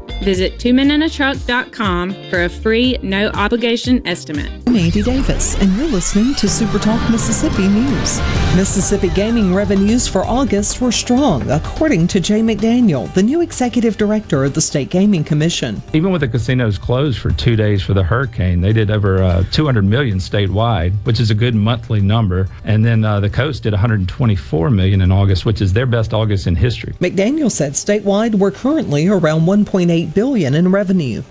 Visit 0.21 0.59
twomeninatruck.com 0.59 2.29
for 2.29 2.43
a 2.43 2.49
free, 2.49 2.95
no 3.01 3.29
obligation 3.29 4.05
estimate. 4.07 4.51
I'm 4.67 4.75
Andy 4.75 5.01
Davis, 5.01 5.59
and 5.59 5.75
you're 5.75 5.87
listening 5.87 6.35
to 6.35 6.47
Super 6.47 6.77
Talk 6.77 7.09
Mississippi 7.09 7.67
News. 7.67 8.19
Mississippi 8.55 9.09
gaming 9.09 9.53
revenues 9.53 10.07
for 10.07 10.23
August 10.23 10.79
were 10.79 10.91
strong, 10.91 11.49
according 11.49 12.07
to 12.09 12.19
Jay 12.19 12.41
McDaniel, 12.41 13.11
the 13.15 13.23
new 13.23 13.41
executive 13.41 13.97
director 13.97 14.43
of 14.43 14.53
the 14.53 14.61
State 14.61 14.91
Gaming 14.91 15.23
Commission. 15.23 15.81
Even 15.91 16.11
with 16.11 16.21
the 16.21 16.27
casinos 16.27 16.77
closed 16.77 17.19
for 17.19 17.31
two 17.31 17.55
days 17.55 17.81
for 17.81 17.95
the 17.95 18.03
hurricane, 18.03 18.61
they 18.61 18.73
did 18.73 18.91
over 18.91 19.23
uh, 19.23 19.43
200 19.51 19.81
million 19.83 20.19
statewide, 20.19 20.93
which 21.03 21.19
is 21.19 21.31
a 21.31 21.35
good 21.35 21.55
monthly 21.55 21.99
number. 21.99 22.47
And 22.63 22.85
then 22.85 23.03
uh, 23.03 23.19
the 23.19 23.29
coast 23.29 23.63
did 23.63 23.73
124 23.73 24.69
million 24.69 25.01
in 25.01 25.11
August, 25.11 25.45
which 25.45 25.61
is 25.61 25.73
their 25.73 25.87
best 25.87 26.13
August 26.13 26.45
in 26.45 26.55
history. 26.55 26.93
McDaniel 26.99 27.51
said 27.51 27.73
statewide 27.73 28.35
we're 28.35 28.51
currently 28.51 29.07
around 29.07 29.41
1.8 29.41 30.10
billion 30.13 30.53
in 30.53 30.71
revenue. 30.71 31.23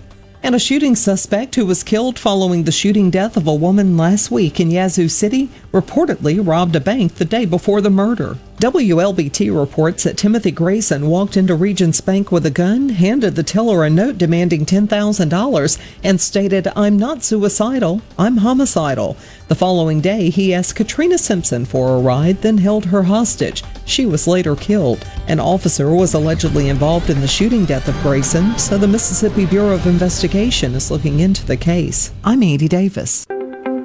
And 0.43 0.55
a 0.55 0.59
shooting 0.59 0.95
suspect 0.95 1.53
who 1.53 1.67
was 1.67 1.83
killed 1.83 2.17
following 2.17 2.63
the 2.63 2.71
shooting 2.71 3.11
death 3.11 3.37
of 3.37 3.45
a 3.45 3.53
woman 3.53 3.95
last 3.95 4.31
week 4.31 4.59
in 4.59 4.71
Yazoo 4.71 5.07
City 5.07 5.49
reportedly 5.71 6.45
robbed 6.45 6.75
a 6.75 6.79
bank 6.79 7.15
the 7.15 7.25
day 7.25 7.45
before 7.45 7.79
the 7.79 7.91
murder. 7.91 8.37
WLBT 8.57 9.55
reports 9.55 10.03
that 10.03 10.17
Timothy 10.17 10.49
Grayson 10.49 11.07
walked 11.07 11.37
into 11.37 11.53
Regent's 11.53 12.01
Bank 12.01 12.31
with 12.31 12.45
a 12.47 12.51
gun, 12.51 12.89
handed 12.89 13.35
the 13.35 13.43
teller 13.43 13.83
a 13.83 13.89
note 13.89 14.17
demanding 14.17 14.65
$10,000, 14.65 15.81
and 16.03 16.19
stated, 16.19 16.67
I'm 16.75 16.97
not 16.97 17.23
suicidal, 17.23 18.01
I'm 18.17 18.37
homicidal. 18.37 19.17
The 19.51 19.55
following 19.55 19.99
day, 19.99 20.29
he 20.29 20.53
asked 20.53 20.77
Katrina 20.77 21.17
Simpson 21.17 21.65
for 21.65 21.89
a 21.89 21.99
ride, 21.99 22.41
then 22.41 22.57
held 22.57 22.85
her 22.85 23.03
hostage. 23.03 23.65
She 23.83 24.05
was 24.05 24.25
later 24.25 24.55
killed. 24.55 25.05
An 25.27 25.41
officer 25.41 25.93
was 25.93 26.13
allegedly 26.13 26.69
involved 26.69 27.09
in 27.09 27.19
the 27.19 27.27
shooting 27.27 27.65
death 27.65 27.89
of 27.89 28.01
Grayson, 28.01 28.57
so 28.57 28.77
the 28.77 28.87
Mississippi 28.87 29.45
Bureau 29.45 29.73
of 29.73 29.85
Investigation 29.87 30.73
is 30.73 30.89
looking 30.89 31.19
into 31.19 31.45
the 31.45 31.57
case. 31.57 32.13
I'm 32.23 32.41
Andy 32.41 32.69
Davis. 32.69 33.25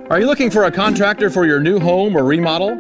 Are 0.09 0.21
you 0.21 0.27
looking 0.27 0.53
for 0.53 0.67
a 0.67 0.71
contractor 0.71 1.31
for 1.31 1.47
your 1.47 1.59
new 1.59 1.81
home 1.81 2.17
or 2.17 2.23
remodel? 2.23 2.77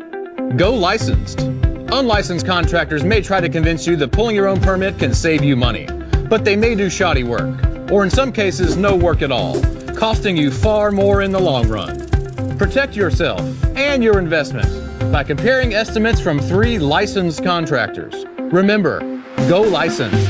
Go 0.57 0.73
licensed. 0.73 1.41
Unlicensed 1.41 2.47
contractors 2.47 3.03
may 3.03 3.21
try 3.21 3.41
to 3.41 3.49
convince 3.49 3.85
you 3.85 3.97
that 3.97 4.13
pulling 4.13 4.37
your 4.37 4.47
own 4.47 4.61
permit 4.61 4.97
can 4.97 5.13
save 5.13 5.43
you 5.43 5.57
money, 5.57 5.89
but 6.31 6.45
they 6.45 6.55
may 6.55 6.77
do 6.77 6.89
shoddy 6.89 7.25
work, 7.25 7.91
or 7.91 8.05
in 8.05 8.11
some 8.11 8.31
cases, 8.31 8.77
no 8.77 8.95
work 8.95 9.23
at 9.23 9.33
all, 9.33 9.61
costing 9.97 10.37
you 10.37 10.53
far 10.53 10.93
more 10.93 11.23
in 11.23 11.33
the 11.33 11.41
long 11.41 11.67
run. 11.67 12.16
Protect 12.59 12.97
yourself 12.97 13.41
and 13.77 14.03
your 14.03 14.19
investment 14.19 14.67
by 15.13 15.23
comparing 15.23 15.75
estimates 15.75 16.21
from 16.21 16.41
three 16.41 16.79
licensed 16.79 17.45
contractors. 17.45 18.25
Remember, 18.39 19.01
go 19.49 19.61
licensed. 19.61 20.27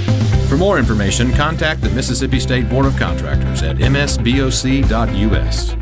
For 0.49 0.57
more 0.57 0.79
information, 0.79 1.33
contact 1.33 1.83
the 1.83 1.91
Mississippi 1.91 2.41
State 2.41 2.69
Board 2.69 2.87
of 2.87 2.97
Contractors 2.97 3.63
at 3.63 3.77
msboc.us. 3.77 5.77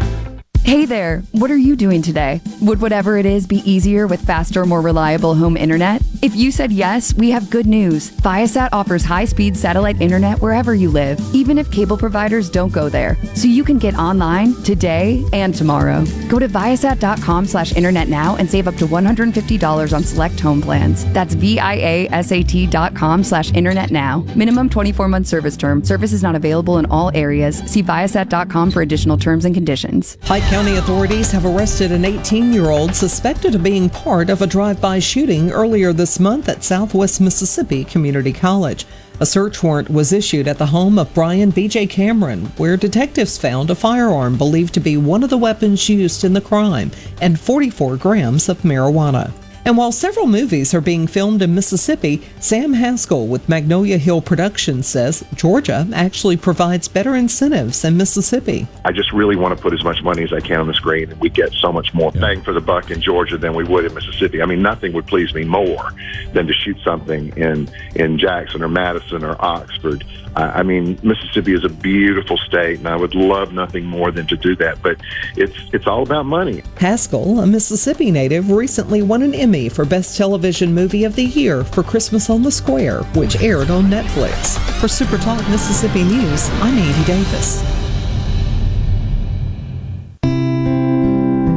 Hey 0.65 0.87
there, 0.87 1.23
what 1.33 1.51
are 1.51 1.59
you 1.59 1.77
doing 1.77 2.01
today? 2.01 2.41
Would 2.63 2.81
whatever 2.81 3.19
it 3.19 3.27
is 3.27 3.47
be 3.47 3.59
easier 3.71 4.07
with 4.07 4.25
faster, 4.25 4.65
more 4.65 4.81
reliable 4.81 5.35
home 5.35 5.59
internet? 5.59 6.01
If 6.23 6.35
you 6.35 6.51
said 6.51 6.73
yes, 6.73 7.13
we 7.13 7.29
have 7.33 7.51
good 7.51 7.67
news. 7.67 8.11
Viasat 8.23 8.71
offers 8.73 9.05
high 9.05 9.27
speed 9.27 9.59
satellite 9.59 10.01
internet 10.01 10.41
wherever 10.41 10.75
you 10.75 10.91
live, 10.91 11.21
even 11.35 11.59
if 11.59 11.71
cable 11.71 11.99
providers 11.99 12.49
don't 12.49 12.73
go 12.73 12.89
there. 12.89 13.19
So 13.35 13.47
you 13.47 13.63
can 13.63 13.77
get 13.77 13.95
online 13.97 14.55
today 14.63 15.23
and 15.35 15.55
tomorrow. 15.55 16.07
Go 16.31 16.39
to 16.39 16.49
viasat.com 16.49 17.45
slash 17.45 17.77
internet 17.77 18.09
now 18.09 18.37
and 18.37 18.49
save 18.49 18.67
up 18.67 18.77
to 18.77 18.87
$150 18.87 19.93
on 19.93 20.03
select 20.03 20.41
home 20.41 20.63
plans. 20.63 21.05
That's 21.13 21.35
V-I-A-S-A-T.com 21.35 23.23
slash 23.23 23.53
internet 23.53 23.91
now. 23.91 24.25
Minimum 24.35 24.71
24 24.71 25.09
month 25.09 25.27
service 25.27 25.59
term. 25.59 25.85
Service 25.85 26.15
is 26.15 26.23
not 26.23 26.35
available 26.37 26.79
in 26.79 26.87
all 26.87 27.11
areas. 27.15 27.59
See 27.71 27.83
viasat.com 27.83 28.71
for 28.71 28.81
additional 28.81 29.19
terms 29.19 29.45
and 29.45 29.55
conditions. 29.55 30.17
Pike 30.23 30.54
County 30.55 30.77
authorities 30.77 31.33
have 31.33 31.47
arrested 31.47 31.91
an 31.91 32.05
18 32.05 32.53
year 32.53 32.71
old 32.71 32.95
suspected 32.95 33.57
of 33.57 33.65
being 33.65 33.91
part 33.91 34.31
of 34.31 34.41
a 34.41 34.47
drive 34.47 34.81
by 34.81 35.01
shooting 35.01 35.51
earlier 35.51 35.93
this 35.93 36.21
month 36.21 36.49
at 36.49 36.63
Southwest 36.63 37.21
Mississippi 37.21 37.83
Community 37.83 38.33
College. 38.33 38.87
A 39.19 39.27
search 39.27 39.65
warrant 39.65 39.91
was 39.91 40.13
issued 40.13 40.47
at 40.47 40.59
the 40.59 40.67
home 40.67 40.97
of 40.97 41.13
Brian 41.13 41.51
B.J. 41.51 41.89
Cameron, 41.89 42.47
where 42.57 42.77
detectives 42.77 43.37
found 43.37 43.69
a 43.69 43.75
firearm 43.75 44.39
believed 44.39 44.75
to 44.75 44.81
be 44.81 44.97
one 44.97 45.25
of 45.25 45.31
the 45.31 45.37
weapons 45.37 45.89
used 45.89 46.23
in 46.23 46.35
the 46.35 46.41
crime 46.41 46.93
and 47.21 47.41
44 47.41 47.97
grams 47.97 48.49
of 48.49 48.59
marijuana. 48.59 49.33
And 49.67 49.79
while 49.79 49.93
several 49.93 50.27
movies 50.27 50.75
are 50.75 50.83
being 50.83 51.07
filmed 51.07 51.41
in 51.41 51.55
Mississippi, 51.55 52.23
Sam 52.39 52.75
Haskell 52.75 53.27
with 53.27 53.49
Magnolia 53.49 53.97
Hill 53.97 54.21
Productions 54.21 54.87
says 54.87 55.25
Georgia 55.35 55.89
actually 55.95 56.37
provides 56.37 56.87
better 56.87 57.15
incentives 57.15 57.81
than 57.81 57.97
Mississippi. 57.97 58.67
I 58.85 58.93
just 58.93 59.11
really 59.13 59.37
want 59.37 59.57
to 59.57 59.63
put 59.63 59.73
as 59.73 59.83
much 59.83 60.03
money 60.03 60.23
as 60.23 60.35
I 60.35 60.41
can 60.41 60.61
on 60.61 60.67
the 60.67 60.75
screen, 60.75 61.11
and 61.11 61.19
we 61.19 61.31
get 61.31 61.51
so 61.55 61.73
much 61.73 61.95
more 61.95 62.13
bang 62.13 62.43
for 62.43 62.53
the 62.53 62.61
buck 62.61 62.91
in 62.91 63.01
Georgia 63.01 63.39
than 63.39 63.55
we 63.55 63.65
would 63.65 63.87
in 63.87 63.95
Mississippi. 63.95 64.43
I 64.43 64.45
mean, 64.45 64.61
nothing 64.61 64.93
would 64.93 65.07
please 65.07 65.33
me 65.33 65.45
more 65.45 65.95
than 66.35 66.47
to 66.47 66.53
shoot 66.53 66.77
something 66.85 67.35
in 67.39 67.71
in 67.95 68.19
Jackson 68.19 68.63
or 68.63 68.69
Madison 68.69 69.25
or 69.25 69.43
Oxford. 69.43 70.05
I 70.37 70.61
I 70.61 70.63
mean, 70.63 70.99
Mississippi 71.03 71.55
is 71.55 71.65
a 71.65 71.69
beautiful 71.69 72.37
state, 72.39 72.79
and 72.79 72.89
I 72.89 72.97
would 72.97 73.15
love 73.15 73.53
nothing 73.53 73.85
more 73.85 74.11
than 74.11 74.27
to 74.29 74.37
do 74.37 74.57
that. 74.57 74.83
But 74.83 74.99
it's 75.37 75.57
it's 75.73 75.87
all 75.87 76.03
about 76.03 76.27
money. 76.27 76.63
Haskell, 76.79 77.41
a 77.41 77.47
Mississippi 77.47 78.11
native, 78.11 78.51
recently 78.51 79.03
won 79.03 79.23
an 79.23 79.35
Emmy 79.35 79.69
for 79.69 79.85
Best 79.85 80.17
Television 80.17 80.75
Movie 80.75 81.05
of 81.05 81.17
the 81.17 81.25
Year 81.25 81.65
for 81.65 81.83
Christmas 81.83 82.31
on 82.31 82.43
the 82.43 82.51
Square, 82.51 83.03
which 83.15 83.37
aired 83.43 83.71
on 83.71 83.85
Netflix. 83.85 84.59
For 84.81 84.89
Super 84.89 85.19
Talk 85.19 85.47
Mississippi 85.49 86.05
News, 86.05 86.49
I'm 86.61 86.77
Andy 86.79 87.05
Davis. 87.05 87.63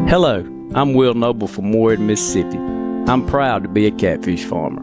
Hello, 0.09 0.39
I'm 0.73 0.93
Will 0.93 1.13
Noble 1.13 1.47
from 1.47 1.65
Moorhead, 1.65 1.99
Mississippi. 1.99 2.57
I'm 2.57 3.25
proud 3.27 3.63
to 3.63 3.69
be 3.69 3.87
a 3.87 3.91
catfish 3.91 4.45
farmer. 4.45 4.81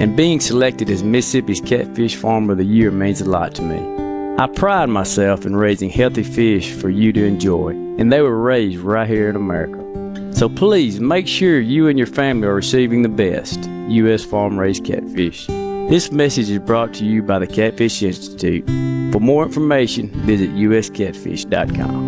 And 0.00 0.16
being 0.16 0.38
selected 0.38 0.90
as 0.90 1.02
Mississippi's 1.02 1.60
Catfish 1.60 2.14
Farmer 2.14 2.52
of 2.52 2.58
the 2.58 2.64
Year 2.64 2.92
means 2.92 3.20
a 3.20 3.28
lot 3.28 3.52
to 3.56 3.62
me. 3.62 3.98
I 4.38 4.46
pride 4.46 4.88
myself 4.88 5.44
in 5.44 5.56
raising 5.56 5.90
healthy 5.90 6.22
fish 6.22 6.72
for 6.72 6.88
you 6.88 7.12
to 7.12 7.24
enjoy, 7.24 7.70
and 7.70 8.12
they 8.12 8.22
were 8.22 8.40
raised 8.40 8.78
right 8.78 9.08
here 9.08 9.28
in 9.28 9.34
America. 9.34 9.84
So 10.32 10.48
please 10.48 11.00
make 11.00 11.26
sure 11.26 11.58
you 11.58 11.88
and 11.88 11.98
your 11.98 12.06
family 12.06 12.46
are 12.46 12.54
receiving 12.54 13.02
the 13.02 13.08
best 13.08 13.68
U.S. 13.88 14.24
farm 14.24 14.56
raised 14.56 14.84
catfish. 14.84 15.48
This 15.48 16.12
message 16.12 16.48
is 16.48 16.60
brought 16.60 16.94
to 16.94 17.04
you 17.04 17.20
by 17.20 17.40
the 17.40 17.48
Catfish 17.48 18.00
Institute. 18.00 18.64
For 19.12 19.18
more 19.18 19.42
information, 19.42 20.10
visit 20.26 20.50
uscatfish.com. 20.50 22.07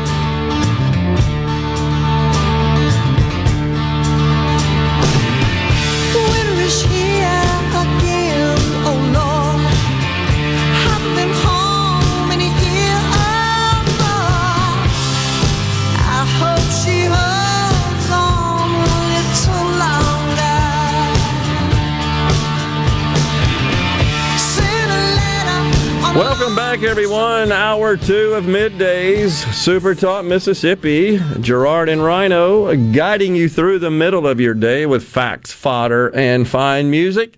Back, 26.71 26.83
everyone. 26.83 27.51
Hour 27.51 27.97
two 27.97 28.33
of 28.33 28.45
middays, 28.45 29.31
Super 29.53 29.93
Talk 29.93 30.23
Mississippi. 30.23 31.19
Gerard 31.41 31.89
and 31.89 32.01
Rhino 32.01 32.73
guiding 32.93 33.35
you 33.35 33.49
through 33.49 33.79
the 33.79 33.91
middle 33.91 34.25
of 34.25 34.39
your 34.39 34.53
day 34.53 34.85
with 34.85 35.03
facts, 35.03 35.51
fodder, 35.51 36.15
and 36.15 36.47
fine 36.47 36.89
music. 36.89 37.37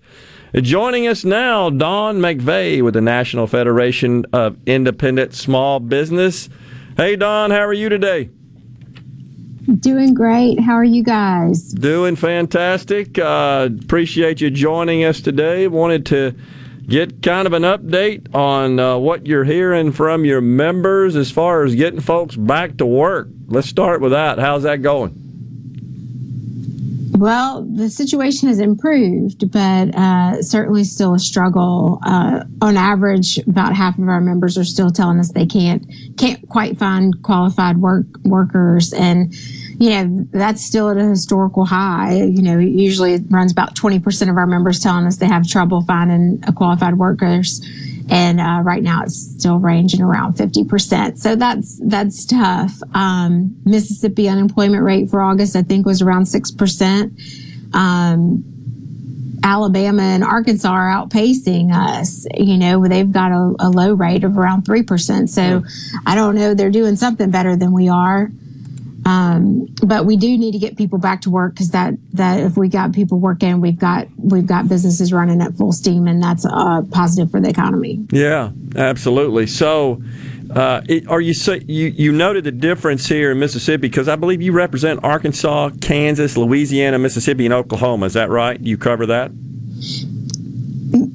Joining 0.54 1.08
us 1.08 1.24
now, 1.24 1.68
Dawn 1.68 2.18
McVeigh 2.18 2.80
with 2.84 2.94
the 2.94 3.00
National 3.00 3.48
Federation 3.48 4.24
of 4.32 4.56
Independent 4.66 5.34
Small 5.34 5.80
Business. 5.80 6.48
Hey, 6.96 7.16
Dawn, 7.16 7.50
how 7.50 7.66
are 7.66 7.72
you 7.72 7.88
today? 7.88 8.30
Doing 9.80 10.14
great. 10.14 10.60
How 10.60 10.74
are 10.74 10.84
you 10.84 11.02
guys? 11.02 11.72
Doing 11.72 12.14
fantastic. 12.14 13.18
Uh, 13.18 13.68
appreciate 13.82 14.40
you 14.40 14.50
joining 14.50 15.02
us 15.02 15.20
today. 15.20 15.66
Wanted 15.66 16.06
to 16.06 16.36
get 16.88 17.22
kind 17.22 17.46
of 17.46 17.52
an 17.52 17.62
update 17.62 18.34
on 18.34 18.78
uh, 18.78 18.96
what 18.98 19.26
you're 19.26 19.44
hearing 19.44 19.92
from 19.92 20.24
your 20.24 20.40
members 20.40 21.16
as 21.16 21.30
far 21.30 21.64
as 21.64 21.74
getting 21.74 22.00
folks 22.00 22.36
back 22.36 22.76
to 22.78 22.86
work. 22.86 23.28
Let's 23.46 23.68
start 23.68 24.00
with 24.00 24.12
that. 24.12 24.38
How's 24.38 24.64
that 24.64 24.82
going? 24.82 25.20
Well, 27.16 27.62
the 27.62 27.90
situation 27.90 28.48
has 28.48 28.58
improved, 28.58 29.50
but 29.52 29.94
uh, 29.94 30.42
certainly 30.42 30.82
still 30.82 31.14
a 31.14 31.18
struggle. 31.18 32.00
Uh, 32.04 32.44
on 32.60 32.76
average, 32.76 33.38
about 33.38 33.72
half 33.74 33.98
of 33.98 34.08
our 34.08 34.20
members 34.20 34.58
are 34.58 34.64
still 34.64 34.90
telling 34.90 35.20
us 35.20 35.30
they 35.30 35.46
can't 35.46 35.88
can't 36.18 36.46
quite 36.48 36.76
find 36.76 37.22
qualified 37.22 37.78
work 37.78 38.06
workers, 38.24 38.92
and 38.92 39.32
you 39.78 39.90
know 39.90 40.26
that's 40.30 40.64
still 40.64 40.90
at 40.90 40.96
a 40.96 41.04
historical 41.04 41.64
high. 41.64 42.22
You 42.22 42.42
know, 42.42 42.58
usually 42.58 43.14
it 43.14 43.22
runs 43.30 43.52
about 43.52 43.74
twenty 43.74 43.98
percent 43.98 44.30
of 44.30 44.36
our 44.36 44.46
members 44.46 44.80
telling 44.80 45.06
us 45.06 45.16
they 45.16 45.26
have 45.26 45.46
trouble 45.46 45.82
finding 45.82 46.42
a 46.46 46.52
qualified 46.52 46.96
workers, 46.96 47.60
and 48.08 48.40
uh, 48.40 48.60
right 48.62 48.82
now 48.82 49.02
it's 49.02 49.34
still 49.38 49.58
ranging 49.58 50.00
around 50.00 50.34
fifty 50.34 50.64
percent. 50.64 51.18
So 51.18 51.36
that's 51.36 51.80
that's 51.84 52.24
tough. 52.24 52.72
Um, 52.94 53.56
Mississippi 53.64 54.28
unemployment 54.28 54.82
rate 54.82 55.10
for 55.10 55.20
August, 55.20 55.56
I 55.56 55.62
think, 55.62 55.86
was 55.86 56.02
around 56.02 56.26
six 56.26 56.50
percent. 56.50 57.18
Um, 57.72 58.44
Alabama 59.44 60.02
and 60.02 60.24
Arkansas 60.24 60.70
are 60.70 60.88
outpacing 60.88 61.70
us. 61.70 62.26
You 62.34 62.56
know, 62.56 62.86
they've 62.88 63.10
got 63.10 63.30
a, 63.30 63.54
a 63.58 63.68
low 63.68 63.92
rate 63.92 64.24
of 64.24 64.38
around 64.38 64.64
3%. 64.64 65.28
So 65.28 65.62
I 66.06 66.14
don't 66.14 66.34
know. 66.34 66.54
They're 66.54 66.70
doing 66.70 66.96
something 66.96 67.30
better 67.30 67.54
than 67.54 67.72
we 67.72 67.90
are. 67.90 68.30
Um, 69.06 69.66
but 69.82 70.06
we 70.06 70.16
do 70.16 70.38
need 70.38 70.52
to 70.52 70.58
get 70.58 70.76
people 70.76 70.98
back 70.98 71.20
to 71.22 71.30
work 71.30 71.54
because 71.54 71.70
that, 71.70 71.94
that 72.12 72.40
if 72.40 72.56
we 72.56 72.68
got 72.68 72.92
people 72.92 73.18
working, 73.18 73.60
we've 73.60 73.78
got, 73.78 74.08
we've 74.16 74.46
got 74.46 74.68
businesses 74.68 75.12
running 75.12 75.42
at 75.42 75.54
full 75.54 75.72
steam 75.72 76.06
and 76.06 76.22
that's 76.22 76.46
uh, 76.46 76.82
positive 76.90 77.30
for 77.30 77.40
the 77.40 77.48
economy. 77.50 78.04
Yeah, 78.10 78.50
absolutely. 78.76 79.46
So, 79.46 80.02
uh, 80.50 80.82
it, 80.88 81.08
are 81.08 81.20
you 81.20 81.34
say 81.34 81.62
you 81.66 81.86
you 81.88 82.12
noted 82.12 82.44
the 82.44 82.52
difference 82.52 83.08
here 83.08 83.32
in 83.32 83.38
Mississippi 83.38 83.88
because 83.88 84.08
I 84.08 84.16
believe 84.16 84.42
you 84.42 84.52
represent 84.52 85.02
Arkansas, 85.02 85.70
Kansas, 85.80 86.36
Louisiana, 86.36 86.98
Mississippi, 86.98 87.46
and 87.46 87.54
Oklahoma. 87.54 88.06
Is 88.06 88.12
that 88.12 88.30
right? 88.30 88.60
You 88.60 88.76
cover 88.76 89.06
that? 89.06 89.32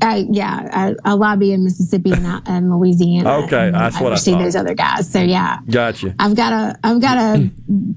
Uh, 0.01 0.23
yeah, 0.29 0.69
I, 0.71 0.95
I 1.09 1.13
lobby 1.13 1.51
in 1.51 1.63
Mississippi 1.63 2.11
and, 2.11 2.25
uh, 2.25 2.41
and 2.45 2.71
Louisiana. 2.71 3.29
Okay, 3.43 3.67
and 3.67 3.75
that's 3.75 3.99
what 3.99 4.13
I 4.13 4.15
thought. 4.15 4.39
those 4.39 4.55
other 4.55 4.73
guys. 4.73 5.11
So 5.11 5.19
yeah, 5.21 5.59
Gotcha. 5.69 6.15
I've 6.19 6.35
got 6.35 6.53
a 6.53 6.79
I've 6.83 7.01
got 7.01 7.17
a 7.17 7.49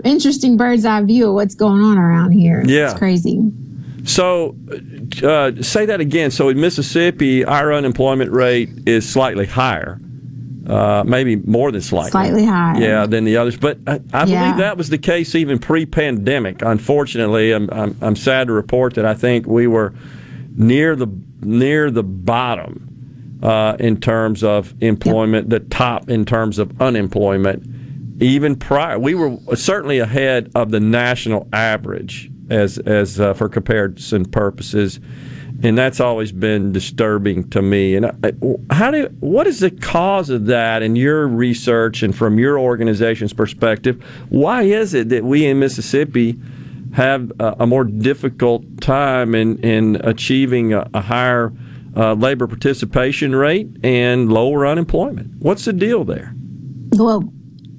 interesting 0.05 0.57
bird's 0.57 0.85
eye 0.85 1.03
view 1.03 1.29
of 1.29 1.35
what's 1.35 1.55
going 1.55 1.81
on 1.83 1.99
around 1.99 2.33
here. 2.33 2.63
Yeah. 2.67 2.91
it's 2.91 2.99
crazy. 2.99 3.41
So, 4.05 4.57
uh, 5.23 5.53
say 5.63 5.87
that 5.87 6.01
again. 6.01 6.33
So, 6.33 6.49
in 6.49 6.61
Mississippi, 6.61 7.45
our 7.45 7.73
unemployment 7.73 8.33
rate 8.33 8.71
is 8.85 9.09
slightly 9.09 9.47
higher, 9.47 10.01
uh, 10.67 11.05
maybe 11.07 11.37
more 11.37 11.71
than 11.71 11.83
slightly. 11.83 12.11
Slightly 12.11 12.45
higher. 12.45 12.81
Yeah, 12.81 13.07
than 13.07 13.23
the 13.25 13.37
others. 13.37 13.57
But 13.57 13.79
I, 13.87 14.01
I 14.13 14.25
Yeah. 14.25 14.43
believe 14.43 14.57
that 14.59 14.77
was 14.77 14.89
the 14.89 14.99
case 14.99 15.37
even 15.37 15.61
pre-pandemic. 15.61 16.63
Unfortunately, 16.63 17.53
I'm, 17.53 17.71
I'm 17.71 17.97
I'm 18.01 18.17
sad 18.17 18.49
to 18.49 18.53
report 18.53 18.95
that 18.95 19.05
I 19.07 19.15
think 19.15 19.47
we 19.47 19.69
were 19.69 19.95
near 20.57 20.97
the 20.97 21.07
near 21.45 21.91
the 21.91 22.03
bottom 22.03 22.93
uh, 23.43 23.77
in 23.81 24.01
terms 24.01 24.45
of 24.45 24.75
employment, 24.81 25.51
the 25.51 25.61
top 25.61 26.09
in 26.09 26.25
terms 26.25 26.59
of 26.59 26.81
unemployment. 26.81 27.67
Even 28.21 28.55
prior, 28.55 28.99
we 28.99 29.15
were 29.15 29.37
certainly 29.57 29.99
ahead 29.99 30.51
of 30.55 30.71
the 30.71 30.79
national 30.79 31.49
average 31.53 32.31
as 32.51 32.79
as 32.79 33.19
uh, 33.19 33.35
for 33.35 33.49
comparison 33.49 34.25
purposes, 34.25 35.01
and 35.63 35.77
that's 35.77 35.99
always 35.99 36.31
been 36.31 36.73
disturbing 36.73 37.49
to 37.51 37.63
me. 37.63 37.97
And 37.97 38.07
how 38.71 38.93
do 38.93 39.07
what 39.19 39.49
is 39.49 39.59
the 39.59 39.71
cause 39.71 40.31
of 40.31 40.47
that 40.47 40.83
in 40.83 40.95
your 40.95 41.27
research 41.27 42.03
and 42.03 42.15
from 42.15 42.39
your 42.39 42.61
organization's 42.61 43.33
perspective? 43.33 44.01
Why 44.29 44.63
is 44.63 44.95
it 44.95 45.09
that 45.09 45.25
we 45.25 45.47
in 45.47 45.59
Mississippi 45.59 46.39
have 46.93 47.33
a, 47.39 47.57
a 47.61 47.67
more 47.67 47.85
difficult 47.85 48.81
time 48.81 49.35
in 49.35 49.59
in 49.59 49.97
achieving 50.03 50.73
a, 50.73 50.89
a 50.95 51.01
higher 51.01 51.53
uh, 51.97 52.15
labor 52.15 52.47
participation 52.47 53.35
rate 53.35 53.69
and 53.83 54.33
lower 54.33 54.67
unemployment? 54.67 55.35
What's 55.39 55.65
the 55.65 55.73
deal 55.73 56.05
there? 56.05 56.35
Well, 56.93 57.33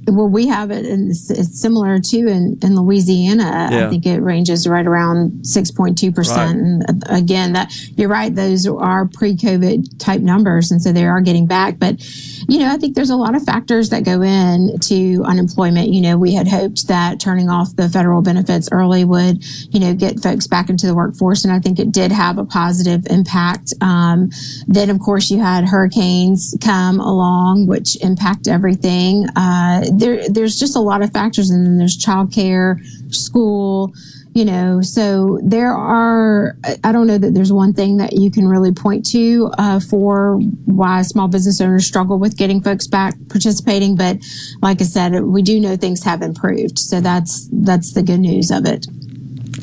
well, 0.08 0.28
we 0.28 0.48
have 0.48 0.72
it, 0.72 0.86
and 0.86 1.12
it's, 1.12 1.30
it's 1.30 1.60
similar 1.60 2.00
too 2.00 2.28
in, 2.28 2.58
in 2.62 2.76
Louisiana. 2.76 3.70
Yeah. 3.72 3.86
I 3.86 3.90
think 3.90 4.06
it 4.06 4.20
ranges 4.22 4.68
right 4.68 4.86
around 4.86 5.46
six 5.46 5.72
point 5.72 5.98
two 5.98 6.08
Right. 6.08 6.16
percent. 6.16 6.60
And 6.60 6.84
uh, 6.90 7.16
again, 7.16 7.54
that 7.54 7.74
you're 7.98 8.10
right; 8.10 8.34
those 8.34 8.68
are 8.68 9.08
pre-COVID 9.08 9.98
type 10.00 10.22
numbers, 10.22 10.72
and 10.72 10.82
so 10.82 10.92
they 10.92 11.06
are 11.06 11.22
getting 11.22 11.46
back. 11.48 11.80
But 11.80 12.02
you 12.50 12.60
know, 12.60 12.70
I 12.72 12.78
think 12.78 12.96
there's 12.96 13.10
a 13.10 13.16
lot 13.16 13.36
of 13.36 13.44
factors 13.44 13.90
that 13.90 14.04
go 14.04 14.22
in 14.22 14.78
to 14.82 15.24
unemployment. 15.26 15.90
You 15.90 16.02
know, 16.02 16.18
we 16.18 16.34
had 16.34 16.48
hoped 16.48 16.88
that 16.88 17.20
turning 17.20 17.50
off 17.50 17.76
the 17.76 17.88
federal 17.90 18.22
benefits 18.22 18.68
early 18.72 19.06
would, 19.06 19.44
you 19.74 19.80
know, 19.80 19.94
get 19.94 20.20
folks 20.22 20.48
back 20.48 20.70
into 20.70 20.86
the 20.88 20.96
workforce, 20.96 21.46
and 21.46 21.54
I 21.54 21.60
think 21.60 21.80
it 21.80 21.92
did 21.92 22.12
have 22.12 22.38
a 22.38 22.46
positive 22.46 23.06
impact. 23.10 23.74
Um, 23.82 24.30
then, 24.68 24.90
of 24.90 25.00
course, 25.00 25.32
you 25.32 25.40
had 25.40 25.64
hurricanes 25.66 26.56
come 26.62 27.00
along, 27.00 27.68
which 27.68 27.96
impact 28.04 28.48
everything. 28.48 29.28
Uh, 29.36 29.86
there, 29.98 30.28
there's 30.30 30.58
just 30.60 30.76
a 30.76 30.80
lot 30.80 31.02
of 31.02 31.12
factors, 31.12 31.50
and 31.50 31.66
then 31.66 31.78
there's 31.78 31.98
childcare, 31.98 32.80
school. 33.14 33.94
You 34.36 34.46
know, 34.46 34.82
so 34.82 35.40
there 35.44 35.72
are. 35.74 36.58
I- 36.84 36.92
don't 36.92 37.06
know 37.06 37.20
that 37.20 37.36
there's 37.36 37.54
one 37.54 37.74
thing 37.74 37.98
that 37.98 38.14
you 38.14 38.32
can 38.32 38.48
really 38.48 38.72
point 38.72 39.06
to 39.12 39.52
uh, 39.60 39.80
for 39.80 40.40
why 40.66 41.04
small 41.04 41.28
business 41.28 41.62
owners 41.62 41.86
struggle 41.86 42.18
with 42.18 42.36
getting 42.36 42.60
folks 42.62 42.88
back 42.88 43.14
participating. 43.30 43.96
But 43.96 44.18
like 44.64 44.82
I 44.82 44.86
said, 44.86 45.22
we 45.22 45.44
do 45.44 45.60
know 45.60 45.76
things 45.76 46.04
have 46.04 46.24
improved, 46.24 46.80
so 46.80 47.00
that's 47.00 47.48
that's 47.52 47.94
the 47.94 48.02
good 48.02 48.22
news 48.22 48.50
of 48.50 48.66
it. 48.66 48.88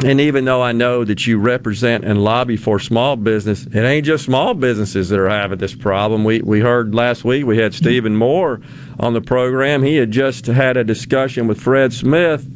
And 0.05 0.20
even 0.20 0.44
though 0.46 0.62
I 0.62 0.72
know 0.72 1.05
that 1.05 1.26
you 1.26 1.38
represent 1.38 2.05
and 2.05 2.24
lobby 2.24 2.57
for 2.57 2.78
small 2.78 3.16
business, 3.16 3.66
it 3.66 3.76
ain't 3.76 4.07
just 4.07 4.24
small 4.24 4.55
businesses 4.55 5.11
that 5.11 5.18
are 5.18 5.28
having 5.28 5.59
this 5.59 5.74
problem. 5.74 6.24
We 6.24 6.40
we 6.40 6.61
heard 6.61 6.94
last 6.94 7.24
week 7.24 7.44
we 7.44 7.59
had 7.59 7.74
Stephen 7.74 8.16
Moore 8.16 8.61
on 8.98 9.12
the 9.12 9.20
program. 9.20 9.82
He 9.82 9.96
had 9.96 10.11
just 10.11 10.46
had 10.46 10.76
a 10.76 10.84
discussion 10.84 11.46
with 11.46 11.61
Fred 11.61 11.92
Smith, 11.92 12.46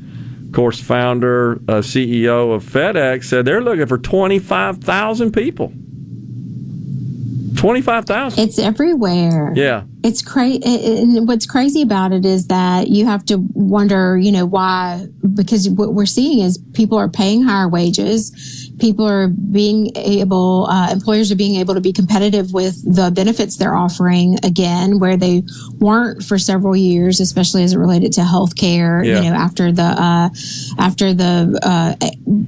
of 0.47 0.53
course, 0.53 0.80
founder, 0.80 1.55
uh, 1.68 1.82
CEO 1.82 2.55
of 2.55 2.64
FedEx. 2.64 3.24
Said 3.24 3.45
they're 3.45 3.62
looking 3.62 3.86
for 3.86 3.99
twenty 3.99 4.38
five 4.38 4.78
thousand 4.78 5.32
people. 5.32 5.72
Twenty 7.57 7.82
five 7.82 8.05
thousand. 8.07 8.42
It's 8.42 8.59
everywhere. 8.59 9.53
Yeah. 9.55 9.84
It's 10.05 10.20
crazy. 10.20 10.61
And 11.00 11.26
what's 11.26 11.46
crazy 11.46 11.80
about 11.80 12.12
it 12.12 12.26
is 12.26 12.48
that 12.48 12.88
you 12.88 13.07
have 13.07 13.24
to 13.24 13.38
wonder, 13.55 14.18
you 14.18 14.32
know, 14.32 14.44
why, 14.44 15.07
because 15.32 15.66
what 15.70 15.94
we're 15.94 16.05
seeing 16.05 16.40
is 16.44 16.59
people 16.74 16.98
are 16.98 17.09
paying 17.09 17.42
higher 17.42 17.68
wages. 17.70 18.70
people 18.78 19.07
are 19.07 19.28
being 19.28 19.96
able, 19.96 20.66
uh, 20.68 20.90
employers 20.90 21.30
are 21.30 21.36
being 21.36 21.61
able 21.61 21.74
to 21.74 21.80
be 21.80 21.92
competitive 21.92 22.52
with 22.52 22.74
the 22.94 23.11
benefits 23.12 23.57
they're 23.57 23.74
offering 23.74 24.36
again, 24.42 24.98
where 24.98 25.16
they 25.16 25.42
weren't 25.78 26.22
for 26.24 26.38
several 26.38 26.74
years, 26.76 27.20
especially 27.20 27.62
as 27.62 27.72
it 27.72 27.78
related 27.78 28.12
to 28.12 28.24
health 28.24 28.57
care, 28.57 29.02
Yeah. 29.05 29.22
you 29.22 29.30
know, 29.30 29.36
after 29.36 29.70
the, 29.72 29.82
uh, 29.84 30.28
after 30.76 31.14
the, 31.14 31.59
uh, 31.62 31.94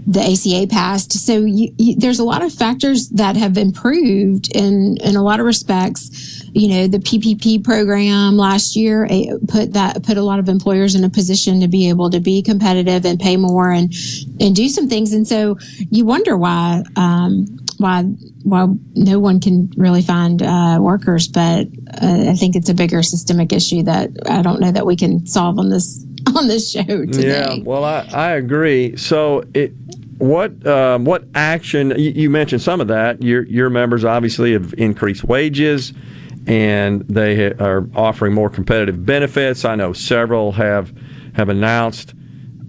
the 0.07 0.21
ACA 0.21 0.67
passed. 0.67 1.13
So 1.13 1.39
you, 1.45 1.73
you, 1.79 1.95
there's 1.97 2.19
a 2.19 2.25
lot 2.25 2.43
of 2.43 2.53
factors 2.53 3.09
that 3.11 3.37
have 3.37 3.57
improved 3.57 4.51
in, 4.55 4.97
in 4.99 5.15
a 5.17 5.23
lot 5.23 5.39
of 5.41 5.47
respects 5.47 6.36
you 6.53 6.69
know 6.69 6.87
the 6.87 6.99
PPP 6.99 7.63
program 7.65 8.37
last 8.37 8.77
year 8.77 9.09
put 9.49 9.73
that 9.73 10.03
put 10.03 10.17
a 10.17 10.23
lot 10.23 10.39
of 10.39 10.49
employers 10.49 10.95
in 10.95 11.05
a 11.05 11.11
position 11.11 11.61
to 11.61 11.69
be 11.69 11.89
able 11.89 12.11
to 12.11 12.21
be 12.21 12.43
competitive 12.43 13.05
and 13.05 13.21
pay 13.21 13.37
more 13.37 13.71
and 13.71 13.93
and 14.41 14.55
do 14.55 14.69
some 14.69 14.89
things 14.89 15.13
and 15.13 15.27
so 15.27 15.57
you 15.91 16.05
wonder 16.05 16.37
why 16.37 16.83
um, 16.97 17.47
why 17.79 18.03
why 18.43 18.67
no 18.95 19.19
one 19.19 19.41
can 19.41 19.71
really 19.77 20.03
find 20.03 20.43
uh, 20.43 20.79
workers 20.81 21.29
but 21.29 21.67
uh, 22.03 22.31
I 22.31 22.35
think 22.35 22.57
it's 22.57 22.69
a 22.69 22.75
bigger 22.75 23.03
systemic 23.03 23.53
issue 23.53 23.83
that 23.85 24.11
I 24.29 24.43
don't 24.43 24.61
know 24.61 24.73
that 24.73 24.87
we 24.87 24.97
can 24.97 25.27
solve 25.27 25.59
on 25.59 25.71
this 25.71 26.07
on 26.37 26.49
this 26.49 26.71
show 26.73 26.83
today. 26.83 27.57
Yeah, 27.57 27.63
well, 27.63 27.85
I, 27.85 28.07
I 28.13 28.31
agree. 28.33 28.97
So, 28.97 29.45
it, 29.55 29.73
what 30.19 30.67
um, 30.67 31.05
what 31.05 31.25
action? 31.35 31.91
You, 31.91 32.11
you 32.11 32.31
mentioned 32.31 32.63
some 32.63 32.81
of 32.81 32.89
that. 32.89 33.23
Your 33.23 33.45
your 33.45 33.71
members 33.71 34.05
obviously 34.05 34.53
have 34.53 34.75
increased 34.79 35.25
wages, 35.25 35.93
and 36.47 37.03
they 37.09 37.53
are 37.55 37.89
offering 37.95 38.33
more 38.33 38.51
competitive 38.51 39.05
benefits. 39.05 39.65
I 39.65 39.75
know 39.75 39.93
several 39.93 40.53
have 40.53 40.93
have 41.35 41.49
announced 41.49 42.15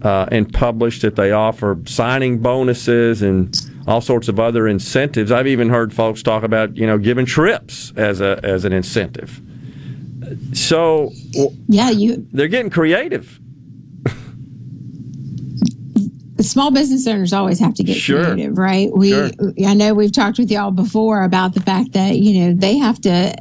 uh, 0.02 0.26
and 0.30 0.52
published 0.52 1.02
that 1.02 1.16
they 1.16 1.32
offer 1.32 1.78
signing 1.86 2.38
bonuses 2.38 3.22
and 3.22 3.56
all 3.86 4.00
sorts 4.00 4.28
of 4.28 4.38
other 4.38 4.68
incentives. 4.68 5.32
I've 5.32 5.46
even 5.46 5.70
heard 5.70 5.92
folks 5.94 6.22
talk 6.22 6.42
about 6.42 6.76
you 6.76 6.86
know 6.86 6.98
giving 6.98 7.26
trips 7.26 7.92
as 7.96 8.20
a 8.20 8.40
as 8.42 8.64
an 8.64 8.72
incentive. 8.72 9.40
So 10.52 11.12
yeah, 11.68 11.90
you 11.90 12.26
they're 12.32 12.48
getting 12.48 12.70
creative. 12.70 13.40
Small 16.40 16.70
business 16.70 17.06
owners 17.06 17.32
always 17.32 17.58
have 17.60 17.74
to 17.74 17.82
get 17.84 17.96
Sure. 17.96 18.24
creative, 18.32 18.56
right? 18.58 18.88
We, 18.94 19.10
Sure. 19.10 19.30
I 19.66 19.74
know 19.74 19.94
we've 19.94 20.12
talked 20.12 20.38
with 20.38 20.50
y'all 20.50 20.70
before 20.70 21.22
about 21.24 21.54
the 21.54 21.60
fact 21.60 21.92
that 21.92 22.18
you 22.18 22.40
know 22.40 22.54
they 22.54 22.76
have 22.78 23.00
to 23.02 23.34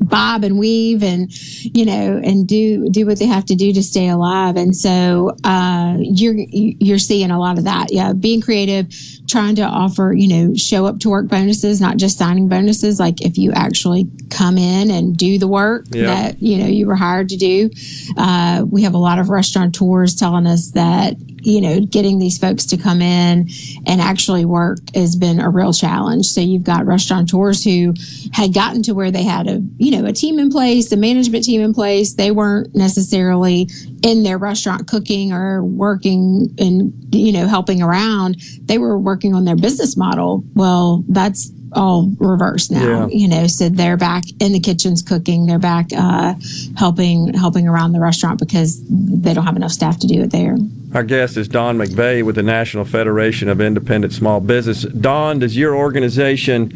bob 0.00 0.44
and 0.44 0.58
weave 0.58 1.02
and 1.02 1.28
you 1.76 1.84
know 1.84 2.18
and 2.24 2.46
do 2.46 2.88
do 2.90 3.04
what 3.04 3.18
they 3.18 3.26
have 3.26 3.44
to 3.44 3.54
do 3.56 3.72
to 3.72 3.82
stay 3.82 4.08
alive 4.08 4.56
and 4.56 4.74
so 4.74 5.34
uh 5.44 5.96
you're 5.98 6.36
you're 6.48 7.00
seeing 7.00 7.30
a 7.32 7.38
lot 7.38 7.58
of 7.58 7.64
that 7.64 7.92
yeah 7.92 8.12
being 8.12 8.40
creative 8.40 8.86
trying 9.28 9.54
to 9.56 9.62
offer 9.62 10.14
you 10.16 10.28
know 10.28 10.54
show 10.54 10.86
up 10.86 10.98
to 11.00 11.10
work 11.10 11.26
bonuses 11.28 11.80
not 11.80 11.96
just 11.98 12.16
signing 12.16 12.48
bonuses 12.48 12.98
like 13.00 13.20
if 13.20 13.36
you 13.36 13.52
actually 13.52 14.06
come 14.30 14.56
in 14.56 14.90
and 14.90 15.16
do 15.16 15.36
the 15.36 15.48
work 15.48 15.84
Yeah. 15.90 16.06
that 16.06 16.40
you 16.40 16.58
know 16.58 16.66
you 16.66 16.86
were 16.86 16.94
hired 16.96 17.28
to 17.30 17.36
do 17.36 17.68
uh 18.16 18.64
we 18.70 18.84
have 18.84 18.94
a 18.94 18.98
lot 18.98 19.18
of 19.18 19.28
restaurateurs 19.28 20.14
telling 20.14 20.46
us 20.46 20.70
that 20.70 21.16
you 21.42 21.60
know 21.60 21.80
getting 21.80 22.18
these 22.18 22.38
folks 22.38 22.66
to 22.66 22.76
come 22.76 23.00
in 23.00 23.48
and 23.86 24.00
actually 24.00 24.44
work 24.44 24.78
has 24.94 25.16
been 25.16 25.40
a 25.40 25.50
real 25.50 25.72
challenge. 25.72 26.26
So 26.26 26.40
you've 26.40 26.64
got 26.64 26.86
restaurateurs 26.86 27.64
who 27.64 27.94
had 28.32 28.54
gotten 28.54 28.82
to 28.84 28.92
where 28.92 29.10
they 29.10 29.24
had 29.24 29.46
a 29.46 29.62
you 29.76 29.90
know 29.90 30.06
a 30.06 30.12
team 30.12 30.38
in 30.38 30.50
place 30.50 30.90
a 30.92 30.96
management 30.96 31.44
team 31.44 31.60
in 31.60 31.74
place. 31.74 32.14
They 32.14 32.30
weren't 32.30 32.74
necessarily 32.74 33.68
in 34.02 34.22
their 34.22 34.38
restaurant 34.38 34.86
cooking 34.86 35.32
or 35.32 35.62
working 35.62 36.54
and 36.58 36.92
you 37.14 37.32
know 37.32 37.46
helping 37.46 37.82
around. 37.82 38.36
They 38.62 38.78
were 38.78 38.98
working 38.98 39.34
on 39.34 39.44
their 39.44 39.56
business 39.56 39.96
model. 39.96 40.44
Well 40.54 41.04
that's 41.08 41.50
all 41.72 42.10
reversed 42.18 42.70
now 42.70 43.06
Yeah. 43.06 43.06
you 43.08 43.28
know 43.28 43.46
so 43.46 43.68
they're 43.68 43.96
back 43.96 44.24
in 44.40 44.52
the 44.52 44.60
kitchens 44.60 45.02
cooking 45.02 45.46
they're 45.46 45.58
back 45.58 45.86
uh, 45.96 46.34
helping 46.76 47.34
helping 47.34 47.66
around 47.68 47.92
the 47.92 48.00
restaurant 48.00 48.38
because 48.38 48.80
they 48.88 49.34
don't 49.34 49.44
have 49.44 49.56
enough 49.56 49.72
staff 49.72 49.98
to 50.00 50.06
do 50.06 50.22
it 50.22 50.30
there 50.30 50.56
Our 50.94 51.02
guest 51.02 51.36
is 51.36 51.48
Dawn 51.48 51.76
McVeigh 51.78 52.22
with 52.24 52.36
the 52.36 52.42
National 52.42 52.84
Federation 52.84 53.48
of 53.48 53.60
Independent 53.60 54.12
Small 54.14 54.40
Business. 54.40 54.82
Dawn, 54.84 55.38
does 55.40 55.54
your 55.56 55.76
organization 55.76 56.70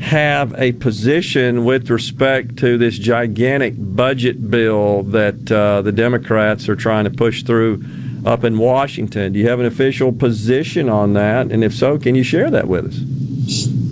have 0.00 0.52
a 0.58 0.72
position 0.72 1.64
with 1.64 1.88
respect 1.88 2.58
to 2.58 2.76
this 2.76 2.98
gigantic 2.98 3.72
budget 3.78 4.50
bill 4.50 5.02
that 5.04 5.50
uh, 5.50 5.80
the 5.80 5.92
Democrats 5.92 6.68
are 6.68 6.76
trying 6.76 7.04
to 7.04 7.10
push 7.10 7.42
through 7.42 7.82
up 8.26 8.44
in 8.44 8.58
Washington? 8.58 9.32
Do 9.32 9.38
you 9.38 9.48
have 9.48 9.60
an 9.60 9.66
official 9.66 10.12
position 10.12 10.90
on 10.90 11.14
that? 11.14 11.50
And 11.50 11.64
if 11.64 11.72
so, 11.74 11.96
can 11.98 12.14
you 12.14 12.22
share 12.22 12.50
that 12.50 12.68
with 12.68 12.86
us? 12.88 13.83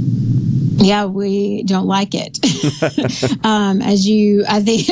Yeah, 0.83 1.05
we 1.05 1.63
don't 1.63 1.87
like 1.87 2.11
it. 2.13 2.39
um, 3.45 3.81
as 3.81 4.07
you, 4.07 4.45
I 4.49 4.61
think, 4.61 4.89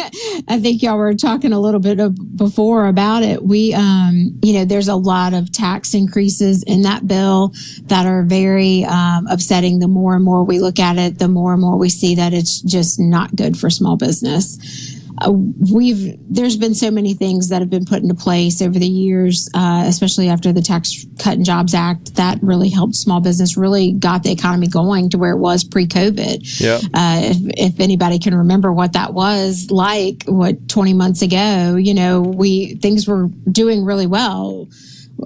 I 0.49 0.61
think 0.61 0.83
y'all 0.83 0.97
were 0.97 1.15
talking 1.15 1.53
a 1.53 1.61
little 1.61 1.81
bit 1.81 1.99
of, 2.01 2.17
before 2.37 2.87
about 2.87 3.23
it. 3.23 3.43
We, 3.43 3.75
um, 3.75 4.39
you 4.43 4.55
know, 4.55 4.65
there's 4.65 4.89
a 4.89 4.95
lot 4.95 5.35
of 5.35 5.51
tax 5.53 5.95
increases 5.95 6.63
in 6.63 6.83
that 6.83 7.07
bill 7.07 7.53
that 7.85 8.07
are 8.07 8.23
very 8.23 8.85
um, 8.85 9.27
upsetting. 9.27 9.81
The 9.81 9.89
more 9.89 10.15
and 10.15 10.25
more 10.25 10.45
we 10.45 10.61
look 10.61 10.79
at 10.79 10.97
it, 10.97 11.19
the 11.19 11.29
more 11.29 11.53
and 11.53 11.61
more 11.61 11.77
we 11.77 11.89
see 11.89 12.15
that 12.15 12.33
it's 12.33 12.61
just 12.61 13.01
not 13.01 13.35
good 13.35 13.59
for 13.59 13.69
small 13.69 13.97
business. 13.97 14.90
Uh, 15.21 15.33
we've 15.33 16.17
there's 16.29 16.57
been 16.57 16.75
so 16.75 16.91
many 16.91 17.15
things 17.15 17.49
that 17.49 17.61
have 17.61 17.71
been 17.71 17.85
put 17.85 18.03
into 18.03 18.15
place 18.15 18.63
over 18.63 18.79
the 18.79 18.87
years, 18.87 19.49
uh, 19.55 19.85
especially 19.87 20.29
after 20.29 20.53
the 20.53 20.63
Tax 20.63 21.07
Cut 21.19 21.35
and 21.35 21.45
Jobs 21.45 21.75
Act, 21.75 22.15
that 22.17 22.39
really 22.43 22.69
helped 22.69 22.95
small 22.95 23.21
business, 23.21 23.57
really 23.57 23.93
got 23.93 24.23
the 24.23 24.33
economy 24.33 24.67
going 24.67 25.11
to 25.11 25.19
where 25.19 25.33
it 25.33 25.39
was 25.39 25.65
pre-COVID. 25.65 26.61
Yeah. 26.61 26.81
Uh, 26.95 27.21
if, 27.25 27.73
if 27.75 27.81
anybody 27.81 28.19
can 28.19 28.35
remember 28.35 28.73
what 28.73 28.95
that 28.95 29.13
was 29.13 29.71
like, 29.71 30.25
what 30.27 30.69
20 30.69 30.95
months 30.95 31.23
ago, 31.23 31.77
you 31.77 31.95
know, 31.95 32.21
we 32.21 32.77
things 32.77 33.07
were 33.07 33.29
doing 33.51 33.85
really 33.85 34.07
well. 34.07 34.69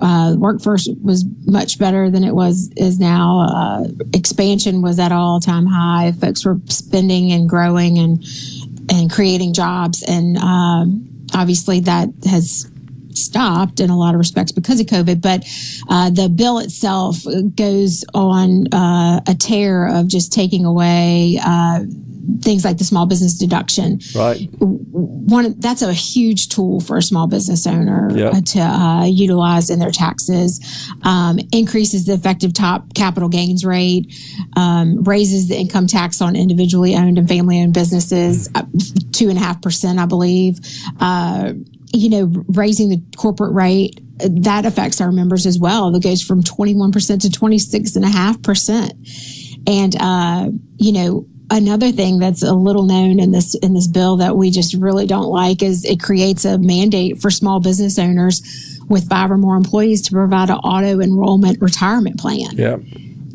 Uh, 0.00 0.34
workforce 0.36 0.88
was 1.02 1.24
much 1.46 1.78
better 1.78 2.10
than 2.10 2.24
it 2.24 2.34
was 2.34 2.70
is 2.76 2.98
now. 2.98 3.40
Uh, 3.40 3.84
expansion 4.12 4.82
was 4.82 4.98
at 4.98 5.12
all 5.12 5.40
time 5.40 5.66
high. 5.66 6.12
Folks 6.12 6.44
were 6.44 6.58
spending 6.66 7.32
and 7.32 7.48
growing 7.48 7.98
and 7.98 8.24
and 8.90 9.10
creating 9.10 9.52
jobs, 9.52 10.02
and 10.02 10.36
um, 10.38 11.08
obviously 11.34 11.80
that 11.80 12.08
has 12.28 12.70
stopped 13.16 13.80
in 13.80 13.90
a 13.90 13.96
lot 13.96 14.14
of 14.14 14.18
respects 14.18 14.52
because 14.52 14.80
of 14.80 14.86
COVID. 14.86 15.20
But 15.20 15.44
uh, 15.88 16.10
the 16.10 16.28
bill 16.28 16.58
itself 16.58 17.24
goes 17.54 18.04
on 18.12 18.72
uh, 18.72 19.20
a 19.26 19.34
tear 19.34 19.86
of 19.86 20.08
just 20.08 20.32
taking 20.32 20.64
away. 20.64 21.38
Uh, 21.44 21.84
Things 22.42 22.64
like 22.64 22.78
the 22.78 22.84
small 22.84 23.06
business 23.06 23.34
deduction, 23.34 24.00
Right. 24.14 24.48
one 24.60 25.54
that's 25.58 25.82
a 25.82 25.92
huge 25.92 26.48
tool 26.48 26.80
for 26.80 26.96
a 26.96 27.02
small 27.02 27.26
business 27.26 27.66
owner 27.66 28.08
Yep. 28.14 28.34
uh, 28.34 28.40
to 28.40 28.60
uh, 28.60 29.04
utilize 29.04 29.70
in 29.70 29.78
their 29.78 29.90
taxes. 29.90 30.60
Um, 31.02 31.38
increases 31.52 32.06
the 32.06 32.14
effective 32.14 32.52
top 32.52 32.94
capital 32.94 33.28
gains 33.28 33.64
rate, 33.64 34.12
um, 34.56 35.02
raises 35.04 35.48
the 35.48 35.56
income 35.58 35.86
tax 35.86 36.20
on 36.22 36.36
individually 36.36 36.94
owned 36.94 37.18
and 37.18 37.28
family 37.28 37.60
owned 37.60 37.74
businesses 37.74 38.48
two 39.12 39.28
and 39.28 39.38
a 39.38 39.40
half 39.40 39.60
percent, 39.62 39.98
I 39.98 40.06
believe. 40.06 40.58
Uh, 41.00 41.52
you 41.92 42.10
know, 42.10 42.44
raising 42.48 42.88
the 42.88 43.00
corporate 43.16 43.52
rate 43.52 44.00
that 44.18 44.64
affects 44.64 45.00
our 45.00 45.12
members 45.12 45.46
as 45.46 45.58
well. 45.58 45.90
That 45.92 46.02
goes 46.02 46.22
from 46.22 46.42
twenty 46.42 46.74
one 46.74 46.90
percent 46.92 47.22
to 47.22 47.30
twenty 47.30 47.58
six 47.58 47.96
and 47.96 48.04
a 48.04 48.08
half 48.08 48.40
percent. 48.42 48.92
And 49.66 49.94
uh, 50.00 50.50
you 50.76 50.92
know, 50.92 51.26
another 51.56 51.92
thing 51.92 52.18
that's 52.18 52.42
a 52.42 52.52
little 52.52 52.84
known 52.84 53.20
in 53.20 53.30
this 53.30 53.54
in 53.54 53.74
this 53.74 53.86
bill 53.86 54.16
that 54.16 54.36
we 54.36 54.50
just 54.50 54.74
really 54.74 55.06
don't 55.06 55.28
like 55.28 55.62
is 55.62 55.84
it 55.84 56.00
creates 56.00 56.44
a 56.44 56.58
mandate 56.58 57.20
for 57.20 57.30
small 57.30 57.60
business 57.60 57.98
owners 57.98 58.42
with 58.88 59.08
five 59.08 59.30
or 59.30 59.38
more 59.38 59.56
employees 59.56 60.02
to 60.02 60.12
provide 60.12 60.50
an 60.50 60.56
auto 60.56 61.00
enrollment 61.00 61.60
retirement 61.60 62.18
plan. 62.18 62.50
Yeah. 62.52 62.76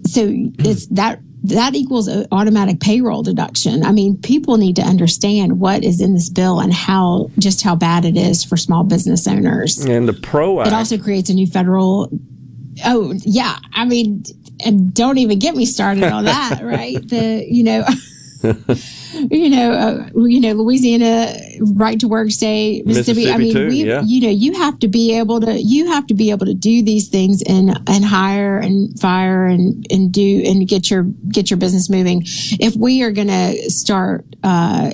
So 0.07 0.27
it's 0.59 0.87
that 0.87 1.19
that 1.43 1.73
equals 1.73 2.07
an 2.07 2.27
automatic 2.31 2.81
payroll 2.81 3.23
deduction. 3.23 3.85
I 3.85 3.91
mean, 3.91 4.17
people 4.17 4.57
need 4.57 4.75
to 4.75 4.81
understand 4.81 5.59
what 5.59 5.83
is 5.83 6.01
in 6.01 6.13
this 6.13 6.29
bill 6.29 6.59
and 6.59 6.73
how 6.73 7.31
just 7.39 7.61
how 7.61 7.75
bad 7.75 8.03
it 8.03 8.17
is 8.17 8.43
for 8.43 8.57
small 8.57 8.83
business 8.83 9.27
owners. 9.27 9.85
And 9.85 10.07
the 10.07 10.13
PRO 10.13 10.61
It 10.61 10.73
also 10.73 10.97
creates 10.97 11.29
a 11.29 11.33
new 11.33 11.47
federal. 11.47 12.09
Oh 12.85 13.13
yeah, 13.19 13.57
I 13.73 13.85
mean, 13.85 14.23
and 14.63 14.93
don't 14.93 15.17
even 15.17 15.39
get 15.39 15.55
me 15.55 15.65
started 15.65 16.03
on 16.03 16.25
that. 16.25 16.59
right? 16.63 16.95
The 17.07 17.45
you 17.47 17.63
know. 17.63 17.85
you 19.29 19.49
know, 19.49 19.71
uh, 19.71 20.09
you 20.15 20.39
know, 20.39 20.53
Louisiana 20.53 21.33
right 21.73 21.99
to 21.99 22.07
work 22.07 22.31
state, 22.31 22.85
Mississippi. 22.85 23.29
I 23.29 23.37
mean, 23.37 23.53
too, 23.53 23.67
we, 23.67 23.83
yeah. 23.83 24.01
you 24.05 24.21
know, 24.21 24.29
you 24.29 24.53
have 24.53 24.79
to 24.79 24.87
be 24.87 25.17
able 25.17 25.41
to, 25.41 25.59
you 25.59 25.87
have 25.87 26.07
to 26.07 26.13
be 26.13 26.31
able 26.31 26.45
to 26.45 26.53
do 26.53 26.81
these 26.81 27.09
things 27.09 27.43
and 27.43 27.69
and 27.87 28.05
hire 28.05 28.57
and 28.57 28.97
fire 28.99 29.45
and 29.45 29.85
and 29.89 30.13
do 30.13 30.43
and 30.45 30.67
get 30.67 30.89
your 30.89 31.03
get 31.03 31.49
your 31.49 31.57
business 31.57 31.89
moving. 31.89 32.21
If 32.25 32.75
we 32.75 33.03
are 33.03 33.11
going 33.11 33.27
to 33.27 33.69
start. 33.69 34.25
Uh, 34.43 34.91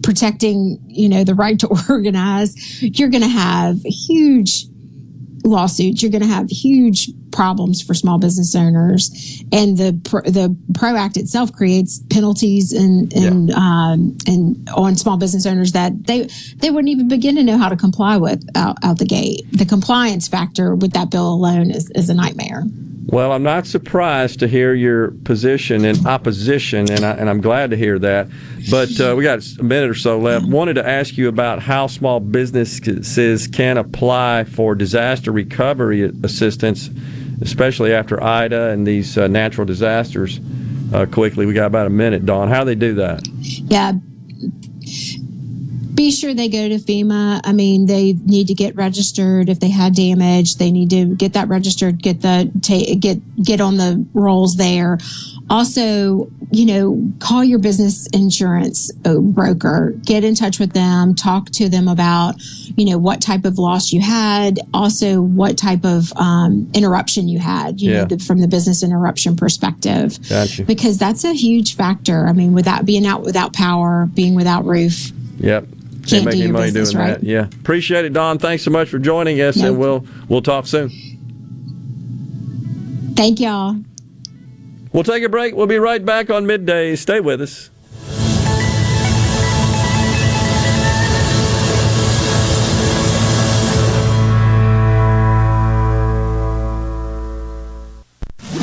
protecting 0.00 0.78
you 0.86 1.08
know 1.08 1.22
the 1.24 1.34
right 1.34 1.58
to 1.58 1.68
organize 1.90 2.80
you're 2.80 3.10
going 3.10 3.22
to 3.22 3.28
have 3.28 3.76
huge 3.82 4.64
lawsuits 5.44 6.02
you're 6.02 6.10
going 6.10 6.22
to 6.22 6.28
have 6.28 6.48
huge 6.48 7.10
problems 7.38 7.80
for 7.80 7.94
small 7.94 8.18
business 8.18 8.56
owners. 8.56 9.44
And 9.52 9.78
the 9.78 9.98
Pro- 10.02 10.22
the 10.22 10.56
Pro 10.74 10.96
Act 10.96 11.16
itself 11.16 11.52
creates 11.52 12.00
penalties 12.10 12.72
and 12.72 13.12
and 13.12 13.52
um, 13.52 14.18
and 14.26 14.68
on 14.74 14.96
small 14.96 15.16
business 15.16 15.46
owners 15.46 15.70
that 15.70 16.08
they 16.08 16.28
they 16.56 16.70
wouldn't 16.70 16.88
even 16.88 17.06
begin 17.06 17.36
to 17.36 17.44
know 17.44 17.56
how 17.56 17.68
to 17.68 17.76
comply 17.76 18.16
with 18.16 18.44
out, 18.56 18.76
out 18.82 18.98
the 18.98 19.06
gate. 19.06 19.42
The 19.52 19.64
compliance 19.64 20.26
factor 20.26 20.74
with 20.74 20.94
that 20.94 21.10
bill 21.10 21.32
alone 21.32 21.70
is, 21.70 21.88
is 21.94 22.10
a 22.10 22.14
nightmare. 22.14 22.64
Well, 23.10 23.32
I'm 23.32 23.44
not 23.44 23.66
surprised 23.66 24.40
to 24.40 24.48
hear 24.48 24.74
your 24.74 25.12
position 25.24 25.86
in 25.86 26.06
opposition, 26.06 26.90
and, 26.90 27.06
I, 27.06 27.12
and 27.12 27.30
I'm 27.30 27.40
glad 27.40 27.70
to 27.70 27.76
hear 27.76 27.98
that. 28.00 28.28
But 28.70 29.00
uh, 29.00 29.14
we 29.16 29.24
got 29.24 29.38
a 29.58 29.62
minute 29.62 29.88
or 29.88 29.94
so 29.94 30.18
left. 30.18 30.44
Wanted 30.44 30.74
to 30.74 30.86
ask 30.86 31.16
you 31.16 31.28
about 31.28 31.62
how 31.62 31.86
small 31.86 32.20
businesses 32.20 33.46
can 33.46 33.78
apply 33.78 34.44
for 34.44 34.74
disaster 34.74 35.32
recovery 35.32 36.02
assistance, 36.22 36.90
especially 37.40 37.92
after 37.92 38.22
Ida 38.22 38.70
and 38.70 38.86
these 38.86 39.16
uh, 39.16 39.26
natural 39.26 39.66
disasters. 39.66 40.40
Uh, 40.92 41.06
quickly, 41.06 41.46
we 41.46 41.52
got 41.52 41.66
about 41.66 41.86
a 41.86 41.90
minute, 41.90 42.24
Dawn. 42.24 42.48
How 42.48 42.60
do 42.60 42.66
they 42.66 42.74
do 42.74 42.94
that? 42.94 43.26
Yeah. 43.38 43.92
Be 45.94 46.12
sure 46.12 46.32
they 46.32 46.48
go 46.48 46.68
to 46.68 46.76
FEMA. 46.76 47.40
I 47.44 47.52
mean, 47.52 47.86
they 47.86 48.12
need 48.12 48.46
to 48.46 48.54
get 48.54 48.76
registered 48.76 49.48
if 49.48 49.58
they 49.58 49.68
had 49.68 49.94
damage. 49.94 50.56
They 50.56 50.70
need 50.70 50.90
to 50.90 51.06
get 51.16 51.32
that 51.32 51.48
registered, 51.48 52.00
get 52.00 52.22
the 52.22 52.50
ta- 52.62 52.94
get 52.98 53.18
get 53.42 53.60
on 53.60 53.76
the 53.76 54.06
rolls 54.14 54.56
there. 54.56 54.98
Also, 55.50 56.30
you 56.50 56.66
know, 56.66 57.10
call 57.20 57.42
your 57.42 57.58
business 57.58 58.06
insurance 58.12 58.90
uh, 59.04 59.16
broker. 59.18 59.94
Get 60.04 60.22
in 60.24 60.34
touch 60.34 60.58
with 60.58 60.72
them. 60.72 61.14
Talk 61.14 61.50
to 61.52 61.68
them 61.70 61.88
about, 61.88 62.34
you 62.76 62.84
know, 62.84 62.98
what 62.98 63.20
type 63.22 63.44
of 63.46 63.58
loss 63.58 63.92
you 63.92 64.00
had. 64.00 64.58
Also, 64.74 65.20
what 65.22 65.56
type 65.56 65.84
of 65.84 66.12
um, 66.16 66.70
interruption 66.74 67.28
you 67.28 67.38
had. 67.38 67.80
You 67.80 67.90
Yeah. 67.92 67.98
know, 68.00 68.04
the, 68.06 68.18
from 68.18 68.40
the 68.40 68.48
business 68.48 68.82
interruption 68.82 69.36
perspective 69.36 70.18
Gotcha. 70.28 70.64
because 70.64 70.98
that's 70.98 71.24
a 71.24 71.32
huge 71.32 71.76
factor. 71.76 72.26
I 72.26 72.32
mean, 72.32 72.52
without 72.52 72.84
being 72.84 73.06
out 73.06 73.22
without 73.22 73.52
power, 73.54 74.08
being 74.14 74.34
without 74.34 74.64
roof. 74.66 75.10
Yep. 75.38 75.66
Can't 76.06 76.24
make 76.24 76.36
any 76.36 76.50
money 76.50 76.66
business, 76.66 76.92
doing 76.92 77.04
right? 77.04 77.20
that. 77.20 77.26
Yeah. 77.26 77.44
Appreciate 77.60 78.04
it, 78.06 78.12
Dawn. 78.14 78.38
Thanks 78.38 78.62
so 78.64 78.70
much 78.70 78.88
for 78.88 78.98
joining 78.98 79.40
us, 79.40 79.56
Nope. 79.56 79.66
and 79.66 79.78
we'll 79.78 80.06
we'll 80.28 80.42
talk 80.42 80.66
soon. 80.66 80.90
Thank 83.14 83.40
y'all. 83.40 83.76
We'll 84.98 85.04
take 85.04 85.22
a 85.22 85.28
break. 85.28 85.54
We'll 85.54 85.68
be 85.68 85.78
right 85.78 86.04
back 86.04 86.28
on 86.28 86.44
midday. 86.44 86.96
Stay 86.96 87.20
with 87.20 87.40
us. 87.40 87.70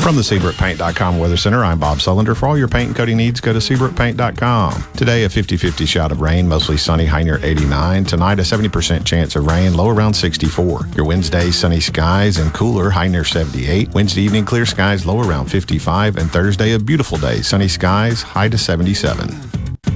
From 0.05 0.15
the 0.15 0.21
SeabrookPaint.com 0.21 1.17
Weather 1.17 1.35
Center, 1.35 1.63
I'm 1.63 1.79
Bob 1.79 1.97
Sullender. 1.97 2.37
For 2.37 2.47
all 2.47 2.55
your 2.55 2.67
paint 2.67 2.89
and 2.89 2.95
coating 2.95 3.17
needs, 3.17 3.41
go 3.41 3.53
to 3.53 3.57
SeabrookPaint.com. 3.57 4.83
Today, 4.95 5.23
a 5.23 5.27
50-50 5.27 5.87
shot 5.87 6.11
of 6.11 6.21
rain, 6.21 6.47
mostly 6.47 6.77
sunny, 6.77 7.07
high 7.07 7.23
near 7.23 7.39
89. 7.41 8.05
Tonight, 8.05 8.37
a 8.37 8.43
70% 8.43 9.03
chance 9.03 9.35
of 9.35 9.47
rain, 9.47 9.73
low 9.73 9.89
around 9.89 10.13
64. 10.13 10.89
Your 10.95 11.07
Wednesday, 11.07 11.49
sunny 11.49 11.79
skies 11.79 12.37
and 12.37 12.53
cooler, 12.53 12.91
high 12.91 13.07
near 13.07 13.23
78. 13.23 13.95
Wednesday 13.95 14.21
evening, 14.21 14.45
clear 14.45 14.67
skies, 14.67 15.07
low 15.07 15.27
around 15.27 15.47
55. 15.47 16.17
And 16.17 16.29
Thursday, 16.29 16.73
a 16.73 16.79
beautiful 16.79 17.17
day, 17.17 17.41
sunny 17.41 17.67
skies, 17.67 18.21
high 18.21 18.49
to 18.49 18.59
77. 18.59 19.35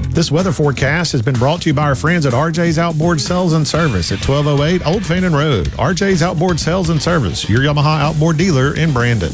This 0.09 0.31
weather 0.31 0.51
forecast 0.51 1.11
has 1.11 1.21
been 1.21 1.35
brought 1.35 1.61
to 1.61 1.69
you 1.69 1.75
by 1.75 1.83
our 1.83 1.93
friends 1.93 2.25
at 2.25 2.33
RJ's 2.33 2.79
Outboard 2.79 3.21
Sales 3.21 3.53
and 3.53 3.67
Service 3.67 4.11
at 4.11 4.27
1208 4.27 4.87
Old 4.87 5.05
Fannin 5.05 5.33
Road. 5.33 5.67
RJ's 5.77 6.23
Outboard 6.23 6.59
Sales 6.59 6.89
and 6.89 6.99
Service, 6.99 7.47
your 7.47 7.59
Yamaha 7.59 8.01
outboard 8.01 8.37
dealer 8.37 8.75
in 8.75 8.91
Brandon. 8.91 9.33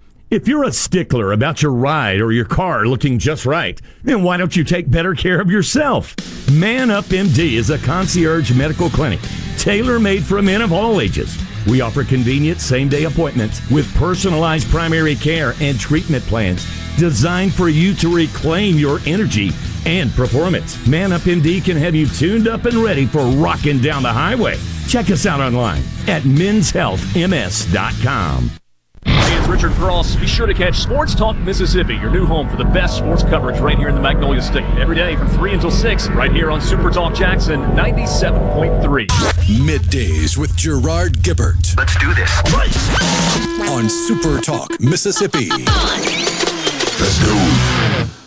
if 0.31 0.47
you're 0.47 0.63
a 0.63 0.71
stickler 0.71 1.33
about 1.33 1.61
your 1.61 1.73
ride 1.73 2.21
or 2.21 2.31
your 2.31 2.45
car 2.45 2.85
looking 2.85 3.19
just 3.19 3.45
right, 3.45 3.81
then 4.03 4.23
why 4.23 4.37
don't 4.37 4.55
you 4.55 4.63
take 4.63 4.89
better 4.89 5.13
care 5.13 5.41
of 5.41 5.51
yourself? 5.51 6.15
Man 6.49 6.89
Up 6.89 7.03
MD 7.05 7.53
is 7.53 7.69
a 7.69 7.77
concierge 7.79 8.55
medical 8.55 8.89
clinic 8.89 9.19
tailor 9.57 9.99
made 9.99 10.23
for 10.23 10.41
men 10.41 10.61
of 10.61 10.71
all 10.71 11.01
ages. 11.01 11.37
We 11.67 11.81
offer 11.81 12.05
convenient 12.05 12.61
same 12.61 12.89
day 12.89 13.03
appointments 13.03 13.69
with 13.69 13.93
personalized 13.95 14.69
primary 14.69 15.15
care 15.15 15.53
and 15.59 15.77
treatment 15.79 16.23
plans 16.23 16.65
designed 16.97 17.53
for 17.53 17.69
you 17.69 17.93
to 17.95 18.15
reclaim 18.15 18.77
your 18.77 18.99
energy 19.05 19.51
and 19.85 20.11
performance. 20.13 20.87
Man 20.87 21.11
Up 21.11 21.23
MD 21.23 21.61
can 21.63 21.75
have 21.75 21.93
you 21.93 22.07
tuned 22.07 22.47
up 22.47 22.63
and 22.65 22.77
ready 22.77 23.05
for 23.05 23.21
rocking 23.21 23.81
down 23.81 24.03
the 24.03 24.13
highway. 24.13 24.57
Check 24.87 25.11
us 25.11 25.25
out 25.25 25.41
online 25.41 25.83
at 26.07 26.23
menshealthms.com. 26.23 28.60
Hey, 29.05 29.37
it's 29.37 29.47
Richard 29.47 29.71
Cross. 29.73 30.15
Be 30.17 30.27
sure 30.27 30.45
to 30.45 30.53
catch 30.53 30.79
Sports 30.79 31.15
Talk 31.15 31.37
Mississippi, 31.37 31.95
your 31.95 32.09
new 32.11 32.25
home 32.25 32.49
for 32.49 32.57
the 32.57 32.65
best 32.65 32.97
sports 32.97 33.23
coverage 33.23 33.59
right 33.59 33.77
here 33.77 33.89
in 33.89 33.95
the 33.95 34.01
Magnolia 34.01 34.41
State. 34.41 34.65
Every 34.77 34.95
day 34.95 35.15
from 35.15 35.27
3 35.29 35.53
until 35.53 35.71
6, 35.71 36.09
right 36.09 36.31
here 36.31 36.51
on 36.51 36.61
Super 36.61 36.91
Talk 36.91 37.15
Jackson 37.15 37.61
97.3. 37.61 39.07
Middays 39.07 40.37
with 40.37 40.55
Gerard 40.55 41.13
Gibert. 41.23 41.75
Let's 41.77 41.95
do 41.97 42.13
this. 42.13 42.29
On 43.69 43.89
Super 43.89 44.39
Talk, 44.41 44.79
Mississippi. 44.79 45.49
Let's 46.99 47.19
go. 47.23 48.20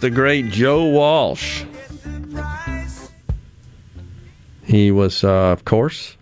The 0.00 0.10
great 0.10 0.48
Joe 0.48 0.86
Walsh. 0.86 1.64
He 4.64 4.90
was, 4.90 5.24
uh, 5.24 5.52
of 5.52 5.64
course, 5.64 6.16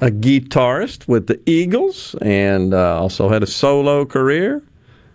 a 0.00 0.10
guitarist 0.10 1.08
with 1.08 1.26
the 1.26 1.40
Eagles 1.46 2.14
and 2.20 2.74
uh, 2.74 3.00
also 3.00 3.28
had 3.28 3.42
a 3.42 3.46
solo 3.46 4.04
career. 4.04 4.62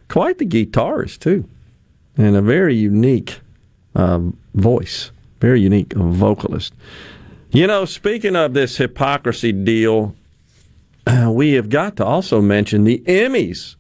Quite 0.08 0.38
the 0.40 0.46
guitarist, 0.46 1.20
too, 1.20 1.48
and 2.18 2.36
a 2.36 2.42
very 2.42 2.76
unique 2.76 3.40
um, 3.94 4.38
voice, 4.54 5.12
very 5.40 5.62
unique 5.62 5.94
vocalist. 5.94 6.74
You 7.52 7.68
know, 7.68 7.86
speaking 7.86 8.36
of 8.36 8.54
this 8.54 8.78
hypocrisy 8.78 9.52
deal, 9.52 10.16
uh, 11.06 11.30
we 11.32 11.54
have 11.54 11.70
got 11.70 11.98
to 11.98 12.06
also 12.06 12.42
mention 12.42 12.84
the 12.84 13.00
Emmys, 13.06 13.76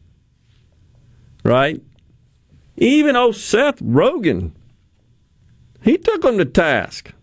right? 1.44 1.82
Even 2.78 3.16
old 3.16 3.36
Seth 3.36 3.80
Rogen, 3.80 4.52
he 5.82 5.98
took 5.98 6.22
them 6.24 6.38
to 6.38 6.46
task. 6.46 7.14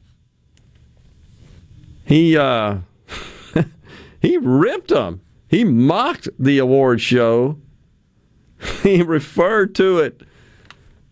He 2.04 2.36
uh, 2.36 2.78
he 4.20 4.36
ripped 4.38 4.88
them. 4.88 5.20
He 5.48 5.64
mocked 5.64 6.28
the 6.38 6.58
award 6.58 7.00
show. 7.00 7.58
He 8.82 9.02
referred 9.02 9.74
to 9.76 9.98
it 9.98 10.22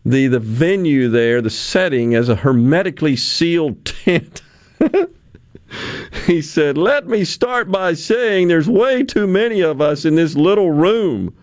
the 0.05 0.29
the 0.29 0.39
venue 0.39 1.09
there, 1.09 1.43
the 1.43 1.51
setting, 1.51 2.15
as 2.15 2.29
a 2.29 2.37
hermetically 2.37 3.17
sealed 3.17 3.85
tent. 4.05 4.43
he 6.27 6.41
said, 6.41 6.79
Let 6.79 7.07
me 7.07 7.25
start 7.25 7.71
by 7.71 7.95
saying 7.95 8.49
there's 8.49 8.69
way 8.69 9.03
too 9.03 9.27
many 9.27 9.61
of 9.61 9.81
us 9.81 10.05
in 10.05 10.15
this 10.15 10.35
little 10.35 10.71
room. 10.71 11.35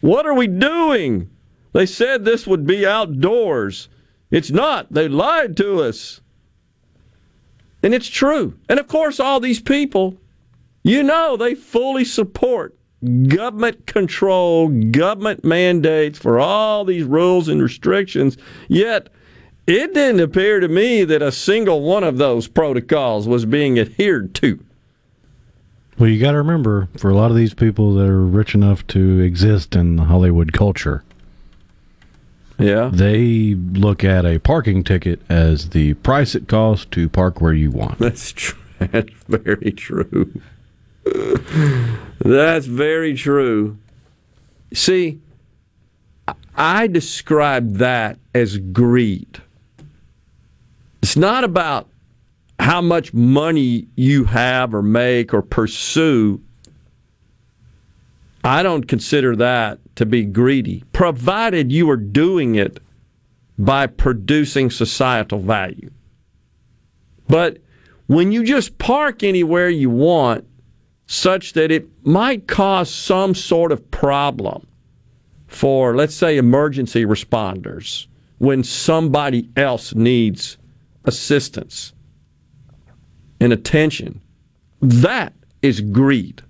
What 0.00 0.26
are 0.26 0.34
we 0.34 0.46
doing? 0.46 1.31
They 1.72 1.86
said 1.86 2.24
this 2.24 2.46
would 2.46 2.66
be 2.66 2.86
outdoors. 2.86 3.88
It's 4.30 4.50
not. 4.50 4.92
They 4.92 5.08
lied 5.08 5.56
to 5.58 5.82
us. 5.82 6.20
And 7.82 7.94
it's 7.94 8.08
true. 8.08 8.54
And 8.68 8.78
of 8.78 8.88
course, 8.88 9.18
all 9.18 9.40
these 9.40 9.60
people, 9.60 10.16
you 10.82 11.02
know, 11.02 11.36
they 11.36 11.54
fully 11.54 12.04
support 12.04 12.76
government 13.26 13.86
control, 13.86 14.68
government 14.68 15.44
mandates 15.44 16.18
for 16.18 16.38
all 16.38 16.84
these 16.84 17.04
rules 17.04 17.48
and 17.48 17.60
restrictions. 17.60 18.36
Yet, 18.68 19.08
it 19.66 19.94
didn't 19.94 20.20
appear 20.20 20.60
to 20.60 20.68
me 20.68 21.04
that 21.04 21.22
a 21.22 21.32
single 21.32 21.82
one 21.82 22.04
of 22.04 22.18
those 22.18 22.48
protocols 22.48 23.26
was 23.26 23.44
being 23.44 23.78
adhered 23.78 24.34
to. 24.36 24.64
Well, 25.98 26.08
you 26.08 26.20
got 26.20 26.32
to 26.32 26.38
remember, 26.38 26.88
for 26.96 27.10
a 27.10 27.14
lot 27.14 27.30
of 27.30 27.36
these 27.36 27.54
people 27.54 27.94
that 27.94 28.08
are 28.08 28.22
rich 28.22 28.54
enough 28.54 28.86
to 28.88 29.20
exist 29.20 29.76
in 29.76 29.96
the 29.96 30.04
Hollywood 30.04 30.52
culture, 30.52 31.04
yeah, 32.58 32.90
they 32.92 33.54
look 33.54 34.04
at 34.04 34.24
a 34.24 34.38
parking 34.38 34.84
ticket 34.84 35.20
as 35.28 35.70
the 35.70 35.94
price 35.94 36.34
it 36.34 36.48
costs 36.48 36.86
to 36.92 37.08
park 37.08 37.40
where 37.40 37.54
you 37.54 37.70
want. 37.70 37.98
That's 37.98 38.32
true. 38.32 38.58
That's 38.78 39.12
very 39.28 39.72
true. 39.72 40.40
That's 42.20 42.66
very 42.66 43.14
true. 43.14 43.78
See, 44.72 45.20
I 46.56 46.86
describe 46.86 47.74
that 47.74 48.18
as 48.34 48.58
greed. 48.58 49.40
It's 51.02 51.16
not 51.16 51.44
about 51.44 51.88
how 52.58 52.80
much 52.80 53.12
money 53.12 53.88
you 53.96 54.24
have 54.24 54.74
or 54.74 54.82
make 54.82 55.34
or 55.34 55.42
pursue. 55.42 56.40
I 58.44 58.62
don't 58.62 58.86
consider 58.86 59.36
that 59.36 59.78
to 59.96 60.06
be 60.06 60.24
greedy, 60.24 60.84
provided 60.92 61.70
you 61.70 61.88
are 61.90 61.96
doing 61.96 62.54
it 62.54 62.80
by 63.58 63.86
producing 63.86 64.70
societal 64.70 65.38
value. 65.38 65.90
But 67.28 67.58
when 68.06 68.32
you 68.32 68.44
just 68.44 68.78
park 68.78 69.22
anywhere 69.22 69.68
you 69.68 69.90
want, 69.90 70.46
such 71.06 71.52
that 71.52 71.70
it 71.70 71.86
might 72.04 72.48
cause 72.48 72.92
some 72.92 73.34
sort 73.34 73.70
of 73.70 73.90
problem 73.90 74.66
for, 75.46 75.94
let's 75.94 76.14
say, 76.14 76.38
emergency 76.38 77.04
responders 77.04 78.06
when 78.38 78.64
somebody 78.64 79.48
else 79.56 79.94
needs 79.94 80.56
assistance 81.04 81.92
and 83.40 83.52
attention, 83.52 84.20
that 84.80 85.32
is 85.60 85.80
greed. 85.80 86.42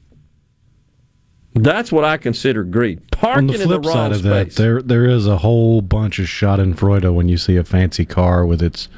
That's 1.55 1.93
what 1.93 2.05
I 2.05 2.16
consider 2.16 2.65
greed. 2.65 3.11
Parking 3.11 3.51
On 3.51 3.59
the 3.59 3.59
flip 3.59 3.83
the 3.83 3.93
side 3.93 4.12
of 4.12 4.19
space. 4.19 4.55
that, 4.55 4.62
there 4.62 4.83
there 4.83 5.05
is 5.05 5.27
a 5.27 5.39
whole 5.39 5.83
bunch 5.83 6.19
of 6.19 6.27
Schadenfreude 6.27 7.15
when 7.15 7.29
you 7.29 7.37
see 7.37 7.57
a 7.57 7.65
fancy 7.65 8.05
car 8.05 8.47
with 8.47 8.62
its 8.62 8.89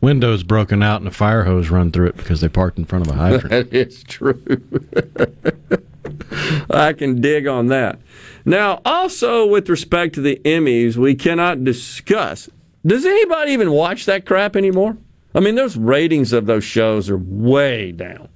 windows 0.00 0.42
broken 0.42 0.82
out 0.82 1.00
and 1.00 1.08
a 1.08 1.12
fire 1.12 1.44
hose 1.44 1.70
run 1.70 1.92
through 1.92 2.08
it 2.08 2.16
because 2.16 2.40
they 2.40 2.48
parked 2.48 2.76
in 2.76 2.84
front 2.84 3.06
of 3.06 3.12
a 3.12 3.16
hydrant. 3.16 3.48
that 3.50 3.72
is 3.72 4.02
true. 4.02 4.40
I 6.70 6.92
can 6.92 7.20
dig 7.20 7.46
on 7.46 7.68
that. 7.68 8.00
Now, 8.44 8.80
also 8.84 9.46
with 9.46 9.68
respect 9.68 10.14
to 10.16 10.20
the 10.20 10.40
Emmys, 10.44 10.96
we 10.96 11.14
cannot 11.14 11.64
discuss. 11.64 12.48
Does 12.84 13.06
anybody 13.06 13.52
even 13.52 13.70
watch 13.70 14.06
that 14.06 14.26
crap 14.26 14.56
anymore? 14.56 14.96
I 15.34 15.40
mean, 15.40 15.54
those 15.54 15.76
ratings 15.76 16.32
of 16.32 16.46
those 16.46 16.64
shows 16.64 17.08
are 17.08 17.18
way 17.18 17.92
down. 17.92 18.28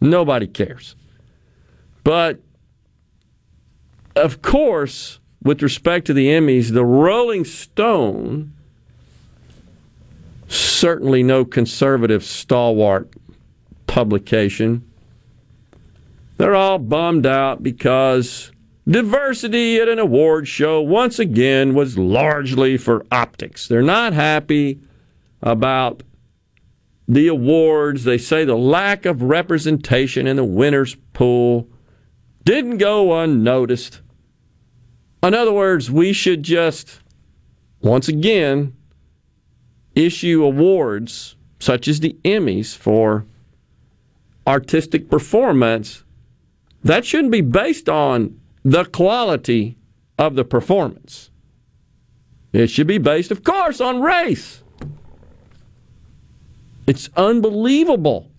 Nobody 0.00 0.46
cares. 0.46 0.96
But, 2.02 2.40
of 4.16 4.42
course, 4.42 5.20
with 5.42 5.62
respect 5.62 6.06
to 6.06 6.14
the 6.14 6.28
Emmys, 6.28 6.72
the 6.72 6.84
Rolling 6.84 7.44
Stone, 7.44 8.52
certainly 10.48 11.22
no 11.22 11.44
conservative 11.44 12.24
stalwart 12.24 13.12
publication, 13.86 14.90
they're 16.36 16.54
all 16.54 16.78
bummed 16.78 17.26
out 17.26 17.62
because 17.62 18.50
diversity 18.88 19.78
at 19.78 19.88
an 19.88 19.98
award 19.98 20.46
show 20.46 20.80
once 20.80 21.18
again 21.18 21.74
was 21.74 21.96
largely 21.96 22.76
for 22.76 23.04
optics. 23.10 23.68
They're 23.68 23.82
not 23.82 24.12
happy 24.12 24.80
about 25.42 26.02
the 27.08 27.28
awards. 27.28 28.04
They 28.04 28.18
say 28.18 28.44
the 28.44 28.56
lack 28.56 29.06
of 29.06 29.22
representation 29.22 30.26
in 30.26 30.36
the 30.36 30.44
winners' 30.44 30.96
pool 31.12 31.68
didn't 32.44 32.78
go 32.78 33.18
unnoticed. 33.18 34.00
In 35.26 35.34
other 35.34 35.52
words, 35.52 35.90
we 35.90 36.12
should 36.12 36.44
just, 36.44 37.00
once 37.80 38.06
again, 38.06 38.76
issue 39.96 40.44
awards 40.44 41.34
such 41.58 41.88
as 41.88 41.98
the 41.98 42.16
Emmys 42.24 42.76
for 42.76 43.26
artistic 44.46 45.10
performance. 45.10 46.04
That 46.84 47.04
shouldn't 47.04 47.32
be 47.32 47.40
based 47.40 47.88
on 47.88 48.40
the 48.64 48.84
quality 48.84 49.76
of 50.16 50.36
the 50.36 50.44
performance. 50.44 51.30
It 52.52 52.68
should 52.68 52.86
be 52.86 52.98
based, 52.98 53.32
of 53.32 53.42
course, 53.42 53.80
on 53.80 54.00
race. 54.00 54.62
It's 56.86 57.10
unbelievable 57.16 58.30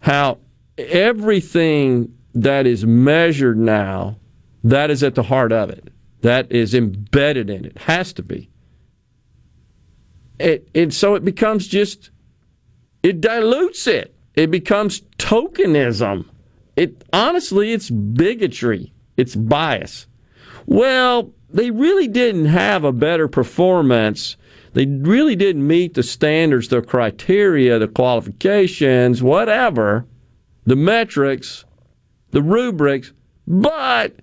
how 0.00 0.40
everything 0.76 2.14
that 2.34 2.66
is 2.66 2.84
measured 2.84 3.56
now, 3.56 4.18
that 4.70 4.90
is 4.90 5.02
at 5.02 5.14
the 5.14 5.22
heart 5.22 5.52
of 5.52 5.70
it. 5.70 5.92
That 6.22 6.50
is 6.50 6.74
embedded 6.74 7.50
in 7.50 7.64
it. 7.64 7.78
Has 7.78 8.12
to 8.14 8.22
be. 8.22 8.50
It, 10.40 10.68
it 10.74 10.92
so 10.92 11.14
it 11.14 11.24
becomes 11.24 11.68
just 11.68 12.10
it 13.02 13.20
dilutes 13.20 13.86
it. 13.86 14.14
It 14.34 14.50
becomes 14.50 15.02
tokenism. 15.18 16.26
It 16.74 17.04
honestly 17.12 17.72
it's 17.72 17.90
bigotry. 17.90 18.92
It's 19.16 19.36
bias. 19.36 20.08
Well, 20.66 21.32
they 21.48 21.70
really 21.70 22.08
didn't 22.08 22.46
have 22.46 22.82
a 22.82 22.92
better 22.92 23.28
performance. 23.28 24.36
They 24.72 24.84
really 24.84 25.36
didn't 25.36 25.66
meet 25.66 25.94
the 25.94 26.02
standards, 26.02 26.68
the 26.68 26.82
criteria, 26.82 27.78
the 27.78 27.88
qualifications, 27.88 29.22
whatever, 29.22 30.06
the 30.64 30.76
metrics, 30.76 31.64
the 32.32 32.42
rubrics, 32.42 33.12
but 33.46 34.16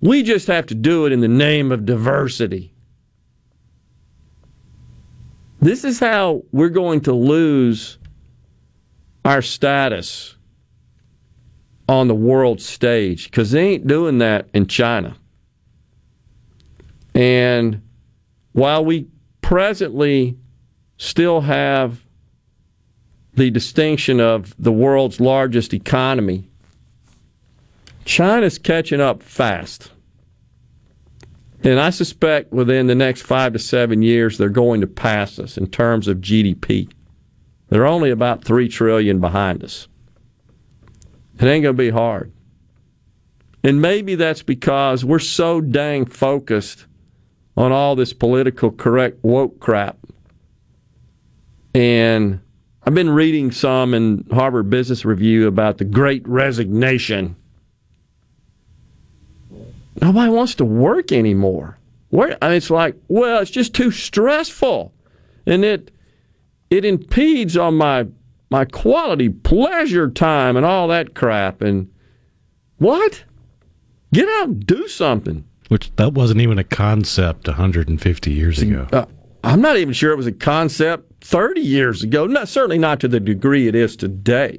we 0.00 0.22
just 0.22 0.46
have 0.46 0.66
to 0.66 0.74
do 0.74 1.06
it 1.06 1.12
in 1.12 1.20
the 1.20 1.28
name 1.28 1.72
of 1.72 1.84
diversity. 1.84 2.72
This 5.60 5.84
is 5.84 6.00
how 6.00 6.42
we're 6.52 6.70
going 6.70 7.02
to 7.02 7.12
lose 7.12 7.98
our 9.24 9.42
status 9.42 10.36
on 11.88 12.08
the 12.08 12.14
world 12.14 12.60
stage 12.60 13.24
because 13.24 13.50
they 13.50 13.74
ain't 13.74 13.86
doing 13.86 14.18
that 14.18 14.48
in 14.54 14.66
China. 14.66 15.16
And 17.14 17.82
while 18.52 18.84
we 18.84 19.08
presently 19.42 20.38
still 20.96 21.40
have 21.40 22.02
the 23.34 23.50
distinction 23.50 24.20
of 24.20 24.54
the 24.58 24.72
world's 24.72 25.20
largest 25.20 25.74
economy, 25.74 26.49
China's 28.04 28.58
catching 28.58 29.00
up 29.00 29.22
fast. 29.22 29.92
And 31.62 31.78
I 31.78 31.90
suspect 31.90 32.52
within 32.52 32.86
the 32.86 32.94
next 32.94 33.22
five 33.22 33.52
to 33.52 33.58
seven 33.58 34.02
years, 34.02 34.38
they're 34.38 34.48
going 34.48 34.80
to 34.80 34.86
pass 34.86 35.38
us 35.38 35.58
in 35.58 35.66
terms 35.66 36.08
of 36.08 36.18
GDP. 36.18 36.90
They're 37.68 37.86
only 37.86 38.10
about 38.10 38.44
three 38.44 38.68
trillion 38.68 39.20
behind 39.20 39.62
us. 39.62 39.86
It 41.38 41.44
ain't 41.44 41.62
going 41.62 41.76
to 41.76 41.82
be 41.82 41.90
hard. 41.90 42.32
And 43.62 43.82
maybe 43.82 44.14
that's 44.14 44.42
because 44.42 45.04
we're 45.04 45.18
so 45.18 45.60
dang 45.60 46.06
focused 46.06 46.86
on 47.56 47.72
all 47.72 47.94
this 47.94 48.12
political 48.12 48.70
correct 48.70 49.18
woke 49.22 49.60
crap. 49.60 49.98
And 51.74 52.40
I've 52.84 52.94
been 52.94 53.10
reading 53.10 53.52
some 53.52 53.92
in 53.92 54.26
Harvard 54.32 54.70
Business 54.70 55.04
Review 55.04 55.46
about 55.46 55.78
the 55.78 55.84
great 55.84 56.26
resignation. 56.26 57.36
Nobody 60.00 60.30
wants 60.30 60.54
to 60.56 60.64
work 60.64 61.12
anymore. 61.12 61.78
Where 62.10 62.36
I 62.42 62.48
mean, 62.48 62.56
it's 62.56 62.70
like, 62.70 62.96
well, 63.08 63.40
it's 63.40 63.50
just 63.50 63.74
too 63.74 63.90
stressful. 63.90 64.92
And 65.46 65.64
it 65.64 65.90
it 66.70 66.84
impedes 66.84 67.56
on 67.56 67.76
my 67.76 68.06
my 68.50 68.64
quality 68.64 69.28
pleasure 69.28 70.10
time 70.10 70.56
and 70.56 70.66
all 70.66 70.88
that 70.88 71.14
crap. 71.14 71.62
And 71.62 71.90
what? 72.78 73.24
Get 74.12 74.28
out 74.28 74.48
and 74.48 74.66
do 74.66 74.88
something. 74.88 75.44
Which 75.68 75.94
that 75.96 76.14
wasn't 76.14 76.40
even 76.40 76.58
a 76.58 76.64
concept 76.64 77.46
150 77.46 78.32
years 78.32 78.60
ago. 78.60 78.88
Uh, 78.92 79.06
I'm 79.44 79.60
not 79.60 79.76
even 79.76 79.94
sure 79.94 80.12
it 80.12 80.16
was 80.16 80.26
a 80.26 80.32
concept 80.32 81.24
30 81.24 81.60
years 81.60 82.02
ago. 82.02 82.26
Not, 82.26 82.48
certainly 82.48 82.78
not 82.78 82.98
to 83.00 83.08
the 83.08 83.20
degree 83.20 83.68
it 83.68 83.76
is 83.76 83.94
today, 83.94 84.58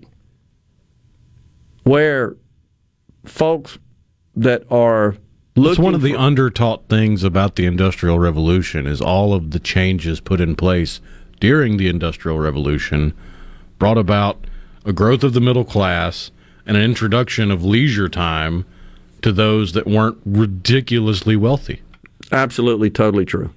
where 1.84 2.38
folks 3.26 3.78
that 4.36 4.64
are 4.72 5.16
looking 5.56 5.72
It's 5.72 5.80
one 5.80 5.95
of 5.95 6.02
the 6.02 6.14
undertaught 6.14 6.88
things 6.88 7.24
about 7.24 7.56
the 7.56 7.66
Industrial 7.66 8.20
Revolution 8.20 8.88
is 8.88 9.02
all 9.02 9.34
of 9.34 9.52
the 9.52 9.60
changes 9.60 10.20
put 10.20 10.41
in 10.41 10.56
place 10.56 11.02
during 11.40 11.78
the 11.78 11.88
Industrial 11.88 12.38
Revolution 12.40 13.14
brought 13.78 13.98
about 13.98 14.45
a 14.86 14.94
growth 14.94 15.24
of 15.24 15.34
the 15.34 15.41
middle 15.41 15.66
class 15.66 16.32
and 16.66 16.78
an 16.78 16.84
introduction 16.84 17.52
of 17.52 17.64
leisure 17.64 18.08
time 18.08 18.66
to 19.22 19.32
those 19.32 19.74
that 19.74 19.88
weren't 19.88 20.18
ridiculously 20.26 21.36
wealthy. 21.36 21.82
Absolutely, 22.32 22.90
totally 22.90 23.26
true. 23.26 23.52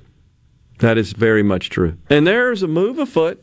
That 0.81 0.99
is 0.99 1.13
very 1.13 1.43
much 1.43 1.71
true. 1.71 1.97
And 2.11 2.27
there's 2.27 2.63
a 2.63 2.69
move 2.69 2.99
afoot 2.99 3.43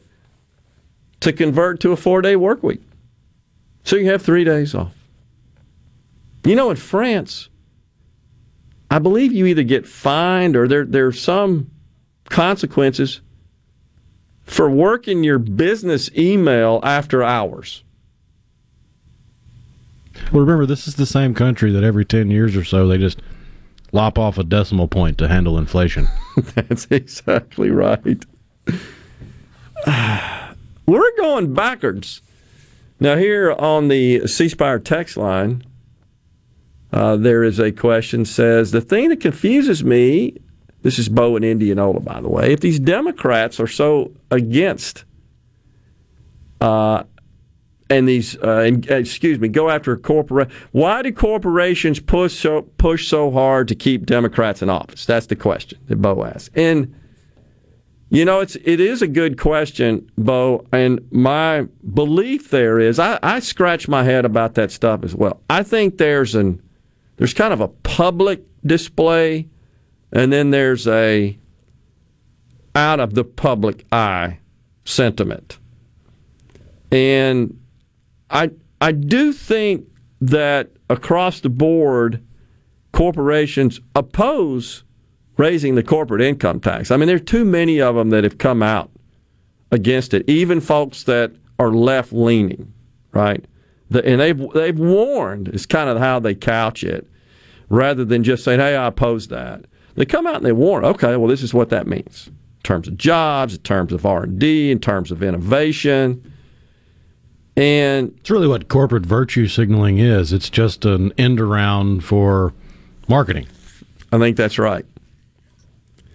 to 1.22 1.32
convert 1.32 1.80
to 1.82 1.92
a 1.92 1.96
four 1.96 2.22
day 2.22 2.36
work 2.36 2.62
week. 2.62 2.82
So 3.84 3.96
you 3.96 4.10
have 4.10 4.22
three 4.22 4.44
days 4.44 4.76
off. 4.76 4.94
You 6.44 6.56
know, 6.56 6.70
in 6.72 6.78
France, 6.78 7.50
I 8.90 9.00
believe 9.00 9.32
you 9.32 9.46
either 9.46 9.64
get 9.64 9.88
fined 9.88 10.56
or 10.56 10.68
there 10.68 10.86
there 10.86 11.08
are 11.08 11.14
some 11.14 11.70
consequences 12.30 13.22
for 14.44 14.70
working 14.70 15.24
your 15.24 15.40
business 15.40 16.10
email 16.18 16.80
after 16.84 17.24
hours. 17.24 17.84
Well, 20.32 20.42
remember, 20.42 20.66
this 20.66 20.88
is 20.88 20.96
the 20.96 21.06
same 21.06 21.34
country 21.34 21.72
that 21.72 21.84
every 21.84 22.06
10 22.06 22.32
years 22.32 22.56
or 22.56 22.64
so 22.64 22.88
they 22.88 22.98
just 22.98 23.22
lop 23.92 24.18
off 24.20 24.38
a 24.38 24.44
decimal 24.44 24.88
point 24.88 25.18
to 25.20 25.28
handle 25.28 25.58
inflation. 25.58 26.08
That's 26.56 26.88
exactly 26.90 27.70
right. 27.70 28.26
We're 30.86 31.18
going 31.18 31.54
backwards. 31.54 32.22
Now, 33.00 33.16
here 33.16 33.52
on 33.54 33.88
the 33.88 34.28
C 34.28 34.50
Spire 34.50 34.80
text 34.80 35.18
line, 35.18 35.64
uh, 36.92 37.16
there 37.16 37.44
is 37.44 37.60
a 37.60 37.72
question 37.72 38.26
says 38.26 38.72
the 38.72 38.82
thing 38.82 39.10
that 39.10 39.22
confuses 39.22 39.84
me. 39.84 40.38
This 40.84 40.98
is 40.98 41.10
Bo 41.10 41.36
in 41.36 41.44
Indianola, 41.44 42.00
by 42.00 42.20
the 42.22 42.30
way. 42.30 42.52
If 42.52 42.62
these 42.62 42.80
Democrats 42.80 43.60
are 43.60 43.68
so 43.68 44.12
against, 44.32 45.06
uh, 46.60 47.04
and 47.92 48.08
these, 48.08 48.38
uh, 48.38 48.64
and, 48.66 48.90
excuse 48.90 49.38
me, 49.38 49.48
go 49.48 49.70
after 49.70 49.92
a 49.92 49.98
corporate. 49.98 50.50
Why 50.72 51.02
do 51.02 51.12
corporations 51.12 52.00
push 52.00 52.34
so 52.34 52.64
push 52.78 53.08
so 53.08 53.32
hard 53.32 53.68
to 53.68 53.76
keep 53.76 54.06
Democrats 54.06 54.62
in 54.62 54.70
office? 54.70 55.06
That's 55.06 55.28
the 55.28 55.36
question 55.36 55.78
that 55.88 55.98
Bo 55.98 56.24
asks. 56.26 56.50
And 56.56 56.96
you 58.10 58.26
know, 58.26 58.40
it's 58.40 58.56
it 58.64 58.80
is 58.80 59.02
a 59.02 59.08
good 59.08 59.38
question, 59.38 60.10
Bo. 60.18 60.66
And 60.72 61.06
my 61.12 61.68
belief 61.94 62.50
there 62.50 62.80
is, 62.80 62.98
I, 63.00 63.20
I 63.22 63.40
scratch 63.40 63.88
my 63.88 64.04
head 64.04 64.26
about 64.26 64.56
that 64.56 64.72
stuff 64.72 65.04
as 65.04 65.14
well. 65.14 65.42
I 65.50 65.64
think 65.64 65.98
there's 65.98 66.34
an 66.34 66.62
there's 67.22 67.36
kind 67.36 67.54
of 67.54 67.62
a 67.62 67.68
public 67.68 68.44
display, 68.66 69.48
and 70.12 70.34
then 70.34 70.50
there's 70.50 70.88
a 70.88 71.38
out 72.74 73.00
of 73.00 73.14
the 73.14 73.24
public 73.24 73.86
eye 73.92 74.40
sentiment. 74.86 75.60
And 76.92 77.60
I 78.32 78.50
I 78.82 78.92
do 78.94 79.34
think 79.34 79.86
that 80.22 80.72
across 80.90 81.42
the 81.42 81.50
board, 81.50 82.26
corporations 82.92 83.80
oppose 83.94 84.84
raising 85.38 85.76
the 85.76 85.84
corporate 85.84 86.24
income 86.24 86.60
tax. 86.60 86.90
I 86.90 86.98
mean, 86.98 87.06
there 87.06 87.18
are 87.18 87.20
too 87.20 87.46
many 87.46 87.80
of 87.80 87.94
them 87.94 88.10
that 88.10 88.24
have 88.24 88.40
come 88.40 88.64
out 88.64 88.90
against 89.70 90.16
it, 90.16 90.28
even 90.28 90.60
folks 90.60 91.04
that 91.04 91.34
are 91.60 91.70
left 91.70 92.14
leaning, 92.14 92.74
right? 93.12 93.46
The, 93.92 94.04
and 94.06 94.20
they've 94.20 94.52
they've 94.56 94.80
warned. 94.80 95.50
Is 95.50 95.68
kind 95.68 95.88
of 95.88 96.00
how 96.00 96.20
they 96.20 96.34
couch 96.34 96.84
it, 96.84 97.06
rather 97.72 98.06
than 98.06 98.24
just 98.24 98.44
saying, 98.44 98.60
"Hey, 98.60 98.76
I 98.76 98.88
oppose 98.88 99.28
that." 99.30 99.66
They 99.96 100.06
come 100.06 100.28
out 100.28 100.36
and 100.36 100.46
they 100.46 100.52
warn. 100.52 100.86
Okay, 100.86 101.16
well, 101.18 101.28
this 101.28 101.42
is 101.42 101.54
what 101.54 101.70
that 101.70 101.88
means 101.88 102.28
in 102.28 102.64
terms 102.64 102.88
of 102.88 102.98
jobs, 102.98 103.56
in 103.56 103.62
terms 103.62 103.92
of 103.92 104.06
R 104.06 104.24
and 104.24 104.38
D, 104.38 104.72
in 104.72 104.80
terms 104.80 105.12
of 105.12 105.24
innovation. 105.24 106.32
And 107.58 108.14
it's 108.20 108.30
really 108.30 108.48
what 108.48 108.70
corporate 108.70 109.06
virtue 109.06 109.48
signaling 109.48 109.98
is. 109.98 110.32
It's 110.32 110.50
just 110.50 110.86
an 110.86 111.12
end 111.18 111.42
around 111.42 112.04
for 112.04 112.54
marketing. 113.08 113.48
I 114.12 114.20
think 114.20 114.38
that's 114.38 114.58
right. 114.58 114.86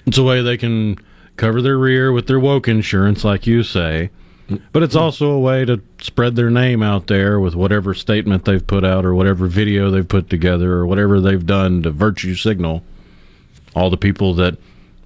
It's 0.06 0.18
a 0.18 0.22
way 0.22 0.40
they 0.40 0.56
can 0.56 0.96
cover 1.36 1.60
their 1.60 1.78
rear 1.78 2.12
with 2.12 2.26
their 2.26 2.40
woke 2.40 2.68
insurance, 2.68 3.24
like 3.24 3.46
you 3.46 3.62
say. 3.62 4.10
But 4.72 4.82
it's 4.84 4.94
also 4.94 5.30
a 5.32 5.40
way 5.40 5.64
to 5.64 5.80
spread 6.00 6.36
their 6.36 6.50
name 6.50 6.82
out 6.82 7.08
there 7.08 7.40
with 7.40 7.54
whatever 7.56 7.94
statement 7.94 8.44
they've 8.44 8.64
put 8.64 8.84
out 8.84 9.04
or 9.04 9.12
whatever 9.14 9.46
video 9.48 9.90
they've 9.90 10.06
put 10.08 10.30
together 10.30 10.74
or 10.74 10.86
whatever 10.86 11.20
they've 11.20 11.44
done 11.44 11.82
to 11.82 11.90
virtue 11.90 12.34
signal. 12.36 12.82
All 13.74 13.90
the 13.90 13.96
people 13.96 14.34
that 14.34 14.56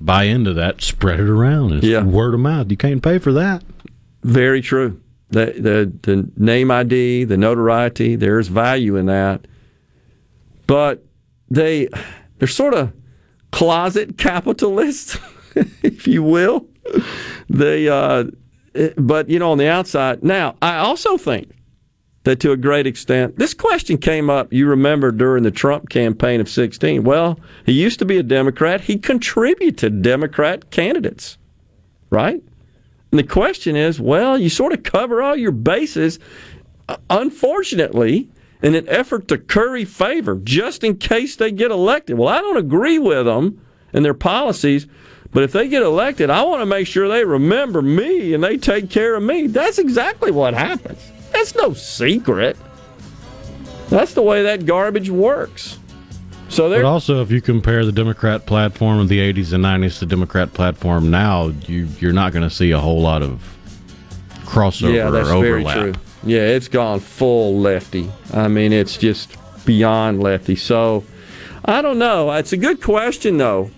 buy 0.01 0.25
into 0.25 0.53
that 0.55 0.83
spread 0.83 1.21
it 1.21 1.29
around. 1.29 1.73
It's 1.73 1.87
Yeah. 1.87 2.03
word 2.03 2.35
of 2.35 2.41
mouth. 2.41 2.71
You 2.71 2.77
can't 2.77 3.03
pay 3.03 3.19
for 3.19 3.33
that. 3.33 3.63
Very 4.23 4.61
true. 4.61 5.01
The, 5.31 5.47
the 5.57 5.93
the 6.03 6.31
name 6.37 6.71
ID, 6.71 7.25
the 7.25 7.37
notoriety, 7.37 8.17
there's 8.17 8.49
value 8.49 8.97
in 8.97 9.07
that. 9.07 9.47
But 10.67 11.05
they 11.49 11.89
they're 12.39 12.49
sort 12.49 12.75
of 12.75 12.93
closet 13.53 14.19
capitalists, 14.19 15.19
if 15.83 16.07
you 16.07 16.23
will. 16.23 16.67
They 17.49 17.89
uh, 17.89 18.25
but 18.97 19.29
you 19.29 19.39
know 19.39 19.53
on 19.53 19.59
the 19.59 19.69
outside. 19.69 20.23
Now, 20.23 20.57
I 20.63 20.79
also 20.79 21.17
think 21.17 21.51
that 22.25 22.41
to 22.41 22.53
a 22.53 22.57
great 22.57 22.87
extent, 22.87 23.39
this 23.39 23.55
question 23.55 23.97
came 23.97 24.29
up, 24.29 24.53
you 24.53 24.67
remember, 24.67 25.11
during 25.11 25.43
the 25.43 25.51
Trump 25.51 25.89
campaign 25.89 26.41
of 26.41 26.49
16. 26.49 27.03
Well, 27.03 27.41
he 27.65 27.73
used 27.73 27.99
to 28.01 28.05
be 28.05 28.19
a 28.19 28.23
Democrat. 28.23 28.83
He 28.83 28.99
contributed 28.99 30.03
Democrat 30.03 30.71
candidates, 30.71 31.39
right? 32.11 32.43
And 33.11 33.19
the 33.19 33.25
question 33.25 33.75
is, 33.75 34.01
well, 34.01 34.39
you 34.39 34.49
sort 34.49 34.73
of 34.73 34.83
cover 34.83 35.23
all 35.23 35.35
your 35.35 35.51
bases, 35.51 36.19
uh, 36.89 36.97
unfortunately, 37.09 38.29
in 38.63 38.75
an 38.75 38.89
effort 38.89 39.29
to 39.29 39.39
curry 39.39 39.85
favor 39.85 40.37
just 40.37 40.85
in 40.85 40.97
case 40.97 41.37
they 41.37 41.51
get 41.51 41.71
elected. 41.71 42.19
Well, 42.19 42.29
I 42.29 42.41
don't 42.41 42.59
agree 42.59 42.99
with 42.99 43.25
them 43.25 43.61
and 43.93 44.05
their 44.05 44.15
policies, 44.15 44.87
but 45.33 45.43
if 45.43 45.53
they 45.53 45.69
get 45.69 45.83
elected, 45.83 46.31
I 46.31 46.43
want 46.43 46.61
to 46.61 46.67
make 46.67 46.87
sure 46.87 47.09
they 47.09 47.25
remember 47.25 47.83
me 47.83 48.35
and 48.35 48.43
they 48.43 48.57
take 48.57 48.91
care 48.91 49.15
of 49.15 49.23
me. 49.23 49.47
That's 49.47 49.79
exactly 49.79 50.31
what 50.31 50.55
happens. 50.55 50.99
That's 51.33 51.55
no 51.55 51.73
secret. 51.73 52.57
That's 53.89 54.15
the 54.15 54.23
way 54.23 54.43
that 54.45 54.67
garbage 54.67 55.11
works. 55.11 55.79
So 56.49 56.69
But 56.69 56.85
also, 56.85 57.23
if 57.23 57.31
you 57.31 57.41
compare 57.41 57.85
the 57.85 57.93
Democrat 57.93 58.45
platform 58.45 58.99
of 58.99 59.09
the 59.09 59.19
80s 59.19 59.53
and 59.53 59.65
90s 59.65 59.95
to 59.95 60.01
the 60.01 60.07
Democrat 60.07 60.53
platform 60.53 61.09
now, 61.09 61.49
you, 61.67 61.87
you're 62.01 62.13
not 62.13 62.33
going 62.33 62.43
to 62.43 62.55
see 62.55 62.73
a 62.73 62.81
whole 62.81 63.01
lot 63.01 63.23
of 63.23 63.41
crossover 64.45 64.95
yeah, 64.95 65.11
that's 65.11 65.29
or 65.29 65.35
overlap. 65.35 65.77
very 65.77 65.93
true. 65.93 66.03
Yeah, 66.25 66.41
it's 66.41 66.67
gone 66.67 66.99
full 66.99 67.61
lefty. 67.61 68.11
I 68.35 68.49
mean, 68.49 68.73
it's 68.73 68.97
just 68.97 69.37
beyond 69.65 70.21
lefty. 70.21 70.57
So 70.57 71.05
I 71.65 71.83
don't 71.83 71.99
know. 71.99 72.33
It's 72.33 72.53
a 72.53 72.57
good 72.57 72.83
question 72.83 73.39
though. 73.39 73.71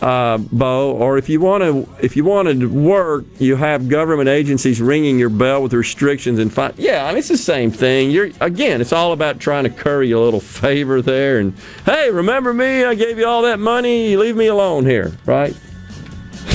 Uh, 0.00 0.38
Bo, 0.38 0.92
or 0.92 1.18
if 1.18 1.28
you 1.28 1.40
want 1.40 1.62
to, 1.64 1.88
if 2.00 2.16
you 2.16 2.24
want 2.24 2.48
to 2.48 2.66
work, 2.68 3.24
you 3.38 3.56
have 3.56 3.88
government 3.88 4.28
agencies 4.28 4.80
ringing 4.80 5.18
your 5.18 5.28
bell 5.28 5.62
with 5.62 5.72
restrictions 5.72 6.38
and 6.38 6.52
fine. 6.52 6.72
Yeah, 6.76 7.04
I 7.06 7.08
mean 7.08 7.18
it's 7.18 7.28
the 7.28 7.36
same 7.36 7.70
thing. 7.70 8.10
You're 8.10 8.30
again, 8.40 8.80
it's 8.80 8.92
all 8.92 9.12
about 9.12 9.40
trying 9.40 9.64
to 9.64 9.70
curry 9.70 10.12
a 10.12 10.20
little 10.20 10.40
favor 10.40 11.02
there. 11.02 11.38
And 11.38 11.54
hey, 11.84 12.10
remember 12.10 12.54
me? 12.54 12.84
I 12.84 12.94
gave 12.94 13.18
you 13.18 13.26
all 13.26 13.42
that 13.42 13.58
money. 13.58 14.16
Leave 14.16 14.36
me 14.36 14.46
alone 14.46 14.86
here, 14.86 15.12
right? 15.26 15.56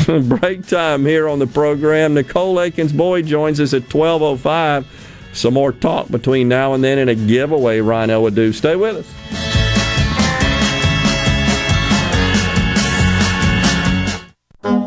Break 0.08 0.66
time 0.66 1.06
here 1.06 1.28
on 1.28 1.40
the 1.40 1.48
program. 1.48 2.14
Nicole 2.14 2.60
Aikens 2.62 2.94
Boyd 2.94 3.26
joins 3.26 3.60
us 3.60 3.74
at 3.74 3.90
twelve 3.90 4.22
oh 4.22 4.38
five. 4.38 4.88
Some 5.34 5.56
more 5.56 5.72
talk 5.72 6.10
between 6.10 6.48
now 6.48 6.74
and 6.76 6.84
then, 6.84 7.00
and 7.00 7.10
a 7.10 7.16
giveaway 7.16 7.80
Rhino 7.82 8.22
would 8.22 8.36
do. 8.36 8.54
Stay 8.54 8.76
with 8.76 8.98
us. 8.98 9.23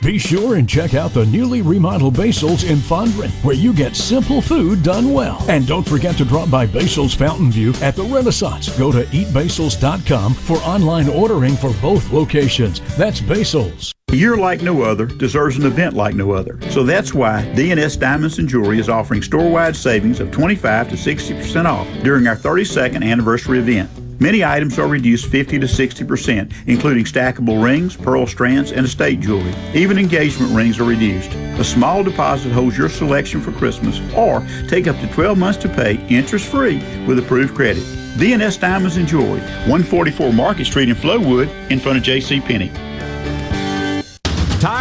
Be 0.00 0.16
sure 0.16 0.54
and 0.54 0.68
check 0.68 0.94
out 0.94 1.12
the 1.12 1.26
newly 1.26 1.60
remodeled 1.60 2.16
Basil's 2.16 2.62
in 2.62 2.76
Fondren, 2.76 3.30
where 3.42 3.56
you 3.56 3.74
get 3.74 3.96
simple 3.96 4.40
food 4.40 4.82
done 4.84 5.12
well. 5.12 5.44
And 5.48 5.66
don't 5.66 5.86
forget 5.86 6.16
to 6.18 6.24
drop 6.24 6.48
by 6.50 6.66
Basil's 6.66 7.14
Fountain 7.14 7.50
View 7.50 7.72
at 7.82 7.96
the 7.96 8.04
Renaissance. 8.04 8.68
Go 8.78 8.92
to 8.92 9.04
eatbasils.com 9.06 10.34
for 10.34 10.58
online 10.58 11.08
ordering 11.08 11.56
for 11.56 11.72
both 11.82 12.12
locations. 12.12 12.80
That's 12.96 13.20
Basil's. 13.20 13.92
A 14.10 14.16
year 14.16 14.36
like 14.36 14.62
no 14.62 14.82
other 14.82 15.04
deserves 15.04 15.56
an 15.56 15.66
event 15.66 15.94
like 15.94 16.14
no 16.14 16.32
other. 16.32 16.58
So 16.70 16.84
that's 16.84 17.12
why 17.12 17.52
DNS 17.56 17.98
Diamonds 17.98 18.38
and 18.38 18.48
Jewelry 18.48 18.78
is 18.78 18.88
offering 18.88 19.20
store-wide 19.20 19.76
savings 19.76 20.20
of 20.20 20.30
25 20.30 20.90
to 20.90 20.94
60% 20.94 21.66
off 21.66 21.86
during 22.02 22.26
our 22.28 22.36
32nd 22.36 23.04
anniversary 23.04 23.58
event. 23.58 23.90
Many 24.20 24.44
items 24.44 24.80
are 24.80 24.88
reduced 24.88 25.26
50 25.26 25.60
to 25.60 25.66
60%, 25.66 26.52
including 26.66 27.04
stackable 27.04 27.62
rings, 27.62 27.96
pearl 27.96 28.26
strands, 28.26 28.72
and 28.72 28.84
estate 28.84 29.20
jewelry. 29.20 29.54
Even 29.74 29.96
engagement 29.96 30.52
rings 30.56 30.80
are 30.80 30.84
reduced. 30.84 31.32
A 31.34 31.64
small 31.64 32.02
deposit 32.02 32.50
holds 32.50 32.76
your 32.76 32.88
selection 32.88 33.40
for 33.40 33.52
Christmas, 33.52 34.00
or 34.14 34.44
take 34.66 34.88
up 34.88 34.96
to 34.96 35.06
12 35.12 35.38
months 35.38 35.58
to 35.60 35.68
pay 35.68 36.04
interest-free 36.08 37.04
with 37.06 37.20
approved 37.20 37.54
credit. 37.54 37.84
DNS 38.18 38.58
Diamonds 38.58 38.96
and 38.96 39.06
Jewelry, 39.06 39.40
144 39.68 40.32
Market 40.32 40.64
Street 40.64 40.88
in 40.88 40.96
Flowood, 40.96 41.48
in 41.70 41.78
front 41.78 41.98
of 41.98 42.02
J.C. 42.02 42.40
Penney. 42.40 42.72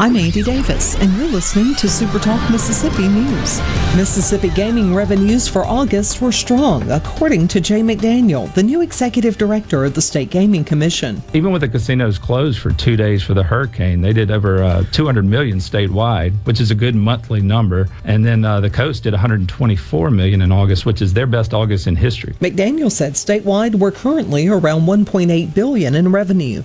I'm 0.00 0.16
Andy 0.16 0.42
Davis, 0.42 0.96
and 0.96 1.16
you're 1.16 1.28
listening 1.28 1.76
to 1.76 1.88
Super 1.88 2.18
Talk 2.18 2.50
Mississippi 2.50 3.06
News. 3.06 3.60
Mississippi 3.94 4.48
gaming 4.48 4.92
revenues 4.92 5.46
for 5.46 5.64
August 5.64 6.20
were 6.20 6.32
strong, 6.32 6.90
according 6.90 7.46
to 7.48 7.60
Jay 7.60 7.80
McDaniel, 7.80 8.52
the 8.54 8.62
new 8.62 8.80
executive 8.80 9.38
director 9.38 9.84
of 9.84 9.94
the 9.94 10.02
State 10.02 10.30
Gaming 10.30 10.64
Commission. 10.64 11.22
Even 11.32 11.52
with 11.52 11.60
the 11.60 11.68
casinos 11.68 12.18
closed 12.18 12.58
for 12.58 12.72
two 12.72 12.96
days 12.96 13.22
for 13.22 13.34
the 13.34 13.42
hurricane, 13.44 14.00
they 14.00 14.12
did 14.12 14.32
over 14.32 14.64
uh, 14.64 14.82
200 14.90 15.24
million 15.24 15.58
statewide, 15.58 16.34
which 16.44 16.60
is 16.60 16.72
a 16.72 16.74
good 16.74 16.96
monthly 16.96 17.40
number. 17.40 17.86
And 18.02 18.26
then 18.26 18.44
uh, 18.44 18.58
the 18.60 18.70
coast 18.70 19.04
did 19.04 19.12
124 19.12 20.10
million 20.10 20.42
in 20.42 20.50
August, 20.50 20.86
which 20.86 21.02
is 21.02 21.14
their 21.14 21.28
best 21.28 21.54
August 21.54 21.86
in 21.86 21.94
history. 21.94 22.32
McDaniel 22.40 22.90
said 22.90 23.12
statewide 23.12 23.76
we're 23.76 23.92
currently 23.92 24.48
around 24.48 24.86
1.8 24.86 25.54
billion 25.54 25.94
in 25.94 26.10
revenue. 26.10 26.64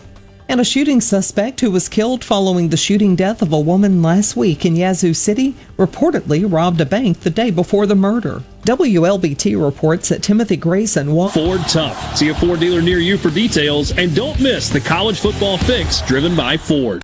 And 0.49 0.59
a 0.59 0.63
shooting 0.63 0.99
suspect 0.99 1.61
who 1.61 1.69
was 1.69 1.87
killed 1.87 2.23
following 2.23 2.69
the 2.69 2.75
shooting 2.75 3.15
death 3.15 3.43
of 3.43 3.53
a 3.53 3.59
woman 3.59 4.01
last 4.01 4.35
week 4.35 4.65
in 4.65 4.75
Yazoo 4.75 5.13
City 5.13 5.53
reportedly 5.77 6.51
robbed 6.51 6.81
a 6.81 6.87
bank 6.87 7.19
the 7.19 7.29
day 7.29 7.51
before 7.51 7.85
the 7.85 7.93
murder. 7.93 8.41
WLBT 8.63 9.63
reports 9.63 10.09
that 10.09 10.23
Timothy 10.23 10.57
Grayson 10.57 11.13
walked. 11.13 11.35
Ford 11.35 11.61
Tough. 11.67 12.17
See 12.17 12.29
a 12.29 12.33
Ford 12.33 12.61
dealer 12.61 12.81
near 12.81 12.97
you 12.97 13.15
for 13.15 13.29
details, 13.29 13.95
and 13.95 14.15
don't 14.15 14.41
miss 14.41 14.69
the 14.69 14.81
college 14.81 15.19
football 15.19 15.59
fix 15.59 16.01
driven 16.01 16.35
by 16.35 16.57
Ford. 16.57 17.03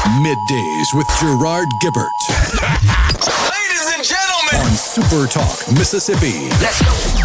Middays 0.19 0.93
with 0.93 1.07
Gerard 1.19 1.69
Gibert. 1.79 2.27
Ladies 2.27 3.93
and 3.93 4.03
gentlemen, 4.03 4.55
on 4.55 4.71
Supertalk, 4.71 5.71
Mississippi. 5.77 6.49
Let's 6.59 6.81
go. 6.81 7.20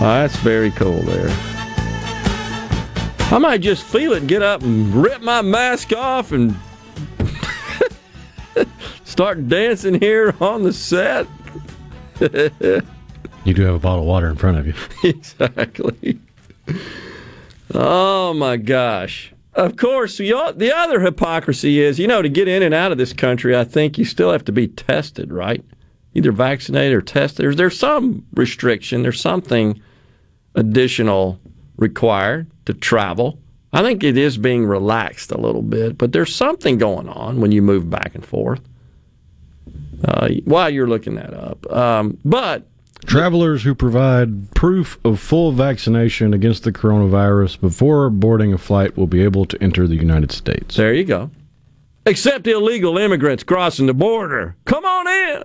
oh, 0.00 0.22
that's 0.22 0.36
very 0.36 0.70
cool 0.72 1.02
there. 1.02 1.28
I 3.30 3.38
might 3.38 3.60
just 3.60 3.82
feel 3.82 4.12
it, 4.12 4.26
get 4.26 4.42
up 4.42 4.62
and 4.62 4.94
rip 4.94 5.20
my 5.22 5.42
mask 5.42 5.92
off 5.92 6.32
and 6.32 6.56
start 9.04 9.48
dancing 9.48 10.00
here 10.00 10.34
on 10.40 10.62
the 10.62 10.72
set. 10.72 11.26
You 13.44 13.54
do 13.54 13.62
have 13.62 13.76
a 13.76 13.78
bottle 13.78 14.00
of 14.00 14.06
water 14.06 14.28
in 14.28 14.36
front 14.36 14.58
of 14.58 14.66
you. 14.66 14.74
exactly. 15.08 16.18
Oh 17.72 18.34
my 18.34 18.58
gosh. 18.58 19.32
Of 19.58 19.76
course, 19.76 20.16
the 20.18 20.32
the 20.56 20.72
other 20.72 21.00
hypocrisy 21.00 21.80
is, 21.80 21.98
you 21.98 22.06
know, 22.06 22.22
to 22.22 22.28
get 22.28 22.46
in 22.46 22.62
and 22.62 22.72
out 22.72 22.92
of 22.92 22.98
this 22.98 23.12
country, 23.12 23.56
I 23.56 23.64
think 23.64 23.98
you 23.98 24.04
still 24.04 24.30
have 24.30 24.44
to 24.44 24.52
be 24.52 24.68
tested, 24.68 25.32
right? 25.32 25.64
Either 26.14 26.30
vaccinated 26.30 26.96
or 26.96 27.02
tested. 27.02 27.44
There's, 27.44 27.56
there's 27.56 27.76
some 27.76 28.24
restriction, 28.34 29.02
there's 29.02 29.20
something 29.20 29.82
additional 30.54 31.40
required 31.76 32.48
to 32.66 32.72
travel. 32.72 33.40
I 33.72 33.82
think 33.82 34.04
it 34.04 34.16
is 34.16 34.38
being 34.38 34.64
relaxed 34.64 35.32
a 35.32 35.40
little 35.40 35.62
bit, 35.62 35.98
but 35.98 36.12
there's 36.12 36.32
something 36.32 36.78
going 36.78 37.08
on 37.08 37.40
when 37.40 37.50
you 37.50 37.60
move 37.60 37.90
back 37.90 38.14
and 38.14 38.24
forth. 38.24 38.60
Uh, 40.04 40.28
while 40.44 40.70
you're 40.70 40.86
looking 40.86 41.16
that 41.16 41.34
up, 41.34 41.68
um, 41.72 42.16
but 42.24 42.64
Travelers 43.06 43.62
who 43.62 43.74
provide 43.74 44.54
proof 44.54 44.98
of 45.04 45.18
full 45.20 45.52
vaccination 45.52 46.34
against 46.34 46.64
the 46.64 46.72
coronavirus 46.72 47.60
before 47.60 48.10
boarding 48.10 48.52
a 48.52 48.58
flight 48.58 48.96
will 48.96 49.06
be 49.06 49.22
able 49.22 49.46
to 49.46 49.62
enter 49.62 49.86
the 49.86 49.96
United 49.96 50.32
States. 50.32 50.76
There 50.76 50.92
you 50.92 51.04
go. 51.04 51.30
Except 52.04 52.46
illegal 52.46 52.98
immigrants 52.98 53.44
crossing 53.44 53.86
the 53.86 53.94
border. 53.94 54.56
Come 54.64 54.84
on 54.84 55.06
in. 55.06 55.44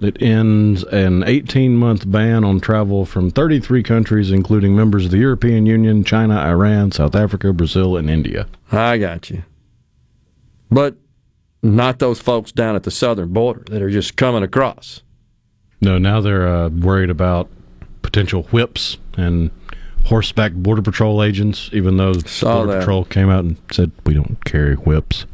It 0.00 0.20
ends 0.20 0.82
an 0.84 1.22
18 1.22 1.76
month 1.76 2.10
ban 2.10 2.42
on 2.42 2.58
travel 2.60 3.06
from 3.06 3.30
33 3.30 3.82
countries, 3.84 4.32
including 4.32 4.74
members 4.74 5.04
of 5.04 5.10
the 5.12 5.18
European 5.18 5.64
Union, 5.64 6.02
China, 6.02 6.34
Iran, 6.36 6.90
South 6.90 7.14
Africa, 7.14 7.52
Brazil, 7.52 7.96
and 7.96 8.10
India. 8.10 8.48
I 8.72 8.98
got 8.98 9.30
you. 9.30 9.44
But 10.70 10.96
not 11.62 12.00
those 12.00 12.20
folks 12.20 12.50
down 12.50 12.74
at 12.74 12.82
the 12.82 12.90
southern 12.90 13.32
border 13.32 13.62
that 13.70 13.80
are 13.80 13.90
just 13.90 14.16
coming 14.16 14.42
across. 14.42 15.02
No, 15.82 15.98
now 15.98 16.20
they're 16.20 16.46
uh, 16.46 16.68
worried 16.68 17.10
about 17.10 17.48
potential 18.02 18.44
whips 18.44 18.98
and 19.16 19.50
horseback 20.04 20.52
border 20.52 20.80
patrol 20.80 21.22
agents, 21.24 21.68
even 21.72 21.96
though 21.96 22.12
Saw 22.14 22.58
border 22.58 22.72
that. 22.72 22.78
patrol 22.80 23.04
came 23.04 23.28
out 23.28 23.44
and 23.44 23.56
said 23.72 23.90
we 24.06 24.14
don't 24.14 24.42
carry 24.44 24.74
whips. 24.76 25.26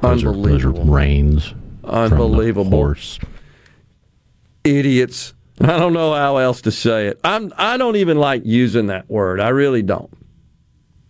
Those 0.00 0.22
are, 0.24 0.26
those 0.32 0.64
are 0.64 0.68
Unbelievable. 0.68 0.84
reins. 0.84 1.54
Unbelievable. 1.84 2.70
horse. 2.70 3.18
Idiots. 4.64 5.34
I 5.60 5.78
don't 5.78 5.92
know 5.92 6.14
how 6.14 6.36
else 6.36 6.60
to 6.62 6.70
say 6.70 7.08
it. 7.08 7.20
I'm 7.24 7.52
I 7.56 7.76
don't 7.76 7.96
even 7.96 8.18
like 8.18 8.42
using 8.44 8.86
that 8.86 9.10
word. 9.10 9.40
I 9.40 9.48
really 9.48 9.82
don't. 9.82 10.10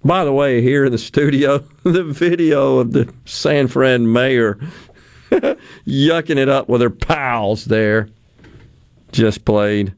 By 0.04 0.24
the 0.24 0.32
way, 0.32 0.62
here 0.62 0.84
in 0.86 0.92
the 0.92 0.98
studio, 0.98 1.58
the 1.84 2.04
video 2.04 2.78
of 2.78 2.92
the 2.92 3.12
San 3.26 3.68
Fran 3.68 4.10
mayor 4.12 4.58
yucking 5.30 6.36
it 6.38 6.48
up 6.48 6.68
with 6.68 6.80
her 6.80 6.90
pals 6.90 7.66
there 7.66 8.08
just 9.12 9.44
played. 9.44 9.94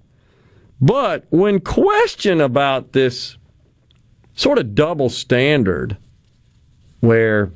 But 0.80 1.24
when 1.30 1.60
questioned 1.60 2.42
about 2.42 2.92
this 2.92 3.36
sort 4.34 4.58
of 4.58 4.74
double 4.74 5.08
standard 5.08 5.96
where 7.00 7.50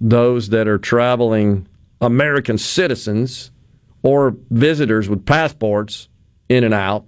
those 0.00 0.48
that 0.48 0.66
are 0.66 0.78
traveling 0.78 1.66
American 2.00 2.56
citizens 2.56 3.50
or 4.02 4.34
visitors 4.50 5.08
with 5.08 5.26
passports 5.26 6.08
in 6.48 6.64
and 6.64 6.72
out 6.72 7.04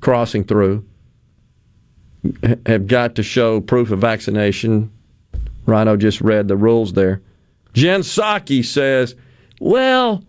crossing 0.00 0.44
through 0.44 0.84
have 2.66 2.86
got 2.86 3.14
to 3.14 3.22
show 3.22 3.60
proof 3.60 3.90
of 3.90 4.00
vaccination. 4.00 4.90
Rhino 5.64 5.96
just 5.96 6.20
read 6.20 6.48
the 6.48 6.56
rules 6.56 6.92
there. 6.92 7.22
Jen 7.72 8.00
Psaki 8.00 8.64
says, 8.64 9.14
well, 9.60 10.22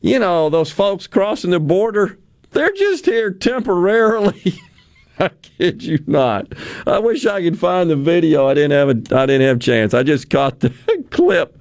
you 0.00 0.18
know, 0.18 0.48
those 0.50 0.70
folks 0.70 1.06
crossing 1.06 1.50
the 1.50 1.60
border, 1.60 2.18
they're 2.50 2.72
just 2.72 3.06
here 3.06 3.30
temporarily. 3.30 4.60
I 5.18 5.30
kid 5.42 5.82
you 5.82 5.98
not. 6.06 6.52
I 6.86 7.00
wish 7.00 7.26
I 7.26 7.42
could 7.42 7.58
find 7.58 7.90
the 7.90 7.96
video. 7.96 8.46
I 8.46 8.54
didn't 8.54 8.70
have 8.70 8.88
a 8.88 9.20
I 9.20 9.26
didn't 9.26 9.46
have 9.48 9.56
a 9.56 9.60
chance. 9.60 9.92
I 9.92 10.02
just 10.04 10.30
caught 10.30 10.60
the 10.60 10.72
clip 11.10 11.60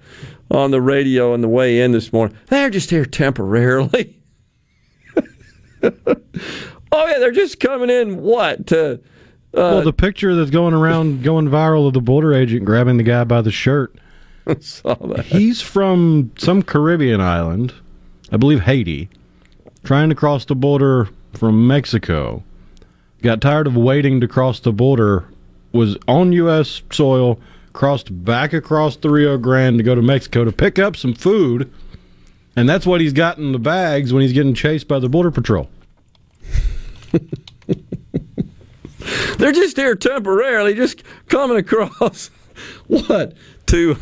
on 0.52 0.72
the 0.72 0.82
radio 0.82 1.34
on 1.34 1.42
the 1.42 1.48
way 1.48 1.82
in 1.82 1.92
this 1.92 2.14
morning. 2.14 2.38
They're 2.48 2.70
just 2.70 2.92
here 2.92 3.06
temporarily. 3.06 4.20
oh 5.84 5.88
yeah, 6.92 7.20
they're 7.20 7.32
just 7.32 7.60
coming 7.60 7.90
in 7.90 8.22
what 8.22 8.68
to 8.68 9.02
uh, 9.54 9.74
well, 9.74 9.82
the 9.82 9.94
picture 9.94 10.36
that's 10.36 10.52
going 10.52 10.74
around, 10.74 11.24
going 11.24 11.48
viral 11.48 11.88
of 11.88 11.94
the 11.94 12.02
border 12.02 12.34
agent 12.34 12.66
grabbing 12.66 12.98
the 12.98 13.04
guy 13.04 13.24
by 13.24 13.42
the 13.42 13.52
shirt. 13.52 13.96
saw 14.60 14.94
that. 14.96 15.26
He's 15.26 15.62
from 15.62 16.32
some 16.38 16.62
Caribbean 16.62 17.22
island, 17.22 17.74
I 18.32 18.38
believe 18.38 18.62
Haiti, 18.62 19.10
trying 19.84 20.10
to 20.10 20.16
cross 20.16 20.46
the 20.46 20.56
border 20.56 21.10
from 21.34 21.68
Mexico. 21.68 22.44
Got 23.22 23.42
tired 23.42 23.68
of 23.68 23.76
waiting 23.76 24.20
to 24.22 24.28
cross 24.28 24.60
the 24.60 24.72
border, 24.72 25.26
was 25.72 25.98
on 26.08 26.32
U.S. 26.34 26.82
soil, 26.92 27.40
crossed 27.74 28.24
back 28.26 28.54
across 28.54 28.96
the 28.96 29.10
Rio 29.10 29.38
Grande 29.38 29.78
to 29.78 29.84
go 29.84 29.96
to 29.96 30.02
Mexico 30.02 30.44
to 30.44 30.52
pick 30.52 30.78
up 30.80 30.96
some 30.96 31.14
food, 31.14 31.72
and 32.56 32.68
that's 32.68 32.86
what 32.86 33.02
he's 33.02 33.14
got 33.14 33.38
in 33.38 33.52
the 33.52 33.60
bags 33.60 34.14
when 34.14 34.22
he's 34.22 34.34
getting 34.34 34.54
chased 34.54 34.88
by 34.88 35.00
the 35.00 35.10
Border 35.10 35.32
Patrol. 35.32 35.70
They're 39.38 39.52
just 39.52 39.78
here 39.78 39.96
temporarily, 39.96 40.74
just 40.74 41.04
coming 41.28 41.58
across 41.58 42.30
what 42.88 43.34
to 43.68 43.98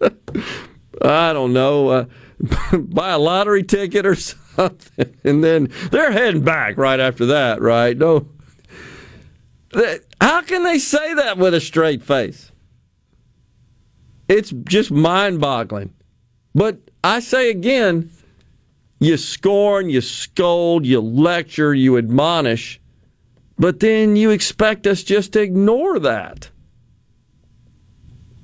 I 1.02 1.32
don't 1.32 1.52
know, 1.52 1.88
uh, 1.88 2.04
buy 2.72 3.10
a 3.10 3.18
lottery 3.18 3.62
ticket 3.62 4.06
or 4.06 4.14
something, 4.14 5.16
and 5.24 5.42
then 5.42 5.72
they're 5.90 6.12
heading 6.12 6.42
back 6.42 6.76
right 6.76 7.00
after 7.00 7.26
that, 7.26 7.60
right? 7.60 7.96
No, 7.96 8.28
how 10.20 10.42
can 10.42 10.64
they 10.64 10.78
say 10.78 11.14
that 11.14 11.38
with 11.38 11.54
a 11.54 11.60
straight 11.60 12.02
face? 12.02 12.50
It's 14.28 14.50
just 14.64 14.90
mind-boggling. 14.90 15.94
But 16.54 16.78
I 17.02 17.20
say 17.20 17.50
again, 17.50 18.10
you 18.98 19.16
scorn, 19.16 19.90
you 19.90 20.00
scold, 20.00 20.84
you 20.84 21.00
lecture, 21.00 21.74
you 21.74 21.96
admonish, 21.96 22.80
but 23.58 23.80
then 23.80 24.16
you 24.16 24.30
expect 24.30 24.86
us 24.86 25.02
just 25.02 25.32
to 25.32 25.40
ignore 25.40 25.98
that. 26.00 26.50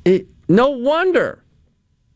It, 0.05 0.29
no 0.49 0.71
wonder. 0.71 1.44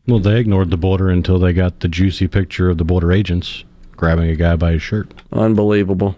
Well, 0.07 0.19
they 0.19 0.39
ignored 0.39 0.71
the 0.71 0.77
border 0.77 1.09
until 1.09 1.39
they 1.39 1.53
got 1.53 1.81
the 1.81 1.87
juicy 1.87 2.27
picture 2.27 2.69
of 2.69 2.77
the 2.77 2.83
border 2.83 3.11
agents 3.11 3.63
grabbing 3.95 4.29
a 4.29 4.35
guy 4.35 4.55
by 4.55 4.71
his 4.71 4.81
shirt. 4.81 5.13
Unbelievable. 5.31 6.15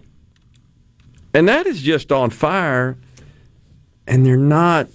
And 1.33 1.47
that 1.49 1.65
is 1.65 1.81
just 1.81 2.11
on 2.11 2.29
fire 2.29 2.97
and 4.07 4.25
they're 4.25 4.37
not 4.37 4.87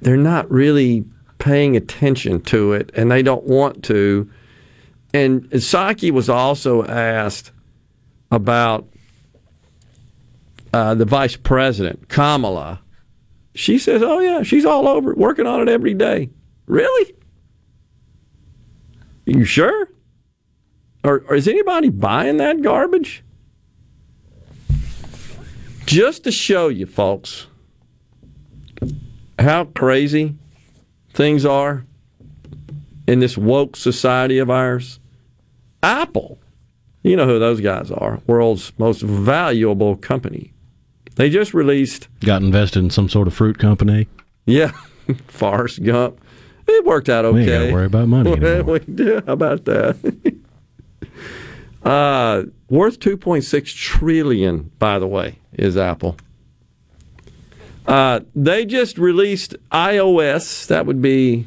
they're 0.00 0.16
not 0.16 0.50
really 0.50 1.04
paying 1.38 1.76
attention 1.76 2.40
to 2.40 2.72
it 2.72 2.90
and 2.94 3.10
they 3.10 3.22
don't 3.22 3.44
want 3.44 3.84
to. 3.84 4.30
And 5.12 5.42
Psaki 5.50 6.10
was 6.10 6.28
also 6.28 6.84
asked 6.84 7.50
about 8.30 8.86
uh, 10.72 10.94
the 10.94 11.04
vice 11.04 11.36
president, 11.36 12.08
Kamala. 12.08 12.80
She 13.54 13.78
says, 13.78 14.02
Oh, 14.02 14.20
yeah, 14.20 14.42
she's 14.42 14.64
all 14.64 14.86
over 14.86 15.12
it, 15.12 15.18
working 15.18 15.46
on 15.46 15.60
it 15.60 15.68
every 15.68 15.94
day. 15.94 16.30
Really? 16.66 17.14
You 19.26 19.44
sure? 19.44 19.88
Or, 21.04 21.24
or 21.28 21.34
is 21.34 21.48
anybody 21.48 21.88
buying 21.88 22.36
that 22.38 22.62
garbage? 22.62 23.22
Just 25.86 26.24
to 26.24 26.32
show 26.32 26.68
you, 26.68 26.86
folks, 26.86 27.46
how 29.38 29.64
crazy 29.64 30.36
things 31.12 31.44
are 31.44 31.84
in 33.06 33.18
this 33.18 33.36
woke 33.36 33.76
society 33.76 34.38
of 34.38 34.50
ours. 34.50 35.00
Apple, 35.82 36.38
you 37.02 37.16
know 37.16 37.26
who 37.26 37.38
those 37.38 37.60
guys 37.60 37.90
are, 37.90 38.20
world's 38.26 38.72
most 38.78 39.00
valuable 39.02 39.96
company. 39.96 40.52
They 41.16 41.28
just 41.30 41.54
released, 41.54 42.08
Got 42.20 42.42
invested 42.42 42.80
in 42.80 42.90
some 42.90 43.08
sort 43.08 43.26
of 43.26 43.34
fruit 43.34 43.58
company. 43.58 44.06
yeah, 44.46 44.72
Forrest 45.26 45.82
Gump. 45.82 46.20
It 46.70 46.84
worked 46.84 47.08
out 47.08 47.24
okay. 47.24 47.34
We 47.34 47.40
ain't 47.40 47.50
gotta 47.50 47.72
worry 47.72 47.86
about 47.86 48.08
money 48.08 48.30
we 48.62 48.78
do. 48.94 49.22
How 49.26 49.32
about 49.32 49.64
that? 49.66 49.96
uh, 51.82 52.44
worth 52.68 53.00
2.6 53.00 53.74
trillion, 53.74 54.70
by 54.78 54.98
the 54.98 55.06
way, 55.06 55.38
is 55.52 55.76
Apple. 55.76 56.16
Uh, 57.86 58.20
they 58.34 58.64
just 58.64 58.98
released 58.98 59.56
iOS. 59.72 60.66
That 60.68 60.86
would 60.86 61.02
be 61.02 61.46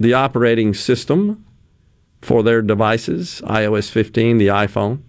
the 0.00 0.14
operating 0.14 0.74
system 0.74 1.44
for 2.20 2.42
their 2.42 2.62
devices, 2.62 3.40
iOS 3.44 3.90
15, 3.90 4.38
the 4.38 4.48
iPhone, 4.48 5.02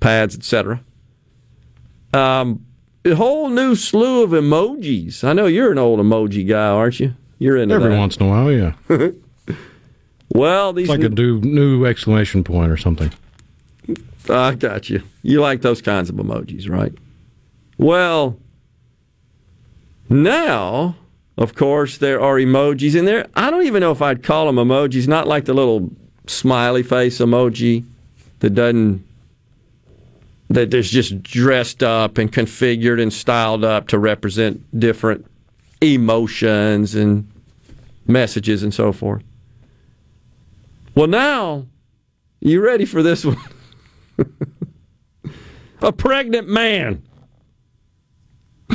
pads, 0.00 0.36
etc. 0.36 0.82
Um, 2.12 2.66
a 3.04 3.14
whole 3.14 3.48
new 3.48 3.76
slew 3.76 4.24
of 4.24 4.30
emojis. 4.30 5.22
I 5.22 5.32
know 5.32 5.46
you're 5.46 5.70
an 5.70 5.78
old 5.78 6.00
emoji 6.00 6.46
guy, 6.48 6.68
aren't 6.68 6.98
you? 6.98 7.14
You're 7.38 7.56
into 7.56 7.74
Every 7.74 7.90
that. 7.90 7.98
once 7.98 8.16
in 8.16 8.26
a 8.26 8.28
while, 8.28 8.50
yeah. 8.52 8.72
well, 10.34 10.72
these 10.72 10.88
It's 10.88 10.98
like 10.98 11.02
a 11.02 11.08
new, 11.08 11.40
new 11.40 11.84
exclamation 11.84 12.44
point 12.44 12.70
or 12.70 12.76
something. 12.76 13.12
I 14.28 14.54
got 14.54 14.88
you. 14.90 15.02
You 15.22 15.40
like 15.40 15.62
those 15.62 15.82
kinds 15.82 16.08
of 16.08 16.16
emojis, 16.16 16.68
right? 16.68 16.92
Well, 17.78 18.38
now, 20.08 20.96
of 21.36 21.54
course, 21.54 21.98
there 21.98 22.20
are 22.20 22.36
emojis 22.36 22.96
in 22.96 23.04
there. 23.04 23.26
I 23.34 23.50
don't 23.50 23.66
even 23.66 23.80
know 23.80 23.92
if 23.92 24.02
I'd 24.02 24.22
call 24.22 24.46
them 24.46 24.56
emojis, 24.56 25.06
not 25.06 25.28
like 25.28 25.44
the 25.44 25.54
little 25.54 25.90
smiley 26.26 26.82
face 26.82 27.18
emoji 27.18 27.84
that 28.40 28.50
doesn't 28.50 29.04
that 30.48 30.72
is 30.72 30.90
just 30.90 31.22
dressed 31.22 31.82
up 31.82 32.18
and 32.18 32.32
configured 32.32 33.02
and 33.02 33.12
styled 33.12 33.64
up 33.64 33.88
to 33.88 33.98
represent 33.98 34.62
different 34.78 35.26
emotions 35.80 36.94
and 36.94 37.30
messages 38.06 38.62
and 38.62 38.72
so 38.72 38.92
forth. 38.92 39.22
Well, 40.94 41.08
now, 41.08 41.66
you 42.40 42.64
ready 42.64 42.84
for 42.84 43.02
this 43.02 43.24
one? 43.24 43.36
a 45.82 45.92
pregnant 45.92 46.48
man. 46.48 47.02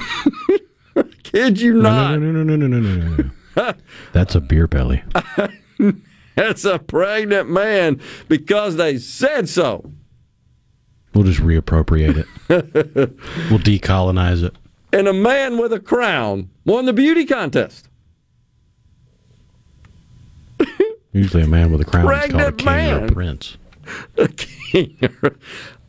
Kid 1.24 1.60
you 1.60 1.74
no, 1.74 1.82
not. 1.82 2.20
No, 2.20 2.32
no, 2.32 2.44
no, 2.44 2.56
no, 2.56 2.68
no, 2.68 2.80
no, 2.80 3.16
no, 3.16 3.32
no. 3.56 3.74
That's 4.14 4.36
a 4.36 4.42
beer 4.42 4.68
belly. 4.68 5.04
That's 6.36 6.64
a 6.64 6.80
pregnant 6.80 7.50
man 7.50 8.00
because 8.28 8.76
they 8.76 8.98
said 8.98 9.50
so. 9.50 9.92
We'll 11.14 11.26
just 11.26 11.42
reappropriate 11.42 12.18
it. 12.18 12.28
we'll 13.50 13.60
decolonize 13.60 14.44
it. 14.44 14.56
And 14.94 15.08
a 15.08 15.14
man 15.14 15.58
with 15.58 15.72
a 15.74 15.80
crown 15.80 16.50
won 16.66 16.86
the 16.86 16.94
beauty 16.94 17.26
contest. 17.26 17.88
Usually, 21.14 21.44
a 21.44 21.48
man 21.48 21.72
with 21.72 21.82
a 21.82 21.86
crown 21.86 22.12
is 22.14 22.32
called 22.32 22.42
a 22.42 22.52
king 22.54 22.92
or 22.92 23.06
a 23.06 23.12
prince. 23.12 23.58
A 24.18 24.28
king. 24.28 24.98
or- 25.24 25.36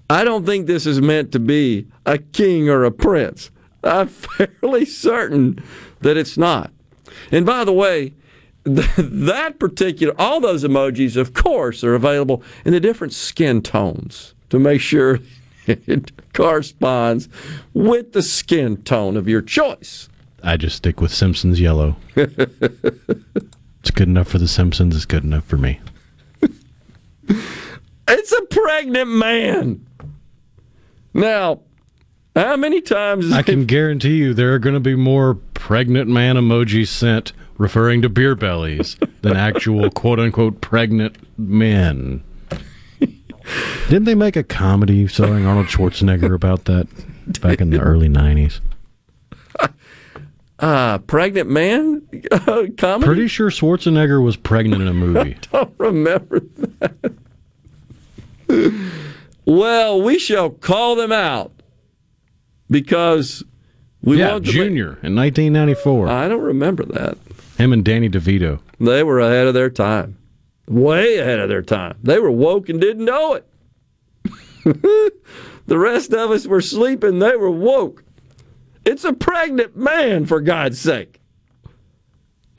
I 0.09 0.25
don't 0.25 0.45
think 0.45 0.67
this 0.67 0.87
is 0.87 1.01
meant 1.01 1.31
to 1.33 1.39
be 1.39 1.87
a 2.05 2.19
king 2.19 2.69
or 2.69 2.85
a 2.85 2.91
prince. 2.91 3.51
I'm 3.85 4.09
fairly 4.09 4.85
certain 4.85 5.63
that 6.01 6.17
it's 6.17 6.37
not. 6.37 6.71
And 7.31 7.47
by 7.47 7.65
the 7.65 7.73
way, 7.73 8.15
that 8.65 9.59
particular, 9.59 10.15
all 10.19 10.41
those 10.41 10.65
emojis, 10.65 11.17
of 11.17 11.35
course, 11.35 11.83
are 11.85 11.95
available 11.95 12.43
in 12.65 12.73
the 12.73 12.81
different 12.81 13.13
skin 13.13 13.63
tones 13.63 14.35
to 14.51 14.59
make 14.59 14.81
sure 14.81 15.19
it 15.67 16.13
corresponds 16.33 17.29
with 17.75 18.13
the 18.13 18.23
skin 18.23 18.79
tone 18.79 19.17
of 19.17 19.29
your 19.29 19.43
choice. 19.43 20.09
I 20.43 20.57
just 20.57 20.77
stick 20.77 21.01
with 21.01 21.15
Simpsons 21.15 21.61
yellow. 21.61 21.97
it's 22.17 23.91
good 23.95 24.09
enough 24.09 24.29
for 24.29 24.39
the 24.39 24.49
Simpsons. 24.49 24.97
It's 24.97 25.05
good 25.05 25.25
enough 25.25 25.45
for 25.45 25.57
me. 25.57 25.81
It's 28.09 28.33
a 28.33 28.43
pregnant 28.47 29.11
man. 29.11 29.87
Now, 31.15 31.61
how 32.35 32.57
many 32.57 32.81
times 32.81 33.33
I 33.33 33.43
can 33.43 33.67
guarantee 33.67 34.17
you 34.17 34.35
there 34.35 34.53
are 34.55 34.59
going 34.59 34.75
to 34.75 34.81
be 34.81 34.97
more 34.97 35.35
pregnant 35.55 36.09
man 36.11 36.37
emojis 36.37 36.89
sent 36.89 37.33
referring 37.59 38.03
to 38.03 38.09
beer 38.09 38.35
bellies 38.35 38.97
than 39.21 39.37
actual 39.37 39.91
quote 39.91 40.19
unquote 40.19 40.61
pregnant 40.61 41.17
men. 41.39 42.25
Didn't 43.89 44.05
they 44.05 44.15
make 44.15 44.37
a 44.37 44.43
comedy 44.43 45.07
starring 45.07 45.47
Arnold 45.47 45.67
Schwarzenegger 45.67 46.35
about 46.35 46.65
that 46.67 46.87
back 47.41 47.61
in 47.61 47.71
the 47.71 47.81
early 47.81 48.09
90s? 48.09 48.61
uh, 50.59 50.99
pregnant 50.99 51.51
man 51.51 52.03
uh, 52.31 52.65
comedy? 52.77 53.07
Pretty 53.07 53.29
sure 53.29 53.51
Schwarzenegger 53.51 54.23
was 54.23 54.37
pregnant 54.37 54.83
in 54.83 54.89
a 54.89 54.95
movie. 54.95 55.37
don't 55.53 55.75
remember 55.79 56.41
that. 56.41 57.15
well, 59.45 60.01
we 60.01 60.19
shall 60.19 60.51
call 60.51 60.95
them 60.97 61.13
out 61.13 61.53
because 62.71 63.45
we 64.03 64.19
yeah, 64.19 64.39
Junior 64.41 64.99
in 65.03 65.15
1994. 65.15 66.09
I 66.09 66.29
don't 66.29 66.41
remember 66.43 66.85
that. 66.85 67.19
Him 67.57 67.73
and 67.73 67.85
Danny 67.85 68.09
DeVito. 68.09 68.61
They 68.81 69.03
were 69.05 69.21
ahead 69.21 69.47
of 69.47 69.55
their 69.55 69.71
time, 69.71 70.19
way 70.69 71.19
ahead 71.19 71.39
of 71.39 71.49
their 71.49 71.63
time. 71.63 71.99
They 72.03 72.19
were 72.19 72.31
woke 72.31 72.69
and 72.69 72.81
didn't 72.81 73.05
know 73.05 73.35
it. 73.35 73.47
the 75.67 75.79
rest 75.79 76.13
of 76.13 76.31
us 76.31 76.47
were 76.47 76.61
sleeping. 76.61 77.19
They 77.19 77.37
were 77.37 77.51
woke. 77.51 78.05
It's 78.85 79.05
a 79.05 79.13
pregnant 79.13 79.77
man, 79.77 80.27
for 80.27 80.41
God's 80.41 80.81
sake. 80.81 81.21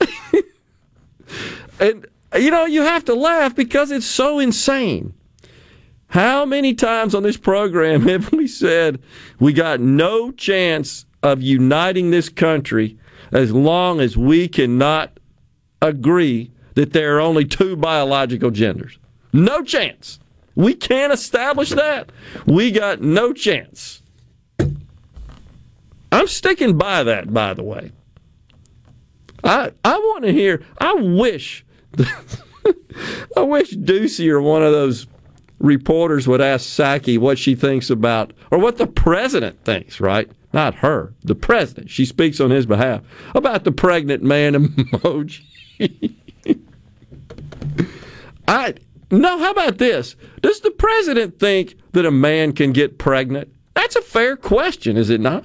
and 1.80 2.06
you 2.36 2.50
know, 2.50 2.64
you 2.64 2.82
have 2.82 3.04
to 3.06 3.14
laugh 3.14 3.54
because 3.54 3.90
it's 3.90 4.06
so 4.06 4.38
insane. 4.38 5.14
How 6.08 6.44
many 6.44 6.74
times 6.74 7.14
on 7.14 7.22
this 7.22 7.36
program 7.36 8.02
have 8.08 8.32
we 8.32 8.46
said 8.46 9.00
we 9.40 9.52
got 9.52 9.80
no 9.80 10.30
chance 10.32 11.06
of 11.22 11.42
uniting 11.42 12.10
this 12.10 12.28
country 12.28 12.98
as 13.32 13.52
long 13.52 14.00
as 14.00 14.16
we 14.16 14.46
cannot 14.46 15.18
agree 15.80 16.50
that 16.74 16.92
there 16.92 17.16
are 17.16 17.20
only 17.20 17.44
two 17.44 17.76
biological 17.76 18.50
genders? 18.50 18.98
No 19.32 19.62
chance. 19.62 20.18
We 20.54 20.74
can't 20.74 21.12
establish 21.12 21.70
that. 21.70 22.10
We 22.46 22.70
got 22.70 23.00
no 23.00 23.32
chance. 23.32 24.02
I'm 26.12 26.28
sticking 26.28 26.78
by 26.78 27.02
that, 27.02 27.34
by 27.34 27.54
the 27.54 27.64
way. 27.64 27.90
I 29.42 29.72
I 29.84 29.98
want 29.98 30.24
to 30.24 30.32
hear. 30.32 30.64
I 30.78 30.94
wish, 30.94 31.66
I 33.36 33.40
wish 33.40 33.72
Doocy 33.72 34.28
or 34.30 34.40
one 34.40 34.62
of 34.62 34.72
those 34.72 35.08
reporters 35.58 36.28
would 36.28 36.40
ask 36.40 36.66
Psaki 36.66 37.18
what 37.18 37.38
she 37.38 37.56
thinks 37.56 37.90
about, 37.90 38.32
or 38.52 38.58
what 38.58 38.78
the 38.78 38.86
president 38.86 39.64
thinks. 39.64 40.00
Right? 40.00 40.30
Not 40.52 40.76
her, 40.76 41.12
the 41.24 41.34
president. 41.34 41.90
She 41.90 42.04
speaks 42.04 42.38
on 42.38 42.50
his 42.50 42.64
behalf 42.64 43.02
about 43.34 43.64
the 43.64 43.72
pregnant 43.72 44.22
man 44.22 44.54
emoji. 44.54 45.42
I 48.48 48.74
no. 49.10 49.38
How 49.38 49.50
about 49.50 49.78
this? 49.78 50.16
Does 50.42 50.60
the 50.60 50.70
president 50.70 51.38
think 51.38 51.76
that 51.92 52.06
a 52.06 52.10
man 52.10 52.52
can 52.52 52.72
get 52.72 52.98
pregnant? 52.98 53.52
That's 53.74 53.96
a 53.96 54.02
fair 54.02 54.36
question, 54.36 54.96
is 54.96 55.10
it 55.10 55.20
not? 55.20 55.44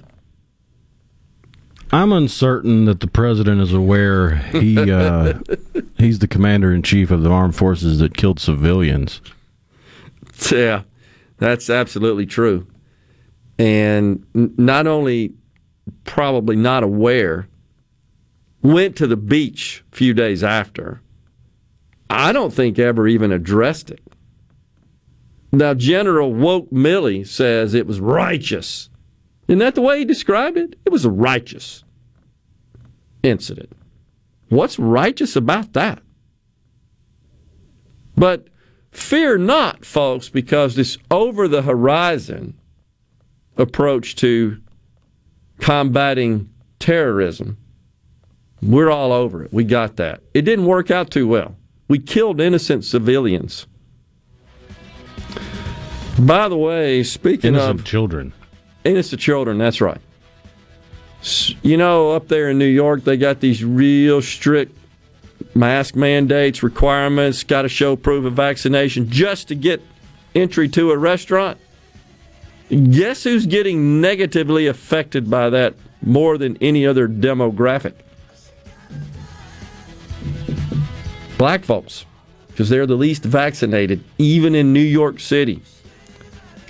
I'm 1.92 2.12
uncertain 2.12 2.86
that 2.86 3.00
the 3.00 3.08
president 3.08 3.62
is 3.62 3.74
aware 3.74 4.36
he 4.36 4.92
uh, 4.92 5.40
he's 5.98 6.20
the 6.20 6.28
commander 6.28 6.74
in 6.74 6.84
chief 6.84 7.12
of 7.12 7.24
the 7.24 7.30
armed 7.30 7.56
forces 7.56 8.00
that 8.00 8.16
killed 8.16 8.40
civilians. 8.40 9.22
Yeah, 10.52 10.84
that's 11.38 11.70
absolutely 11.70 12.26
true. 12.26 12.68
And 13.58 14.26
not 14.34 14.88
only 14.88 15.34
probably 16.06 16.56
not 16.56 16.84
aware, 16.84 17.48
went 18.62 18.96
to 18.98 19.08
the 19.08 19.18
beach 19.18 19.84
a 19.92 19.96
few 19.96 20.14
days 20.14 20.44
after. 20.44 21.02
I 22.10 22.31
don't 22.31 22.53
think 22.53 22.80
ever 22.80 23.07
even 23.07 23.31
addressed 23.31 23.91
it. 23.91 24.02
Now, 25.52 25.73
General 25.73 26.34
Woke 26.34 26.69
Milley 26.69 27.26
says 27.27 27.73
it 27.73 27.88
was 27.88 27.99
righteous. 27.99 28.90
Isn't 29.48 29.60
that 29.60 29.76
the 29.76 29.81
way 29.81 29.99
he 29.99 30.06
described 30.06 30.57
it? 30.57 30.77
It 30.86 30.91
was 30.91 31.06
a 31.06 31.10
righteous 31.10 31.84
incident. 33.23 33.72
What's 34.49 34.80
righteous 34.80 35.36
about 35.36 35.73
that? 35.73 36.02
But 38.15 38.48
fear 38.91 39.38
not, 39.38 39.86
folks, 39.86 40.30
because 40.30 40.76
this 40.76 40.98
over 41.10 41.48
the 41.48 41.61
horizon 41.61 42.60
approach 43.57 44.15
to 44.18 44.57
combating 45.60 46.49
terrorism, 46.80 47.57
we're 48.61 48.90
all 48.90 49.11
over 49.11 49.44
it. 49.44 49.53
We 49.53 49.64
got 49.64 49.95
that. 49.98 50.22
It 50.34 50.41
didn't 50.41 50.65
work 50.65 50.91
out 50.91 51.11
too 51.11 51.27
well. 51.27 51.56
We 51.90 51.99
killed 51.99 52.40
innocent 52.40 52.86
civilians. 52.86 53.66
By 56.20 56.48
the 56.48 56.56
way, 56.57 57.03
speaking 57.03 57.56
Innocent 57.56 57.80
of 57.80 57.86
children. 57.86 58.32
innocent 58.84 59.20
children, 59.22 59.57
that's 59.57 59.82
right. 59.82 59.99
You 61.64 61.78
know, 61.78 62.11
up 62.11 62.28
there 62.28 62.49
in 62.49 62.57
New 62.60 62.66
York, 62.66 63.03
they 63.03 63.18
got 63.18 63.40
these 63.40 63.64
real 63.64 64.22
strict 64.22 64.78
mask 65.56 65.95
mandates, 65.95 66.61
requirements, 66.61 67.44
got 67.44 67.64
to 67.64 67.70
show 67.70 67.95
proof 67.95 68.24
of 68.26 68.34
vaccination 68.34 69.10
just 69.10 69.48
to 69.48 69.56
get 69.56 69.82
entry 70.36 70.70
to 70.70 70.91
a 70.91 70.98
restaurant. 70.98 71.57
Guess 72.70 73.24
who's 73.24 73.48
getting 73.48 73.99
negatively 73.99 74.68
affected 74.68 75.30
by 75.30 75.49
that 75.49 75.74
more 76.03 76.38
than 76.38 76.56
any 76.61 76.86
other 76.86 77.07
demographic? 77.07 77.94
Black 81.40 81.64
folks. 81.64 82.06
because 82.49 82.68
they're 82.68 82.86
the 82.86 82.95
least 82.95 83.24
vaccinated, 83.24 84.03
even 84.18 84.53
in 84.53 84.74
New 84.74 84.82
York 84.82 85.22
City. 85.22 85.61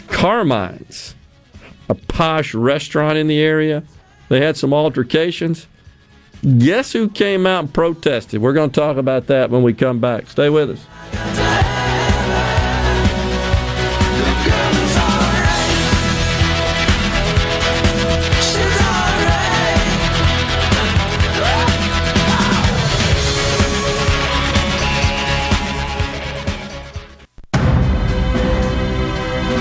Carmine's, 0.07 1.15
a 1.89 1.95
posh 1.95 2.53
restaurant 2.53 3.17
in 3.17 3.25
the 3.25 3.39
area, 3.39 3.81
they 4.27 4.39
had 4.39 4.55
some 4.55 4.71
altercations. 4.71 5.65
Guess 6.59 6.93
who 6.93 7.09
came 7.09 7.47
out 7.47 7.63
and 7.63 7.73
protested? 7.73 8.39
We're 8.39 8.53
going 8.53 8.69
to 8.69 8.79
talk 8.79 8.97
about 8.97 9.25
that 9.27 9.49
when 9.49 9.63
we 9.63 9.73
come 9.73 9.99
back. 9.99 10.27
Stay 10.27 10.49
with 10.49 10.69
us. 10.69 11.38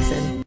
Jackson. 0.00 0.29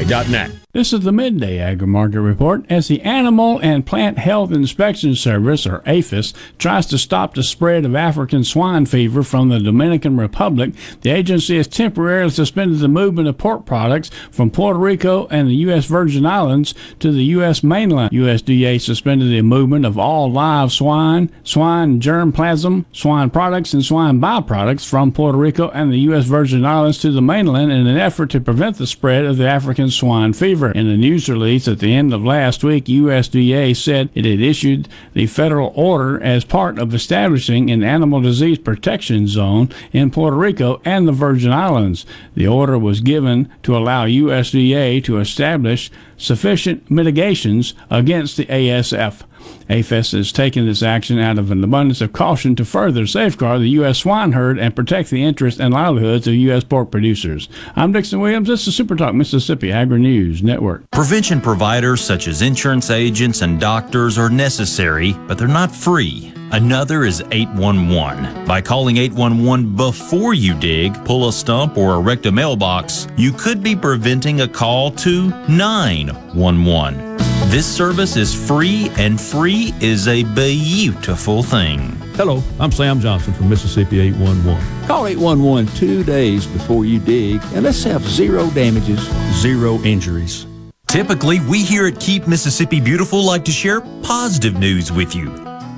esisupply.net. 0.00 0.69
This 0.72 0.92
is 0.92 1.00
the 1.00 1.10
Midday 1.10 1.58
Agri 1.58 1.88
Market 1.88 2.20
Report. 2.20 2.64
As 2.70 2.86
the 2.86 3.02
Animal 3.02 3.58
and 3.60 3.84
Plant 3.84 4.18
Health 4.18 4.52
Inspection 4.52 5.16
Service, 5.16 5.66
or 5.66 5.82
APHIS, 5.84 6.32
tries 6.58 6.86
to 6.86 6.96
stop 6.96 7.34
the 7.34 7.42
spread 7.42 7.84
of 7.84 7.96
African 7.96 8.44
swine 8.44 8.86
fever 8.86 9.24
from 9.24 9.48
the 9.48 9.58
Dominican 9.58 10.16
Republic, 10.16 10.72
the 11.00 11.10
agency 11.10 11.56
has 11.56 11.66
temporarily 11.66 12.30
suspended 12.30 12.78
the 12.78 12.86
movement 12.86 13.26
of 13.26 13.36
pork 13.36 13.66
products 13.66 14.12
from 14.30 14.48
Puerto 14.48 14.78
Rico 14.78 15.26
and 15.26 15.48
the 15.48 15.56
U.S. 15.56 15.86
Virgin 15.86 16.24
Islands 16.24 16.72
to 17.00 17.10
the 17.10 17.24
U.S. 17.24 17.64
mainland. 17.64 18.12
USDA 18.12 18.80
suspended 18.80 19.28
the 19.28 19.42
movement 19.42 19.84
of 19.84 19.98
all 19.98 20.30
live 20.30 20.70
swine, 20.70 21.32
swine 21.42 22.00
germplasm, 22.00 22.84
swine 22.92 23.30
products, 23.30 23.74
and 23.74 23.84
swine 23.84 24.20
byproducts 24.20 24.88
from 24.88 25.10
Puerto 25.10 25.36
Rico 25.36 25.68
and 25.70 25.92
the 25.92 25.98
U.S. 25.98 26.26
Virgin 26.26 26.64
Islands 26.64 26.98
to 26.98 27.10
the 27.10 27.20
mainland 27.20 27.72
in 27.72 27.88
an 27.88 27.98
effort 27.98 28.30
to 28.30 28.40
prevent 28.40 28.76
the 28.76 28.86
spread 28.86 29.24
of 29.24 29.36
the 29.36 29.48
African 29.48 29.90
swine 29.90 30.32
fever. 30.32 30.59
In 30.68 30.86
a 30.86 30.96
news 30.96 31.28
release 31.28 31.66
at 31.66 31.78
the 31.78 31.94
end 31.94 32.12
of 32.12 32.24
last 32.24 32.62
week, 32.62 32.84
USDA 32.84 33.74
said 33.74 34.10
it 34.14 34.24
had 34.24 34.40
issued 34.40 34.88
the 35.14 35.26
federal 35.26 35.72
order 35.74 36.22
as 36.22 36.44
part 36.44 36.78
of 36.78 36.92
establishing 36.92 37.70
an 37.70 37.82
animal 37.82 38.20
disease 38.20 38.58
protection 38.58 39.26
zone 39.26 39.70
in 39.92 40.10
Puerto 40.10 40.36
Rico 40.36 40.82
and 40.84 41.08
the 41.08 41.12
Virgin 41.12 41.52
Islands. 41.52 42.04
The 42.34 42.46
order 42.46 42.78
was 42.78 43.00
given 43.00 43.50
to 43.62 43.76
allow 43.76 44.06
USDA 44.06 45.02
to 45.04 45.18
establish 45.18 45.90
sufficient 46.18 46.90
mitigations 46.90 47.74
against 47.90 48.36
the 48.36 48.46
ASF. 48.46 49.22
APHIS 49.68 50.12
has 50.12 50.32
taken 50.32 50.66
this 50.66 50.82
action 50.82 51.18
out 51.18 51.38
of 51.38 51.50
an 51.50 51.62
abundance 51.62 52.00
of 52.00 52.12
caution 52.12 52.56
to 52.56 52.64
further 52.64 53.06
safeguard 53.06 53.60
the 53.60 53.68
U.S. 53.70 53.98
swine 53.98 54.32
herd 54.32 54.58
and 54.58 54.74
protect 54.74 55.10
the 55.10 55.24
interests 55.24 55.60
and 55.60 55.72
livelihoods 55.72 56.26
of 56.26 56.34
U.S. 56.34 56.64
pork 56.64 56.90
producers. 56.90 57.48
I'm 57.76 57.92
Dixon 57.92 58.20
Williams. 58.20 58.48
This 58.48 58.66
is 58.66 58.74
Super 58.74 58.96
Talk 58.96 59.14
Mississippi 59.14 59.70
Agri 59.70 60.00
News 60.00 60.42
Network. 60.42 60.90
Prevention 60.90 61.40
providers 61.40 62.00
such 62.00 62.26
as 62.26 62.42
insurance 62.42 62.90
agents 62.90 63.42
and 63.42 63.60
doctors 63.60 64.18
are 64.18 64.30
necessary, 64.30 65.12
but 65.28 65.38
they're 65.38 65.48
not 65.48 65.70
free. 65.70 66.32
Another 66.52 67.04
is 67.04 67.22
811. 67.30 68.44
By 68.44 68.60
calling 68.60 68.96
811 68.96 69.76
before 69.76 70.34
you 70.34 70.58
dig, 70.58 71.04
pull 71.04 71.28
a 71.28 71.32
stump, 71.32 71.78
or 71.78 71.94
erect 71.94 72.26
a 72.26 72.32
mailbox, 72.32 73.06
you 73.16 73.30
could 73.30 73.62
be 73.62 73.76
preventing 73.76 74.40
a 74.40 74.48
call 74.48 74.90
to 74.92 75.30
911. 75.48 77.09
This 77.50 77.66
service 77.66 78.14
is 78.14 78.32
free, 78.32 78.92
and 78.96 79.20
free 79.20 79.74
is 79.80 80.06
a 80.06 80.22
beautiful 80.22 81.42
thing. 81.42 81.80
Hello, 82.14 82.44
I'm 82.60 82.70
Sam 82.70 83.00
Johnson 83.00 83.32
from 83.32 83.48
Mississippi 83.48 83.98
811. 83.98 84.86
Call 84.86 85.08
811 85.08 85.74
two 85.74 86.04
days 86.04 86.46
before 86.46 86.84
you 86.84 87.00
dig, 87.00 87.40
and 87.52 87.64
let's 87.64 87.82
have 87.82 88.04
zero 88.04 88.48
damages, 88.50 89.00
zero 89.32 89.80
injuries. 89.82 90.46
Typically, 90.86 91.40
we 91.40 91.64
here 91.64 91.88
at 91.88 91.98
Keep 91.98 92.28
Mississippi 92.28 92.78
Beautiful 92.80 93.24
like 93.24 93.44
to 93.46 93.50
share 93.50 93.80
positive 94.04 94.54
news 94.54 94.92
with 94.92 95.16
you, 95.16 95.30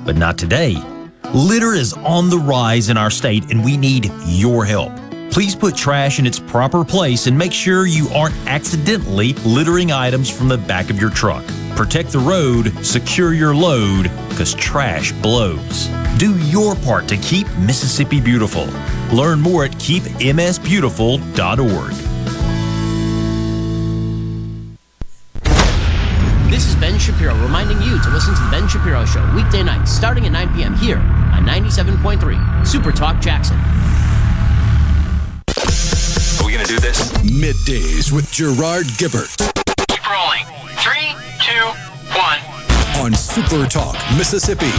but 0.05 0.15
not 0.15 0.37
today. 0.37 0.75
Litter 1.33 1.73
is 1.73 1.93
on 1.93 2.29
the 2.29 2.37
rise 2.37 2.89
in 2.89 2.97
our 2.97 3.09
state, 3.09 3.49
and 3.49 3.65
we 3.65 3.77
need 3.77 4.11
your 4.27 4.63
help. 4.63 4.91
Please 5.33 5.55
put 5.55 5.75
trash 5.75 6.19
in 6.19 6.27
its 6.27 6.37
proper 6.37 6.85
place 6.85 7.25
and 7.25 7.35
make 7.35 7.51
sure 7.51 7.87
you 7.87 8.07
aren't 8.09 8.35
accidentally 8.45 9.33
littering 9.33 9.91
items 9.91 10.29
from 10.29 10.47
the 10.47 10.59
back 10.59 10.91
of 10.91 11.01
your 11.01 11.09
truck. 11.09 11.43
Protect 11.75 12.11
the 12.11 12.19
road, 12.19 12.71
secure 12.85 13.33
your 13.33 13.55
load, 13.55 14.11
because 14.29 14.53
trash 14.53 15.11
blows. 15.11 15.87
Do 16.19 16.37
your 16.49 16.75
part 16.75 17.07
to 17.07 17.17
keep 17.17 17.47
Mississippi 17.57 18.21
beautiful. 18.21 18.67
Learn 19.11 19.41
more 19.41 19.65
at 19.65 19.71
keepmsbeautiful.org. 19.71 21.93
This 26.51 26.67
is 26.67 26.75
Ben 26.75 26.99
Shapiro 26.99 27.33
reminding 27.41 27.81
you 27.81 27.99
to 28.03 28.09
listen 28.11 28.35
to 28.35 28.39
The 28.39 28.49
Ben 28.51 28.67
Shapiro 28.67 29.03
Show 29.05 29.27
weekday 29.35 29.63
nights 29.63 29.91
starting 29.91 30.27
at 30.27 30.31
9 30.31 30.53
p.m. 30.53 30.75
here 30.75 30.99
on 30.99 31.43
97.3 31.43 32.67
Super 32.67 32.91
Talk 32.91 33.19
Jackson. 33.19 33.57
Are 35.57 36.45
we 36.45 36.51
going 36.53 36.65
to 36.65 36.71
do 36.71 36.79
this? 36.79 37.11
Middays 37.23 38.11
with 38.11 38.31
Gerard 38.31 38.85
Gibert 38.97 39.35
Keep 39.87 40.09
rolling. 40.09 40.45
Three, 40.77 41.13
two, 41.39 41.65
one. 42.17 42.39
on 43.03 43.13
Super 43.13 43.65
Talk, 43.67 43.95
Mississippi. 44.17 44.71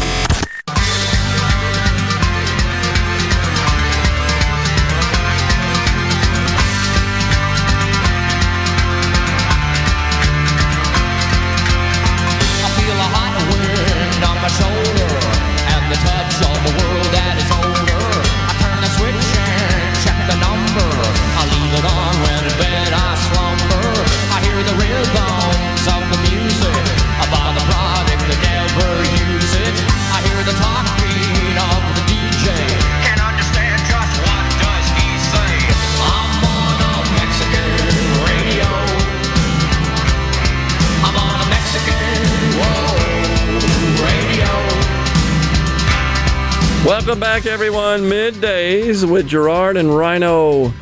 Welcome 47.04 47.20
back, 47.20 47.44
everyone. 47.44 48.04
Middays 48.04 49.06
with 49.06 49.28
Gerard 49.28 49.76
and 49.76 49.94
Rhino. 49.94 50.72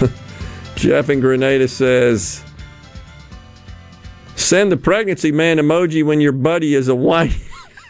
Jeff 0.76 1.10
in 1.10 1.20
Grenada 1.20 1.68
says, 1.68 2.42
"Send 4.34 4.72
the 4.72 4.78
pregnancy 4.78 5.30
man 5.30 5.58
emoji 5.58 6.02
when 6.02 6.22
your 6.22 6.32
buddy 6.32 6.74
is 6.74 6.88
a 6.88 6.94
whiny, 6.94 7.36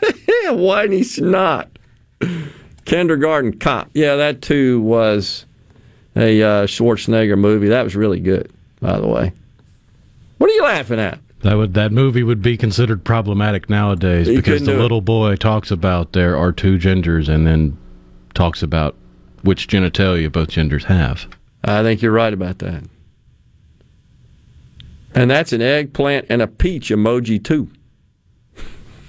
a 0.49 0.55
whiny 0.55 1.05
snot." 1.05 1.71
Kindergarten 2.85 3.61
cop. 3.61 3.91
Yeah, 3.95 4.17
that 4.17 4.43
too 4.43 4.81
was 4.81 5.47
a 6.17 6.43
uh, 6.43 6.67
Schwarzenegger 6.67 7.39
movie. 7.39 7.69
That 7.69 7.85
was 7.85 7.95
really 7.95 8.19
good, 8.19 8.53
by 8.81 8.99
the 8.99 9.07
way. 9.07 9.33
What 10.39 10.51
are 10.51 10.55
you 10.55 10.65
laughing 10.65 10.99
at? 10.99 11.21
That 11.43 11.57
would 11.57 11.75
that 11.75 11.91
movie 11.93 12.23
would 12.23 12.43
be 12.43 12.57
considered 12.57 13.03
problematic 13.05 13.71
nowadays 13.71 14.29
You 14.29 14.37
because 14.37 14.61
the 14.61 14.73
do 14.73 14.79
it. 14.79 14.83
little 14.83 15.01
boy 15.01 15.37
talks 15.37 15.71
about 15.71 16.13
there 16.13 16.37
are 16.37 16.53
two 16.53 16.77
genders 16.79 17.29
and 17.29 17.47
then 17.47 17.79
talks 18.35 18.63
about 18.63 18.95
which 19.43 19.67
genitalia 19.67 20.31
both 20.31 20.51
genders 20.51 20.85
have. 20.85 21.27
I 21.65 21.83
think 21.83 22.03
you're 22.03 22.13
right 22.13 22.33
about 22.33 22.59
that. 22.59 22.85
And 25.15 25.31
that's 25.31 25.53
an 25.53 25.63
eggplant 25.63 26.27
and 26.29 26.41
a 26.43 26.47
peach 26.47 26.91
emoji 26.91 27.43
too. 27.43 27.71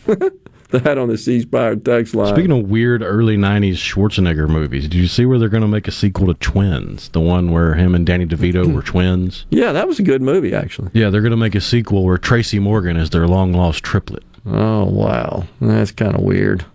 that 0.84 0.98
on 0.98 1.10
the 1.10 1.18
C 1.18 1.41
Spire 1.41 1.76
text 1.76 2.15
line. 2.15 2.34
Speaking 2.34 2.52
of 2.52 2.69
weird 2.69 3.02
early 3.02 3.38
'90s 3.38 3.73
Schwarzenegger 3.73 4.49
movies, 4.49 4.84
did 4.84 4.93
you 4.93 5.07
see 5.07 5.26
where 5.26 5.38
they're 5.38 5.49
going 5.49 5.61
to 5.61 5.68
make 5.68 5.88
a 5.88 5.91
sequel 5.91 6.27
to 6.27 6.34
Twins? 6.35 7.10
The 7.10 7.19
one 7.19 7.52
where 7.52 7.73
him 7.73 7.95
and 7.95 8.06
Danny 8.06 8.26
DeVito 8.26 8.73
were 8.73 8.81
twins. 8.81 9.45
yeah, 9.49 9.72
that 9.72 9.88
was 9.88 9.99
a 9.99 10.03
good 10.03 10.22
movie 10.22 10.56
actually. 10.56 10.89
Yeah, 10.93 11.10
they're 11.10 11.22
going 11.22 11.31
to 11.31 11.38
make 11.38 11.56
a 11.56 11.61
sequel 11.61 12.03
where 12.03 12.18
Tracy 12.18 12.60
Morgan 12.60 12.98
is 12.98 13.10
their 13.10 13.27
long 13.27 13.53
lost 13.53 13.84
triplet. 13.84 14.23
Oh 14.45 14.85
wow, 14.85 15.45
that's 15.60 15.91
kind 15.91 16.15
of 16.15 16.22
weird. 16.22 16.65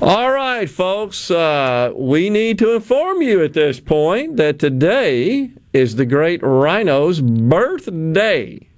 All 0.00 0.32
right, 0.32 0.68
folks, 0.68 1.30
uh, 1.30 1.92
we 1.94 2.28
need 2.28 2.58
to 2.58 2.74
inform 2.74 3.22
you 3.22 3.42
at 3.42 3.52
this 3.52 3.80
point 3.80 4.36
that 4.36 4.58
today 4.58 5.50
is 5.72 5.96
the 5.96 6.04
great 6.04 6.42
Rhino's 6.42 7.20
birthday. 7.20 8.68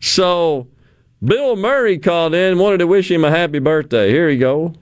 So, 0.00 0.68
Bill 1.24 1.56
Murray 1.56 1.98
called 1.98 2.32
in, 2.32 2.58
wanted 2.58 2.78
to 2.78 2.86
wish 2.86 3.10
him 3.10 3.24
a 3.24 3.30
happy 3.30 3.58
birthday. 3.58 4.10
Here 4.10 4.30
you 4.30 4.38
go. 4.38 4.72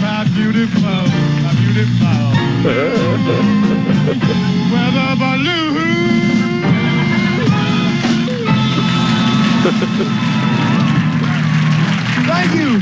my 0.00 0.24
beautiful, 0.34 0.80
my 0.80 1.52
beautiful. 1.60 2.08
Weather 4.72 5.12
Thank 12.24 12.54
you. 12.54 12.80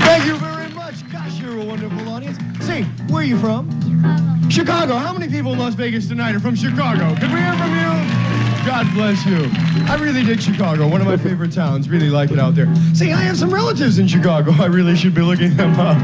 Thank 0.00 0.26
you 0.26 0.36
very 0.36 0.68
much. 0.74 1.10
Gosh, 1.10 1.40
you're 1.40 1.58
a 1.58 1.64
wonderful 1.64 2.06
audience. 2.10 2.38
Say, 2.66 2.82
where 3.08 3.22
are 3.22 3.24
you 3.24 3.38
from? 3.38 3.70
Chicago. 3.80 4.50
Chicago. 4.50 4.96
How 4.96 5.14
many 5.14 5.32
people 5.32 5.54
in 5.54 5.58
Las 5.58 5.72
Vegas 5.74 6.06
tonight 6.06 6.34
are 6.34 6.40
from 6.40 6.54
Chicago? 6.54 7.14
Can 7.16 7.32
we 7.32 7.40
hear 7.40 7.54
from 7.54 7.74
you? 7.74 8.29
God 8.66 8.86
bless 8.94 9.24
you. 9.24 9.50
I 9.88 9.96
really 10.00 10.22
dig 10.22 10.40
Chicago, 10.40 10.86
one 10.86 11.00
of 11.00 11.06
my 11.06 11.16
favorite 11.16 11.52
towns. 11.52 11.88
Really 11.88 12.10
like 12.10 12.30
it 12.30 12.38
out 12.38 12.54
there. 12.54 12.68
See, 12.94 13.10
I 13.12 13.20
have 13.22 13.38
some 13.38 13.52
relatives 13.52 13.98
in 13.98 14.06
Chicago. 14.06 14.52
I 14.52 14.66
really 14.66 14.96
should 14.96 15.14
be 15.14 15.22
looking 15.22 15.56
them 15.56 15.78
up. 15.80 15.96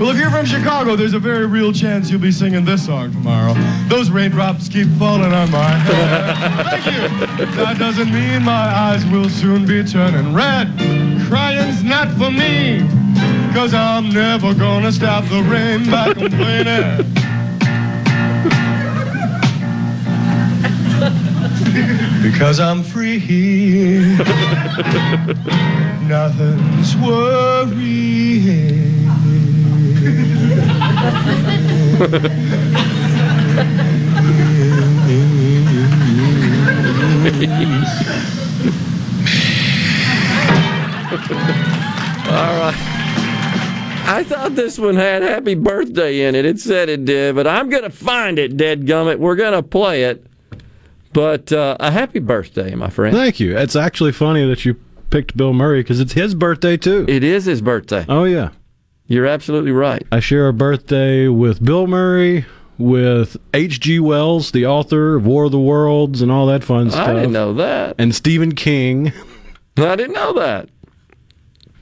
Well, 0.00 0.08
if 0.08 0.16
you're 0.16 0.30
from 0.30 0.46
Chicago, 0.46 0.96
there's 0.96 1.12
a 1.12 1.18
very 1.18 1.46
real 1.46 1.72
chance 1.72 2.10
you'll 2.10 2.20
be 2.20 2.32
singing 2.32 2.64
this 2.64 2.86
song 2.86 3.12
tomorrow. 3.12 3.54
Those 3.88 4.10
raindrops 4.10 4.68
keep 4.68 4.88
falling 4.98 5.32
on 5.32 5.50
my 5.50 5.68
head. 5.68 6.70
Thank 6.70 6.86
you. 6.86 7.46
That 7.56 7.78
doesn't 7.78 8.10
mean 8.10 8.42
my 8.42 8.52
eyes 8.52 9.04
will 9.06 9.28
soon 9.28 9.66
be 9.66 9.84
turning 9.84 10.32
red. 10.32 10.68
Crying's 11.28 11.84
not 11.84 12.08
for 12.12 12.30
me, 12.30 12.80
cause 13.52 13.74
I'm 13.74 14.08
never 14.08 14.54
gonna 14.54 14.90
stop 14.90 15.24
the 15.26 15.42
rain 15.42 15.90
by 15.90 16.14
complaining. 16.14 17.04
Because 22.30 22.60
I'm 22.60 22.82
free. 22.82 23.18
Nothing's 26.06 26.96
worrying. 26.96 28.80
All 42.28 42.54
right. 42.56 42.74
I 44.06 44.24
thought 44.26 44.54
this 44.54 44.78
one 44.78 44.96
had 44.96 45.22
happy 45.22 45.54
birthday 45.54 46.22
in 46.22 46.34
it. 46.34 46.44
It 46.44 46.58
said 46.58 46.88
it 46.88 47.04
did, 47.04 47.34
but 47.34 47.46
I'm 47.46 47.68
going 47.68 47.82
to 47.82 47.90
find 47.90 48.38
it, 48.38 48.56
dead 48.56 48.86
gummit. 48.86 49.18
We're 49.18 49.36
going 49.36 49.52
to 49.52 49.62
play 49.62 50.04
it. 50.04 50.26
But 51.12 51.52
uh, 51.52 51.76
a 51.80 51.90
happy 51.90 52.20
birthday, 52.20 52.74
my 52.74 52.88
friend. 52.90 53.14
Thank 53.16 53.40
you. 53.40 53.56
It's 53.58 53.74
actually 53.76 54.12
funny 54.12 54.46
that 54.48 54.64
you 54.64 54.74
picked 55.10 55.36
Bill 55.36 55.52
Murray 55.52 55.80
because 55.80 55.98
it's 56.00 56.12
his 56.12 56.34
birthday 56.34 56.76
too. 56.76 57.04
It 57.08 57.24
is 57.24 57.44
his 57.46 57.60
birthday. 57.60 58.04
Oh 58.08 58.24
yeah, 58.24 58.50
you're 59.06 59.26
absolutely 59.26 59.72
right. 59.72 60.06
I 60.12 60.20
share 60.20 60.46
a 60.48 60.52
birthday 60.52 61.26
with 61.26 61.64
Bill 61.64 61.88
Murray, 61.88 62.46
with 62.78 63.36
H.G. 63.52 63.98
Wells, 64.00 64.52
the 64.52 64.66
author 64.66 65.16
of 65.16 65.26
War 65.26 65.44
of 65.46 65.52
the 65.52 65.58
Worlds 65.58 66.22
and 66.22 66.30
all 66.30 66.46
that 66.46 66.62
fun 66.62 66.90
stuff. 66.92 67.08
I 67.08 67.14
didn't 67.14 67.32
know 67.32 67.54
that. 67.54 67.96
And 67.98 68.14
Stephen 68.14 68.54
King. 68.54 69.12
I 69.76 69.96
didn't 69.96 70.14
know 70.14 70.32
that. 70.34 70.68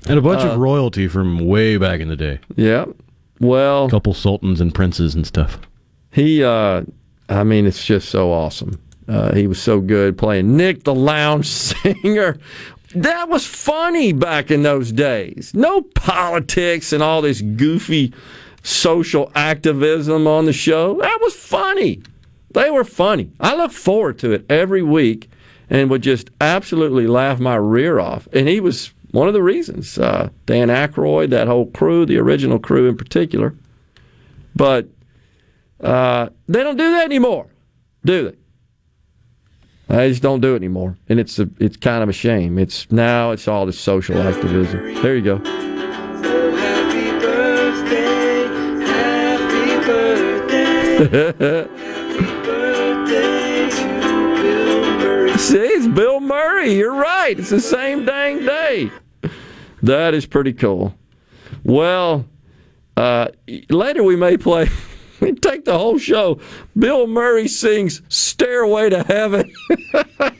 And 0.09 0.19
a 0.19 0.23
bunch 0.23 0.43
Uh, 0.43 0.49
of 0.53 0.59
royalty 0.59 1.07
from 1.07 1.41
way 1.47 1.77
back 1.77 2.01
in 2.01 2.09
the 2.09 2.17
day. 2.17 2.39
Yeah. 2.57 2.87
Well, 3.41 3.87
a 3.87 3.91
couple 3.91 4.15
sultans 4.15 4.61
and 4.61 4.75
princes 4.75 5.15
and 5.15 5.27
stuff. 5.27 5.59
He, 6.11 6.43
uh, 6.43 6.83
I 7.29 7.45
mean, 7.45 7.67
it's 7.67 7.85
just 7.85 8.09
so 8.09 8.33
awesome. 8.33 8.81
Uh, 9.09 9.35
he 9.35 9.47
was 9.47 9.61
so 9.61 9.81
good 9.81 10.19
playing 10.19 10.57
Nick 10.57 10.85
the 10.85 10.95
Lounge 10.95 11.47
Singer. 11.49 12.39
That 12.95 13.29
was 13.29 13.47
funny 13.47 14.13
back 14.13 14.51
in 14.51 14.63
those 14.63 14.93
days. 14.93 15.53
No 15.55 15.83
politics 15.83 16.93
and 16.93 17.03
all 17.03 17.23
this 17.23 17.41
goofy 17.41 18.13
social 18.63 19.31
activism 19.35 20.27
on 20.27 20.47
the 20.47 20.53
show. 20.53 20.99
That 21.01 21.19
was 21.21 21.35
funny. 21.35 22.03
They 22.51 22.71
were 22.71 22.85
funny. 22.85 23.31
I 23.41 23.55
look 23.57 23.73
forward 23.73 24.19
to 24.21 24.33
it 24.33 24.45
every 24.51 24.83
week 24.83 25.31
and 25.71 25.91
would 25.91 26.03
just 26.03 26.31
absolutely 26.41 27.07
laugh 27.07 27.39
my 27.39 27.57
rear 27.57 28.01
off. 28.01 28.27
And 28.33 28.49
he 28.49 28.61
was 28.61 28.93
one 29.11 29.29
of 29.29 29.35
the 29.35 29.43
reasons. 29.43 29.99
Uh, 29.99 30.31
Dan 30.47 30.69
Aykroyd, 30.69 31.31
that 31.31 31.47
whole 31.47 31.67
crew, 31.67 32.07
the 32.07 32.19
original 32.19 32.59
crew 32.59 32.89
in 32.89 32.97
particular. 32.97 33.55
But 34.57 34.89
uh, 35.81 36.31
they 36.49 36.63
don't 36.63 36.77
do 36.77 36.91
that 36.93 37.05
anymore, 37.05 37.47
do 38.05 38.31
they? 38.31 38.37
They 39.89 40.11
just 40.11 40.23
don't 40.23 40.41
do 40.41 40.53
it 40.53 40.57
anymore, 40.57 40.99
and 41.09 41.19
it's 41.19 41.39
a, 41.39 41.49
it's 41.59 41.79
kind 41.79 42.03
of 42.03 42.11
a 42.11 42.13
shame. 42.13 42.59
It's 42.59 42.91
now 42.93 43.31
it's 43.31 43.49
all 43.49 43.65
this 43.65 43.81
social 43.81 44.21
activism. 44.21 45.03
There 45.03 45.17
you 45.17 45.23
go. 45.23 45.39
See, 55.39 55.57
it's 55.57 55.87
Bill 55.87 56.21
Murray. 56.21 56.75
You're 56.75 56.95
right. 56.95 57.39
It's 57.39 57.49
the 57.49 57.61
same 57.61 58.05
dang 58.05 58.45
day. 58.45 58.91
That 59.83 60.13
is 60.13 60.27
pretty 60.27 60.53
cool. 60.53 60.95
Well, 61.65 62.27
uh, 62.97 63.29
later 63.71 64.03
we 64.03 64.17
may 64.17 64.37
play. 64.37 64.69
We 65.21 65.33
take 65.33 65.65
the 65.65 65.77
whole 65.77 65.99
show. 65.99 66.41
Bill 66.79 67.07
Murray 67.07 67.49
sings 67.49 68.03
"Stairway 68.09 68.91
to 68.91 69.03
Heaven." 69.03 69.53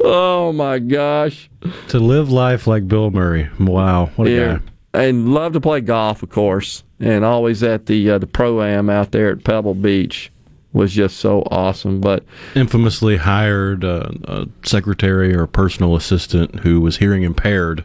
oh 0.00 0.52
my 0.52 0.78
gosh! 0.78 1.50
To 1.88 1.98
live 1.98 2.30
life 2.30 2.66
like 2.66 2.86
Bill 2.88 3.10
Murray. 3.10 3.48
Wow, 3.58 4.06
what 4.16 4.28
a 4.28 4.30
Yeah. 4.30 4.58
guy. 4.58 4.60
And 4.94 5.34
love 5.34 5.52
to 5.52 5.60
play 5.60 5.82
golf, 5.82 6.22
of 6.22 6.30
course, 6.30 6.82
and 7.00 7.22
always 7.24 7.62
at 7.62 7.86
the 7.86 8.12
uh, 8.12 8.18
the 8.18 8.26
pro 8.26 8.62
am 8.62 8.88
out 8.88 9.12
there 9.12 9.30
at 9.30 9.44
Pebble 9.44 9.74
Beach 9.74 10.32
was 10.72 10.92
just 10.92 11.18
so 11.18 11.42
awesome. 11.50 12.00
But 12.00 12.24
Infamously 12.54 13.18
hired 13.18 13.84
uh, 13.84 14.08
a 14.24 14.46
secretary 14.64 15.34
or 15.34 15.46
personal 15.46 15.96
assistant 15.96 16.60
who 16.60 16.80
was 16.80 16.96
hearing 16.98 17.24
impaired. 17.24 17.84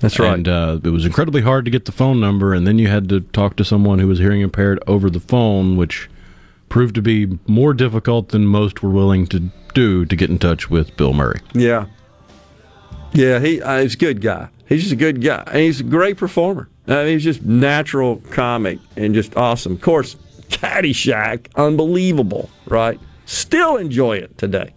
That's 0.00 0.18
right. 0.18 0.34
And 0.34 0.48
uh, 0.48 0.80
it 0.82 0.88
was 0.90 1.04
incredibly 1.04 1.42
hard 1.42 1.64
to 1.66 1.70
get 1.70 1.84
the 1.84 1.92
phone 1.92 2.20
number, 2.20 2.52
and 2.54 2.66
then 2.66 2.78
you 2.78 2.88
had 2.88 3.08
to 3.10 3.20
talk 3.20 3.56
to 3.56 3.64
someone 3.64 3.98
who 3.98 4.08
was 4.08 4.18
hearing 4.18 4.40
impaired 4.40 4.82
over 4.86 5.10
the 5.10 5.20
phone, 5.20 5.76
which 5.76 6.08
proved 6.68 6.94
to 6.94 7.02
be 7.02 7.38
more 7.46 7.74
difficult 7.74 8.30
than 8.30 8.46
most 8.46 8.82
were 8.82 8.90
willing 8.90 9.26
to 9.26 9.50
do 9.74 10.04
to 10.06 10.16
get 10.16 10.30
in 10.30 10.38
touch 10.38 10.70
with 10.70 10.96
Bill 10.96 11.12
Murray. 11.12 11.40
Yeah. 11.52 11.86
Yeah, 13.12 13.40
he 13.40 13.60
uh, 13.60 13.82
he's 13.82 13.94
a 13.94 13.98
good 13.98 14.20
guy. 14.20 14.48
He's 14.68 14.82
just 14.82 14.92
a 14.92 14.96
good 14.96 15.20
guy. 15.20 15.42
And 15.48 15.58
he's 15.58 15.80
a 15.80 15.84
great 15.84 16.16
performer. 16.16 16.68
I 16.86 17.04
mean, 17.04 17.06
he's 17.08 17.24
just 17.24 17.42
natural 17.42 18.16
comic 18.30 18.78
and 18.96 19.14
just 19.14 19.36
awesome. 19.36 19.72
Of 19.72 19.80
course, 19.80 20.14
Caddyshack, 20.48 21.46
unbelievable, 21.56 22.50
right? 22.66 22.98
Still 23.26 23.76
enjoy 23.76 24.16
it 24.18 24.38
today. 24.38 24.72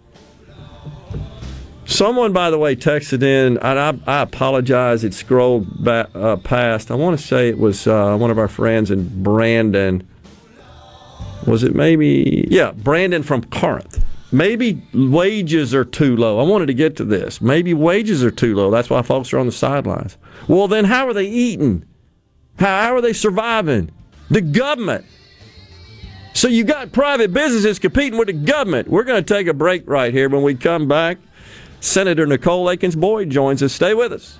Someone, 1.86 2.32
by 2.32 2.50
the 2.50 2.58
way, 2.58 2.74
texted 2.74 3.22
in, 3.22 3.58
and 3.58 3.78
I, 4.06 4.18
I 4.18 4.22
apologize. 4.22 5.04
It 5.04 5.12
scrolled 5.12 5.84
back 5.84 6.08
uh, 6.14 6.36
past. 6.36 6.90
I 6.90 6.94
want 6.94 7.18
to 7.18 7.24
say 7.24 7.48
it 7.48 7.58
was 7.58 7.86
uh, 7.86 8.16
one 8.16 8.30
of 8.30 8.38
our 8.38 8.48
friends 8.48 8.90
in 8.90 9.22
Brandon. 9.22 10.06
Was 11.46 11.62
it 11.62 11.74
maybe? 11.74 12.48
Yeah, 12.50 12.72
Brandon 12.72 13.22
from 13.22 13.44
Corinth. 13.44 14.02
Maybe 14.32 14.82
wages 14.92 15.74
are 15.74 15.84
too 15.84 16.16
low. 16.16 16.40
I 16.40 16.42
wanted 16.42 16.66
to 16.66 16.74
get 16.74 16.96
to 16.96 17.04
this. 17.04 17.40
Maybe 17.40 17.72
wages 17.74 18.24
are 18.24 18.32
too 18.32 18.56
low. 18.56 18.70
That's 18.70 18.90
why 18.90 19.02
folks 19.02 19.32
are 19.32 19.38
on 19.38 19.46
the 19.46 19.52
sidelines. 19.52 20.16
Well, 20.48 20.66
then 20.66 20.86
how 20.86 21.06
are 21.06 21.12
they 21.12 21.26
eating? 21.26 21.84
How, 22.58 22.96
are 22.96 23.00
they 23.00 23.12
surviving? 23.12 23.92
The 24.30 24.40
government. 24.40 25.04
So 26.32 26.48
you 26.48 26.64
got 26.64 26.90
private 26.90 27.32
businesses 27.32 27.78
competing 27.78 28.18
with 28.18 28.26
the 28.26 28.32
government. 28.32 28.88
We're 28.88 29.04
going 29.04 29.22
to 29.22 29.34
take 29.34 29.46
a 29.46 29.54
break 29.54 29.88
right 29.88 30.12
here. 30.12 30.28
When 30.28 30.42
we 30.42 30.56
come 30.56 30.88
back, 30.88 31.18
Senator 31.84 32.24
Nicole 32.26 32.70
Akins 32.70 32.96
Boyd 32.96 33.28
joins 33.28 33.62
us. 33.62 33.74
Stay 33.74 33.92
with 33.92 34.10
us. 34.10 34.38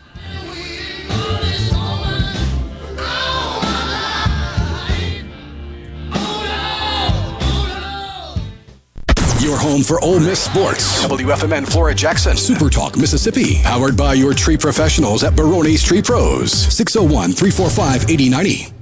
Your 9.41 9.59
home 9.59 9.83
for 9.83 10.03
Ole 10.03 10.21
Miss 10.21 10.41
sports. 10.41 11.05
WFMN 11.05 11.71
Flora 11.71 11.95
Jackson. 11.95 12.35
Super 12.35 12.71
Talk 12.71 12.97
Mississippi. 12.97 13.61
Powered 13.63 13.95
by 13.95 14.15
your 14.15 14.33
tree 14.33 14.57
professionals 14.57 15.23
at 15.23 15.37
Barone's 15.37 15.83
Tree 15.83 16.01
Pros. 16.01 16.51
601 16.51 17.33
345 17.33 18.09
8090. 18.11 18.74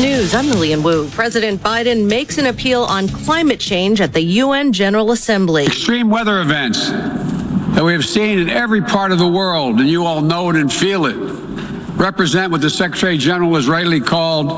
News, 0.00 0.34
I'm 0.34 0.48
Lilian 0.48 0.82
Woo. 0.82 1.10
President 1.10 1.60
Biden 1.60 2.06
makes 2.06 2.38
an 2.38 2.46
appeal 2.46 2.84
on 2.84 3.06
climate 3.06 3.60
change 3.60 4.00
at 4.00 4.14
the 4.14 4.22
UN 4.22 4.72
General 4.72 5.12
Assembly. 5.12 5.66
Extreme 5.66 6.08
weather 6.08 6.40
events 6.40 6.88
that 6.88 7.84
we 7.84 7.92
have 7.92 8.06
seen 8.06 8.38
in 8.38 8.48
every 8.48 8.80
part 8.80 9.12
of 9.12 9.18
the 9.18 9.28
world, 9.28 9.78
and 9.78 9.86
you 9.90 10.06
all 10.06 10.22
know 10.22 10.48
it 10.48 10.56
and 10.56 10.72
feel 10.72 11.04
it, 11.04 11.16
represent 11.98 12.50
what 12.50 12.62
the 12.62 12.70
Secretary 12.70 13.18
General 13.18 13.54
has 13.56 13.68
rightly 13.68 14.00
called 14.00 14.48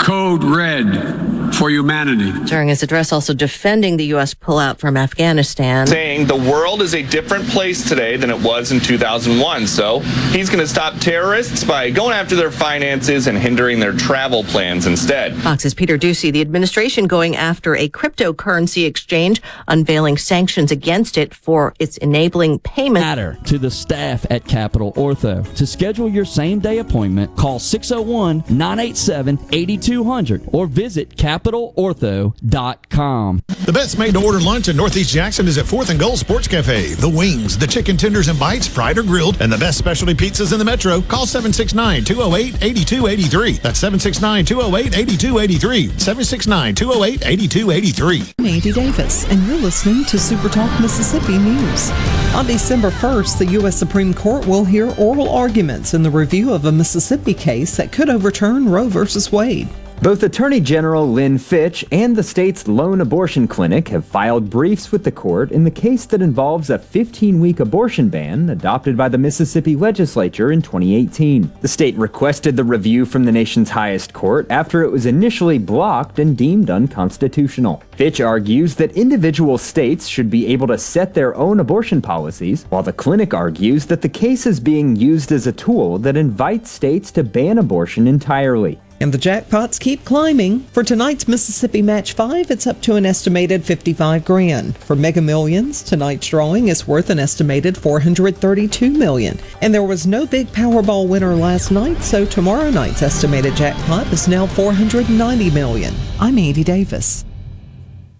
Code 0.00 0.42
Red 0.42 1.29
for 1.60 1.68
humanity. 1.68 2.32
During 2.46 2.68
his 2.68 2.82
address, 2.82 3.12
also 3.12 3.34
defending 3.34 3.98
the 3.98 4.06
U.S. 4.16 4.32
pullout 4.32 4.78
from 4.78 4.96
Afghanistan. 4.96 5.86
saying 5.86 6.26
the 6.26 6.34
world 6.34 6.80
is 6.80 6.94
a 6.94 7.02
different 7.02 7.46
place 7.48 7.86
today 7.86 8.16
than 8.16 8.30
it 8.30 8.40
was 8.40 8.72
in 8.72 8.80
2001. 8.80 9.66
So 9.66 9.98
he's 10.32 10.48
going 10.48 10.60
to 10.60 10.66
stop 10.66 10.98
terrorists 11.00 11.62
by 11.62 11.90
going 11.90 12.14
after 12.14 12.34
their 12.34 12.50
finances 12.50 13.26
and 13.26 13.36
hindering 13.36 13.78
their 13.78 13.92
travel 13.92 14.42
plans 14.42 14.86
instead. 14.86 15.36
Fox's 15.36 15.74
Peter 15.74 15.98
Doocy, 15.98 16.32
the 16.32 16.40
administration 16.40 17.06
going 17.06 17.36
after 17.36 17.76
a 17.76 17.90
cryptocurrency 17.90 18.86
exchange, 18.86 19.42
unveiling 19.68 20.16
sanctions 20.16 20.72
against 20.72 21.18
it 21.18 21.34
for 21.34 21.74
its 21.78 21.98
enabling 21.98 22.60
payment. 22.60 23.04
Matter 23.04 23.36
to 23.44 23.58
the 23.58 23.70
staff 23.70 24.24
at 24.30 24.46
Capital 24.46 24.94
Ortho. 24.94 25.44
To 25.56 25.66
schedule 25.66 26.08
your 26.08 26.24
same 26.24 26.58
day 26.58 26.78
appointment, 26.78 27.36
call 27.36 27.58
601 27.58 28.44
987 28.48 29.38
8200 29.52 30.48
or 30.54 30.66
visit 30.66 31.18
capitalortho.com. 31.50 33.42
The 33.64 33.72
best 33.72 33.98
made 33.98 34.14
to 34.14 34.24
order 34.24 34.40
lunch 34.40 34.68
in 34.68 34.76
Northeast 34.76 35.12
Jackson 35.12 35.48
is 35.48 35.58
at 35.58 35.66
Fourth 35.66 35.90
and 35.90 35.98
Goal 35.98 36.16
Sports 36.16 36.48
Cafe. 36.48 36.94
The 36.94 37.08
wings, 37.08 37.58
the 37.58 37.66
chicken 37.66 37.96
tenders 37.96 38.28
and 38.28 38.38
bites, 38.38 38.66
fried 38.66 38.98
or 38.98 39.02
grilled, 39.02 39.40
and 39.40 39.52
the 39.52 39.58
best 39.58 39.78
specialty 39.78 40.14
pizzas 40.14 40.52
in 40.52 40.58
the 40.58 40.64
metro. 40.64 41.00
Call 41.00 41.26
769 41.26 42.04
208 42.04 42.62
8283. 42.62 43.52
That's 43.62 43.78
769 43.78 44.44
208 44.44 44.98
8283. 44.98 45.98
769 45.98 46.74
208 46.74 47.26
8283. 47.26 48.34
I'm 48.38 48.46
Andy 48.46 48.72
Davis, 48.72 49.24
and 49.30 49.46
you're 49.46 49.58
listening 49.58 50.04
to 50.06 50.18
Super 50.18 50.48
Talk 50.48 50.80
Mississippi 50.80 51.38
News. 51.38 51.90
On 52.34 52.46
December 52.46 52.90
1st, 52.90 53.38
the 53.38 53.46
U.S. 53.60 53.76
Supreme 53.76 54.14
Court 54.14 54.46
will 54.46 54.64
hear 54.64 54.94
oral 54.98 55.30
arguments 55.30 55.94
in 55.94 56.02
the 56.02 56.10
review 56.10 56.52
of 56.52 56.64
a 56.64 56.72
Mississippi 56.72 57.34
case 57.34 57.76
that 57.76 57.92
could 57.92 58.08
overturn 58.08 58.68
Roe 58.68 58.88
v. 58.88 59.00
Wade. 59.32 59.68
Both 60.02 60.22
Attorney 60.22 60.60
General 60.60 61.06
Lynn 61.06 61.36
Fitch 61.36 61.84
and 61.92 62.16
the 62.16 62.22
state's 62.22 62.66
lone 62.66 63.02
abortion 63.02 63.46
clinic 63.46 63.88
have 63.88 64.02
filed 64.02 64.48
briefs 64.48 64.90
with 64.90 65.04
the 65.04 65.12
court 65.12 65.52
in 65.52 65.64
the 65.64 65.70
case 65.70 66.06
that 66.06 66.22
involves 66.22 66.70
a 66.70 66.78
15 66.78 67.38
week 67.38 67.60
abortion 67.60 68.08
ban 68.08 68.48
adopted 68.48 68.96
by 68.96 69.10
the 69.10 69.18
Mississippi 69.18 69.76
legislature 69.76 70.52
in 70.52 70.62
2018. 70.62 71.52
The 71.60 71.68
state 71.68 71.98
requested 71.98 72.56
the 72.56 72.64
review 72.64 73.04
from 73.04 73.24
the 73.24 73.30
nation's 73.30 73.68
highest 73.68 74.14
court 74.14 74.46
after 74.48 74.82
it 74.82 74.90
was 74.90 75.04
initially 75.04 75.58
blocked 75.58 76.18
and 76.18 76.34
deemed 76.34 76.70
unconstitutional. 76.70 77.82
Fitch 77.92 78.22
argues 78.22 78.76
that 78.76 78.92
individual 78.92 79.58
states 79.58 80.06
should 80.06 80.30
be 80.30 80.46
able 80.46 80.68
to 80.68 80.78
set 80.78 81.12
their 81.12 81.34
own 81.34 81.60
abortion 81.60 82.00
policies, 82.00 82.64
while 82.70 82.82
the 82.82 82.90
clinic 82.90 83.34
argues 83.34 83.84
that 83.84 84.00
the 84.00 84.08
case 84.08 84.46
is 84.46 84.60
being 84.60 84.96
used 84.96 85.30
as 85.30 85.46
a 85.46 85.52
tool 85.52 85.98
that 85.98 86.16
invites 86.16 86.70
states 86.70 87.10
to 87.10 87.22
ban 87.22 87.58
abortion 87.58 88.08
entirely. 88.08 88.80
And 89.00 89.12
the 89.12 89.18
jackpots 89.18 89.80
keep 89.80 90.04
climbing. 90.04 90.60
For 90.72 90.84
tonight's 90.84 91.26
Mississippi 91.26 91.80
Match 91.80 92.12
5, 92.12 92.50
it's 92.50 92.66
up 92.66 92.82
to 92.82 92.96
an 92.96 93.06
estimated 93.06 93.64
55 93.64 94.24
grand. 94.26 94.76
For 94.76 94.94
Mega 94.94 95.22
Millions, 95.22 95.82
tonight's 95.82 96.28
drawing 96.28 96.68
is 96.68 96.86
worth 96.86 97.08
an 97.08 97.18
estimated 97.18 97.78
432 97.78 98.90
million. 98.90 99.38
And 99.62 99.72
there 99.72 99.82
was 99.82 100.06
no 100.06 100.26
big 100.26 100.48
Powerball 100.48 101.08
winner 101.08 101.34
last 101.34 101.70
night, 101.70 102.02
so 102.02 102.26
tomorrow 102.26 102.70
night's 102.70 103.02
estimated 103.02 103.56
jackpot 103.56 104.06
is 104.12 104.28
now 104.28 104.46
490 104.46 105.50
million. 105.50 105.94
I'm 106.20 106.38
Andy 106.38 106.62
Davis. 106.62 107.24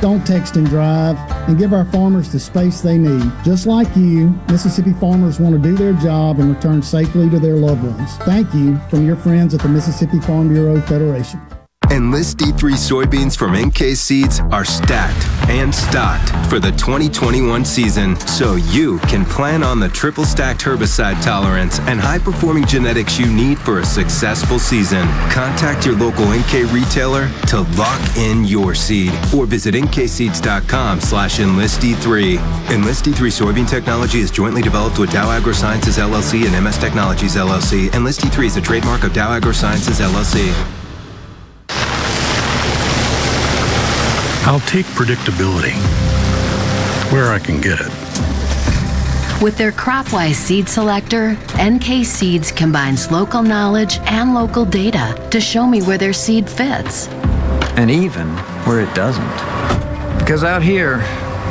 don't 0.00 0.26
text 0.26 0.56
and 0.56 0.66
drive, 0.66 1.16
and 1.48 1.58
give 1.58 1.72
our 1.72 1.84
farmers 1.86 2.32
the 2.32 2.40
space 2.40 2.80
they 2.80 2.98
need. 2.98 3.30
Just 3.44 3.66
like 3.66 3.94
you, 3.96 4.30
Mississippi 4.48 4.92
farmers 4.94 5.40
want 5.40 5.54
to 5.54 5.60
do 5.60 5.76
their 5.76 5.92
job 5.94 6.40
and 6.40 6.54
return 6.54 6.82
safely 6.82 7.28
to 7.30 7.38
their 7.38 7.56
loved 7.56 7.82
ones. 7.82 8.16
Thank 8.18 8.52
you 8.54 8.78
from 8.88 9.06
your 9.06 9.16
friends 9.16 9.54
at 9.54 9.60
the 9.60 9.68
Mississippi 9.68 10.20
Farm 10.20 10.48
Bureau 10.48 10.80
Federation. 10.82 11.40
Enlist 11.90 12.38
D3 12.38 12.74
soybeans 12.74 13.36
from 13.36 13.56
NK 13.56 13.96
Seeds 13.96 14.38
are 14.52 14.64
stacked 14.64 15.26
and 15.50 15.74
stocked 15.74 16.30
for 16.48 16.60
the 16.60 16.70
2021 16.72 17.64
season 17.64 18.14
so 18.20 18.54
you 18.54 18.98
can 19.00 19.24
plan 19.24 19.64
on 19.64 19.80
the 19.80 19.88
triple 19.88 20.24
stacked 20.24 20.60
herbicide 20.60 21.20
tolerance 21.20 21.80
and 21.80 21.98
high 21.98 22.18
performing 22.18 22.64
genetics 22.64 23.18
you 23.18 23.26
need 23.26 23.58
for 23.58 23.80
a 23.80 23.84
successful 23.84 24.60
season. 24.60 25.02
Contact 25.30 25.84
your 25.84 25.96
local 25.96 26.26
NK 26.26 26.72
retailer 26.72 27.28
to 27.48 27.62
lock 27.76 28.16
in 28.16 28.44
your 28.44 28.72
seed 28.72 29.12
or 29.34 29.44
visit 29.44 29.74
nkseeds.com 29.74 31.00
slash 31.00 31.40
enlist 31.40 31.80
D3. 31.80 32.70
Enlist 32.70 33.04
D3 33.04 33.14
soybean 33.14 33.68
technology 33.68 34.20
is 34.20 34.30
jointly 34.30 34.62
developed 34.62 35.00
with 35.00 35.10
Dow 35.10 35.26
AgroSciences 35.36 35.98
LLC 35.98 36.46
and 36.46 36.64
MS 36.64 36.78
Technologies 36.78 37.34
LLC. 37.34 37.92
Enlist 37.94 38.20
D3 38.20 38.46
is 38.46 38.56
a 38.56 38.60
trademark 38.60 39.02
of 39.02 39.12
Dow 39.12 39.36
AgroSciences 39.36 40.00
LLC. 40.00 40.79
I'll 44.46 44.60
take 44.60 44.86
predictability 44.86 45.74
where 47.12 47.32
I 47.32 47.38
can 47.38 47.60
get 47.60 47.78
it. 47.80 47.90
With 49.42 49.56
their 49.56 49.72
CropWise 49.72 50.34
seed 50.34 50.68
selector, 50.68 51.36
NK 51.58 52.04
Seeds 52.04 52.52
combines 52.52 53.10
local 53.10 53.42
knowledge 53.42 53.98
and 54.06 54.34
local 54.34 54.64
data 54.66 55.16
to 55.30 55.40
show 55.40 55.66
me 55.66 55.80
where 55.82 55.96
their 55.98 56.12
seed 56.12 56.48
fits. 56.48 57.08
and 57.76 57.90
even 57.90 58.26
where 58.66 58.80
it 58.80 58.92
doesn't. 58.94 59.24
Because 60.18 60.44
out 60.44 60.62
here, 60.62 60.98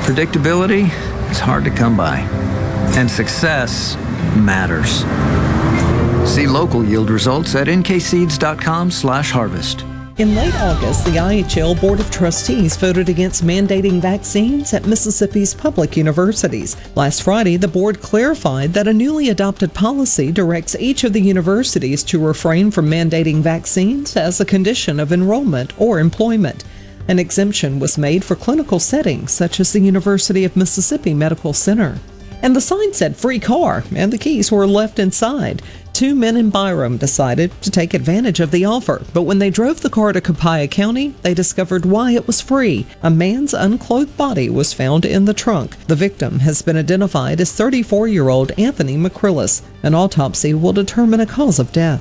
predictability 0.03 0.89
is 1.31 1.39
hard 1.39 1.63
to 1.63 1.71
come 1.71 1.95
by, 1.97 2.19
and 2.97 3.09
success 3.09 3.95
matters. 4.35 5.03
See 6.29 6.45
local 6.45 6.83
yield 6.83 7.09
results 7.09 7.55
at 7.55 7.67
nkseeds.com/harvest. 7.67 9.85
In 10.19 10.35
late 10.35 10.53
August, 10.55 11.05
the 11.05 11.11
IHL 11.11 11.79
Board 11.79 12.01
of 12.01 12.11
Trustees 12.11 12.75
voted 12.75 13.07
against 13.07 13.45
mandating 13.45 14.01
vaccines 14.01 14.73
at 14.73 14.85
Mississippi's 14.85 15.53
public 15.53 15.95
universities. 15.95 16.75
Last 16.93 17.23
Friday, 17.23 17.55
the 17.55 17.69
board 17.69 18.01
clarified 18.01 18.73
that 18.73 18.89
a 18.89 18.93
newly 18.93 19.29
adopted 19.29 19.73
policy 19.73 20.29
directs 20.33 20.75
each 20.77 21.05
of 21.05 21.13
the 21.13 21.21
universities 21.21 22.03
to 22.03 22.19
refrain 22.19 22.69
from 22.69 22.89
mandating 22.89 23.37
vaccines 23.37 24.17
as 24.17 24.41
a 24.41 24.45
condition 24.45 24.99
of 24.99 25.13
enrollment 25.13 25.71
or 25.79 26.01
employment. 26.01 26.65
An 27.07 27.17
exemption 27.17 27.79
was 27.79 27.97
made 27.97 28.25
for 28.25 28.35
clinical 28.35 28.81
settings 28.81 29.31
such 29.31 29.61
as 29.61 29.71
the 29.71 29.79
University 29.79 30.43
of 30.43 30.57
Mississippi 30.57 31.13
Medical 31.13 31.53
Center. 31.53 31.97
And 32.41 32.53
the 32.53 32.61
sign 32.61 32.91
said 32.91 33.15
free 33.15 33.39
car, 33.39 33.85
and 33.95 34.11
the 34.11 34.17
keys 34.17 34.51
were 34.51 34.67
left 34.67 34.99
inside. 34.99 35.61
Two 35.99 36.15
men 36.15 36.37
in 36.37 36.49
Byram 36.49 36.95
decided 36.95 37.51
to 37.61 37.69
take 37.69 37.93
advantage 37.93 38.39
of 38.39 38.51
the 38.51 38.63
offer, 38.63 39.03
but 39.13 39.23
when 39.23 39.39
they 39.39 39.49
drove 39.49 39.81
the 39.81 39.89
car 39.89 40.13
to 40.13 40.21
Copiah 40.21 40.69
County, 40.69 41.13
they 41.23 41.33
discovered 41.33 41.85
why 41.85 42.11
it 42.11 42.25
was 42.25 42.39
free. 42.39 42.85
A 43.03 43.09
man's 43.09 43.53
unclothed 43.53 44.15
body 44.15 44.49
was 44.49 44.71
found 44.71 45.03
in 45.03 45.25
the 45.25 45.33
trunk. 45.33 45.75
The 45.87 45.97
victim 45.97 46.39
has 46.39 46.61
been 46.61 46.77
identified 46.77 47.41
as 47.41 47.51
34 47.51 48.07
year 48.07 48.29
old 48.29 48.53
Anthony 48.57 48.95
McCrillis. 48.95 49.61
An 49.83 49.93
autopsy 49.93 50.53
will 50.53 50.71
determine 50.71 51.19
a 51.19 51.25
cause 51.25 51.59
of 51.59 51.73
death. 51.73 51.99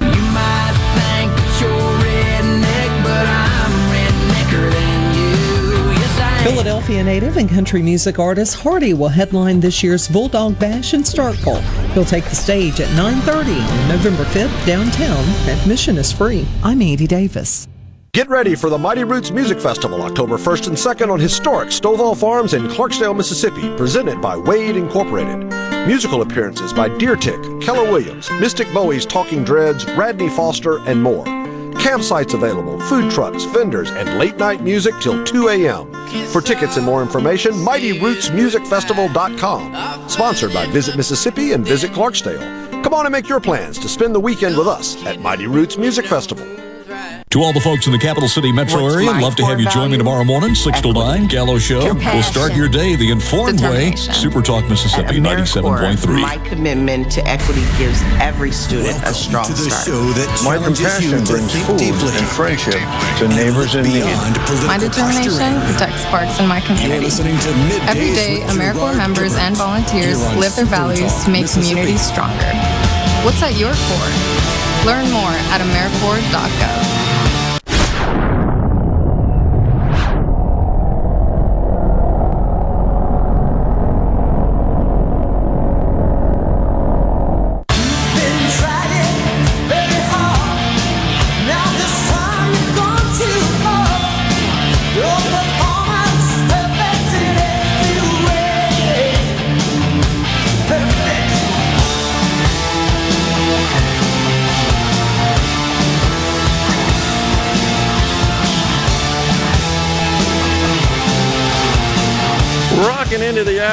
Philadelphia 6.59 7.05
native 7.05 7.36
and 7.36 7.48
country 7.48 7.80
music 7.80 8.18
artist 8.18 8.59
Hardy 8.59 8.93
will 8.93 9.06
headline 9.06 9.60
this 9.60 9.80
year's 9.80 10.09
Bulldog 10.09 10.59
Bash 10.59 10.93
in 10.93 11.02
Starkville. 11.02 11.62
He'll 11.93 12.05
take 12.05 12.24
the 12.24 12.35
stage 12.35 12.80
at 12.80 12.89
9:30 12.97 13.60
on 13.60 13.89
November 13.89 14.24
5th 14.24 14.66
downtown. 14.66 15.24
Admission 15.48 15.97
is 15.97 16.10
free. 16.10 16.48
I'm 16.64 16.82
Andy 16.82 17.06
Davis. 17.06 17.68
Get 18.12 18.28
ready 18.28 18.56
for 18.56 18.70
the 18.70 18.76
Mighty 18.76 19.05
Roots 19.05 19.30
Music 19.30 19.60
Festival 19.60 20.02
October 20.02 20.36
1st 20.36 20.66
and 20.66 20.76
2nd 20.76 21.12
on 21.12 21.20
historic 21.20 21.68
Stovall 21.68 22.16
Farms 22.16 22.55
in 22.55 22.66
Clarksdale, 22.66 23.16
Mississippi, 23.16 23.72
presented 23.76 24.20
by 24.20 24.36
Wade 24.36 24.74
Incorporated. 24.74 25.44
Musical 25.86 26.22
appearances 26.22 26.72
by 26.72 26.89
Deer 26.98 27.14
Tick, 27.14 27.40
Keller 27.60 27.89
Williams, 27.89 28.28
Mystic 28.40 28.66
Bowie's 28.74 29.06
Talking 29.06 29.44
Dreads, 29.44 29.86
Radney 29.97 30.28
Foster, 30.28 30.78
and 30.89 31.01
more. 31.01 31.38
Campsites 31.78 32.34
available, 32.34 32.78
food 32.80 33.10
trucks, 33.10 33.44
vendors, 33.44 33.90
and 33.90 34.18
late 34.18 34.36
night 34.36 34.62
music 34.62 34.94
till 35.00 35.24
2 35.24 35.48
a.m. 35.48 35.90
For 36.28 36.40
tickets 36.40 36.76
and 36.76 36.84
more 36.84 37.02
information, 37.02 37.52
MightyRootsMusicFestival.com. 37.52 40.09
Sponsored 40.09 40.52
by 40.52 40.66
Visit 40.66 40.96
Mississippi 40.96 41.52
and 41.52 41.64
Visit 41.66 41.92
Clarksdale. 41.92 42.82
Come 42.82 42.94
on 42.94 43.06
and 43.06 43.12
make 43.12 43.28
your 43.28 43.40
plans 43.40 43.78
to 43.78 43.88
spend 43.88 44.14
the 44.14 44.20
weekend 44.20 44.56
with 44.56 44.66
us 44.66 45.05
at 45.06 45.20
Mighty 45.20 45.46
Roots 45.46 45.76
Music 45.78 46.06
Festival. 46.06 46.46
To 47.36 47.42
all 47.42 47.52
the 47.52 47.60
folks 47.60 47.84
in 47.84 47.92
the 47.92 47.98
capital 47.98 48.26
city 48.26 48.50
metro 48.52 48.80
What's 48.80 48.96
area, 48.96 49.12
my 49.12 49.20
love 49.20 49.36
to 49.36 49.44
have 49.44 49.60
core 49.60 49.60
you 49.60 49.68
join 49.68 49.90
me 49.90 49.98
tomorrow 49.98 50.24
morning, 50.24 50.55
6 50.55 50.80
to 50.80 50.94
9, 50.94 51.26
Gallo 51.28 51.59
Show. 51.59 51.92
We'll 51.92 52.22
start 52.22 52.56
your 52.56 52.68
day 52.68 52.96
the 52.96 53.10
informed 53.10 53.60
way. 53.60 53.92
Determination. 53.92 54.14
Super 54.14 54.40
Talk 54.40 54.64
Mississippi 54.64 55.20
At 55.20 55.52
97.3. 55.52 56.22
My 56.22 56.38
commitment 56.48 57.12
to 57.12 57.20
equity 57.28 57.60
gives 57.76 58.00
every 58.16 58.50
student 58.50 58.96
a 59.05 59.12
strong 59.12 59.44
start. 59.44 60.16
My 60.40 60.56
compassion 60.56 61.20
brings 61.28 61.52
food 61.68 62.16
and 62.16 62.26
friendship 62.32 62.80
to 63.20 63.28
neighbors 63.28 63.76
in 63.76 63.84
need. 63.84 64.09
My 64.64 64.80
determination 64.80 65.60
protects 65.68 66.09
parks 66.09 66.40
in 66.40 66.48
my 66.48 66.64
community. 66.64 67.12
Every 67.84 68.09
day, 68.16 68.40
AmeriCorps 68.48 68.96
members 68.96 69.36
and 69.36 69.55
volunteers 69.55 70.16
live 70.40 70.56
their 70.56 70.64
values 70.64 71.12
to 71.24 71.30
make 71.30 71.44
communities 71.52 72.00
stronger. 72.00 72.48
What's 73.20 73.42
at 73.44 73.52
your 73.60 73.76
core? 73.76 74.12
Learn 74.88 75.10
more 75.12 75.36
at 75.52 75.60
AmeriCorps.gov. 75.60 76.98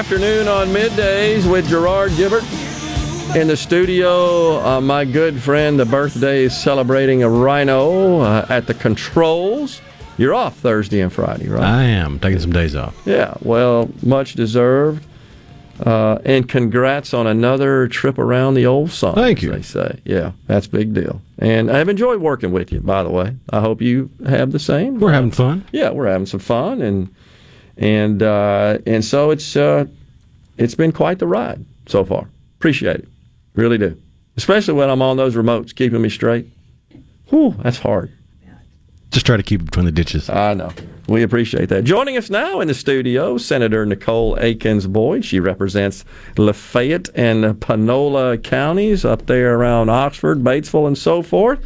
afternoon 0.06 0.48
on 0.48 0.68
middays 0.68 1.52
with 1.52 1.68
Gerard 1.68 2.11
Gibert 2.11 2.44
in 3.36 3.48
the 3.48 3.57
studio. 3.57 4.64
Uh, 4.64 4.80
my 4.80 5.03
good 5.03 5.41
friend, 5.41 5.80
the 5.80 5.86
birthday 5.86 6.44
is 6.44 6.56
celebrating 6.56 7.23
a 7.23 7.30
rhino 7.30 8.19
uh, 8.19 8.45
at 8.48 8.68
the 8.68 8.76
controls. 8.76 9.82
You're 10.19 10.36
off 10.36 10.57
Thursday 10.57 11.02
and 11.02 11.11
Friday, 11.11 11.48
right? 11.48 11.64
I 11.64 11.84
am 11.86 12.19
taking 12.19 12.38
some 12.38 12.52
days 12.52 12.76
off. 12.76 12.95
Yeah, 13.03 13.34
well, 13.41 13.90
much 14.03 14.36
deserved. 14.36 15.03
Uh, 15.84 16.19
and 16.23 16.48
congrats 16.48 17.15
on 17.15 17.26
another 17.26 17.88
trip 17.88 18.19
around 18.19 18.53
the 18.53 18.68
old 18.68 18.91
sun. 18.91 19.15
Thank 19.15 19.41
you. 19.41 19.49
They 19.49 19.64
say, 19.64 20.02
yeah, 20.06 20.34
that's 20.45 20.68
big 20.68 20.94
deal. 20.94 21.19
And 21.40 21.72
I've 21.72 21.90
enjoyed 21.90 22.22
working 22.22 22.52
with 22.52 22.72
you. 22.72 22.80
By 22.80 23.02
the 23.02 23.10
way, 23.10 23.38
I 23.49 23.60
hope 23.60 23.82
you 23.82 24.11
have 24.27 24.52
the 24.52 24.60
same. 24.60 24.99
We're 24.99 25.14
having 25.14 25.32
fun. 25.32 25.65
Yeah, 25.72 25.90
we're 25.90 26.11
having 26.11 26.27
some 26.27 26.41
fun, 26.41 26.84
and 26.84 27.10
and 27.78 28.22
uh, 28.22 28.80
and 28.86 29.04
so 29.04 29.32
it's 29.32 29.56
uh, 29.56 29.86
it's 30.58 30.76
been 30.76 30.92
quite 30.92 31.20
the 31.20 31.28
ride 31.28 31.66
so 31.88 32.04
far. 32.04 32.30
Appreciate 32.58 33.02
it, 33.02 33.08
really 33.56 33.78
do. 33.78 34.00
Especially 34.38 34.74
when 34.74 34.90
I'm 34.90 35.02
on 35.02 35.18
those 35.18 35.36
remotes, 35.36 35.74
keeping 35.74 36.02
me 36.02 36.10
straight. 36.10 36.48
Whew, 37.30 37.56
that's 37.64 37.80
hard. 37.80 38.12
Just 39.12 39.26
try 39.26 39.38
to 39.38 39.44
keep 39.44 39.62
it 39.62 39.66
between 39.66 39.86
the 39.86 39.94
ditches. 39.94 40.30
I 40.30 40.54
know. 40.56 40.74
We 41.08 41.24
appreciate 41.24 41.70
that. 41.70 41.86
Joining 41.86 42.18
us 42.18 42.30
now 42.30 42.60
in 42.60 42.68
the 42.68 42.74
studio, 42.74 43.38
Senator 43.38 43.86
Nicole 43.86 44.38
Akins 44.40 44.88
Boyd. 44.88 45.24
She 45.24 45.40
represents 45.40 46.04
Lafayette 46.38 47.08
and 47.16 47.58
Panola 47.62 48.38
counties 48.38 49.06
up 49.06 49.26
there 49.28 49.56
around 49.56 49.90
Oxford, 49.90 50.44
Batesville, 50.44 50.88
and 50.88 50.98
so 50.98 51.22
forth. 51.22 51.64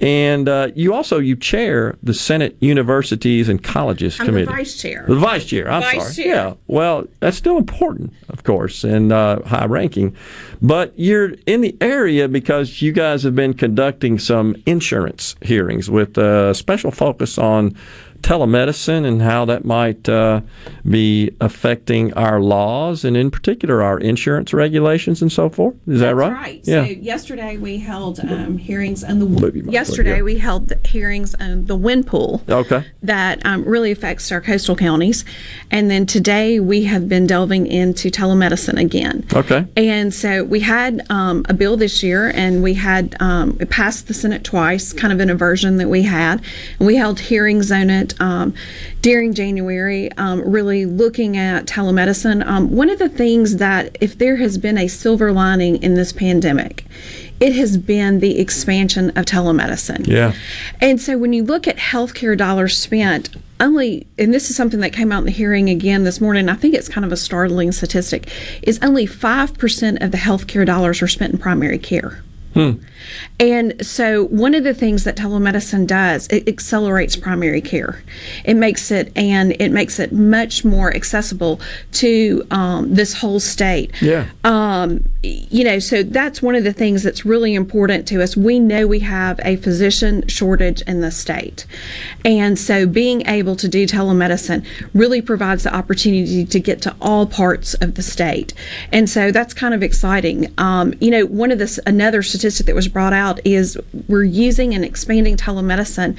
And 0.00 0.48
uh, 0.48 0.68
you 0.74 0.94
also 0.94 1.18
you 1.18 1.36
chair 1.36 1.98
the 2.02 2.14
Senate 2.14 2.56
Universities 2.60 3.48
and 3.48 3.62
Colleges 3.62 4.18
I'm 4.18 4.26
the 4.26 4.32
Committee. 4.32 4.50
vice 4.52 4.80
chair. 4.80 5.04
The 5.06 5.14
vice 5.14 5.44
chair. 5.44 5.70
I'm 5.70 5.82
Vice 5.82 6.14
sorry. 6.14 6.14
chair. 6.14 6.34
Yeah. 6.34 6.54
Well, 6.68 7.04
that's 7.20 7.36
still 7.36 7.58
important, 7.58 8.12
of 8.30 8.42
course, 8.44 8.82
and 8.82 9.12
uh, 9.12 9.42
high 9.42 9.66
ranking. 9.66 10.16
But 10.62 10.94
you're 10.96 11.34
in 11.46 11.60
the 11.60 11.76
area 11.82 12.28
because 12.28 12.80
you 12.80 12.92
guys 12.92 13.22
have 13.24 13.34
been 13.34 13.52
conducting 13.52 14.18
some 14.18 14.56
insurance 14.66 15.36
hearings 15.42 15.90
with 15.90 16.16
a 16.16 16.54
special 16.54 16.90
focus 16.90 17.36
on 17.36 17.76
telemedicine 18.22 19.04
and 19.06 19.22
how 19.22 19.44
that 19.44 19.64
might 19.64 20.08
uh, 20.08 20.40
be 20.88 21.30
affecting 21.40 22.12
our 22.14 22.40
laws 22.40 23.04
and, 23.04 23.16
in 23.16 23.30
particular, 23.30 23.82
our 23.82 23.98
insurance 23.98 24.52
regulations 24.52 25.22
and 25.22 25.32
so 25.32 25.48
forth. 25.48 25.74
Is 25.86 26.00
that 26.00 26.14
right? 26.14 26.32
Right. 26.32 26.60
Yeah. 26.64 26.84
So 26.84 26.90
yesterday 26.90 27.56
we 27.56 27.78
held 27.78 28.20
um, 28.20 28.58
hearings 28.58 29.04
on 29.04 29.18
the 29.18 29.62
yesterday 29.70 30.16
yeah. 30.16 30.22
we 30.22 30.38
held 30.38 30.68
the 30.68 30.78
hearings 30.86 31.34
on 31.36 31.66
the 31.66 31.76
wind 31.76 32.06
pool 32.06 32.42
Okay. 32.48 32.84
that 33.02 33.44
um, 33.44 33.64
really 33.64 33.90
affects 33.90 34.30
our 34.32 34.40
coastal 34.40 34.76
counties, 34.76 35.24
and 35.70 35.90
then 35.90 36.06
today 36.06 36.60
we 36.60 36.84
have 36.84 37.08
been 37.08 37.26
delving 37.26 37.66
into 37.66 38.10
telemedicine 38.10 38.80
again. 38.80 39.26
Okay. 39.34 39.66
And 39.76 40.12
so 40.12 40.44
we 40.44 40.60
had 40.60 41.06
um, 41.10 41.44
a 41.48 41.54
bill 41.54 41.76
this 41.76 42.02
year, 42.02 42.30
and 42.34 42.62
we 42.62 42.74
had 42.74 43.16
um, 43.20 43.56
it 43.60 43.70
passed 43.70 44.08
the 44.08 44.14
Senate 44.14 44.44
twice, 44.44 44.92
kind 44.92 45.12
of 45.12 45.20
in 45.20 45.30
a 45.30 45.34
version 45.34 45.76
that 45.78 45.88
we 45.88 46.02
had. 46.02 46.42
And 46.78 46.86
we 46.86 46.96
held 46.96 47.20
hearings 47.20 47.70
on 47.72 47.90
it 47.90 48.09
um, 48.20 48.54
during 49.02 49.34
January, 49.34 50.10
um, 50.12 50.40
really 50.40 50.86
looking 50.86 51.36
at 51.36 51.66
telemedicine. 51.66 52.46
Um, 52.46 52.70
one 52.74 52.90
of 52.90 52.98
the 52.98 53.08
things 53.08 53.56
that, 53.56 53.96
if 54.00 54.18
there 54.18 54.36
has 54.36 54.58
been 54.58 54.78
a 54.78 54.88
silver 54.88 55.32
lining 55.32 55.82
in 55.82 55.94
this 55.94 56.12
pandemic, 56.12 56.84
it 57.40 57.54
has 57.54 57.78
been 57.78 58.20
the 58.20 58.38
expansion 58.38 59.10
of 59.10 59.24
telemedicine. 59.24 60.06
Yeah. 60.06 60.34
And 60.80 61.00
so 61.00 61.16
when 61.16 61.32
you 61.32 61.42
look 61.42 61.66
at 61.66 61.76
healthcare 61.76 62.36
dollars 62.36 62.76
spent, 62.76 63.30
only, 63.60 64.06
and 64.18 64.32
this 64.32 64.50
is 64.50 64.56
something 64.56 64.80
that 64.80 64.92
came 64.92 65.12
out 65.12 65.20
in 65.20 65.24
the 65.26 65.30
hearing 65.30 65.68
again 65.68 66.04
this 66.04 66.20
morning, 66.20 66.48
I 66.48 66.54
think 66.54 66.74
it's 66.74 66.88
kind 66.88 67.04
of 67.04 67.12
a 67.12 67.16
startling 67.16 67.72
statistic, 67.72 68.30
is 68.62 68.78
only 68.82 69.06
5% 69.06 70.02
of 70.02 70.10
the 70.10 70.18
healthcare 70.18 70.66
dollars 70.66 71.02
are 71.02 71.08
spent 71.08 71.32
in 71.32 71.38
primary 71.38 71.78
care. 71.78 72.22
Hmm. 72.54 72.72
And 73.38 73.84
so, 73.84 74.24
one 74.26 74.54
of 74.54 74.64
the 74.64 74.74
things 74.74 75.04
that 75.04 75.16
telemedicine 75.16 75.86
does, 75.86 76.26
it 76.28 76.48
accelerates 76.48 77.16
primary 77.16 77.60
care. 77.60 78.02
It 78.44 78.54
makes 78.54 78.90
it 78.90 79.12
and 79.16 79.52
it 79.60 79.70
makes 79.70 79.98
it 79.98 80.12
much 80.12 80.64
more 80.64 80.94
accessible 80.94 81.60
to 81.92 82.46
um, 82.50 82.94
this 82.94 83.14
whole 83.14 83.40
state. 83.40 83.90
Yeah. 84.02 84.28
Um, 84.44 85.04
you 85.22 85.64
know, 85.64 85.78
so 85.78 86.02
that's 86.02 86.40
one 86.40 86.54
of 86.54 86.64
the 86.64 86.72
things 86.72 87.02
that's 87.02 87.26
really 87.26 87.54
important 87.54 88.08
to 88.08 88.22
us. 88.22 88.36
We 88.36 88.58
know 88.58 88.86
we 88.86 89.00
have 89.00 89.38
a 89.44 89.56
physician 89.56 90.26
shortage 90.28 90.80
in 90.82 91.02
the 91.02 91.10
state. 91.10 91.66
And 92.24 92.58
so 92.58 92.86
being 92.86 93.26
able 93.26 93.54
to 93.56 93.68
do 93.68 93.86
telemedicine 93.86 94.64
really 94.94 95.20
provides 95.20 95.64
the 95.64 95.74
opportunity 95.74 96.46
to 96.46 96.60
get 96.60 96.80
to 96.82 96.96
all 97.02 97.26
parts 97.26 97.74
of 97.74 97.96
the 97.96 98.02
state. 98.02 98.54
And 98.92 99.10
so 99.10 99.30
that's 99.30 99.52
kind 99.52 99.74
of 99.74 99.82
exciting. 99.82 100.52
Um, 100.56 100.94
you 101.00 101.10
know, 101.10 101.26
one 101.26 101.52
of 101.52 101.58
the, 101.58 101.82
another 101.86 102.22
statistic 102.40 102.66
that 102.66 102.74
was 102.74 102.88
brought 102.88 103.12
out 103.12 103.38
is 103.46 103.78
we're 104.08 104.24
using 104.24 104.74
and 104.74 104.84
expanding 104.84 105.36
telemedicine 105.36 106.16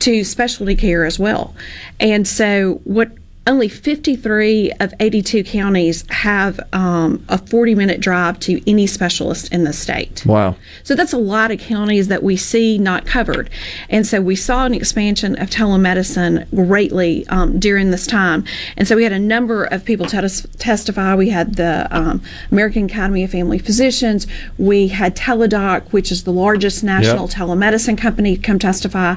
to 0.00 0.24
specialty 0.24 0.74
care 0.74 1.04
as 1.04 1.18
well. 1.18 1.54
And 2.00 2.26
so 2.26 2.80
what 2.84 3.12
only 3.50 3.68
53 3.68 4.70
of 4.80 4.94
82 5.00 5.42
counties 5.42 6.04
have 6.10 6.60
um, 6.72 7.24
a 7.28 7.36
40 7.36 7.74
minute 7.74 8.00
drive 8.00 8.38
to 8.40 8.62
any 8.70 8.86
specialist 8.86 9.52
in 9.52 9.64
the 9.64 9.72
state. 9.72 10.24
Wow. 10.24 10.54
So 10.84 10.94
that's 10.94 11.12
a 11.12 11.18
lot 11.18 11.50
of 11.50 11.58
counties 11.58 12.08
that 12.08 12.22
we 12.22 12.36
see 12.36 12.78
not 12.78 13.06
covered. 13.06 13.50
And 13.88 14.06
so 14.06 14.20
we 14.20 14.36
saw 14.36 14.66
an 14.66 14.72
expansion 14.74 15.36
of 15.40 15.50
telemedicine 15.50 16.48
greatly 16.54 17.26
um, 17.26 17.58
during 17.58 17.90
this 17.90 18.06
time. 18.06 18.44
And 18.76 18.86
so 18.86 18.94
we 18.94 19.02
had 19.02 19.12
a 19.12 19.18
number 19.18 19.64
of 19.64 19.84
people 19.84 20.06
tes- 20.06 20.46
testify. 20.58 21.16
We 21.16 21.30
had 21.30 21.56
the 21.56 21.88
um, 21.90 22.22
American 22.52 22.84
Academy 22.84 23.24
of 23.24 23.32
Family 23.32 23.58
Physicians. 23.58 24.28
We 24.58 24.88
had 24.88 25.16
Teladoc, 25.16 25.90
which 25.90 26.12
is 26.12 26.22
the 26.24 26.32
largest 26.32 26.84
national 26.84 27.26
Yep. 27.26 27.36
telemedicine 27.36 27.98
company, 27.98 28.36
come 28.36 28.60
testify. 28.60 29.16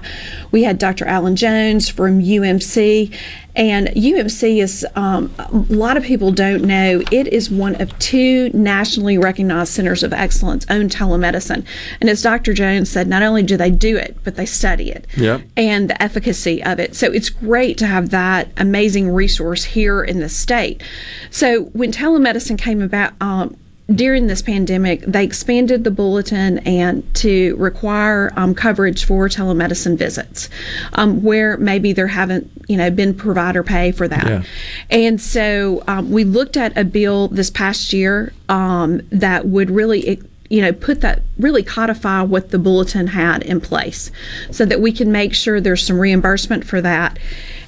We 0.51 0.63
had 0.63 0.79
Dr. 0.79 1.05
Alan 1.05 1.35
Jones 1.35 1.87
from 1.87 2.19
UMC. 2.19 3.13
And 3.55 3.89
UMC 3.89 4.61
is, 4.61 4.85
um, 4.95 5.31
a 5.37 5.47
lot 5.51 5.95
of 5.95 6.03
people 6.03 6.31
don't 6.31 6.63
know, 6.63 7.03
it 7.11 7.27
is 7.27 7.51
one 7.51 7.79
of 7.79 7.97
two 7.99 8.49
nationally 8.49 9.17
recognized 9.17 9.73
centers 9.73 10.01
of 10.01 10.11
excellence 10.11 10.65
on 10.69 10.89
telemedicine. 10.89 11.63
And 12.01 12.09
as 12.09 12.21
Dr. 12.21 12.53
Jones 12.53 12.89
said, 12.89 13.07
not 13.07 13.21
only 13.21 13.43
do 13.43 13.55
they 13.55 13.69
do 13.69 13.95
it, 13.95 14.17
but 14.23 14.35
they 14.35 14.45
study 14.45 14.89
it 14.89 15.05
Yep. 15.17 15.41
and 15.55 15.89
the 15.89 16.01
efficacy 16.01 16.63
of 16.63 16.79
it. 16.79 16.95
So 16.95 17.11
it's 17.11 17.29
great 17.29 17.77
to 17.77 17.85
have 17.85 18.09
that 18.09 18.49
amazing 18.57 19.11
resource 19.13 19.63
here 19.63 20.03
in 20.03 20.19
the 20.19 20.29
state. 20.29 20.81
So 21.29 21.65
when 21.73 21.91
telemedicine 21.91 22.57
came 22.57 22.81
about, 22.81 23.13
um, 23.21 23.55
during 23.95 24.27
this 24.27 24.41
pandemic, 24.41 25.01
they 25.01 25.23
expanded 25.23 25.83
the 25.83 25.91
bulletin 25.91 26.59
and 26.59 27.13
to 27.15 27.55
require 27.57 28.31
um, 28.35 28.55
coverage 28.55 29.05
for 29.05 29.27
telemedicine 29.29 29.97
visits, 29.97 30.49
um, 30.93 31.21
where 31.23 31.57
maybe 31.57 31.93
there 31.93 32.07
haven't, 32.07 32.49
you 32.67 32.77
know, 32.77 32.89
been 32.89 33.13
provider 33.13 33.63
pay 33.63 33.91
for 33.91 34.07
that. 34.07 34.27
Yeah. 34.27 34.43
And 34.89 35.19
so 35.19 35.83
um, 35.87 36.11
we 36.11 36.23
looked 36.23 36.57
at 36.57 36.77
a 36.77 36.83
bill 36.83 37.27
this 37.27 37.49
past 37.49 37.93
year 37.93 38.33
um, 38.49 39.01
that 39.11 39.45
would 39.47 39.69
really 39.69 40.21
you 40.49 40.61
know 40.61 40.73
put 40.73 41.01
that 41.01 41.21
really 41.39 41.63
codify 41.63 42.21
what 42.21 42.51
the 42.51 42.59
bulletin 42.59 43.07
had 43.07 43.41
in 43.43 43.61
place 43.61 44.11
so 44.51 44.65
that 44.65 44.81
we 44.81 44.91
can 44.91 45.11
make 45.11 45.33
sure 45.33 45.61
there's 45.61 45.81
some 45.81 45.97
reimbursement 45.97 46.65
for 46.65 46.81
that 46.81 47.17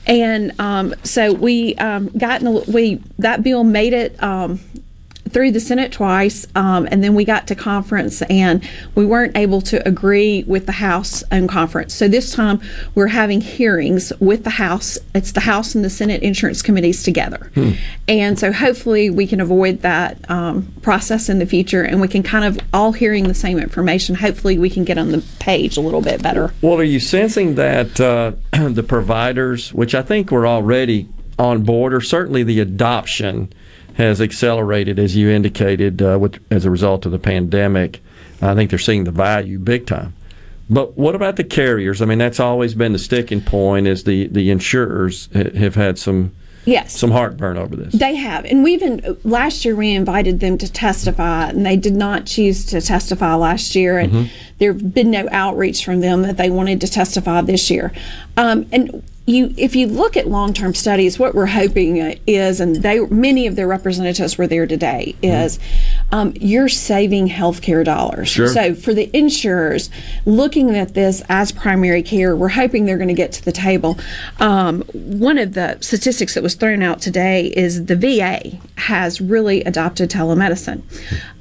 and 0.06 0.52
um, 0.60 0.94
so 1.04 1.34
we 1.34 1.74
um, 1.76 2.10
got 2.10 2.42
in 2.42 2.48
a, 2.48 2.52
we 2.70 3.02
that 3.18 3.42
bill 3.42 3.64
made 3.64 3.94
it 3.94 4.22
um, 4.22 4.60
through 5.36 5.52
the 5.52 5.60
Senate 5.60 5.92
twice, 5.92 6.48
um, 6.56 6.88
and 6.90 7.04
then 7.04 7.14
we 7.14 7.26
got 7.26 7.46
to 7.46 7.56
conference, 7.56 8.22
and 8.30 8.66
we 8.96 9.06
weren't 9.06 9.36
able 9.36 9.60
to 9.60 9.86
agree 9.86 10.46
with 10.48 10.66
the 10.66 10.72
House 10.72 11.26
on 11.30 11.46
conference. 11.46 11.94
So 11.94 12.08
this 12.08 12.32
time 12.32 12.62
we're 12.96 13.08
having 13.08 13.42
hearings 13.42 14.14
with 14.22 14.46
the 14.46 14.50
House. 14.52 14.98
It's 15.14 15.34
the 15.34 15.42
House 15.42 15.76
and 15.76 15.84
the 15.84 15.90
Senate 15.90 16.24
Insurance 16.24 16.62
Committees 16.62 17.04
together, 17.04 17.52
and 18.08 18.40
so 18.40 18.54
hopefully 18.54 19.10
we 19.10 19.28
can 19.28 19.42
avoid 19.42 19.82
that 19.82 20.18
um, 20.32 20.74
process 20.82 21.28
in 21.28 21.40
the 21.40 21.46
future, 21.46 21.84
and 21.84 22.00
we 22.00 22.08
can 22.08 22.24
kind 22.24 22.46
of 22.46 22.58
all 22.74 22.94
hearing 22.94 23.28
the 23.28 23.34
same 23.34 23.60
information. 23.60 24.16
Hopefully 24.16 24.58
we 24.58 24.70
can 24.70 24.86
get 24.86 24.98
on 24.98 25.12
the 25.12 25.22
page 25.40 25.76
a 25.76 25.82
little 25.82 26.02
bit 26.02 26.24
better. 26.24 26.54
Well, 26.62 26.80
are 26.80 26.84
you 26.84 27.02
sensing 27.02 27.56
that 27.56 28.00
uh, 28.00 28.32
the 28.70 28.84
providers, 28.84 29.74
which 29.74 29.96
I 29.96 30.02
think 30.02 30.32
were 30.32 30.48
already 30.48 31.10
on 31.38 31.64
board, 31.64 31.94
or 31.94 32.00
certainly 32.00 32.44
the 32.44 32.62
adoption 32.62 33.52
has 33.96 34.22
accelerated, 34.22 35.00
as 35.00 35.16
you 35.16 35.30
indicated, 35.30 36.02
uh, 36.02 36.18
with, 36.20 36.40
as 36.52 36.66
a 36.66 36.70
result 36.70 37.06
of 37.06 37.12
the 37.12 37.20
pandemic? 37.20 38.02
I 38.42 38.54
think 38.54 38.70
they're 38.70 38.80
seeing 38.80 39.06
the 39.06 39.12
value 39.12 39.58
big 39.60 39.88
time. 39.88 40.14
But 40.70 40.98
what 40.98 41.16
about 41.16 41.36
the 41.36 41.44
carriers? 41.44 42.02
I 42.02 42.06
mean, 42.06 42.18
that's 42.18 42.40
always 42.40 42.74
been 42.74 42.92
the 42.94 43.00
sticking 43.00 43.40
point. 43.42 43.88
Is 43.88 44.04
the 44.04 44.28
the 44.28 44.50
insurers 44.50 45.30
ha- 45.34 45.52
have 45.56 45.76
had 45.76 45.98
some 46.00 46.32
Yes. 46.66 46.98
some 46.98 47.12
heartburn 47.12 47.58
over 47.58 47.76
this? 47.76 47.94
They 47.94 48.16
have, 48.16 48.44
and 48.46 48.64
we 48.64 48.74
even 48.74 49.16
last 49.24 49.64
year 49.64 49.76
we 49.76 49.92
invited 49.94 50.40
them 50.40 50.58
to 50.58 50.72
testify, 50.72 51.50
and 51.50 51.64
they 51.64 51.78
did 51.78 51.96
not 51.96 52.26
choose 52.26 52.66
to 52.68 52.82
testify 52.82 53.36
last 53.36 53.76
year, 53.76 54.00
and 54.00 54.12
Mhm. 54.12 54.28
There 54.58 54.74
have 54.74 54.94
been 54.94 55.12
no 55.12 55.28
outreach 55.32 55.84
from 55.84 56.00
them 56.00 56.22
that 56.24 56.38
they 56.38 56.50
wanted 56.50 56.82
to 56.82 56.88
testify 56.88 57.42
this 57.42 57.70
year. 57.70 57.92
Um, 58.38 58.66
and 58.72 59.04
you, 59.28 59.54
if 59.58 59.76
you 59.76 59.88
look 59.88 60.16
at 60.18 60.28
long-term 60.28 60.76
studies, 60.76 61.18
what 61.18 61.34
we're 61.34 61.48
hoping 61.48 61.98
is, 62.28 62.60
and 62.60 62.76
they 62.76 63.00
many 63.08 63.48
of 63.48 63.56
their 63.56 63.68
representatives 63.68 64.38
were 64.38 64.46
there 64.46 64.68
today, 64.68 65.16
is 65.24 65.58
um, 66.12 66.34
you're 66.40 66.70
saving 66.70 67.28
healthcare 67.28 67.84
dollars. 67.84 68.30
Sure. 68.30 68.48
So 68.48 68.76
for 68.76 68.94
the 68.94 69.10
insurers 69.18 69.90
looking 70.26 70.76
at 70.76 70.94
this 70.94 71.24
as 71.28 71.52
primary 71.52 72.04
care, 72.04 72.36
we're 72.36 72.50
hoping 72.50 72.86
they're 72.86 72.98
going 72.98 73.08
to 73.08 73.16
get 73.16 73.32
to 73.34 73.44
the 73.44 73.52
table. 73.52 73.98
Um, 74.40 74.84
one 74.94 75.40
of 75.40 75.56
the 75.56 75.80
statistics 75.82 76.36
that 76.36 76.44
was 76.44 76.54
thrown 76.54 76.84
out 76.84 77.02
today 77.02 77.48
is 77.48 77.86
the 77.86 77.96
VA 77.96 78.60
has 78.78 79.20
really 79.20 79.64
adopted 79.64 80.12
telemedicine. 80.12 80.84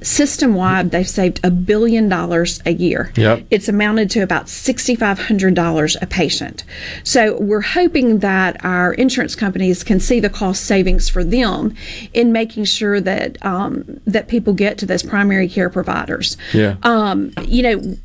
System 0.03 0.55
wide, 0.55 0.89
they've 0.89 1.07
saved 1.07 1.39
a 1.43 1.51
billion 1.51 2.09
dollars 2.09 2.61
a 2.65 2.73
year. 2.73 3.04
Yep. 3.15 3.47
It's 3.51 3.67
amounted 3.67 4.09
to 4.11 4.21
about 4.21 4.45
$6,500 4.45 5.95
a 6.01 6.05
patient. 6.05 6.63
So 7.03 7.39
we're 7.39 7.61
hoping 7.61 8.19
that 8.19 8.63
our 8.63 8.93
insurance 8.93 9.35
companies 9.35 9.83
can 9.83 9.99
see 9.99 10.19
the 10.19 10.29
cost 10.29 10.65
savings 10.65 11.09
for 11.09 11.23
them 11.23 11.75
in 12.13 12.31
making 12.31 12.65
sure 12.65 12.99
that 13.01 13.43
um, 13.45 13.99
that 14.05 14.27
people 14.27 14.53
get 14.53 14.77
to 14.79 14.85
those 14.85 15.03
primary 15.03 15.47
care 15.47 15.69
providers. 15.69 16.37
Yeah. 16.53 16.75
Um, 16.83 17.31
you 17.45 17.63
know, 17.63 17.97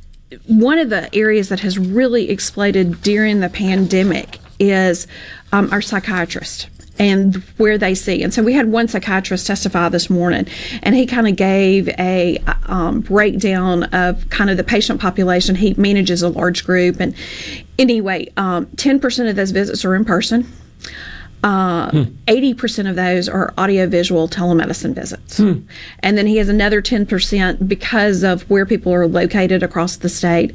one 0.46 0.78
of 0.78 0.90
the 0.90 1.12
areas 1.14 1.48
that 1.48 1.60
has 1.60 1.78
really 1.78 2.30
exploded 2.30 3.02
during 3.02 3.40
the 3.40 3.48
pandemic 3.48 4.38
is 4.58 5.06
um, 5.52 5.72
our 5.72 5.80
psychiatrists 5.80 6.66
and 7.00 7.36
where 7.56 7.78
they 7.78 7.94
see. 7.94 8.22
And 8.22 8.32
so 8.32 8.42
we 8.42 8.52
had 8.52 8.70
one 8.70 8.86
psychiatrist 8.86 9.46
testify 9.46 9.88
this 9.88 10.10
morning, 10.10 10.46
and 10.82 10.94
he 10.94 11.06
kind 11.06 11.26
of 11.26 11.34
gave 11.34 11.88
a 11.98 12.38
um, 12.66 13.00
breakdown 13.00 13.84
of 13.84 14.28
kind 14.28 14.50
of 14.50 14.58
the 14.58 14.64
patient 14.64 15.00
population. 15.00 15.54
He 15.54 15.72
manages 15.74 16.22
a 16.22 16.28
large 16.28 16.64
group, 16.64 17.00
and 17.00 17.14
anyway, 17.78 18.30
um, 18.36 18.66
10% 18.66 19.30
of 19.30 19.34
those 19.34 19.50
visits 19.50 19.82
are 19.84 19.94
in 19.94 20.04
person. 20.04 20.46
Uh, 21.42 21.90
80% 22.26 22.88
of 22.88 22.96
those 22.96 23.28
are 23.28 23.54
audiovisual 23.56 24.28
telemedicine 24.28 24.94
visits. 24.94 25.38
And 25.38 25.66
then 26.18 26.26
he 26.26 26.36
has 26.36 26.48
another 26.50 26.82
10% 26.82 27.66
because 27.66 28.22
of 28.22 28.42
where 28.50 28.66
people 28.66 28.92
are 28.92 29.06
located 29.06 29.62
across 29.62 29.96
the 29.96 30.08
state 30.10 30.52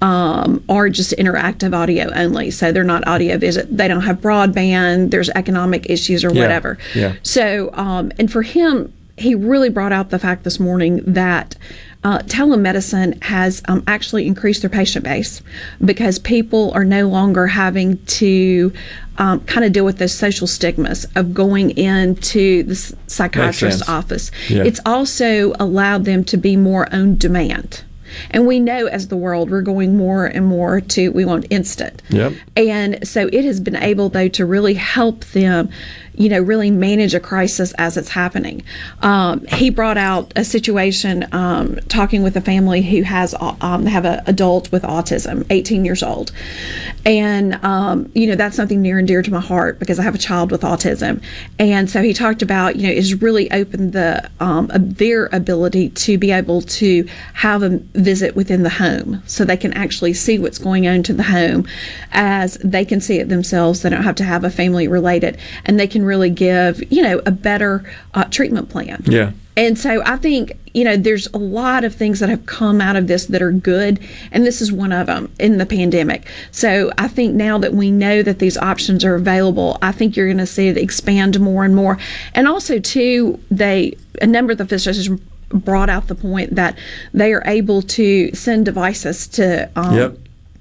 um, 0.00 0.62
are 0.68 0.88
just 0.88 1.12
interactive 1.16 1.74
audio 1.74 2.12
only. 2.14 2.50
So 2.52 2.70
they're 2.70 2.84
not 2.84 3.06
audio 3.08 3.36
visit. 3.36 3.76
They 3.76 3.88
don't 3.88 4.02
have 4.02 4.20
broadband. 4.20 5.10
There's 5.10 5.28
economic 5.30 5.90
issues 5.90 6.24
or 6.24 6.32
Yeah. 6.32 6.42
whatever. 6.42 6.78
Yeah. 6.94 7.14
So, 7.22 7.70
um, 7.74 8.12
and 8.18 8.30
for 8.30 8.42
him, 8.42 8.92
he 9.16 9.34
really 9.34 9.68
brought 9.70 9.92
out 9.92 10.10
the 10.10 10.18
fact 10.20 10.44
this 10.44 10.60
morning 10.60 11.02
that 11.04 11.56
uh, 12.04 12.20
telemedicine 12.20 13.20
has 13.22 13.62
um, 13.66 13.82
actually 13.86 14.26
increased 14.26 14.62
their 14.62 14.70
patient 14.70 15.04
base 15.04 15.42
because 15.84 16.18
people 16.18 16.70
are 16.74 16.84
no 16.84 17.08
longer 17.08 17.46
having 17.48 17.98
to 18.06 18.72
um, 19.18 19.40
kind 19.40 19.64
of 19.66 19.72
deal 19.72 19.84
with 19.84 19.98
those 19.98 20.14
social 20.14 20.46
stigmas 20.46 21.06
of 21.16 21.34
going 21.34 21.70
into 21.76 22.62
the 22.62 22.76
psychiatrist's 23.08 23.88
office. 23.88 24.30
Yeah. 24.48 24.62
It's 24.62 24.80
also 24.86 25.52
allowed 25.58 26.04
them 26.04 26.24
to 26.24 26.36
be 26.36 26.56
more 26.56 26.92
on 26.94 27.16
demand. 27.16 27.82
And 28.30 28.46
we 28.46 28.58
know 28.58 28.86
as 28.86 29.08
the 29.08 29.16
world, 29.16 29.50
we're 29.50 29.60
going 29.62 29.96
more 29.96 30.26
and 30.26 30.46
more 30.46 30.80
to, 30.80 31.10
we 31.10 31.24
want 31.24 31.46
instant. 31.50 32.02
Yep. 32.08 32.32
And 32.56 33.06
so 33.06 33.28
it 33.32 33.44
has 33.44 33.60
been 33.60 33.76
able, 33.76 34.08
though, 34.08 34.28
to 34.28 34.46
really 34.46 34.74
help 34.74 35.24
them, 35.26 35.68
you 36.18 36.28
know, 36.28 36.40
really 36.40 36.70
manage 36.70 37.14
a 37.14 37.20
crisis 37.20 37.72
as 37.74 37.96
it's 37.96 38.08
happening. 38.08 38.62
Um, 39.02 39.46
he 39.46 39.70
brought 39.70 39.96
out 39.96 40.32
a 40.34 40.44
situation 40.44 41.26
um, 41.32 41.76
talking 41.88 42.24
with 42.24 42.36
a 42.36 42.40
family 42.40 42.82
who 42.82 43.02
has 43.02 43.36
um, 43.40 43.86
have 43.86 44.04
an 44.04 44.20
adult 44.26 44.72
with 44.72 44.82
autism, 44.82 45.46
18 45.48 45.84
years 45.84 46.02
old, 46.02 46.32
and 47.06 47.54
um, 47.64 48.10
you 48.14 48.26
know 48.26 48.34
that's 48.34 48.56
something 48.56 48.82
near 48.82 48.98
and 48.98 49.06
dear 49.06 49.22
to 49.22 49.30
my 49.30 49.40
heart 49.40 49.78
because 49.78 50.00
I 50.00 50.02
have 50.02 50.16
a 50.16 50.18
child 50.18 50.50
with 50.50 50.62
autism, 50.62 51.22
and 51.58 51.88
so 51.88 52.02
he 52.02 52.12
talked 52.12 52.42
about 52.42 52.74
you 52.74 52.88
know 52.88 52.92
it's 52.92 53.14
really 53.14 53.48
opened 53.52 53.92
the 53.92 54.28
um, 54.40 54.68
their 54.74 55.26
ability 55.26 55.90
to 55.90 56.18
be 56.18 56.32
able 56.32 56.62
to 56.62 57.08
have 57.34 57.62
a 57.62 57.78
visit 57.94 58.34
within 58.34 58.64
the 58.64 58.70
home, 58.70 59.22
so 59.26 59.44
they 59.44 59.56
can 59.56 59.72
actually 59.74 60.14
see 60.14 60.36
what's 60.38 60.58
going 60.58 60.88
on 60.88 61.04
to 61.04 61.12
the 61.12 61.22
home, 61.22 61.64
as 62.10 62.54
they 62.64 62.84
can 62.84 63.00
see 63.00 63.18
it 63.18 63.28
themselves. 63.28 63.82
They 63.82 63.90
don't 63.90 64.02
have 64.02 64.16
to 64.16 64.24
have 64.24 64.42
a 64.42 64.50
family 64.50 64.88
related, 64.88 65.38
and 65.64 65.78
they 65.78 65.86
can 65.86 66.07
really 66.08 66.30
give 66.30 66.82
you 66.90 67.02
know 67.02 67.20
a 67.26 67.30
better 67.30 67.84
uh, 68.14 68.24
treatment 68.24 68.68
plan. 68.68 69.02
Yeah. 69.06 69.32
And 69.56 69.76
so 69.76 70.02
I 70.06 70.16
think, 70.16 70.52
you 70.72 70.84
know, 70.84 70.96
there's 70.96 71.26
a 71.34 71.38
lot 71.38 71.82
of 71.82 71.92
things 71.92 72.20
that 72.20 72.28
have 72.28 72.46
come 72.46 72.80
out 72.80 72.94
of 72.94 73.08
this 73.08 73.26
that 73.26 73.42
are 73.42 73.50
good, 73.50 73.98
and 74.30 74.46
this 74.46 74.62
is 74.62 74.70
one 74.70 74.92
of 74.92 75.08
them 75.08 75.32
in 75.40 75.58
the 75.58 75.66
pandemic. 75.66 76.28
So 76.52 76.92
I 76.96 77.08
think 77.08 77.34
now 77.34 77.58
that 77.58 77.74
we 77.74 77.90
know 77.90 78.22
that 78.22 78.38
these 78.38 78.56
options 78.56 79.04
are 79.04 79.16
available, 79.16 79.76
I 79.82 79.90
think 79.90 80.16
you're 80.16 80.28
going 80.28 80.38
to 80.38 80.46
see 80.46 80.68
it 80.68 80.76
expand 80.76 81.40
more 81.40 81.64
and 81.64 81.74
more. 81.74 81.98
And 82.34 82.46
also, 82.46 82.78
too, 82.78 83.40
they, 83.50 83.96
a 84.22 84.28
number 84.28 84.52
of 84.52 84.58
the 84.58 84.66
physicians 84.66 85.20
brought 85.48 85.90
out 85.90 86.06
the 86.06 86.14
point 86.14 86.54
that 86.54 86.78
they 87.12 87.32
are 87.32 87.42
able 87.44 87.82
to 87.82 88.32
send 88.36 88.64
devices 88.64 89.26
to, 89.26 89.68
um, 89.74 89.96
Yep. 89.96 90.18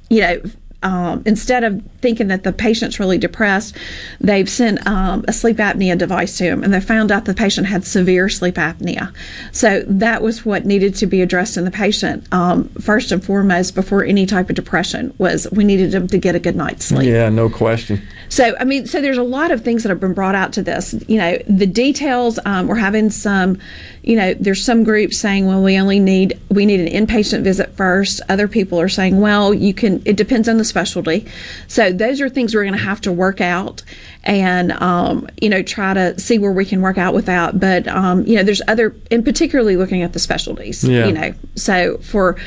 you 0.09 0.21
know, 0.21 0.41
um, 0.87 1.21
instead 1.25 1.65
of 1.65 1.83
thinking 2.01 2.29
that 2.29 2.43
the 2.43 2.53
patient's 2.53 2.97
really 2.97 3.17
depressed, 3.17 3.75
they've 4.21 4.49
sent 4.49 4.85
um, 4.87 5.25
a 5.27 5.33
sleep 5.33 5.57
apnea 5.57 5.97
device 5.97 6.37
to 6.37 6.45
him, 6.45 6.63
and 6.63 6.73
they 6.73 6.79
found 6.79 7.11
out 7.11 7.25
the 7.25 7.33
patient 7.33 7.67
had 7.67 7.83
severe 7.83 8.29
sleep 8.29 8.55
apnea. 8.55 9.13
So 9.51 9.83
that 9.85 10.21
was 10.21 10.45
what 10.45 10.65
needed 10.65 10.95
to 10.95 11.05
be 11.05 11.21
addressed 11.21 11.57
in 11.57 11.65
the 11.65 11.71
patient 11.71 12.25
um, 12.31 12.69
first 12.79 13.11
and 13.11 13.21
foremost 13.21 13.75
before 13.75 14.05
any 14.05 14.25
type 14.25 14.49
of 14.49 14.55
depression 14.55 15.13
was 15.17 15.45
we 15.51 15.65
needed 15.65 15.91
them 15.91 16.07
to 16.07 16.17
get 16.17 16.35
a 16.35 16.39
good 16.39 16.55
night's 16.55 16.85
sleep. 16.85 17.07
Yeah, 17.07 17.27
no 17.29 17.49
question. 17.49 18.01
So, 18.29 18.55
I 18.59 18.63
mean, 18.63 18.85
so 18.85 19.01
there's 19.01 19.17
a 19.17 19.23
lot 19.23 19.51
of 19.51 19.63
things 19.63 19.83
that 19.83 19.89
have 19.89 19.99
been 19.99 20.13
brought 20.13 20.35
out 20.35 20.53
to 20.53 20.61
this. 20.61 20.95
You 21.07 21.17
know, 21.17 21.37
the 21.47 21.67
details, 21.67 22.39
um, 22.45 22.67
we're 22.67 22.75
having 22.75 23.09
some, 23.09 23.59
you 24.03 24.15
know, 24.15 24.33
there's 24.35 24.63
some 24.63 24.83
groups 24.83 25.17
saying, 25.17 25.47
well, 25.47 25.61
we 25.61 25.77
only 25.77 25.99
need, 25.99 26.39
we 26.49 26.65
need 26.65 26.79
an 26.79 27.07
inpatient 27.07 27.43
visit 27.43 27.75
first. 27.75 28.21
Other 28.29 28.47
people 28.47 28.79
are 28.79 28.89
saying, 28.89 29.19
well, 29.19 29.53
you 29.53 29.73
can, 29.73 30.01
it 30.05 30.17
depends 30.17 30.47
on 30.47 30.57
the 30.57 30.65
specialty. 30.77 31.25
So 31.67 31.91
those 31.91 32.21
are 32.21 32.29
things 32.29 32.53
we're 32.53 32.63
going 32.63 32.77
to 32.77 32.83
have 32.83 33.01
to 33.01 33.11
work 33.11 33.41
out 33.41 33.81
and, 34.23 34.71
um, 34.73 35.27
you 35.41 35.49
know, 35.49 35.63
try 35.63 35.95
to 35.95 36.19
see 36.19 36.37
where 36.37 36.51
we 36.51 36.65
can 36.65 36.81
work 36.81 36.99
out 36.99 37.15
with 37.15 37.25
that. 37.25 37.59
But, 37.59 37.87
um, 37.87 38.23
you 38.27 38.35
know, 38.35 38.43
there's 38.43 38.61
other, 38.67 38.95
and 39.09 39.25
particularly 39.25 39.75
looking 39.75 40.03
at 40.03 40.13
the 40.13 40.19
specialties, 40.19 40.83
Yeah. 40.83 41.07
you 41.07 41.13
know, 41.13 41.33
so 41.55 41.97
for, 41.97 42.37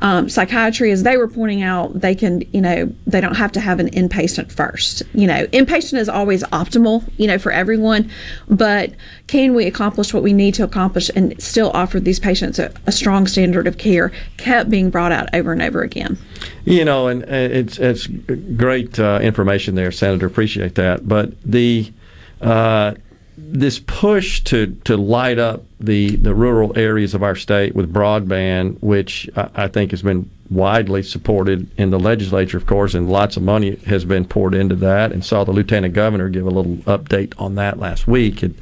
um, 0.00 0.28
psychiatry, 0.28 0.92
as 0.92 1.02
they 1.02 1.16
were 1.16 1.28
pointing 1.28 1.62
out, 1.62 2.00
they 2.00 2.14
can, 2.14 2.42
you 2.52 2.60
know, 2.60 2.92
they 3.06 3.20
don't 3.20 3.36
have 3.36 3.52
to 3.52 3.60
have 3.60 3.80
an 3.80 3.90
inpatient 3.90 4.52
first. 4.52 5.02
You 5.14 5.26
know, 5.26 5.46
inpatient 5.46 5.98
is 5.98 6.08
always 6.08 6.42
optimal, 6.44 7.08
you 7.16 7.26
know, 7.26 7.38
for 7.38 7.50
everyone, 7.50 8.10
but 8.48 8.92
can 9.26 9.54
we 9.54 9.66
accomplish 9.66 10.12
what 10.12 10.22
we 10.22 10.32
need 10.32 10.54
to 10.54 10.64
accomplish 10.64 11.10
and 11.16 11.40
still 11.42 11.70
offer 11.72 11.98
these 11.98 12.20
patients 12.20 12.58
a, 12.58 12.72
a 12.86 12.92
strong 12.92 13.26
standard 13.26 13.66
of 13.66 13.78
care? 13.78 14.12
Kept 14.36 14.68
being 14.68 14.90
brought 14.90 15.12
out 15.12 15.28
over 15.32 15.52
and 15.52 15.62
over 15.62 15.82
again. 15.82 16.18
You 16.64 16.84
know, 16.84 17.08
and 17.08 17.22
it's 17.22 17.78
it's 17.78 18.06
great 18.06 18.98
uh, 18.98 19.20
information 19.22 19.76
there, 19.76 19.92
Senator. 19.92 20.26
Appreciate 20.26 20.74
that. 20.74 21.08
But 21.08 21.40
the 21.42 21.92
uh, 22.40 22.94
this 23.36 23.78
push 23.78 24.42
to 24.44 24.74
to 24.84 24.96
light 24.96 25.38
up 25.38 25.62
the 25.78 26.16
the 26.16 26.34
rural 26.34 26.76
areas 26.78 27.14
of 27.14 27.22
our 27.22 27.36
state 27.36 27.74
with 27.74 27.92
broadband, 27.92 28.82
which 28.82 29.28
I, 29.36 29.50
I 29.54 29.68
think 29.68 29.90
has 29.90 30.02
been 30.02 30.30
widely 30.48 31.02
supported 31.02 31.68
in 31.78 31.90
the 31.90 31.98
legislature, 31.98 32.56
of 32.56 32.66
course, 32.66 32.94
and 32.94 33.10
lots 33.10 33.36
of 33.36 33.42
money 33.42 33.76
has 33.86 34.04
been 34.04 34.24
poured 34.24 34.54
into 34.54 34.74
that. 34.76 35.12
And 35.12 35.24
saw 35.24 35.44
the 35.44 35.52
lieutenant 35.52 35.92
governor 35.92 36.28
give 36.28 36.46
a 36.46 36.50
little 36.50 36.76
update 36.84 37.34
on 37.38 37.56
that 37.56 37.78
last 37.78 38.06
week 38.06 38.42
at, 38.42 38.52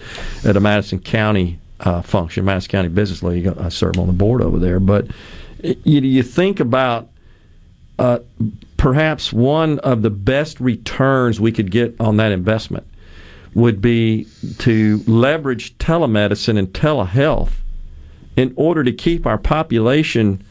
at 0.45 0.57
a 0.57 0.61
Madison 0.61 0.99
County 0.99 1.59
uh, 1.81 2.03
function, 2.03 2.45
Madison 2.45 2.71
County 2.71 2.89
Business 2.89 3.23
League. 3.23 3.47
I 3.47 3.69
serve 3.69 3.99
on 3.99 4.07
the 4.07 4.13
board 4.13 4.43
over 4.43 4.59
there, 4.59 4.81
but 4.81 5.07
you, 5.63 6.01
you 6.01 6.23
think 6.23 6.59
about 6.59 7.09
uh, 7.99 8.19
perhaps 8.77 9.33
one 9.33 9.79
of 9.81 10.03
the 10.03 10.11
best 10.11 10.59
returns 10.59 11.41
we 11.41 11.53
could 11.53 11.71
get 11.71 11.95
on 12.01 12.17
that 12.17 12.33
investment 12.33 12.87
would 13.55 13.81
be 13.81 14.27
to 14.59 15.03
leverage 15.07 15.77
telemedicine 15.79 16.59
and 16.59 16.69
telehealth 16.69 17.53
in 18.37 18.53
order 18.57 18.83
to 18.83 18.93
keep 18.93 19.27
our 19.27 19.39
population, 19.39 20.43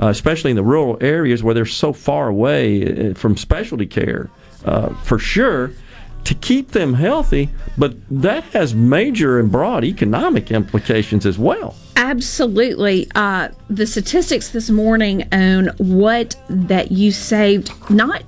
uh, 0.00 0.08
especially 0.08 0.50
in 0.50 0.56
the 0.56 0.62
rural 0.62 0.98
areas 1.00 1.42
where 1.42 1.54
they're 1.54 1.66
so 1.66 1.92
far 1.92 2.28
away 2.28 3.10
uh, 3.10 3.14
from 3.14 3.36
specialty 3.36 3.86
care, 3.86 4.28
uh, 4.64 4.88
for 5.04 5.18
sure, 5.18 5.70
to 6.24 6.34
keep 6.34 6.72
them 6.72 6.94
healthy. 6.94 7.48
But 7.76 7.96
that 8.10 8.44
has 8.44 8.74
major 8.74 9.38
and 9.38 9.50
broad 9.52 9.84
economic 9.84 10.50
implications 10.50 11.24
as 11.24 11.38
well. 11.38 11.76
Absolutely. 11.96 13.08
Uh, 13.14 13.48
the 13.68 13.86
statistics 13.86 14.50
this 14.50 14.70
morning 14.70 15.28
on 15.32 15.66
what 15.78 16.36
that 16.48 16.92
you 16.92 17.12
saved, 17.12 17.72
not 17.90 18.22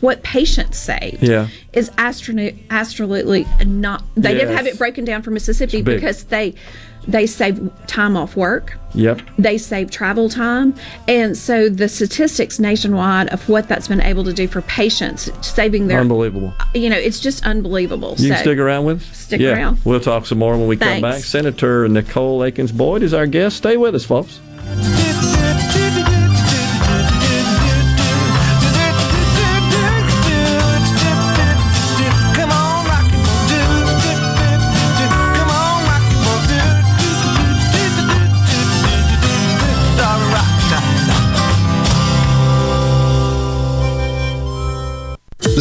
what 0.00 0.22
patients 0.22 0.78
saved, 0.78 1.22
Yeah. 1.22 1.48
is 1.72 1.90
absolutely 1.98 3.46
not. 3.64 4.04
They 4.16 4.34
didn't 4.34 4.56
have 4.56 4.66
it 4.66 4.78
broken 4.78 5.04
down 5.04 5.22
for 5.22 5.30
Mississippi 5.30 5.82
because 5.82 6.24
they 6.24 6.54
they 7.06 7.26
save 7.26 7.70
time 7.86 8.16
off 8.16 8.36
work. 8.36 8.78
Yep. 8.94 9.20
They 9.38 9.58
save 9.58 9.90
travel 9.90 10.28
time. 10.28 10.74
And 11.08 11.36
so 11.36 11.68
the 11.68 11.88
statistics 11.88 12.58
nationwide 12.58 13.28
of 13.28 13.46
what 13.48 13.68
that's 13.68 13.88
been 13.88 14.00
able 14.00 14.24
to 14.24 14.32
do 14.32 14.48
for 14.48 14.62
patients, 14.62 15.30
saving 15.46 15.88
their, 15.88 16.00
Unbelievable. 16.00 16.54
Uh, 16.58 16.64
you 16.74 16.88
know, 16.88 16.96
it's 16.96 17.20
just 17.20 17.44
unbelievable. 17.44 18.14
You 18.18 18.28
so, 18.28 18.34
can 18.34 18.42
stick 18.42 18.58
around 18.58 18.84
with 18.84 19.02
us? 19.02 19.16
Stick 19.16 19.40
yeah. 19.40 19.52
around. 19.52 19.80
We'll 19.84 20.00
talk 20.00 20.26
some 20.26 20.38
more 20.38 20.56
when 20.56 20.66
we 20.66 20.76
come 20.76 21.00
back. 21.00 21.22
Senator 21.22 21.88
Nicole 21.88 22.42
Akins 22.42 22.72
Boyd 22.72 23.02
is 23.02 23.12
our 23.12 23.26
guest. 23.26 23.56
Stay 23.58 23.76
with 23.76 23.94
us, 23.94 24.04
folks. 24.04 24.40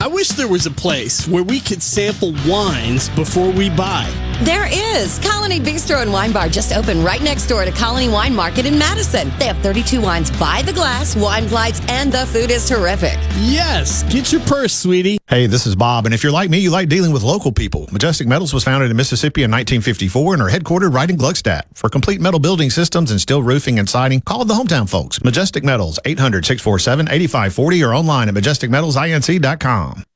I 0.00 0.06
wish 0.06 0.28
there 0.28 0.46
was 0.46 0.64
a 0.64 0.70
place 0.70 1.26
where 1.26 1.42
we 1.42 1.58
could 1.58 1.82
sample 1.82 2.32
wines 2.46 3.08
before 3.08 3.50
we 3.50 3.68
buy. 3.68 4.27
There 4.42 4.68
is. 4.70 5.18
Colony 5.18 5.58
Bistro 5.58 6.00
and 6.00 6.12
Wine 6.12 6.30
Bar 6.30 6.48
just 6.48 6.72
opened 6.72 7.04
right 7.04 7.20
next 7.20 7.48
door 7.48 7.64
to 7.64 7.72
Colony 7.72 8.08
Wine 8.08 8.34
Market 8.34 8.66
in 8.66 8.78
Madison. 8.78 9.32
They 9.36 9.46
have 9.46 9.58
32 9.58 10.00
wines 10.00 10.30
by 10.38 10.62
the 10.62 10.72
glass, 10.72 11.16
wine 11.16 11.48
flights, 11.48 11.80
and 11.88 12.12
the 12.12 12.24
food 12.26 12.52
is 12.52 12.68
terrific. 12.68 13.18
Yes, 13.40 14.04
get 14.04 14.30
your 14.30 14.40
purse, 14.42 14.72
sweetie. 14.72 15.18
Hey, 15.26 15.46
this 15.46 15.66
is 15.66 15.74
Bob, 15.74 16.04
and 16.06 16.14
if 16.14 16.22
you're 16.22 16.30
like 16.30 16.50
me, 16.50 16.58
you 16.58 16.70
like 16.70 16.88
dealing 16.88 17.12
with 17.12 17.24
local 17.24 17.50
people. 17.50 17.88
Majestic 17.90 18.28
Metals 18.28 18.54
was 18.54 18.62
founded 18.62 18.92
in 18.92 18.96
Mississippi 18.96 19.42
in 19.42 19.50
1954 19.50 20.34
and 20.34 20.42
are 20.42 20.48
headquartered 20.48 20.94
right 20.94 21.10
in 21.10 21.16
Gluckstadt. 21.16 21.62
For 21.74 21.88
complete 21.88 22.20
metal 22.20 22.38
building 22.38 22.70
systems 22.70 23.10
and 23.10 23.20
steel 23.20 23.42
roofing 23.42 23.80
and 23.80 23.88
siding, 23.88 24.20
call 24.20 24.44
the 24.44 24.54
hometown 24.54 24.88
folks. 24.88 25.22
Majestic 25.24 25.64
Metals, 25.64 25.98
800-647-8540 26.04 27.88
or 27.88 27.92
online 27.92 28.28
at 28.28 28.34
majesticmetalsinc.com. 28.34 30.04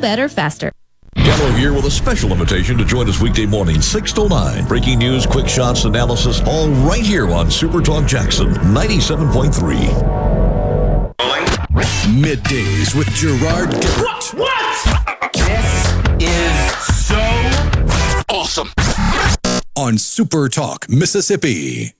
better 0.00 0.28
faster. 0.28 0.72
Gallo 1.16 1.50
here 1.52 1.72
with 1.72 1.84
a 1.84 1.90
special 1.90 2.30
invitation 2.32 2.78
to 2.78 2.84
join 2.84 3.08
us 3.08 3.20
weekday 3.20 3.46
morning, 3.46 3.80
6 3.80 4.12
to 4.14 4.28
9. 4.28 4.66
Breaking 4.66 4.98
news, 4.98 5.26
quick 5.26 5.48
shots, 5.48 5.84
analysis, 5.84 6.40
all 6.46 6.68
right 6.68 7.04
here 7.04 7.28
on 7.30 7.50
Super 7.50 7.82
Talk 7.82 8.06
Jackson 8.06 8.54
97.3. 8.54 9.58
Middays 12.08 12.94
with 12.96 13.08
Gerard 13.10 13.70
Gibert. 13.70 14.34
What? 14.34 15.32
This 15.34 15.92
is 16.20 17.06
so 17.06 17.18
Awesome. 18.30 18.70
On 19.76 19.98
Super 19.98 20.48
Talk, 20.48 20.88
Mississippi. 20.88 21.92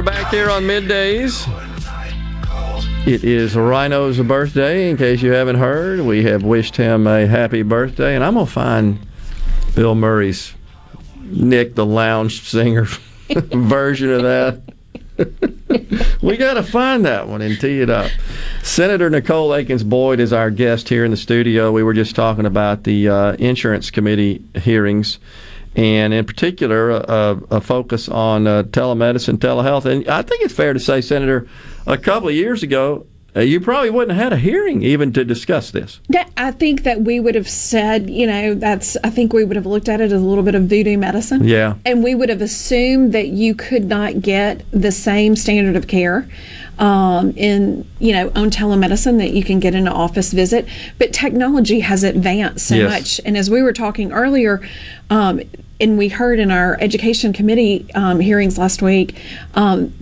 Are 0.00 0.02
back 0.02 0.32
here 0.32 0.48
on 0.48 0.62
middays. 0.62 1.46
It 3.06 3.22
is 3.22 3.54
Rhino's 3.54 4.18
birthday. 4.18 4.88
In 4.88 4.96
case 4.96 5.20
you 5.20 5.32
haven't 5.32 5.56
heard, 5.56 6.00
we 6.00 6.24
have 6.24 6.42
wished 6.42 6.74
him 6.74 7.06
a 7.06 7.26
happy 7.26 7.60
birthday, 7.60 8.14
and 8.14 8.24
I'm 8.24 8.32
gonna 8.32 8.46
find 8.46 8.98
Bill 9.74 9.94
Murray's 9.94 10.54
Nick 11.18 11.74
the 11.74 11.84
Lounge 11.84 12.40
Singer 12.40 12.84
version 13.28 14.10
of 14.10 14.22
that. 14.22 14.62
we 16.22 16.38
got 16.38 16.54
to 16.54 16.62
find 16.62 17.04
that 17.04 17.28
one 17.28 17.42
and 17.42 17.60
tee 17.60 17.82
it 17.82 17.90
up. 17.90 18.10
Senator 18.62 19.10
Nicole 19.10 19.52
Akins 19.54 19.84
Boyd 19.84 20.18
is 20.18 20.32
our 20.32 20.50
guest 20.50 20.88
here 20.88 21.04
in 21.04 21.10
the 21.10 21.16
studio. 21.18 21.72
We 21.72 21.82
were 21.82 21.92
just 21.92 22.16
talking 22.16 22.46
about 22.46 22.84
the 22.84 23.06
uh, 23.06 23.32
insurance 23.34 23.90
committee 23.90 24.42
hearings, 24.54 25.18
and 25.76 26.12
in 26.12 26.24
particular, 26.24 26.90
a, 26.90 27.40
a 27.50 27.60
focus 27.60 28.08
on 28.08 28.46
uh, 28.46 28.64
telemedicine, 28.64 29.38
telehealth. 29.38 29.84
And 29.84 30.08
I 30.08 30.22
think 30.22 30.42
it's 30.42 30.54
fair 30.54 30.72
to 30.72 30.80
say, 30.80 31.00
Senator, 31.00 31.46
a 31.86 31.96
couple 31.96 32.28
of 32.28 32.34
years 32.34 32.62
ago, 32.62 33.06
uh, 33.36 33.40
you 33.40 33.60
probably 33.60 33.90
wouldn't 33.90 34.16
have 34.16 34.24
had 34.24 34.32
a 34.32 34.36
hearing 34.36 34.82
even 34.82 35.12
to 35.12 35.24
discuss 35.24 35.70
this. 35.70 36.00
Yeah, 36.08 36.26
I 36.36 36.50
think 36.50 36.82
that 36.82 37.02
we 37.02 37.20
would 37.20 37.36
have 37.36 37.48
said, 37.48 38.10
you 38.10 38.26
know, 38.26 38.54
that's, 38.54 38.96
I 39.04 39.10
think 39.10 39.32
we 39.32 39.44
would 39.44 39.54
have 39.54 39.66
looked 39.66 39.88
at 39.88 40.00
it 40.00 40.10
as 40.10 40.20
a 40.20 40.24
little 40.24 40.42
bit 40.42 40.56
of 40.56 40.64
voodoo 40.64 40.98
medicine. 40.98 41.44
Yeah. 41.44 41.74
And 41.84 42.02
we 42.02 42.16
would 42.16 42.28
have 42.28 42.42
assumed 42.42 43.12
that 43.12 43.28
you 43.28 43.54
could 43.54 43.84
not 43.84 44.20
get 44.20 44.64
the 44.72 44.90
same 44.90 45.36
standard 45.36 45.76
of 45.76 45.86
care 45.86 46.28
um, 46.80 47.32
in, 47.36 47.86
you 47.98 48.12
know, 48.12 48.32
on 48.34 48.50
telemedicine 48.50 49.18
that 49.18 49.32
you 49.32 49.44
can 49.44 49.60
get 49.60 49.74
in 49.74 49.86
an 49.86 49.92
office 49.92 50.32
visit. 50.32 50.66
But 50.98 51.12
technology 51.12 51.80
has 51.80 52.02
advanced 52.02 52.66
so 52.66 52.74
Yes. 52.74 52.90
much. 52.90 53.20
And 53.24 53.36
as 53.36 53.50
we 53.50 53.62
were 53.62 53.74
talking 53.74 54.12
earlier, 54.12 54.66
um, 55.10 55.40
and 55.78 55.96
we 55.96 56.08
heard 56.08 56.38
in 56.38 56.50
our 56.50 56.76
education 56.80 57.32
committee 57.32 57.86
um, 57.94 58.18
hearings 58.18 58.58
last 58.58 58.82
week, 58.82 59.16
um, 59.54 59.92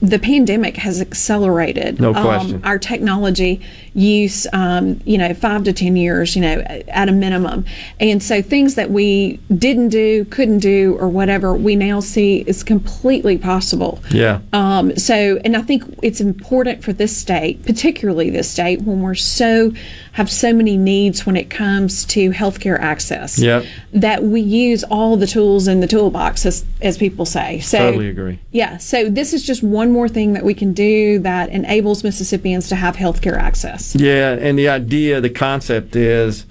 the 0.00 0.18
pandemic 0.18 0.76
has 0.76 1.00
accelerated 1.00 2.00
No 2.00 2.14
um, 2.14 2.60
our 2.62 2.78
technology 2.78 3.60
use, 3.94 4.46
um, 4.52 5.00
you 5.04 5.18
know, 5.18 5.34
five 5.34 5.64
to 5.64 5.72
10 5.72 5.96
years, 5.96 6.36
you 6.36 6.42
know, 6.42 6.60
at 6.88 7.08
a 7.08 7.12
minimum. 7.12 7.64
And 8.00 8.22
so 8.22 8.42
things 8.42 8.74
that 8.76 8.90
we 8.90 9.40
didn't 9.56 9.90
do, 9.90 10.24
couldn't 10.26 10.60
do, 10.60 10.96
or 11.00 11.08
whatever, 11.08 11.54
we 11.54 11.76
now 11.76 12.00
see 12.00 12.38
is 12.46 12.62
completely 12.62 13.38
possible. 13.38 14.00
Yeah. 14.10 14.40
Um, 14.52 14.96
so, 14.96 15.38
and 15.44 15.56
I 15.56 15.62
think 15.62 15.82
it's 16.02 16.20
important 16.20 16.82
for 16.82 16.92
this 16.92 17.16
state, 17.16 17.64
particularly 17.64 18.30
this 18.30 18.50
state, 18.50 18.82
when 18.82 19.02
we're 19.02 19.14
so 19.14 19.72
have 20.18 20.28
so 20.28 20.52
many 20.52 20.76
needs 20.76 21.24
when 21.24 21.36
it 21.36 21.48
comes 21.48 22.04
to 22.04 22.30
healthcare 22.30 22.76
access. 22.80 23.38
Yep. 23.38 23.64
That 23.92 24.24
we 24.24 24.40
use 24.40 24.82
all 24.82 25.16
the 25.16 25.28
tools 25.28 25.68
in 25.68 25.78
the 25.78 25.86
toolbox, 25.86 26.44
as, 26.44 26.64
as 26.82 26.98
people 26.98 27.24
say. 27.24 27.60
So, 27.60 27.78
Totally 27.78 28.08
agree. 28.08 28.40
yeah, 28.50 28.78
so 28.78 29.08
this 29.08 29.32
is 29.32 29.44
just 29.44 29.62
one 29.62 29.92
more 29.92 30.08
thing 30.08 30.32
that 30.32 30.42
we 30.42 30.54
can 30.54 30.72
do 30.72 31.20
that 31.20 31.50
enables 31.50 32.02
Mississippians 32.02 32.68
to 32.70 32.74
have 32.74 32.96
healthcare 32.96 33.36
access. 33.36 33.77
Yeah, 33.94 34.32
and 34.32 34.58
the 34.58 34.68
idea, 34.68 35.20
the 35.20 35.30
concept 35.30 35.96
is 35.96 36.46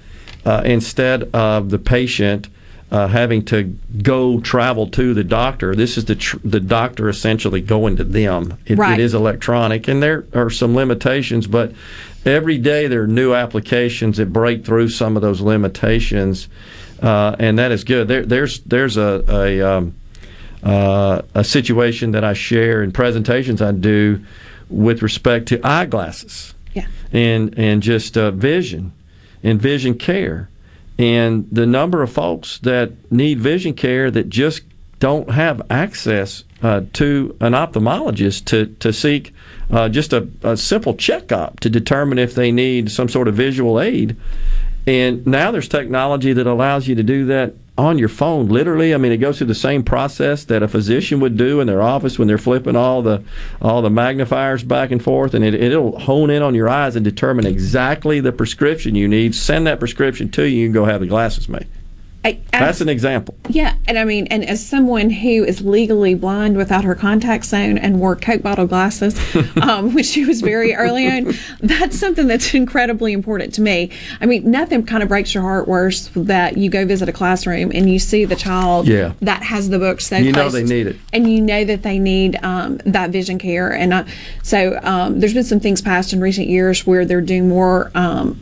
uh, 0.46 0.62
instead 0.66 1.24
of 1.34 1.70
the 1.70 1.80
patient 1.80 2.48
uh, 2.90 3.08
having 3.08 3.44
to 3.44 3.64
go 4.02 4.40
travel 4.40 4.88
to 4.88 5.14
the 5.14 5.24
doctor, 5.24 5.76
this 5.76 5.98
is 5.98 6.06
the 6.06 6.16
tr- 6.16 6.38
the 6.44 6.60
doctor 6.60 7.10
essentially 7.10 7.60
going 7.60 7.98
to 7.98 8.04
them. 8.04 8.58
It, 8.66 8.78
Right. 8.78 8.98
it 8.98 9.04
is 9.04 9.14
electronic, 9.14 9.88
and 9.90 10.02
there 10.02 10.26
are 10.34 10.50
some 10.50 10.74
limitations, 10.74 11.48
but 11.48 11.74
every 12.26 12.58
day 12.58 12.88
there 12.88 13.02
are 13.04 13.08
new 13.08 13.34
applications 13.34 14.18
that 14.18 14.32
break 14.32 14.66
through 14.66 14.88
some 14.90 15.18
of 15.18 15.22
those 15.22 15.42
limitations, 15.42 16.48
uh, 17.02 17.36
and 17.40 17.60
that 17.60 17.72
is 17.72 17.84
good. 17.84 18.08
There, 18.08 18.26
there's 18.26 18.60
there's 18.62 18.96
a 18.96 19.24
a, 19.28 19.62
um, 19.62 19.96
uh, 20.64 21.24
a 21.36 21.44
situation 21.44 22.12
that 22.12 22.24
I 22.24 22.34
share 22.34 22.84
in 22.84 22.94
presentations 22.94 23.62
I 23.62 23.74
do 23.74 24.22
with 24.70 25.02
respect 25.02 25.48
to 25.50 25.60
eyeglasses 25.68 26.54
Yeah. 26.78 26.88
and 27.12 27.58
and 27.58 27.82
just 27.82 28.18
uh, 28.18 28.32
vision 28.32 28.92
and 29.44 29.62
vision 29.62 29.98
care 29.98 30.50
and 31.00 31.48
the 31.52 31.66
number 31.66 32.02
of 32.02 32.12
folks 32.12 32.58
that 32.60 32.92
need 33.12 33.40
vision 33.40 33.74
care 33.74 34.10
that 34.12 34.30
just 34.30 34.64
don't 35.00 35.30
have 35.30 35.62
access 35.70 36.44
uh, 36.64 36.82
to 36.94 37.36
an 37.40 37.54
ophthalmologist 37.54 38.46
to 38.46 38.68
to 38.80 38.92
seek 38.92 39.34
uh, 39.72 39.90
just 39.90 40.14
a, 40.14 40.28
a 40.44 40.58
simple 40.58 40.94
checkup 40.96 41.60
to 41.60 41.70
determine 41.70 42.18
if 42.18 42.34
they 42.36 42.52
need 42.52 42.92
some 42.92 43.10
sort 43.10 43.28
of 43.28 43.36
visual 43.36 43.80
aid 43.80 44.16
and 44.88 45.26
now 45.28 45.52
there's 45.52 45.68
technology 45.68 46.34
that 46.34 46.48
allows 46.48 46.88
you 46.88 46.96
to 46.96 47.04
do 47.04 47.26
that 47.26 47.54
on 47.78 48.00
your 48.00 48.10
phone, 48.10 48.48
literally. 48.48 48.94
I 48.94 48.98
mean, 48.98 49.12
it 49.12 49.18
goes 49.18 49.38
through 49.38 49.48
the 49.48 49.56
same 49.56 49.84
process 49.84 50.46
that 50.46 50.64
a 50.64 50.68
physician 50.68 51.20
would 51.20 51.38
do 51.38 51.60
in 51.60 51.68
their 51.68 51.82
office 51.82 52.18
when 52.18 52.28
they're 52.28 52.38
flipping 52.38 52.76
all 52.76 53.02
the 53.02 53.24
all 53.62 53.82
the 53.82 53.90
magnifiers 53.90 54.64
back 54.64 54.92
and 54.92 55.04
forth, 55.04 55.34
and 55.34 55.44
it, 55.46 55.54
it'll 55.54 56.00
hone 56.00 56.30
in 56.30 56.42
on 56.42 56.56
your 56.56 56.70
eyes 56.70 56.96
and 56.96 57.04
determine 57.04 57.46
exactly 57.46 58.20
the 58.20 58.32
prescription 58.32 58.96
you 58.96 59.08
need. 59.08 59.36
Send 59.36 59.68
that 59.68 59.80
prescription 59.80 60.30
to 60.32 60.44
you, 60.44 60.66
and 60.66 60.74
go 60.74 60.86
have 60.86 61.02
the 61.02 61.08
glasses 61.08 61.48
made. 61.48 61.68
I, 62.28 62.40
That's 62.60 62.82
an 62.82 62.90
example. 62.90 63.36
Yeah, 63.50 63.76
and 63.88 63.98
I 63.98 64.04
mean, 64.04 64.28
and 64.28 64.44
as 64.44 64.66
someone 64.66 65.10
who 65.10 65.44
is 65.46 65.62
legally 65.62 66.14
blind 66.16 66.58
without 66.58 66.84
her 66.84 66.96
contact 66.96 67.46
zone 67.46 67.78
and 67.78 68.00
wore 68.00 68.16
Coke 68.16 68.42
bottle 68.42 68.68
glasses, 68.68 69.16
um, 69.62 69.94
which 69.94 70.08
she 70.08 70.26
was 70.26 70.42
very 70.42 70.74
early 70.76 71.08
on, 71.08 71.34
that's 71.62 71.98
something 71.98 72.28
that's 72.28 72.54
incredibly 72.54 73.14
important 73.14 73.54
to 73.56 73.62
me. 73.62 73.92
I 74.20 74.26
mean, 74.26 74.50
nothing 74.52 74.86
kind 74.86 75.04
of 75.04 75.10
breaks 75.10 75.34
your 75.34 75.44
heart 75.44 75.68
worse 75.68 76.10
that 76.16 76.58
you 76.58 76.70
go 76.70 76.86
visit 76.86 77.08
a 77.08 77.14
classroom 77.14 77.72
and 77.74 77.90
you 77.90 78.00
see 78.00 78.26
the 78.26 78.36
child 78.36 78.88
Yeah. 78.88 79.14
that 79.22 79.44
has 79.44 79.70
the 79.70 79.80
book 79.80 80.02
so 80.02 80.18
You 80.18 80.32
know 80.34 80.50
they 80.50 80.64
need 80.64 80.88
it. 80.88 80.98
and 81.14 81.32
you 81.32 81.40
know 81.42 81.64
that 81.64 81.84
they 81.84 82.00
need 82.00 82.38
um, 82.44 82.78
that 82.86 83.12
vision 83.12 83.40
care. 83.40 83.72
And 83.72 83.94
uh, 83.94 84.04
so 84.44 84.80
um, 84.84 85.20
there's 85.20 85.34
been 85.34 85.44
some 85.44 85.60
things 85.60 85.82
passed 85.82 86.12
in 86.12 86.20
recent 86.20 86.48
years 86.48 86.86
where 86.86 87.06
they're 87.06 87.22
doing 87.22 87.48
more 87.48 87.92
um, 87.96 88.42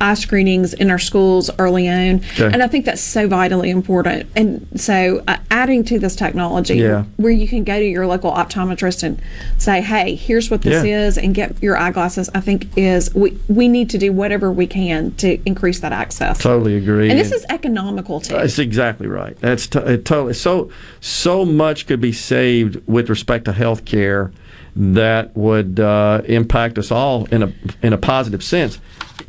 eye 0.00 0.14
screenings 0.14 0.74
in 0.74 0.90
our 0.90 0.98
schools 0.98 1.50
early 1.58 1.88
on, 1.88 2.16
Okay. 2.38 2.50
and 2.52 2.62
I 2.62 2.66
think 2.66 2.84
that's 2.84 3.00
so 3.00 3.26
vitally 3.28 3.70
important. 3.70 4.26
And 4.36 4.66
so, 4.76 5.22
uh, 5.28 5.36
adding 5.50 5.84
to 5.84 5.98
this 5.98 6.16
technology, 6.16 6.76
Yeah. 6.76 7.04
where 7.16 7.32
you 7.32 7.46
can 7.48 7.64
go 7.64 7.78
to 7.78 7.84
your 7.84 8.06
local 8.06 8.32
optometrist 8.32 9.02
and 9.02 9.18
say, 9.58 9.80
"Hey, 9.80 10.14
here's 10.14 10.50
what 10.50 10.62
this 10.62 10.84
Yeah. 10.84 11.06
is," 11.06 11.16
and 11.18 11.34
get 11.34 11.54
your 11.62 11.76
eyeglasses, 11.76 12.28
I 12.34 12.40
think 12.40 12.66
is 12.76 13.14
we 13.14 13.36
we 13.48 13.68
need 13.68 13.90
to 13.90 13.98
do 13.98 14.12
whatever 14.12 14.50
we 14.52 14.66
can 14.66 15.12
to 15.18 15.38
increase 15.46 15.80
that 15.80 15.92
access. 15.92 16.38
Totally 16.38 16.76
agree. 16.76 17.10
And 17.10 17.18
this 17.18 17.32
is 17.32 17.44
economical 17.50 18.20
too. 18.20 18.34
That's 18.34 18.58
exactly 18.58 19.06
right. 19.06 19.36
That's 19.40 19.66
t- 19.66 19.78
it 19.78 20.04
totally 20.04 20.34
so 20.34 20.68
so 21.00 21.44
much 21.44 21.86
could 21.86 22.00
be 22.00 22.12
saved 22.12 22.80
with 22.86 23.08
respect 23.08 23.44
to 23.46 23.52
health 23.52 23.84
care 23.84 24.30
that 24.76 25.36
would 25.36 25.78
uh, 25.78 26.20
impact 26.26 26.78
us 26.78 26.90
all 26.90 27.26
in 27.30 27.42
a 27.44 27.52
in 27.82 27.92
a 27.92 27.98
positive 27.98 28.42
sense 28.42 28.78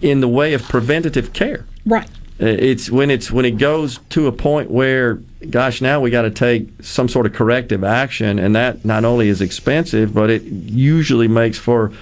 in 0.01 0.21
the 0.21 0.27
way 0.27 0.53
of 0.53 0.63
preventative 0.63 1.33
care. 1.33 1.65
Right. 1.85 2.09
It's 2.37 2.89
when 2.89 3.09
it's 3.11 3.31
when 3.31 3.45
it 3.45 3.57
goes 3.57 3.99
to 4.09 4.27
a 4.27 4.31
point 4.31 4.69
where, 4.69 5.15
gosh, 5.49 5.81
now 5.81 6.01
we 6.01 6.09
got 6.09 6.23
to 6.23 6.31
take 6.31 6.67
some 6.81 7.07
sort 7.07 7.25
of 7.25 7.31
corrective 7.33 7.83
action, 7.83 8.39
and 8.39 8.53
that 8.55 8.83
not 8.83 9.05
only 9.05 9.29
is 9.29 9.39
expensive, 9.39 10.13
but 10.13 10.29
it 10.29 10.41
usually 10.43 11.29
makes 11.29 11.57
for 11.57 11.93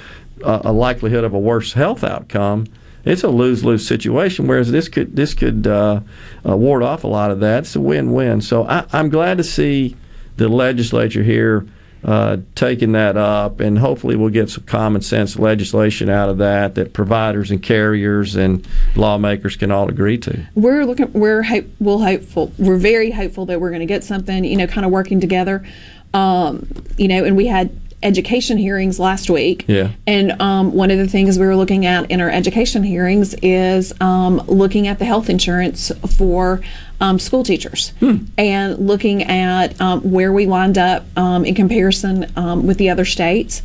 a, 0.44 0.62
a 0.66 0.72
likelihood 0.74 1.24
of 1.24 1.34
a 1.34 1.40
worse 1.40 1.74
health 1.74 2.04
outcome. 2.04 2.66
It's 3.06 3.24
a 3.24 3.30
lose 3.30 3.64
lose 3.64 3.86
situation. 3.86 4.48
Whereas 4.48 4.72
this 4.72 4.88
could 4.88 5.16
this 5.16 5.36
could 5.36 5.68
uh, 5.68 6.00
uh, 6.48 6.58
ward 6.58 6.82
off 6.82 7.04
a 7.04 7.08
lot 7.08 7.30
of 7.30 7.40
that. 7.42 7.60
It's 7.60 7.76
a 7.76 7.82
win 7.82 8.12
win. 8.12 8.42
So 8.42 8.66
I, 8.66 8.86
I'm 8.92 9.10
glad 9.10 9.38
to 9.38 9.44
see 9.44 9.96
the 10.38 10.48
legislature 10.50 11.22
here 11.22 11.68
uh, 12.04 12.38
taking 12.56 12.92
that 12.94 13.16
up, 13.18 13.60
and 13.60 13.80
hopefully 13.80 14.16
we'll 14.16 14.30
get 14.30 14.50
some 14.50 14.64
common 14.66 15.02
sense 15.02 15.38
legislation 15.40 16.10
out 16.10 16.30
of 16.30 16.38
that 16.40 16.76
that 16.76 16.94
providers 16.94 17.50
and 17.52 17.64
carriers 17.64 18.36
and 18.36 18.68
lawmakers 18.96 19.56
can 19.56 19.72
all 19.72 19.88
agree 19.88 20.18
to. 20.18 20.46
we're 20.56 20.86
looking 20.86 21.12
we're 21.14 21.44
hope 21.44 21.66
we'll 21.80 22.00
hopeful 22.00 22.52
we're 22.58 22.78
very 22.78 23.12
hopeful 23.12 23.46
that 23.46 23.62
we're 23.62 23.70
going 23.70 23.80
to 23.80 23.86
get 23.86 24.04
something 24.04 24.44
you 24.44 24.58
know 24.58 24.68
kind 24.68 24.86
of 24.86 24.92
working 24.92 25.20
together 25.22 25.66
um, 26.14 26.68
you 26.98 27.08
know 27.08 27.24
and 27.24 27.36
we 27.38 27.46
had 27.48 27.72
education 28.02 28.58
hearings 28.58 29.00
last 29.00 29.30
week 29.30 29.64
Yeah. 29.68 29.92
and 30.06 30.34
um, 30.42 30.74
one 30.74 30.92
of 30.92 30.98
the 30.98 31.08
things 31.08 31.40
we 31.40 31.46
were 31.46 31.56
looking 31.56 31.86
at 31.86 32.12
in 32.12 32.20
our 32.20 32.30
education 32.30 32.84
hearings 32.84 33.34
is 33.42 33.94
um, 34.02 34.38
looking 34.48 34.90
at 34.90 35.00
the 35.00 35.06
health 35.06 35.30
insurance 35.30 35.90
for 36.18 36.60
um, 37.04 37.20
school 37.20 37.44
teachers 37.44 37.92
and 38.38 38.78
looking 38.80 39.24
at 39.24 39.80
um, 39.82 40.00
where 40.10 40.32
we 40.32 40.48
wind 40.48 40.78
up 40.78 41.06
um, 41.18 41.44
in 41.44 41.54
comparison 41.54 42.32
um, 42.38 42.66
with 42.66 42.78
the 42.78 42.90
other 42.90 43.04
states, 43.04 43.62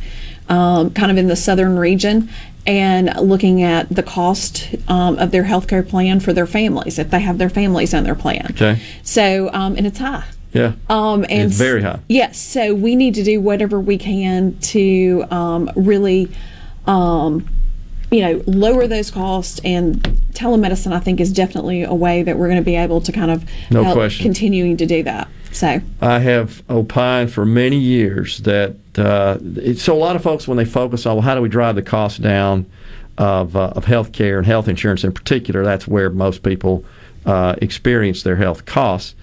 um, 0.49 0.91
kind 0.91 1.09
of 1.09 1.17
in 1.17 1.27
the 1.27 1.37
southern 1.37 1.79
region, 1.79 2.29
and 2.67 3.15
looking 3.21 3.63
at 3.63 3.87
the 3.87 4.03
cost 4.03 4.75
um, 4.89 5.17
of 5.19 5.31
their 5.31 5.43
health 5.43 5.69
care 5.69 5.83
plan 5.83 6.19
for 6.19 6.33
their 6.33 6.45
families 6.45 6.99
if 6.99 7.09
they 7.11 7.21
have 7.21 7.37
their 7.37 7.49
families 7.49 7.93
on 7.93 8.03
their 8.03 8.13
plan. 8.13 8.47
Okay. 8.51 8.81
So, 9.03 9.49
um, 9.53 9.77
and 9.77 9.87
it's 9.87 9.99
high. 9.99 10.25
Yeah. 10.51 10.73
Um, 10.89 11.23
and 11.29 11.43
It's 11.43 11.55
very 11.55 11.81
high. 11.81 11.99
Yes, 12.09 12.37
so 12.37 12.75
we 12.75 12.97
need 12.97 13.15
to 13.15 13.23
do 13.23 13.39
whatever 13.39 13.79
we 13.79 13.97
can 13.97 14.57
to 14.59 15.23
um, 15.31 15.71
really, 15.77 16.29
um, 16.85 17.47
you 18.11 18.21
know, 18.21 18.43
lower 18.47 18.87
those 18.87 19.11
costs. 19.11 19.59
And 19.63 20.01
telemedicine, 20.33 20.93
I 20.93 20.99
think, 20.99 21.19
is 21.19 21.31
definitely 21.31 21.83
a 21.83 21.93
way 21.93 22.23
that 22.23 22.37
we're 22.37 22.47
going 22.47 22.59
to 22.59 22.65
be 22.65 22.75
able 22.75 23.01
to 23.01 23.11
kind 23.11 23.31
of 23.31 23.45
No 23.69 23.83
help 23.83 23.95
question. 23.95 24.23
continuing 24.23 24.77
to 24.77 24.85
do 24.85 25.03
that. 25.03 25.27
So, 25.51 25.81
I 26.01 26.19
have 26.19 26.61
opined 26.69 27.31
for 27.31 27.43
many 27.45 27.77
years 27.77 28.39
that 28.39 28.75
uh, 28.97 29.39
so 29.75 29.95
a 29.95 29.97
lot 29.97 30.15
of 30.15 30.21
folks 30.21 30.47
when 30.47 30.57
they 30.57 30.65
focus 30.65 31.05
on 31.05 31.15
well, 31.15 31.21
how 31.23 31.33
do 31.33 31.41
we 31.41 31.49
drive 31.49 31.75
the 31.75 31.81
cost 31.81 32.21
down 32.21 32.67
of 33.17 33.55
uh, 33.55 33.73
of 33.75 33.85
health 33.85 34.11
care 34.11 34.37
and 34.37 34.47
health 34.47 34.67
insurance 34.67 35.03
in 35.03 35.11
particular, 35.11 35.63
that's 35.63 35.87
where 35.87 36.09
most 36.09 36.41
people 36.43 36.85
uh, 37.25 37.55
experience 37.61 38.23
their 38.23 38.37
health 38.37 38.65
costs. 38.65 39.15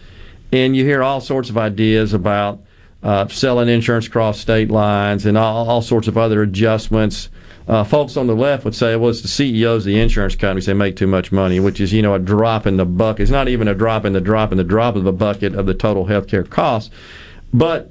And 0.53 0.77
you 0.77 0.85
hear 0.85 1.03
all 1.03 1.21
sorts 1.21 1.51
of 1.51 1.57
ideas 1.57 2.13
about 2.13 2.61
uh, 3.03 3.27
selling 3.29 3.69
insurance 3.69 4.07
across 4.07 4.39
state 4.39 4.71
lines 4.71 5.27
and 5.27 5.37
all, 5.37 5.69
all 5.69 5.83
sorts 5.83 6.09
of 6.09 6.17
other 6.19 6.43
adjustments. 6.43 7.31
Uh, 7.69 7.83
folks 7.83 8.17
on 8.17 8.29
the 8.29 8.35
left 8.35 8.65
would 8.65 8.75
say, 8.75 8.95
well, 8.95 9.11
it's 9.11 9.23
the 9.23 9.29
CEOs 9.29 9.83
of 9.83 9.87
the 9.87 10.01
insurance 10.01 10.37
companies. 10.37 10.67
They 10.67 10.75
make 10.75 10.95
too 10.95 11.09
much 11.09 11.33
money, 11.33 11.59
which 11.59 11.81
is, 11.81 11.93
you 11.93 12.01
know, 12.01 12.15
a 12.15 12.19
drop 12.19 12.65
in 12.65 12.77
the 12.77 12.85
bucket. 12.85 13.23
It's 13.23 13.31
not 13.31 13.49
even 13.49 13.67
a 13.67 13.75
drop 13.75 14.05
in 14.05 14.13
the 14.13 14.21
drop 14.21 14.53
in 14.53 14.59
the 14.59 14.65
drop 14.65 14.95
of 14.95 15.03
the 15.03 15.13
bucket 15.13 15.55
of 15.55 15.67
the 15.67 15.75
total 15.75 16.07
healthcare 16.07 16.49
costs. 16.49 16.95
But 17.53 17.91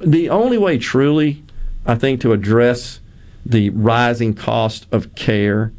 the 0.00 0.28
only 0.28 0.58
way 0.58 0.78
truly, 0.78 1.44
I 1.86 1.94
think, 1.94 2.20
to 2.22 2.32
address 2.32 2.98
the 3.46 3.70
rising 3.70 4.34
cost 4.34 4.86
of 4.90 5.14
care 5.14 5.72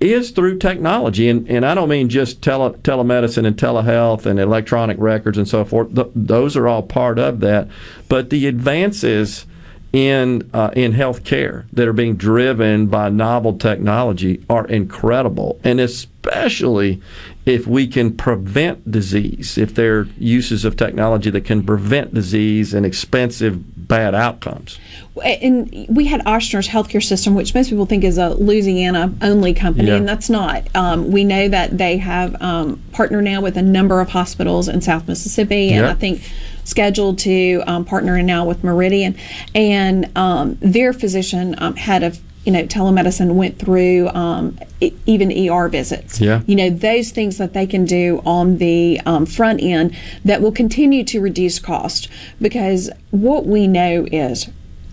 is 0.00 0.30
through 0.30 0.58
technology. 0.58 1.28
And, 1.28 1.48
and 1.48 1.64
I 1.64 1.74
don't 1.74 1.88
mean 1.88 2.08
just 2.08 2.42
tele, 2.42 2.74
telemedicine 2.78 3.46
and 3.46 3.56
telehealth 3.56 4.26
and 4.26 4.38
electronic 4.38 4.98
records 5.00 5.38
and 5.38 5.48
so 5.48 5.64
forth. 5.64 5.94
Th- 5.94 6.08
those 6.14 6.56
are 6.56 6.68
all 6.68 6.82
part 6.82 7.18
of 7.18 7.40
that. 7.40 7.68
But 8.08 8.30
the 8.30 8.46
advances 8.46 9.46
in 9.94 10.50
uh, 10.52 10.70
in 10.74 10.92
healthcare 10.92 11.66
that 11.72 11.86
are 11.86 11.92
being 11.92 12.16
driven 12.16 12.88
by 12.88 13.08
novel 13.08 13.56
technology 13.56 14.44
are 14.50 14.66
incredible, 14.66 15.60
and 15.62 15.78
especially 15.78 17.00
if 17.46 17.68
we 17.68 17.86
can 17.86 18.16
prevent 18.16 18.90
disease, 18.90 19.56
if 19.56 19.76
there 19.76 20.00
are 20.00 20.08
uses 20.18 20.64
of 20.64 20.76
technology 20.76 21.30
that 21.30 21.44
can 21.44 21.62
prevent 21.62 22.12
disease 22.12 22.74
and 22.74 22.84
expensive 22.84 23.62
bad 23.86 24.14
outcomes. 24.14 24.78
and 25.24 25.86
we 25.88 26.06
had 26.06 26.20
Ochsner's 26.24 26.68
healthcare 26.68 27.02
system, 27.02 27.34
which 27.34 27.54
most 27.54 27.70
people 27.70 27.86
think 27.86 28.02
is 28.02 28.18
a 28.18 28.30
Louisiana 28.30 29.12
only 29.22 29.54
company, 29.54 29.88
Yeah. 29.88 29.96
and 29.96 30.08
that's 30.08 30.28
not. 30.28 30.64
Um, 30.74 31.10
we 31.12 31.22
know 31.24 31.48
that 31.48 31.78
they 31.78 31.98
have 31.98 32.40
um, 32.42 32.82
partnered 32.92 33.24
now 33.24 33.40
with 33.40 33.56
a 33.56 33.62
number 33.62 34.00
of 34.00 34.08
hospitals 34.10 34.68
in 34.68 34.80
South 34.80 35.06
Mississippi, 35.06 35.68
and 35.72 35.84
Yeah. 35.86 35.90
I 35.90 35.94
think 35.94 36.22
scheduled 36.64 37.18
to 37.20 37.62
um, 37.66 37.84
partner 37.84 38.20
now 38.22 38.44
with 38.46 38.64
Meridian. 38.64 39.14
And 39.54 40.10
um, 40.16 40.56
their 40.60 40.92
physician 40.92 41.54
um, 41.58 41.76
had 41.76 42.02
a 42.02 42.12
you 42.44 42.52
know 42.52 42.64
telemedicine 42.64 43.34
went 43.34 43.58
through 43.58 44.08
um, 44.10 44.58
e- 44.80 44.92
even 45.06 45.30
ER 45.50 45.68
visits. 45.68 46.20
Yeah. 46.20 46.42
You 46.46 46.56
know 46.56 46.70
those 46.70 47.10
things 47.10 47.38
that 47.38 47.52
they 47.52 47.66
can 47.66 47.84
do 47.84 48.22
on 48.24 48.58
the 48.58 49.00
um, 49.06 49.26
front 49.26 49.62
end 49.62 49.96
that 50.24 50.40
will 50.42 50.52
continue 50.52 51.04
to 51.04 51.20
reduce 51.20 51.58
cost 51.58 52.08
because 52.40 52.90
what 53.10 53.46
we 53.46 53.66
know 53.66 54.06
is 54.10 54.48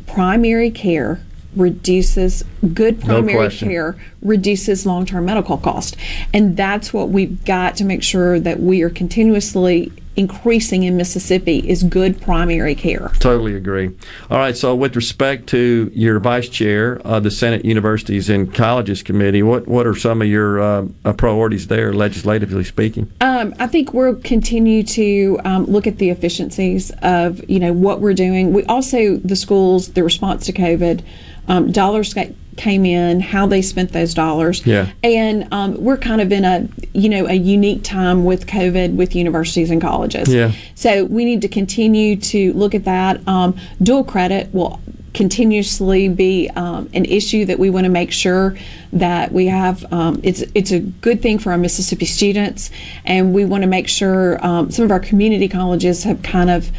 primary 0.08 0.72
care 0.72 1.22
reduces 1.56 2.44
good 2.74 3.02
primary 3.02 3.34
question. 3.34 3.68
care 3.68 3.98
reduces 4.22 4.86
long-term 4.86 5.26
medical 5.26 5.58
cost 5.58 5.98
and 6.34 6.56
that's 6.56 6.94
what 6.94 7.10
we've 7.10 7.44
got 7.44 7.76
to 7.76 7.84
make 7.84 8.02
sure 8.02 8.40
that 8.40 8.62
we 8.62 8.82
are 8.82 8.90
continuously 8.90 9.92
increasing 10.16 10.84
in 10.84 10.98
Mississippi 10.98 11.60
is 11.60 11.84
good 11.84 12.22
primary 12.22 12.76
care. 12.76 13.12
Totally 13.20 13.56
agree. 13.56 13.92
All 14.30 14.38
right. 14.38 14.56
So, 14.56 14.76
with 14.76 14.96
respect 14.96 15.48
to 15.48 15.92
your 15.94 16.20
vice 16.20 16.50
chair 16.50 17.00
of 17.06 17.24
the 17.24 17.32
Senate 17.32 17.66
Universities 17.66 18.30
and 18.30 18.54
Colleges 18.54 19.04
Committee, 19.04 19.44
what 19.44 19.68
what 19.68 19.88
are 19.88 19.96
some 19.96 20.22
of 20.22 20.28
your 20.28 20.60
uh, 20.60 20.88
uh, 21.06 21.14
priorities 21.14 21.68
there, 21.68 21.94
legislatively 21.94 22.64
speaking? 22.64 23.12
Um, 23.22 23.54
I 23.60 23.68
think 23.68 23.94
we'll 23.94 24.16
continue 24.16 24.84
to 24.84 25.40
um, 25.46 25.66
look 25.66 25.88
at 25.88 25.98
the 25.98 26.10
efficiencies 26.10 26.92
of 27.02 27.48
you 27.50 27.60
know 27.60 27.74
what 27.74 28.02
we're 28.02 28.14
doing. 28.14 28.54
We 28.54 28.64
also 28.66 29.18
the 29.18 29.36
schools, 29.36 29.90
the 29.90 30.04
response 30.04 30.46
to 30.48 30.54
COVID, 30.54 31.04
um, 31.48 31.72
dollars 31.72 32.14
ca- 32.14 32.32
came 32.58 32.86
in, 32.86 33.20
how 33.22 33.48
they 33.48 33.62
spent 33.62 33.92
those 33.94 34.14
dollars, 34.14 34.66
Yeah. 34.66 34.92
and 35.04 35.48
um, 35.54 35.82
we're 35.84 35.98
kind 35.98 36.22
of 36.22 36.32
in 36.32 36.44
a 36.46 36.68
you 36.94 37.08
know 37.10 37.26
a 37.28 37.34
unique 37.34 37.84
time 37.84 38.26
with 38.26 38.46
COVID 38.48 38.96
with 38.96 39.16
universities 39.16 39.72
and 39.72 39.82
colleges. 39.82 40.28
Yeah. 40.34 40.52
So 40.76 41.06
we 41.06 41.26
need 41.26 41.42
to 41.42 41.48
continue 41.48 42.16
to 42.18 42.54
look 42.54 42.76
at 42.76 42.84
that. 42.86 43.26
Um, 43.28 43.56
dual 43.82 44.04
credit 44.04 44.54
will 44.54 44.80
continuously 45.14 46.08
be 46.08 46.50
um, 46.56 46.90
an 46.94 47.04
issue 47.04 47.44
that 47.46 47.60
we 47.60 47.70
want 47.70 47.84
to 47.84 47.90
make 47.90 48.12
sure 48.12 48.56
that 48.94 49.32
we 49.32 49.48
have. 49.48 49.86
Um, 49.92 50.20
it's 50.24 50.44
it's 50.54 50.72
a 50.72 50.80
good 50.80 51.22
thing 51.22 51.40
for 51.40 51.52
our 51.52 51.58
Mississippi 51.58 52.06
students, 52.06 52.70
and 53.06 53.34
we 53.34 53.46
want 53.46 53.64
to 53.64 53.68
make 53.68 53.88
sure 53.88 54.46
um, 54.46 54.72
some 54.72 54.84
of 54.86 54.92
our 54.92 55.00
community 55.00 55.48
colleges 55.48 56.04
have 56.04 56.22
kind 56.22 56.50
of. 56.50 56.70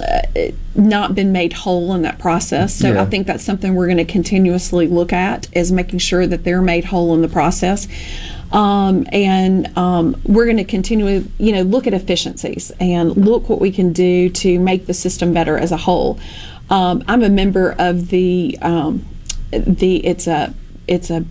Uh, 0.00 0.52
not 0.74 1.14
been 1.14 1.32
made 1.32 1.52
whole 1.52 1.92
in 1.94 2.02
that 2.02 2.18
process. 2.20 2.74
So 2.74 2.92
Yeah. 2.92 3.02
I 3.02 3.04
think 3.06 3.26
that's 3.26 3.42
something 3.42 3.74
we're 3.74 3.86
going 3.86 3.96
to 3.98 4.04
continuously 4.04 4.86
look 4.86 5.12
at 5.12 5.48
is 5.52 5.72
making 5.72 5.98
sure 5.98 6.24
that 6.26 6.44
they're 6.44 6.62
made 6.62 6.84
whole 6.84 7.14
in 7.14 7.22
the 7.22 7.28
process. 7.28 7.88
Um, 8.52 9.06
and 9.12 9.76
um, 9.76 10.16
we're 10.24 10.44
going 10.44 10.58
to 10.58 10.64
continue, 10.64 11.24
you 11.38 11.52
know, 11.52 11.62
look 11.62 11.86
at 11.86 11.94
efficiencies 11.94 12.70
and 12.80 13.16
look 13.16 13.48
what 13.48 13.60
we 13.60 13.72
can 13.72 13.92
do 13.92 14.30
to 14.30 14.58
make 14.60 14.86
the 14.86 14.94
system 14.94 15.32
better 15.32 15.58
as 15.58 15.72
a 15.72 15.76
whole. 15.76 16.18
Um, 16.70 17.02
I'm 17.08 17.22
a 17.22 17.30
member 17.30 17.74
of 17.78 18.08
the 18.10 18.56
um, 18.62 19.04
the 19.50 20.06
it's 20.06 20.26
a 20.26 20.54
it's 20.86 21.10
a 21.10 21.24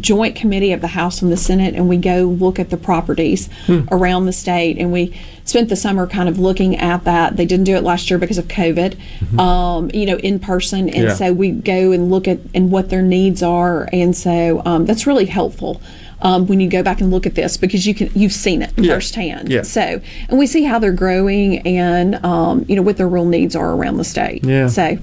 joint 0.00 0.36
committee 0.36 0.72
of 0.72 0.80
the 0.80 0.88
House 0.88 1.22
and 1.22 1.32
the 1.32 1.36
Senate, 1.36 1.74
and 1.74 1.88
we 1.88 1.96
go 1.96 2.24
look 2.24 2.58
at 2.58 2.70
the 2.70 2.76
properties 2.76 3.48
Hmm. 3.66 3.80
around 3.90 4.26
the 4.26 4.32
state. 4.32 4.76
And 4.78 4.92
we 4.92 5.14
spent 5.44 5.70
the 5.70 5.76
summer 5.76 6.06
kind 6.06 6.28
of 6.28 6.38
looking 6.38 6.76
at 6.76 7.04
that. 7.04 7.36
They 7.38 7.46
didn't 7.46 7.64
do 7.64 7.74
it 7.74 7.82
last 7.82 8.10
year 8.10 8.18
because 8.18 8.36
of 8.38 8.48
COVID, 8.48 8.96
um, 9.38 9.90
you 9.94 10.04
know, 10.06 10.16
in 10.18 10.38
person. 10.38 10.88
And 10.90 10.96
Mm-hmm. 10.98 11.06
Yeah. 11.08 11.14
so 11.14 11.32
we 11.32 11.50
go 11.52 11.92
and 11.92 12.10
look 12.10 12.28
at 12.28 12.38
and 12.54 12.70
what 12.70 12.90
their 12.90 13.02
needs 13.02 13.42
are, 13.42 13.88
and 13.92 14.14
so 14.14 14.60
um, 14.64 14.84
that's 14.84 15.06
really 15.06 15.26
helpful. 15.26 15.80
Um, 16.20 16.48
when 16.48 16.58
you 16.58 16.68
go 16.68 16.82
back 16.82 17.00
and 17.00 17.12
look 17.12 17.26
at 17.26 17.36
this, 17.36 17.56
because 17.56 17.86
you 17.86 17.94
can 17.94 18.10
you've 18.14 18.32
seen 18.32 18.60
it 18.60 18.72
Yeah. 18.76 18.94
firsthand. 18.94 19.48
Yeah. 19.50 19.62
So, 19.62 20.00
and 20.28 20.38
we 20.38 20.46
see 20.48 20.64
how 20.64 20.78
they're 20.80 20.90
growing, 20.92 21.60
and 21.60 22.16
um, 22.26 22.64
you 22.68 22.74
know 22.76 22.82
what 22.82 22.96
their 22.96 23.08
real 23.08 23.24
needs 23.24 23.54
are 23.54 23.72
around 23.72 23.96
the 23.98 24.04
state. 24.04 24.44
Yeah. 24.44 24.66
So, 24.66 24.98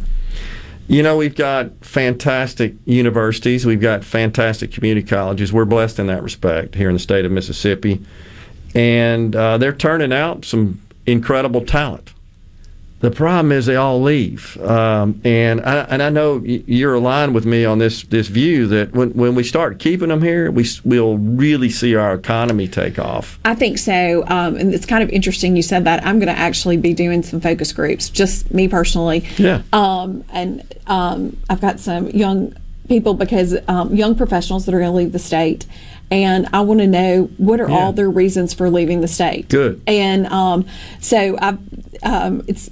You 0.87 1.01
know, 1.01 1.17
we've 1.17 1.35
got 1.35 1.71
fantastic 1.83 2.75
universities, 2.85 3.65
we've 3.65 3.81
got 3.81 4.03
fantastic 4.03 4.71
community 4.71 5.05
colleges. 5.05 5.51
We're 5.51 5.65
blessed 5.65 5.97
in 5.99 6.07
that 6.07 6.21
respect 6.21 6.75
here 6.75 6.89
in 6.89 6.93
the 6.93 6.99
state 6.99 7.25
of 7.25 7.31
Mississippi. 7.31 8.03
And 8.75 9.35
uh, 9.35 9.57
they're 9.57 9.73
turning 9.73 10.13
out 10.13 10.45
some 10.45 10.81
incredible 11.07 11.65
talent. 11.65 12.13
The 13.05 13.11
problem 13.11 13.51
is 13.51 13.67
they 13.67 13.75
all 13.75 14.01
leave, 14.01 14.57
um, 14.63 15.21
and 15.23 15.61
I, 15.61 15.81
and 15.81 16.01
I 16.01 16.09
know 16.09 16.41
you're 16.43 16.95
aligned 16.95 17.35
with 17.35 17.45
me 17.45 17.63
on 17.63 17.77
this 17.77 18.01
this 18.01 18.27
view 18.29 18.65
that 18.69 18.93
when, 18.93 19.11
when 19.11 19.35
we 19.35 19.43
start 19.43 19.77
keeping 19.77 20.09
them 20.09 20.23
here, 20.23 20.49
we 20.49 20.65
we'll 20.83 21.19
really 21.19 21.69
see 21.69 21.93
our 21.93 22.15
economy 22.15 22.67
take 22.67 22.97
off. 22.97 23.37
I 23.45 23.53
think 23.53 23.77
so. 23.77 24.23
Um, 24.25 24.55
and 24.55 24.73
it's 24.73 24.87
kind 24.87 25.03
of 25.03 25.09
interesting 25.11 25.55
you 25.55 25.61
said 25.61 25.83
that. 25.85 26.03
I'm 26.03 26.17
going 26.17 26.33
to 26.33 26.39
actually 26.39 26.77
be 26.77 26.95
doing 26.95 27.21
some 27.21 27.39
focus 27.41 27.71
groups, 27.73 28.09
just 28.09 28.51
me 28.51 28.67
personally. 28.67 29.19
Yeah. 29.37 29.61
Um, 29.71 30.23
and 30.33 30.63
um, 30.87 31.37
I've 31.47 31.61
got 31.61 31.79
some 31.79 32.07
young 32.09 32.55
people 32.87 33.13
because 33.13 33.55
um, 33.67 33.93
young 33.93 34.15
professionals 34.15 34.65
that 34.65 34.73
are 34.73 34.79
going 34.79 34.91
to 34.91 34.97
leave 34.97 35.11
the 35.11 35.19
state. 35.19 35.67
And 36.11 36.47
I 36.53 36.61
want 36.61 36.81
to 36.81 36.87
know 36.87 37.23
what 37.37 37.59
are 37.59 37.67
Yeah. 37.67 37.75
all 37.75 37.91
their 37.91 38.11
reasons 38.11 38.53
for 38.53 38.69
leaving 38.69 39.01
the 39.01 39.07
state. 39.07 39.49
Good. 39.49 39.81
And 39.87 40.27
um, 40.27 40.67
so 41.01 41.35
I, 41.41 41.57
um, 42.05 42.43
it's 42.47 42.69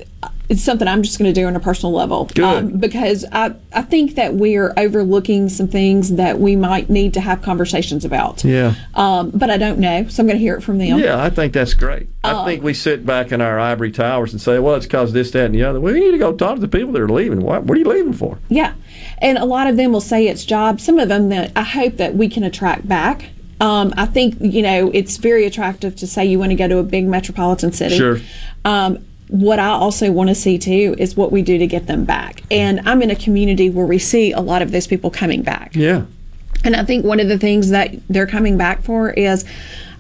it's 0.50 0.62
something 0.62 0.88
I'm 0.88 1.02
just 1.04 1.18
going 1.18 1.34
to 1.34 1.40
do 1.40 1.48
on 1.48 1.56
a 1.56 1.60
personal 1.60 1.94
level. 1.94 2.30
Um, 2.42 2.78
because 2.78 3.26
I, 3.32 3.56
I 3.72 3.82
think 3.82 4.16
that 4.16 4.36
we 4.36 4.58
are 4.58 4.74
overlooking 4.78 5.50
some 5.50 5.68
things 5.68 6.16
that 6.16 6.40
we 6.40 6.56
might 6.56 6.90
need 6.90 7.14
to 7.16 7.22
have 7.22 7.42
conversations 7.42 8.06
about. 8.06 8.44
Yeah. 8.44 8.76
Um, 8.94 9.32
but 9.32 9.50
I 9.50 9.58
don't 9.58 9.80
know, 9.80 10.08
so 10.10 10.22
I'm 10.22 10.28
going 10.28 10.38
to 10.38 10.42
hear 10.42 10.56
it 10.56 10.62
from 10.62 10.78
them. 10.78 11.00
Yeah, 11.00 11.22
I 11.22 11.30
think 11.30 11.54
that's 11.54 11.74
great. 11.74 12.08
I 12.24 12.32
Um, 12.32 12.46
think 12.46 12.62
we 12.62 12.74
sit 12.74 13.06
back 13.06 13.32
in 13.32 13.42
our 13.42 13.60
ivory 13.60 13.92
towers 13.92 14.34
and 14.34 14.42
say, 14.42 14.60
well, 14.60 14.76
it's 14.76 14.86
because 14.86 15.14
this, 15.14 15.32
that, 15.32 15.46
and 15.46 15.56
the 15.56 15.64
other. 15.64 15.80
Well, 15.80 15.94
we 15.94 16.00
need 16.02 16.12
to 16.12 16.18
go 16.18 16.34
talk 16.34 16.56
to 16.56 16.62
the 16.62 16.68
people 16.68 16.92
that 16.94 17.02
are 17.02 17.10
leaving. 17.10 17.42
What, 17.42 17.64
what 17.64 17.76
are 17.76 17.80
you 17.80 17.90
leaving 17.90 18.14
for? 18.14 18.38
Yeah, 18.50 18.74
and 19.20 19.38
a 19.38 19.46
lot 19.46 19.68
of 19.68 19.78
them 19.78 19.94
will 19.94 20.02
say 20.02 20.28
it's 20.28 20.46
jobs. 20.46 20.84
Some 20.84 21.00
of 21.00 21.10
them 21.10 21.30
that 21.30 21.52
I 21.56 21.64
hope 21.64 21.98
that 21.98 22.16
we 22.16 22.30
can 22.30 22.44
attract 22.44 22.88
back. 22.88 23.30
Um, 23.62 23.94
I 23.96 24.06
think 24.08 24.36
you 24.40 24.62
know 24.62 24.92
it's 24.94 25.18
very 25.18 25.46
attractive 25.46 25.96
to 25.98 26.08
say 26.08 26.26
you 26.26 26.38
want 26.38 26.52
to 26.52 26.56
go 26.56 26.68
to 26.68 26.80
a 26.80 26.84
big 26.84 27.08
metropolitan 27.08 27.72
city. 27.72 27.98
Sure. 27.98 28.20
Um, 28.66 29.06
what 29.34 29.58
I 29.58 29.70
also 29.70 30.12
want 30.12 30.30
to 30.30 30.36
see 30.36 30.60
too 30.60 30.94
is 31.00 31.18
what 31.18 31.32
we 31.32 31.42
do 31.42 31.58
to 31.58 31.66
get 31.66 31.88
them 31.88 32.06
back. 32.06 32.44
And 32.52 32.82
I'm 32.88 33.02
in 33.02 33.10
a 33.10 33.16
community 33.16 33.68
where 33.72 33.88
we 33.88 33.98
see 33.98 34.32
a 34.32 34.40
lot 34.40 34.62
of 34.62 34.72
those 34.72 34.86
people 34.86 35.10
coming 35.10 35.42
back. 35.42 35.76
Yeah. 35.76 36.04
And 36.64 36.76
I 36.76 36.84
think 36.84 37.04
one 37.04 37.20
of 37.20 37.28
the 37.28 37.40
things 37.40 37.72
that 37.72 37.96
they're 38.08 38.28
coming 38.28 38.58
back 38.60 38.84
for 38.84 39.10
is 39.10 39.44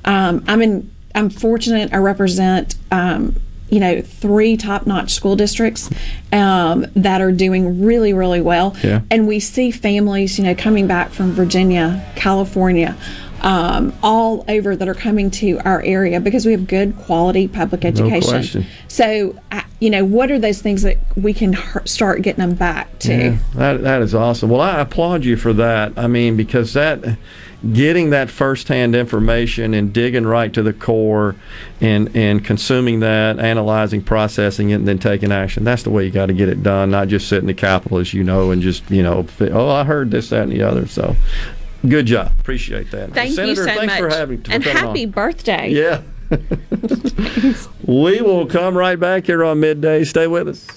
um, 0.06 0.44
I'm 0.48 0.62
in 0.62 0.92
I'm 1.16 1.32
fortunate 1.32 1.92
I 1.94 1.98
represent 1.98 2.76
um, 2.92 3.36
you 3.70 3.80
know 3.80 4.02
three 4.04 4.56
top-notch 4.56 5.14
school 5.16 5.36
districts 5.36 5.90
um, 6.32 6.86
that 6.96 7.20
are 7.20 7.32
doing 7.32 7.84
really 7.84 8.14
really 8.14 8.40
well 8.42 8.76
Yeah. 8.84 9.02
and 9.10 9.28
we 9.28 9.40
see 9.40 9.72
families 9.72 10.38
you 10.38 10.44
know 10.46 10.54
coming 10.54 10.86
back 10.86 11.10
from 11.10 11.32
Virginia 11.32 12.06
California 12.16 12.96
um, 13.44 13.94
all 14.02 14.46
over 14.48 14.76
that 14.76 14.88
are 14.88 14.94
coming 14.94 15.30
to 15.30 15.60
our 15.66 15.82
area 15.82 16.20
because 16.20 16.46
we 16.46 16.54
have 16.54 16.66
good 16.68 16.98
quality 16.98 17.48
public 17.48 17.84
education 17.86 18.22
question. 18.30 18.66
so 18.88 19.36
I- 19.52 19.64
you 19.80 19.90
know 19.90 20.06
what 20.06 20.32
are 20.32 20.40
those 20.40 20.62
things 20.62 20.84
that 20.84 20.98
we 21.18 21.34
can 21.34 21.58
start 21.84 22.22
getting 22.22 22.40
them 22.40 22.56
back 22.56 23.00
to 23.00 23.14
Yeah, 23.14 23.38
that 23.56 23.84
that 23.84 24.02
is 24.02 24.16
awesome. 24.16 24.50
Well, 24.50 24.62
I 24.62 24.80
applaud 24.80 25.26
you 25.26 25.36
for 25.36 25.52
that. 25.54 25.92
I 25.98 26.08
mean, 26.08 26.38
because 26.38 26.72
that 26.72 27.18
getting 27.74 28.10
that 28.12 28.30
firsthand 28.30 28.96
information 28.96 29.74
and 29.74 29.92
digging 29.92 30.26
right 30.26 30.54
to 30.54 30.64
the 30.64 30.72
core 30.72 31.36
and 31.82 32.16
and 32.16 32.46
consuming 32.46 33.02
that, 33.02 33.40
analyzing, 33.40 34.02
processing 34.02 34.70
it, 34.70 34.76
and 34.76 34.88
then 34.88 35.00
taking 35.00 35.34
action. 35.34 35.66
That's 35.66 35.84
the 35.84 35.90
way 35.90 36.06
you 36.06 36.12
got 36.12 36.28
to 36.28 36.34
get 36.34 36.48
it 36.48 36.64
done. 36.64 36.92
Not 36.92 37.10
just 37.10 37.28
sitting 37.28 37.44
in 37.44 37.56
the 37.56 37.60
Capitol, 37.60 37.98
as 37.98 38.14
you 38.14 38.24
know, 38.24 38.52
and 38.52 38.62
just 38.62 38.90
you 38.90 39.04
know, 39.04 39.26
oh, 39.42 39.70
I 39.70 39.84
heard 39.84 40.12
this, 40.12 40.30
that, 40.30 40.44
and 40.44 40.52
the 40.54 40.62
other. 40.64 40.88
So, 40.88 41.16
good 41.88 42.06
job. 42.06 42.32
Appreciate 42.40 42.92
that. 42.92 43.12
Thank 43.14 43.34
Senator, 43.36 43.50
you 43.50 43.56
so 43.56 43.66
thanks 43.66 43.86
much 43.94 44.00
for 44.00 44.10
having 44.10 44.42
for 44.42 44.52
and 44.52 44.64
coming 44.64 44.78
on. 44.78 44.88
happy 44.88 45.06
birthday 45.06 45.70
Yeah. 45.70 46.02
we 47.86 48.22
will 48.22 48.46
come 48.48 48.76
right 48.78 49.00
back 49.00 49.26
here 49.26 49.44
on 49.44 49.60
midday. 49.60 50.04
Stay 50.04 50.28
with 50.28 50.48
us. 50.48 50.68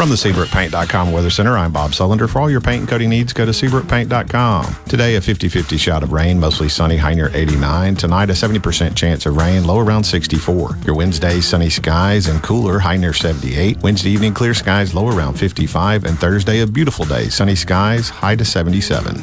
From 0.00 0.08
the 0.08 0.16
SeabrookPaint.com 0.16 1.12
Weather 1.12 1.28
Center, 1.28 1.58
I'm 1.58 1.72
Bob 1.72 1.90
Sullender. 1.90 2.26
For 2.26 2.40
all 2.40 2.50
your 2.50 2.62
paint 2.62 2.80
and 2.80 2.88
coating 2.88 3.10
needs, 3.10 3.34
go 3.34 3.44
to 3.44 3.50
SeabrookPaint.com. 3.50 4.76
Today, 4.88 5.16
a 5.16 5.20
50-50 5.20 5.78
shot 5.78 6.02
of 6.02 6.10
rain, 6.10 6.40
mostly 6.40 6.70
sunny, 6.70 6.96
high 6.96 7.12
near 7.12 7.30
89. 7.34 7.96
Tonight, 7.96 8.30
a 8.30 8.32
70% 8.32 8.96
chance 8.96 9.26
of 9.26 9.36
rain, 9.36 9.66
low 9.66 9.78
around 9.78 10.02
64. 10.02 10.78
Your 10.86 10.96
Wednesday, 10.96 11.42
sunny 11.42 11.68
skies 11.68 12.28
and 12.28 12.42
cooler, 12.42 12.78
high 12.78 12.96
near 12.96 13.12
78. 13.12 13.76
Wednesday 13.82 14.08
evening, 14.08 14.32
clear 14.32 14.54
skies, 14.54 14.94
low 14.94 15.06
around 15.06 15.34
55. 15.34 16.04
And 16.04 16.18
Thursday, 16.18 16.60
a 16.60 16.66
beautiful 16.66 17.04
day, 17.04 17.28
sunny 17.28 17.54
skies, 17.54 18.08
high 18.08 18.36
to 18.36 18.44
77. 18.46 19.20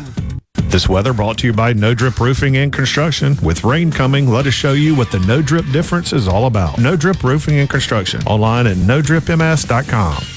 This 0.69 0.87
weather 0.87 1.11
brought 1.11 1.39
to 1.39 1.47
you 1.47 1.53
by 1.53 1.73
No 1.73 1.95
Drip 1.95 2.19
Roofing 2.19 2.55
and 2.57 2.71
Construction. 2.71 3.35
With 3.41 3.63
rain 3.63 3.91
coming, 3.91 4.29
let 4.29 4.45
us 4.45 4.53
show 4.53 4.73
you 4.73 4.93
what 4.93 5.11
the 5.11 5.19
No 5.21 5.41
Drip 5.41 5.65
difference 5.71 6.13
is 6.13 6.27
all 6.27 6.45
about. 6.45 6.77
No 6.77 6.95
Drip 6.95 7.23
Roofing 7.23 7.57
and 7.57 7.67
Construction. 7.67 8.21
Online 8.27 8.67
at 8.67 8.77
NoDripMS.com. 8.77 10.36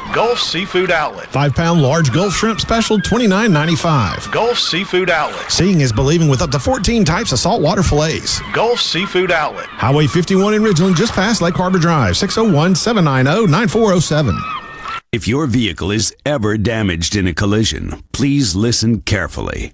Gulf 0.13 0.39
Seafood 0.39 0.91
Outlet. 0.91 1.27
Five 1.27 1.55
pound 1.55 1.81
large 1.81 2.11
Gulf 2.11 2.33
shrimp 2.33 2.59
special, 2.59 2.97
$29.95. 2.97 4.29
Gulf 4.31 4.59
Seafood 4.59 5.09
Outlet. 5.09 5.49
Seeing 5.49 5.79
is 5.79 5.93
believing 5.93 6.27
with 6.27 6.41
up 6.41 6.51
to 6.51 6.59
14 6.59 7.05
types 7.05 7.31
of 7.31 7.39
saltwater 7.39 7.81
fillets. 7.81 8.41
Gulf 8.51 8.81
Seafood 8.81 9.31
Outlet. 9.31 9.67
Highway 9.67 10.07
51 10.07 10.55
in 10.55 10.61
Ridgeland, 10.63 10.95
just 10.95 11.13
past 11.13 11.41
Lake 11.41 11.55
Harbor 11.55 11.79
Drive, 11.79 12.17
601 12.17 12.75
790 12.75 13.49
9407. 13.49 14.37
If 15.13 15.27
your 15.27 15.47
vehicle 15.47 15.91
is 15.91 16.13
ever 16.25 16.57
damaged 16.57 17.15
in 17.15 17.27
a 17.27 17.33
collision, 17.33 18.03
please 18.11 18.55
listen 18.55 19.01
carefully. 19.01 19.73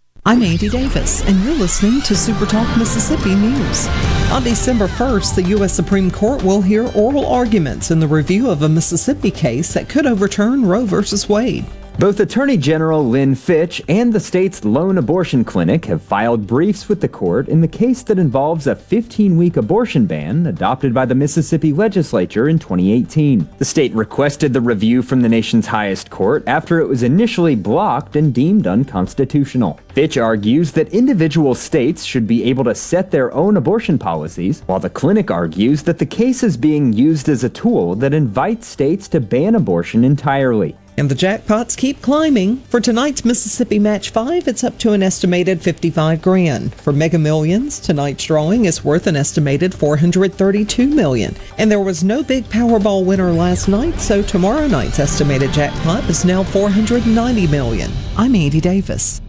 I'm 0.23 0.43
Andy 0.43 0.69
Davis, 0.69 1.25
and 1.25 1.43
you're 1.43 1.55
listening 1.55 1.99
to 2.01 2.15
Super 2.15 2.45
Talk 2.45 2.77
Mississippi 2.77 3.33
News. 3.33 3.87
On 4.31 4.43
December 4.43 4.87
1st, 4.87 5.33
the 5.33 5.43
U.S. 5.55 5.73
Supreme 5.73 6.11
Court 6.11 6.43
will 6.43 6.61
hear 6.61 6.91
oral 6.95 7.25
arguments 7.25 7.89
in 7.89 7.99
the 7.99 8.07
review 8.07 8.47
of 8.47 8.61
a 8.61 8.69
Mississippi 8.69 9.31
case 9.31 9.73
that 9.73 9.89
could 9.89 10.05
overturn 10.05 10.63
Roe 10.63 10.85
v. 10.85 11.03
Wade. 11.27 11.65
Both 12.01 12.19
Attorney 12.19 12.57
General 12.57 13.07
Lynn 13.07 13.35
Fitch 13.35 13.79
and 13.87 14.11
the 14.11 14.19
state's 14.19 14.65
lone 14.65 14.97
abortion 14.97 15.43
clinic 15.43 15.85
have 15.85 16.01
filed 16.01 16.47
briefs 16.47 16.89
with 16.89 16.99
the 16.99 17.07
court 17.07 17.47
in 17.47 17.61
the 17.61 17.67
case 17.67 18.01
that 18.01 18.17
involves 18.17 18.65
a 18.65 18.75
15 18.75 19.37
week 19.37 19.55
abortion 19.55 20.07
ban 20.07 20.47
adopted 20.47 20.95
by 20.95 21.05
the 21.05 21.13
Mississippi 21.13 21.71
legislature 21.71 22.49
in 22.49 22.57
2018. 22.57 23.47
The 23.59 23.65
state 23.65 23.93
requested 23.93 24.51
the 24.51 24.61
review 24.61 25.03
from 25.03 25.21
the 25.21 25.29
nation's 25.29 25.67
highest 25.67 26.09
court 26.09 26.43
after 26.47 26.79
it 26.79 26.87
was 26.87 27.03
initially 27.03 27.53
blocked 27.53 28.15
and 28.15 28.33
deemed 28.33 28.65
unconstitutional. 28.65 29.79
Fitch 29.93 30.17
argues 30.17 30.71
that 30.71 30.95
individual 30.95 31.53
states 31.53 32.03
should 32.03 32.25
be 32.25 32.45
able 32.45 32.63
to 32.63 32.73
set 32.73 33.11
their 33.11 33.31
own 33.31 33.57
abortion 33.57 33.99
policies, 33.99 34.63
while 34.65 34.79
the 34.79 34.89
clinic 34.89 35.29
argues 35.29 35.83
that 35.83 35.99
the 35.99 36.05
case 36.07 36.41
is 36.41 36.57
being 36.57 36.93
used 36.93 37.29
as 37.29 37.43
a 37.43 37.49
tool 37.49 37.93
that 37.93 38.11
invites 38.11 38.65
states 38.65 39.07
to 39.09 39.19
ban 39.19 39.53
abortion 39.53 40.03
entirely. 40.03 40.75
And 40.97 41.09
the 41.09 41.15
jackpots 41.15 41.77
keep 41.77 42.01
climbing. 42.01 42.57
For 42.57 42.81
tonight's 42.81 43.23
Mississippi 43.23 43.79
Match 43.79 44.09
5, 44.09 44.47
it's 44.47 44.63
up 44.63 44.77
to 44.79 44.91
an 44.91 45.01
estimated 45.01 45.61
55 45.61 46.21
grand. 46.21 46.75
For 46.75 46.91
Mega 46.91 47.17
Millions, 47.17 47.79
tonight's 47.79 48.25
drawing 48.25 48.65
is 48.65 48.83
worth 48.83 49.07
an 49.07 49.15
estimated 49.15 49.73
432 49.73 50.87
million. 50.87 51.35
And 51.57 51.71
there 51.71 51.79
was 51.79 52.03
no 52.03 52.23
big 52.23 52.43
Powerball 52.45 53.05
winner 53.05 53.31
last 53.31 53.67
night, 53.67 53.99
so 53.99 54.21
tomorrow 54.21 54.67
night's 54.67 54.99
estimated 54.99 55.53
jackpot 55.53 56.03
is 56.09 56.25
now 56.25 56.43
490 56.43 57.47
million. 57.47 57.91
I'm 58.17 58.35
Andy 58.35 58.59
Davis. 58.59 59.21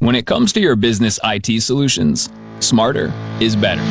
When 0.00 0.14
it 0.14 0.26
comes 0.26 0.52
to 0.52 0.60
your 0.60 0.76
business 0.76 1.18
IT 1.24 1.62
solutions, 1.62 2.28
smarter 2.60 3.12
is 3.40 3.56
better. 3.56 3.82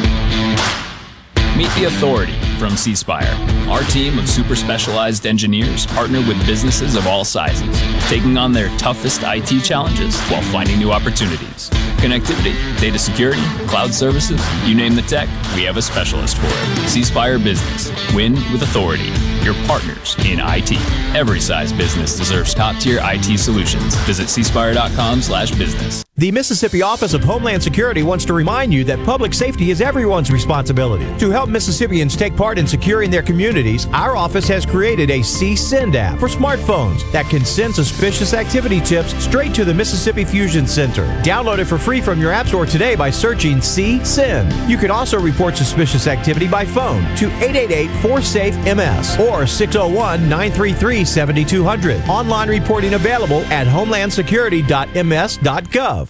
Meet 1.57 1.71
the 1.75 1.85
authority 1.87 2.35
from 2.57 2.77
C 2.77 2.95
Spire. 2.95 3.33
Our 3.69 3.81
team 3.83 4.19
of 4.19 4.29
super 4.29 4.55
specialized 4.55 5.25
engineers 5.25 5.85
partner 5.85 6.19
with 6.19 6.45
businesses 6.45 6.95
of 6.95 7.07
all 7.07 7.25
sizes, 7.25 7.79
taking 8.09 8.37
on 8.37 8.51
their 8.51 8.69
toughest 8.77 9.21
IT 9.23 9.63
challenges 9.63 10.19
while 10.23 10.41
finding 10.43 10.77
new 10.77 10.91
opportunities. 10.91 11.69
Connectivity, 11.97 12.53
data 12.79 12.99
security, 12.99 13.41
cloud 13.67 13.93
services, 13.93 14.39
you 14.65 14.75
name 14.75 14.95
the 14.95 15.01
tech, 15.03 15.27
we 15.55 15.63
have 15.63 15.77
a 15.77 15.81
specialist 15.81 16.37
for 16.37 16.47
it. 16.47 16.89
C 16.89 17.03
Spire 17.03 17.39
Business. 17.39 17.91
Win 18.13 18.35
with 18.51 18.61
authority. 18.61 19.11
Your 19.43 19.55
partners 19.67 20.15
in 20.25 20.39
IT. 20.41 20.71
Every 21.15 21.39
size 21.39 21.73
business 21.73 22.17
deserves 22.17 22.53
top-tier 22.53 22.99
IT 23.01 23.37
solutions. 23.39 23.95
Visit 24.05 24.27
cspire.com 24.27 25.21
slash 25.21 25.51
business. 25.51 26.03
The 26.17 26.31
Mississippi 26.31 26.81
Office 26.81 27.13
of 27.13 27.25
Homeland 27.25 27.61
Security 27.61 28.01
wants 28.01 28.23
to 28.25 28.33
remind 28.33 28.73
you 28.73 28.85
that 28.85 29.03
public 29.05 29.33
safety 29.33 29.69
is 29.69 29.81
everyone's 29.81 30.31
responsibility. 30.31 31.05
To 31.19 31.29
help 31.29 31.49
Mississippians 31.49 32.15
take 32.15 32.37
part 32.37 32.44
in 32.53 32.67
securing 32.67 33.09
their 33.09 33.23
communities, 33.23 33.87
our 33.87 34.15
office 34.15 34.47
has 34.47 34.65
created 34.65 35.09
a 35.09 35.19
CSend 35.19 35.95
app 35.95 36.19
for 36.19 36.27
smartphones 36.27 37.11
that 37.11 37.29
can 37.29 37.43
send 37.43 37.73
suspicious 37.73 38.33
activity 38.33 38.79
tips 38.79 39.13
straight 39.21 39.53
to 39.55 39.65
the 39.65 39.73
Mississippi 39.73 40.23
Fusion 40.23 40.67
Center. 40.67 41.05
Download 41.23 41.57
it 41.57 41.65
for 41.65 41.77
free 41.77 41.99
from 41.99 42.21
your 42.21 42.31
app 42.31 42.47
store 42.47 42.65
today 42.65 42.95
by 42.95 43.09
searching 43.09 43.57
CSend. 43.57 44.69
You 44.69 44.77
can 44.77 44.91
also 44.91 45.19
report 45.19 45.57
suspicious 45.57 46.07
activity 46.07 46.47
by 46.47 46.63
phone 46.63 47.03
to 47.17 47.27
888-4SAFE-MS 47.29 49.19
or 49.19 49.43
601-933-7200. 49.43 52.07
Online 52.07 52.49
reporting 52.49 52.93
available 52.93 53.41
at 53.45 53.67
homelandsecurity.ms.gov. 53.67 56.09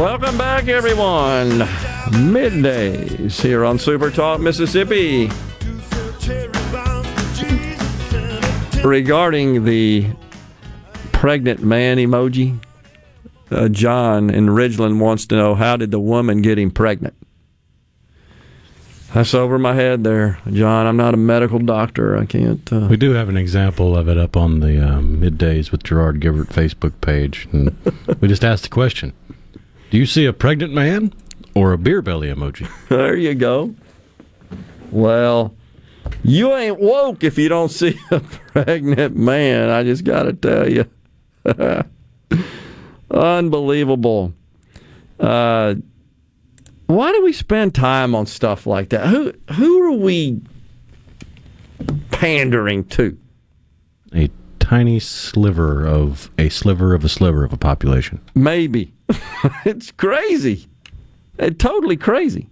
Welcome 0.00 0.38
back, 0.38 0.66
everyone. 0.68 1.58
Middays 2.32 3.38
here 3.38 3.66
on 3.66 3.78
Super 3.78 4.10
Talk 4.10 4.40
Mississippi. 4.40 5.30
Regarding 8.82 9.66
the 9.66 10.06
pregnant 11.12 11.62
man 11.62 11.98
emoji, 11.98 12.58
uh, 13.50 13.68
John 13.68 14.30
in 14.30 14.46
Ridgeland 14.46 15.00
wants 15.00 15.26
to 15.26 15.36
know 15.36 15.54
how 15.54 15.76
did 15.76 15.90
the 15.90 16.00
woman 16.00 16.40
get 16.40 16.58
him 16.58 16.70
pregnant? 16.70 17.12
That's 19.12 19.34
over 19.34 19.58
my 19.58 19.74
head 19.74 20.02
there, 20.02 20.38
John. 20.50 20.86
I'm 20.86 20.96
not 20.96 21.12
a 21.12 21.18
medical 21.18 21.58
doctor. 21.58 22.16
I 22.16 22.24
can't. 22.24 22.72
Uh, 22.72 22.86
We 22.88 22.96
do 22.96 23.10
have 23.12 23.28
an 23.28 23.36
example 23.36 23.94
of 23.94 24.08
it 24.08 24.16
up 24.16 24.34
on 24.34 24.60
the 24.60 24.82
uh, 24.82 25.00
middays 25.00 25.70
with 25.70 25.82
Gerard 25.82 26.20
Gibert 26.22 26.46
Facebook 26.48 26.98
page, 27.02 27.46
and 27.52 27.76
we 28.22 28.28
just 28.28 28.44
asked 28.46 28.62
the 28.62 28.70
question: 28.70 29.12
Do 29.90 29.98
you 29.98 30.06
see 30.06 30.24
a 30.26 30.32
pregnant 30.32 30.72
man 30.72 31.12
or 31.54 31.72
a 31.72 31.78
beer 31.78 32.02
belly 32.02 32.28
emoji? 32.32 32.68
There 32.88 33.16
you 33.16 33.34
go. 33.34 33.74
Well, 34.90 35.54
You 36.22 36.54
ain't 36.56 36.80
woke 36.80 37.22
if 37.24 37.38
you 37.38 37.48
don't 37.48 37.70
see 37.70 37.98
a 38.10 38.20
pregnant 38.52 39.16
man. 39.16 39.68
I 39.70 39.82
just 39.84 40.04
got 40.04 40.24
to 40.24 40.32
tell 40.32 40.68
you. 40.68 40.86
Unbelievable. 43.10 44.32
Uh, 45.18 45.74
why 46.86 47.12
do 47.12 47.22
we 47.22 47.32
spend 47.32 47.74
time 47.74 48.14
on 48.14 48.26
stuff 48.26 48.66
like 48.66 48.88
that? 48.90 49.06
Who 49.08 49.32
who 49.52 49.82
are 49.82 49.96
we 49.96 50.40
pandering 52.10 52.84
to? 52.86 53.16
A 54.14 54.28
tiny 54.58 54.98
sliver 55.00 55.86
of 55.86 56.30
a 56.38 56.48
sliver 56.48 56.94
of 56.94 57.04
a 57.04 57.08
sliver 57.08 57.44
of 57.44 57.52
a 57.52 57.56
population. 57.56 58.20
Maybe. 58.34 58.92
it's 59.64 59.90
crazy. 59.92 60.66
Totally 61.58 61.96
crazy. 61.96 62.48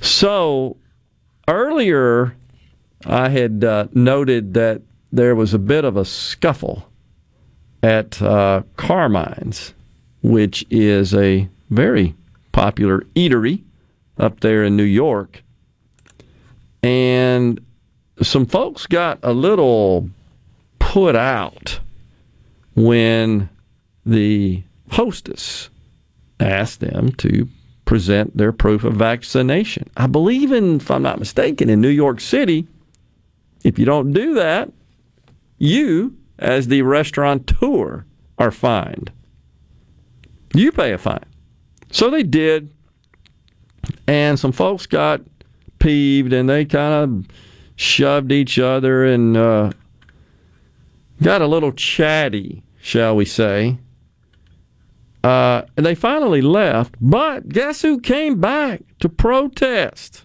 So 0.00 0.76
earlier, 1.46 2.34
I 3.06 3.28
had 3.28 3.64
uh, 3.64 3.86
noted 3.92 4.54
that 4.54 4.82
there 5.12 5.34
was 5.34 5.54
a 5.54 5.58
bit 5.58 5.84
of 5.84 5.96
a 5.96 6.04
scuffle 6.04 6.86
at 7.82 8.20
uh, 8.20 8.62
Carmine's, 8.76 9.74
which 10.22 10.64
is 10.70 11.14
a 11.14 11.48
very 11.70 12.14
popular 12.52 13.00
eatery 13.14 13.62
up 14.18 14.40
there 14.40 14.64
in 14.64 14.76
New 14.76 14.82
York. 14.82 15.42
And 16.82 17.60
some 18.22 18.46
folks 18.46 18.86
got 18.86 19.18
a 19.22 19.32
little 19.32 20.08
put 20.78 21.16
out 21.16 21.80
when 22.74 23.48
the 24.04 24.62
hostess 24.90 25.70
asked 26.38 26.80
them 26.80 27.12
to 27.12 27.48
present 27.84 28.36
their 28.36 28.52
proof 28.52 28.84
of 28.84 28.94
vaccination. 28.94 29.90
I 29.96 30.06
believe 30.06 30.52
in, 30.52 30.76
if 30.76 30.90
I'm 30.90 31.02
not 31.02 31.18
mistaken, 31.18 31.68
in 31.68 31.80
New 31.80 31.88
York 31.88 32.20
City, 32.20 32.66
if 33.64 33.78
you 33.78 33.84
don't 33.84 34.12
do 34.12 34.34
that, 34.34 34.72
you, 35.58 36.16
as 36.38 36.68
the 36.68 36.82
restaurateur, 36.82 38.04
are 38.38 38.50
fined. 38.50 39.12
You 40.54 40.72
pay 40.72 40.92
a 40.92 40.98
fine. 40.98 41.24
So 41.90 42.10
they 42.10 42.22
did, 42.22 42.72
and 44.06 44.38
some 44.38 44.52
folks 44.52 44.86
got 44.86 45.20
peeved 45.80 46.32
and 46.32 46.48
they 46.48 46.64
kind 46.64 46.94
of 46.94 47.26
shoved 47.74 48.30
each 48.30 48.58
other 48.58 49.04
and 49.04 49.36
uh, 49.36 49.72
got 51.22 51.42
a 51.42 51.46
little 51.46 51.72
chatty, 51.72 52.62
shall 52.80 53.16
we 53.16 53.24
say. 53.24 53.78
Uh, 55.22 55.62
and 55.76 55.84
they 55.84 55.94
finally 55.94 56.40
left, 56.40 56.94
but 57.00 57.48
guess 57.48 57.82
who 57.82 58.00
came 58.00 58.40
back 58.40 58.80
to 59.00 59.08
protest? 59.08 60.24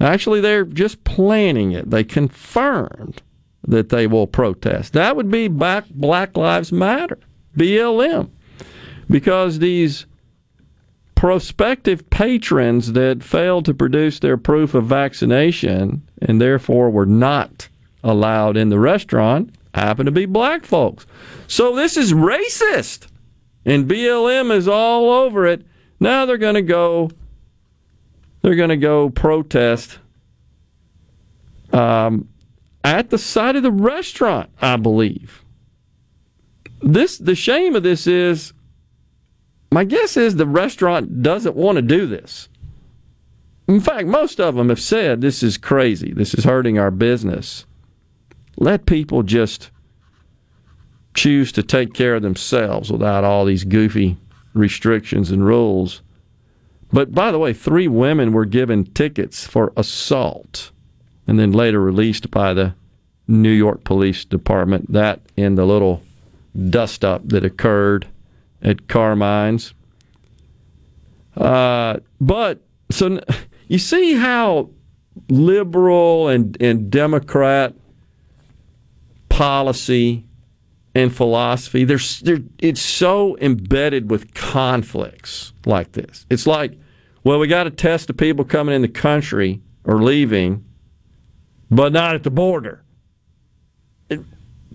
Actually, 0.00 0.40
they're 0.40 0.64
just 0.66 1.02
planning 1.04 1.72
it. 1.72 1.90
They 1.90 2.04
confirmed 2.04 3.22
that 3.66 3.88
they 3.88 4.06
will 4.06 4.26
protest. 4.26 4.92
That 4.92 5.16
would 5.16 5.30
be 5.30 5.48
Black, 5.48 5.88
Black 5.88 6.36
Lives 6.36 6.72
Matter, 6.72 7.18
BLM, 7.56 8.30
because 9.08 9.58
these 9.58 10.04
prospective 11.14 12.10
patrons 12.10 12.92
that 12.92 13.22
failed 13.22 13.64
to 13.64 13.72
produce 13.72 14.18
their 14.18 14.36
proof 14.36 14.74
of 14.74 14.84
vaccination 14.84 16.02
and 16.20 16.38
therefore 16.38 16.90
were 16.90 17.06
not 17.06 17.68
allowed 18.02 18.58
in 18.58 18.68
the 18.68 18.78
restaurant 18.78 19.54
happen 19.74 20.06
to 20.06 20.12
be 20.12 20.24
black 20.24 20.64
folks. 20.64 21.06
So 21.46 21.74
this 21.74 21.96
is 21.96 22.12
racist. 22.12 23.08
And 23.66 23.88
BLM 23.88 24.54
is 24.54 24.68
all 24.68 25.10
over 25.10 25.46
it. 25.46 25.66
Now 26.00 26.26
they're 26.26 26.38
going 26.38 26.54
to 26.54 26.62
go 26.62 27.10
they're 28.42 28.54
going 28.56 28.68
to 28.68 28.76
go 28.76 29.08
protest 29.08 29.98
um, 31.72 32.28
at 32.84 33.08
the 33.08 33.16
side 33.16 33.56
of 33.56 33.62
the 33.62 33.72
restaurant, 33.72 34.50
I 34.60 34.76
believe. 34.76 35.42
This 36.82 37.16
the 37.16 37.34
shame 37.34 37.74
of 37.74 37.82
this 37.82 38.06
is 38.06 38.52
my 39.72 39.84
guess 39.84 40.16
is 40.16 40.36
the 40.36 40.46
restaurant 40.46 41.22
doesn't 41.22 41.56
want 41.56 41.76
to 41.76 41.82
do 41.82 42.06
this. 42.06 42.48
In 43.66 43.80
fact, 43.80 44.06
most 44.06 44.38
of 44.38 44.54
them 44.56 44.68
have 44.68 44.80
said 44.80 45.20
this 45.22 45.42
is 45.42 45.56
crazy. 45.56 46.12
This 46.12 46.34
is 46.34 46.44
hurting 46.44 46.78
our 46.78 46.90
business. 46.90 47.64
Let 48.56 48.86
people 48.86 49.22
just 49.22 49.70
choose 51.14 51.52
to 51.52 51.62
take 51.62 51.94
care 51.94 52.16
of 52.16 52.22
themselves 52.22 52.90
without 52.90 53.24
all 53.24 53.44
these 53.44 53.64
goofy 53.64 54.16
restrictions 54.52 55.30
and 55.30 55.44
rules. 55.44 56.02
But 56.92 57.14
by 57.14 57.30
the 57.30 57.38
way, 57.38 57.52
three 57.52 57.88
women 57.88 58.32
were 58.32 58.44
given 58.44 58.84
tickets 58.84 59.46
for 59.46 59.72
assault 59.76 60.70
and 61.26 61.38
then 61.38 61.52
later 61.52 61.80
released 61.80 62.30
by 62.30 62.54
the 62.54 62.74
New 63.26 63.50
York 63.50 63.84
Police 63.84 64.24
Department. 64.24 64.92
That 64.92 65.20
in 65.36 65.54
the 65.54 65.64
little 65.64 66.02
dust 66.70 67.04
up 67.04 67.28
that 67.28 67.44
occurred 67.44 68.06
at 68.62 68.88
Carmine's. 68.88 69.74
Uh, 71.36 71.98
but 72.20 72.60
so 72.90 73.20
you 73.68 73.78
see 73.78 74.14
how 74.14 74.70
liberal 75.28 76.28
and, 76.28 76.56
and 76.60 76.90
Democrat 76.90 77.74
policy 79.34 80.24
and 80.94 81.12
philosophy, 81.12 81.82
there's, 81.82 82.20
there, 82.20 82.38
it's 82.60 82.80
so 82.80 83.36
embedded 83.38 84.08
with 84.08 84.32
conflicts 84.32 85.52
like 85.66 85.90
this. 85.92 86.24
It's 86.30 86.46
like, 86.46 86.78
well, 87.24 87.40
we 87.40 87.48
got 87.48 87.64
to 87.64 87.70
test 87.70 88.06
the 88.06 88.14
people 88.14 88.44
coming 88.44 88.76
in 88.76 88.82
the 88.82 88.88
country 88.88 89.60
or 89.84 90.00
leaving, 90.00 90.64
but 91.68 91.92
not 91.92 92.14
at 92.14 92.22
the 92.22 92.30
border. 92.30 92.84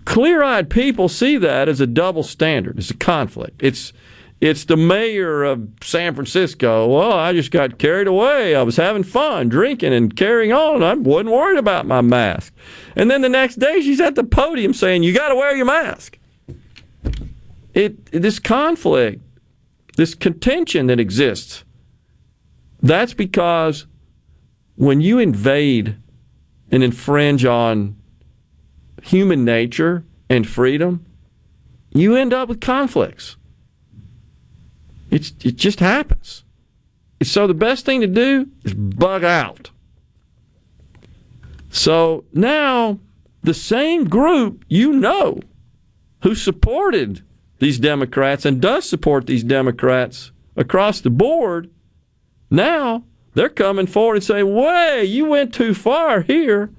Clear 0.04 0.42
eyed 0.42 0.68
people 0.68 1.08
see 1.08 1.38
that 1.38 1.68
as 1.68 1.80
a 1.80 1.86
double 1.86 2.22
standard, 2.22 2.78
it's 2.78 2.90
a 2.90 2.96
conflict. 2.96 3.62
It's 3.62 3.94
it's 4.40 4.64
the 4.64 4.76
mayor 4.76 5.44
of 5.44 5.68
San 5.82 6.14
Francisco. 6.14 6.88
Well, 6.88 7.12
I 7.12 7.32
just 7.32 7.50
got 7.50 7.78
carried 7.78 8.06
away. 8.06 8.54
I 8.54 8.62
was 8.62 8.76
having 8.76 9.02
fun, 9.02 9.48
drinking 9.50 9.92
and 9.92 10.14
carrying 10.16 10.52
on. 10.52 10.82
I 10.82 10.94
wasn't 10.94 11.30
worried 11.30 11.58
about 11.58 11.86
my 11.86 12.00
mask. 12.00 12.54
And 12.96 13.10
then 13.10 13.20
the 13.20 13.28
next 13.28 13.56
day, 13.56 13.82
she's 13.82 14.00
at 14.00 14.14
the 14.14 14.24
podium 14.24 14.72
saying, 14.72 15.02
"You 15.02 15.12
got 15.12 15.28
to 15.28 15.34
wear 15.34 15.54
your 15.54 15.66
mask." 15.66 16.18
It 17.74 18.06
this 18.12 18.38
conflict, 18.38 19.22
this 19.96 20.14
contention 20.14 20.86
that 20.86 20.98
exists. 20.98 21.64
That's 22.82 23.12
because 23.12 23.86
when 24.76 25.02
you 25.02 25.18
invade 25.18 25.96
and 26.70 26.82
infringe 26.82 27.44
on 27.44 27.96
human 29.02 29.44
nature 29.44 30.04
and 30.30 30.46
freedom, 30.46 31.04
you 31.92 32.16
end 32.16 32.32
up 32.32 32.48
with 32.48 32.60
conflicts. 32.60 33.36
It's, 35.10 35.32
it 35.44 35.56
just 35.56 35.80
happens. 35.80 36.44
So 37.22 37.46
the 37.46 37.54
best 37.54 37.84
thing 37.84 38.00
to 38.00 38.06
do 38.06 38.48
is 38.64 38.74
bug 38.74 39.24
out. 39.24 39.70
So 41.70 42.24
now 42.32 42.98
the 43.42 43.54
same 43.54 44.08
group 44.08 44.64
you 44.68 44.92
know 44.92 45.40
who 46.22 46.34
supported 46.34 47.22
these 47.58 47.78
Democrats 47.78 48.44
and 48.44 48.60
does 48.60 48.88
support 48.88 49.26
these 49.26 49.44
Democrats 49.44 50.32
across 50.56 51.00
the 51.00 51.10
board, 51.10 51.70
now 52.50 53.04
they're 53.34 53.48
coming 53.48 53.86
forward 53.86 54.16
and 54.16 54.24
saying, 54.24 54.52
"Way, 54.52 55.04
you 55.04 55.26
went 55.26 55.54
too 55.54 55.74
far 55.74 56.22
here." 56.22 56.70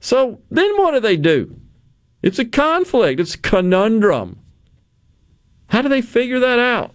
So 0.00 0.40
then 0.50 0.76
what 0.78 0.92
do 0.92 1.00
they 1.00 1.16
do? 1.16 1.60
It's 2.22 2.38
a 2.38 2.44
conflict, 2.44 3.20
it's 3.20 3.34
a 3.34 3.38
conundrum. 3.38 4.38
How 5.68 5.82
do 5.82 5.88
they 5.88 6.02
figure 6.02 6.40
that 6.40 6.58
out? 6.58 6.94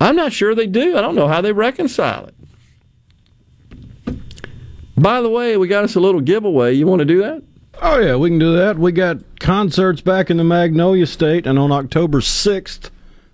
I'm 0.00 0.16
not 0.16 0.32
sure 0.32 0.54
they 0.54 0.66
do. 0.66 0.96
I 0.96 1.00
don't 1.00 1.14
know 1.14 1.28
how 1.28 1.40
they 1.40 1.52
reconcile 1.52 2.26
it. 2.26 2.34
By 4.96 5.20
the 5.20 5.28
way, 5.28 5.56
we 5.56 5.68
got 5.68 5.84
us 5.84 5.94
a 5.94 6.00
little 6.00 6.20
giveaway. 6.20 6.72
You 6.72 6.86
want 6.86 7.00
to 7.00 7.04
do 7.04 7.20
that? 7.22 7.42
Oh, 7.82 8.00
yeah, 8.00 8.16
we 8.16 8.30
can 8.30 8.38
do 8.38 8.56
that. 8.56 8.78
We 8.78 8.92
got 8.92 9.18
concerts 9.38 10.00
back 10.00 10.30
in 10.30 10.38
the 10.38 10.44
Magnolia 10.44 11.06
State, 11.06 11.46
and 11.46 11.58
on 11.58 11.70
October 11.70 12.20
6th, 12.20 12.90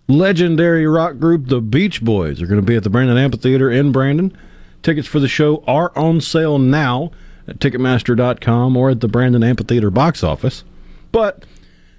legendary 0.08 0.86
rock 0.86 1.18
group 1.18 1.46
The 1.46 1.60
Beach 1.60 2.02
Boys 2.02 2.42
are 2.42 2.46
going 2.46 2.60
to 2.60 2.66
be 2.66 2.74
at 2.74 2.82
the 2.82 2.90
Brandon 2.90 3.16
Amphitheater 3.16 3.70
in 3.70 3.92
Brandon. 3.92 4.36
Tickets 4.82 5.06
for 5.06 5.20
the 5.20 5.28
show 5.28 5.62
are 5.68 5.96
on 5.96 6.20
sale 6.20 6.58
now 6.58 7.12
at 7.46 7.60
Ticketmaster.com 7.60 8.76
or 8.76 8.90
at 8.90 9.00
the 9.00 9.08
Brandon 9.08 9.44
Amphitheater 9.44 9.90
box 9.90 10.24
office. 10.24 10.64
But 11.12 11.44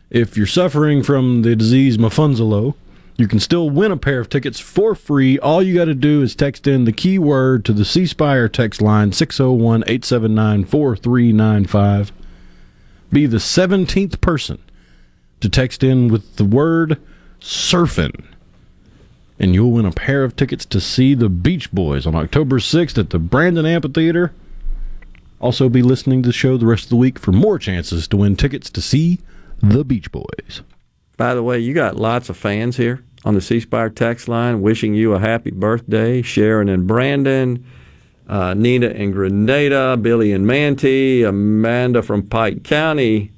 if 0.10 0.36
you're 0.36 0.46
suffering 0.46 1.02
from 1.02 1.44
the 1.44 1.56
disease 1.56 1.98
Mafunzalo, 1.98 2.76
you 3.16 3.28
can 3.28 3.40
still 3.40 3.70
win 3.70 3.92
a 3.92 3.98
pair 3.98 4.20
of 4.20 4.30
tickets 4.30 4.60
for 4.60 4.96
free. 4.96 5.38
All 5.40 5.62
you 5.62 5.76
got 5.76 5.86
to 5.86 5.94
do 5.94 6.22
is 6.22 6.36
text 6.36 6.68
in 6.68 6.86
the 6.86 6.92
keyword 6.92 7.64
to 7.66 7.74
the 7.74 7.86
C 7.86 8.06
Spire 8.06 8.50
text 8.50 8.82
line 8.82 9.12
601 9.12 9.84
879 9.84 10.66
4395. 10.66 12.12
Be 13.12 13.26
the 13.26 13.38
17th 13.38 14.20
person 14.22 14.60
to 15.42 15.50
text 15.50 15.84
in 15.84 16.08
with 16.08 16.38
the 16.38 16.46
word 16.46 17.00
surfing 17.40 18.26
and 19.40 19.54
you'll 19.54 19.72
win 19.72 19.86
a 19.86 19.92
pair 19.92 20.24
of 20.24 20.36
tickets 20.36 20.66
to 20.66 20.80
see 20.80 21.14
the 21.14 21.30
Beach 21.30 21.72
Boys 21.72 22.06
on 22.06 22.16
October 22.16 22.60
6th 22.60 22.98
at 22.98 23.10
the 23.10 23.20
Brandon 23.20 23.66
Amphitheater. 23.66 24.34
Also, 25.40 25.68
be 25.68 25.82
listening 25.82 26.24
to 26.24 26.28
the 26.28 26.34
show 26.34 26.56
the 26.56 26.66
rest 26.66 26.86
of 26.86 26.90
the 26.90 26.96
week 26.96 27.20
for 27.20 27.32
more 27.32 27.60
chances 27.60 28.08
to 28.08 28.18
win 28.18 28.36
tickets 28.36 28.70
to 28.70 28.82
see 28.82 29.20
the 29.62 29.84
Beach 29.84 30.12
Boys. 30.12 30.62
By 31.18 31.36
the 31.36 31.44
way, 31.44 31.60
you 31.60 31.74
got 31.74 31.96
lots 31.96 32.30
of 32.30 32.38
fans 32.38 32.78
here 32.78 33.04
on 33.26 33.36
the 33.36 33.42
C 33.42 33.60
Spire 33.60 33.90
text 33.90 34.28
line 34.28 34.62
wishing 34.62 34.94
you 34.94 35.14
a 35.14 35.20
happy 35.20 35.52
birthday. 35.52 36.22
Sharon 36.22 36.70
and 36.70 36.88
Brandon, 36.88 37.66
uh, 38.28 38.54
Nina 38.54 38.88
and 38.88 39.14
Grenada, 39.14 39.98
Billy 39.98 40.32
and 40.32 40.46
Manti, 40.46 41.24
Amanda 41.24 42.02
from 42.02 42.24
Pike 42.24 42.64
County, 42.64 43.32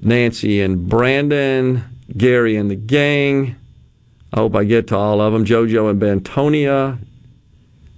Nancy 0.00 0.60
and 0.60 0.88
Brandon, 0.88 1.84
Gary 2.16 2.56
and 2.56 2.70
the 2.70 2.76
gang. 2.76 3.56
I 4.32 4.40
hope 4.40 4.56
I 4.56 4.64
get 4.64 4.88
to 4.88 4.96
all 4.96 5.20
of 5.20 5.32
them. 5.32 5.44
JoJo 5.44 5.90
and 5.90 6.00
Bentonia. 6.00 6.98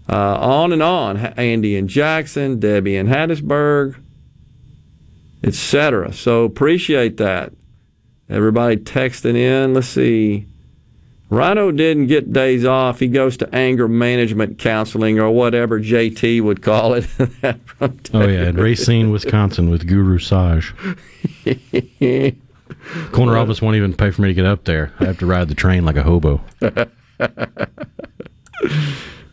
Uh, 0.08 0.38
on 0.38 0.72
and 0.72 0.82
on. 0.82 1.16
Andy 1.16 1.76
and 1.76 1.88
Jackson, 1.88 2.60
Debbie 2.60 2.96
and 2.96 3.08
Hattiesburg, 3.08 3.96
etc. 5.42 6.12
So 6.12 6.44
appreciate 6.44 7.16
that. 7.16 7.52
Everybody 8.28 8.76
texting 8.76 9.36
in. 9.36 9.74
Let's 9.74 9.88
see. 9.88 10.46
Rhino 11.28 11.72
didn't 11.72 12.06
get 12.06 12.32
days 12.32 12.64
off. 12.64 13.00
He 13.00 13.08
goes 13.08 13.36
to 13.38 13.52
anger 13.54 13.88
management 13.88 14.58
counseling 14.58 15.18
or 15.18 15.30
whatever 15.30 15.80
JT 15.80 16.40
would 16.42 16.62
call 16.62 16.94
it. 16.94 17.06
Oh, 18.14 18.26
yeah, 18.26 18.48
in 18.48 18.56
Racine, 18.56 19.10
Wisconsin 19.10 19.68
with 19.68 19.86
Guru 19.86 20.18
Saj. 20.18 20.72
Corner 23.12 23.36
office 23.36 23.60
won't 23.60 23.76
even 23.76 23.94
pay 23.94 24.10
for 24.10 24.22
me 24.22 24.28
to 24.28 24.34
get 24.34 24.46
up 24.46 24.64
there. 24.64 24.94
I 24.98 25.04
have 25.04 25.18
to 25.18 25.26
ride 25.26 25.48
the 25.48 25.54
train 25.54 25.84
like 25.84 25.96
a 25.96 26.02
hobo. 26.02 26.40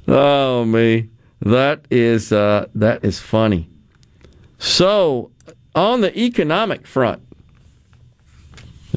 oh 0.10 0.66
me, 0.66 1.10
that 1.42 1.86
is 1.90 2.34
uh, 2.34 2.68
that 2.76 3.06
is 3.06 3.20
funny. 3.20 3.70
So, 4.60 5.32
on 5.74 6.02
the 6.02 6.18
economic 6.20 6.86
front, 6.86 7.22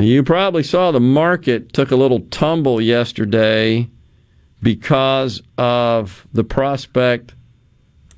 you 0.05 0.23
probably 0.23 0.63
saw 0.63 0.91
the 0.91 1.01
market 1.01 1.73
took 1.73 1.91
a 1.91 1.97
little 1.97 2.21
tumble 2.21 2.81
yesterday 2.81 3.89
because 4.63 5.43
of 5.57 6.27
the 6.33 6.45
prospect 6.45 7.35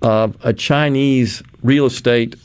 of 0.02 0.36
a 0.44 0.52
Chinese 0.52 1.42
real 1.62 1.86
estate 1.86 2.36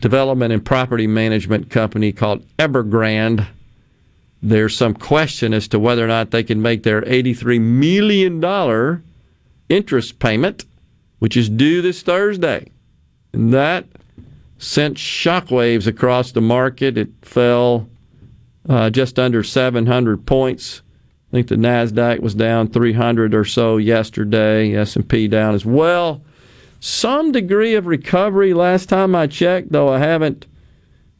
development 0.00 0.52
and 0.52 0.64
property 0.64 1.06
management 1.06 1.70
company 1.70 2.12
called 2.12 2.44
Evergrande. 2.56 3.46
There's 4.42 4.74
some 4.74 4.94
question 4.94 5.52
as 5.52 5.68
to 5.68 5.78
whether 5.78 6.02
or 6.02 6.08
not 6.08 6.30
they 6.30 6.42
can 6.42 6.62
make 6.62 6.82
their 6.82 7.02
$83 7.02 7.60
million 7.60 9.02
interest 9.68 10.18
payment, 10.18 10.64
which 11.18 11.36
is 11.36 11.50
due 11.50 11.82
this 11.82 12.02
Thursday. 12.02 12.70
And 13.34 13.52
that 13.52 13.86
sent 14.58 14.96
shockwaves 14.96 15.86
across 15.86 16.32
the 16.32 16.40
market. 16.40 16.96
It 16.96 17.10
fell 17.22 17.88
uh, 18.68 18.90
just 18.90 19.18
under 19.18 19.42
700 19.42 20.26
points. 20.26 20.82
I 21.30 21.36
think 21.36 21.48
the 21.48 21.56
Nasdaq 21.56 22.20
was 22.20 22.34
down 22.34 22.68
300 22.68 23.34
or 23.34 23.44
so 23.44 23.76
yesterday. 23.76 24.74
S&P 24.74 25.28
down 25.28 25.54
as 25.54 25.64
well. 25.64 26.22
Some 26.80 27.30
degree 27.30 27.74
of 27.74 27.86
recovery 27.86 28.54
last 28.54 28.88
time 28.88 29.14
I 29.14 29.26
checked, 29.26 29.70
though 29.70 29.88
I 29.88 29.98
haven't 29.98 30.46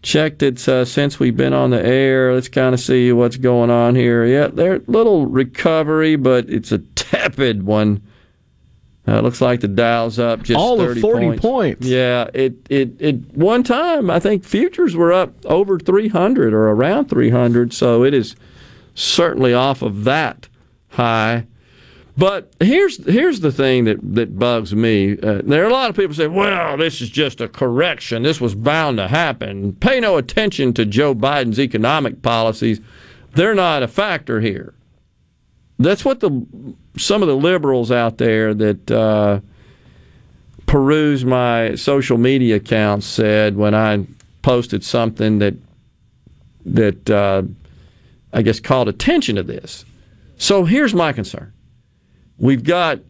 checked 0.02 0.42
it 0.42 0.66
uh, 0.68 0.84
since 0.84 1.20
we've 1.20 1.36
been 1.36 1.52
on 1.52 1.70
the 1.70 1.84
air. 1.84 2.34
Let's 2.34 2.48
kind 2.48 2.74
of 2.74 2.80
see 2.80 3.12
what's 3.12 3.36
going 3.36 3.70
on 3.70 3.94
here. 3.94 4.24
Yeah, 4.24 4.48
there's 4.48 4.86
little 4.88 5.26
recovery, 5.26 6.16
but 6.16 6.48
it's 6.48 6.72
a 6.72 6.78
tepid 6.78 7.62
one. 7.64 8.02
Uh, 9.08 9.20
looks 9.20 9.40
like 9.40 9.60
the 9.60 9.68
Dow's 9.68 10.18
up 10.18 10.42
just 10.42 10.58
All 10.58 10.80
of 10.80 10.98
40 10.98 11.26
points. 11.26 11.40
points. 11.42 11.86
Yeah, 11.86 12.28
it, 12.34 12.54
it 12.68 12.90
it 13.00 13.16
one 13.34 13.62
time 13.62 14.10
I 14.10 14.20
think 14.20 14.44
futures 14.44 14.94
were 14.94 15.12
up 15.12 15.32
over 15.46 15.78
300 15.78 16.52
or 16.52 16.68
around 16.68 17.08
300, 17.08 17.72
so 17.72 18.04
it 18.04 18.12
is 18.12 18.36
certainly 18.94 19.54
off 19.54 19.80
of 19.82 20.04
that 20.04 20.48
high. 20.90 21.46
But 22.16 22.52
here's 22.60 23.02
here's 23.06 23.40
the 23.40 23.50
thing 23.50 23.84
that 23.84 23.98
that 24.14 24.38
bugs 24.38 24.74
me. 24.74 25.18
Uh, 25.18 25.40
there 25.44 25.64
are 25.64 25.68
a 25.68 25.72
lot 25.72 25.88
of 25.88 25.96
people 25.96 26.14
say, 26.14 26.26
"Well, 26.26 26.76
this 26.76 27.00
is 27.00 27.08
just 27.08 27.40
a 27.40 27.48
correction. 27.48 28.22
This 28.22 28.40
was 28.40 28.54
bound 28.54 28.98
to 28.98 29.08
happen." 29.08 29.72
Pay 29.74 30.00
no 30.00 30.18
attention 30.18 30.74
to 30.74 30.84
Joe 30.84 31.14
Biden's 31.14 31.58
economic 31.58 32.20
policies; 32.20 32.80
they're 33.32 33.54
not 33.54 33.82
a 33.82 33.88
factor 33.88 34.40
here. 34.42 34.74
That's 35.78 36.04
what 36.04 36.20
the 36.20 36.46
some 36.96 37.22
of 37.22 37.28
the 37.28 37.36
liberals 37.36 37.90
out 37.90 38.18
there 38.18 38.54
that 38.54 38.90
uh, 38.90 39.40
peruse 40.66 41.24
my 41.24 41.74
social 41.74 42.18
media 42.18 42.56
accounts 42.56 43.06
said 43.06 43.56
when 43.56 43.74
I 43.74 44.06
posted 44.42 44.84
something 44.84 45.38
that 45.38 45.54
that 46.66 47.10
uh, 47.10 47.42
I 48.32 48.42
guess 48.42 48.60
called 48.60 48.88
attention 48.88 49.36
to 49.36 49.42
this. 49.42 49.84
So 50.36 50.64
here's 50.64 50.94
my 50.94 51.12
concern: 51.12 51.52
we've 52.38 52.64
got 52.64 53.00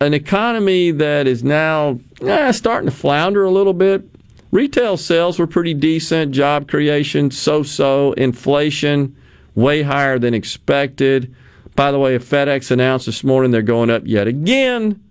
an 0.00 0.14
economy 0.14 0.90
that 0.90 1.26
is 1.26 1.42
now 1.42 1.98
eh, 2.20 2.52
starting 2.52 2.88
to 2.90 2.94
flounder 2.94 3.44
a 3.44 3.50
little 3.50 3.72
bit. 3.72 4.04
Retail 4.52 4.96
sales 4.96 5.38
were 5.38 5.46
pretty 5.46 5.74
decent, 5.74 6.32
job 6.32 6.68
creation 6.68 7.30
so-so, 7.30 8.12
inflation 8.12 9.16
way 9.54 9.82
higher 9.82 10.18
than 10.18 10.34
expected. 10.34 11.34
By 11.76 11.92
the 11.92 11.98
way, 11.98 12.18
FedEx 12.18 12.70
announced 12.70 13.04
this 13.04 13.22
morning 13.22 13.50
they're 13.50 13.60
going 13.60 13.90
up 13.90 14.02
yet 14.06 14.26
again 14.26 15.02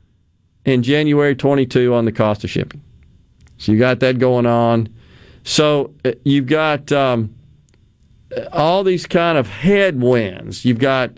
in 0.66 0.82
January 0.82 1.36
22 1.36 1.94
on 1.94 2.06
the 2.06 2.12
cost 2.12 2.44
of 2.44 2.50
shipping. 2.50 2.82
So 3.58 3.72
you 3.72 3.78
got 3.78 4.00
that 4.00 4.18
going 4.18 4.48
on. 4.48 4.90
So 5.44 5.94
uh, 6.04 6.14
you've 6.24 6.48
got 6.48 6.92
um, 6.92 7.36
all 8.52 8.84
these 8.84 9.06
kind 9.06 9.38
of 9.38 9.48
headwinds. 9.48 10.66
You've 10.66 10.80
got 10.80 11.12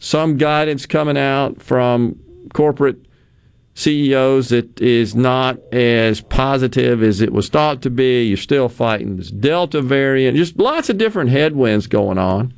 some 0.00 0.36
guidance 0.36 0.84
coming 0.84 1.16
out 1.16 1.62
from 1.62 2.18
corporate 2.52 2.98
CEOs 3.74 4.48
that 4.48 4.80
is 4.80 5.14
not 5.14 5.60
as 5.72 6.20
positive 6.20 7.04
as 7.04 7.20
it 7.20 7.32
was 7.32 7.48
thought 7.48 7.82
to 7.82 7.90
be. 7.90 8.24
You're 8.24 8.36
still 8.36 8.68
fighting 8.68 9.16
this 9.16 9.30
Delta 9.30 9.80
variant. 9.80 10.36
Just 10.36 10.58
lots 10.58 10.90
of 10.90 10.98
different 10.98 11.30
headwinds 11.30 11.86
going 11.86 12.18
on. 12.18 12.52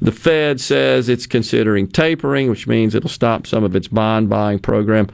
The 0.00 0.12
Fed 0.12 0.60
says 0.60 1.08
it's 1.08 1.26
considering 1.26 1.88
tapering, 1.88 2.48
which 2.50 2.66
means 2.66 2.94
it'll 2.94 3.10
stop 3.10 3.46
some 3.46 3.64
of 3.64 3.74
its 3.74 3.88
bond 3.88 4.28
buying 4.28 4.60
program. 4.60 5.08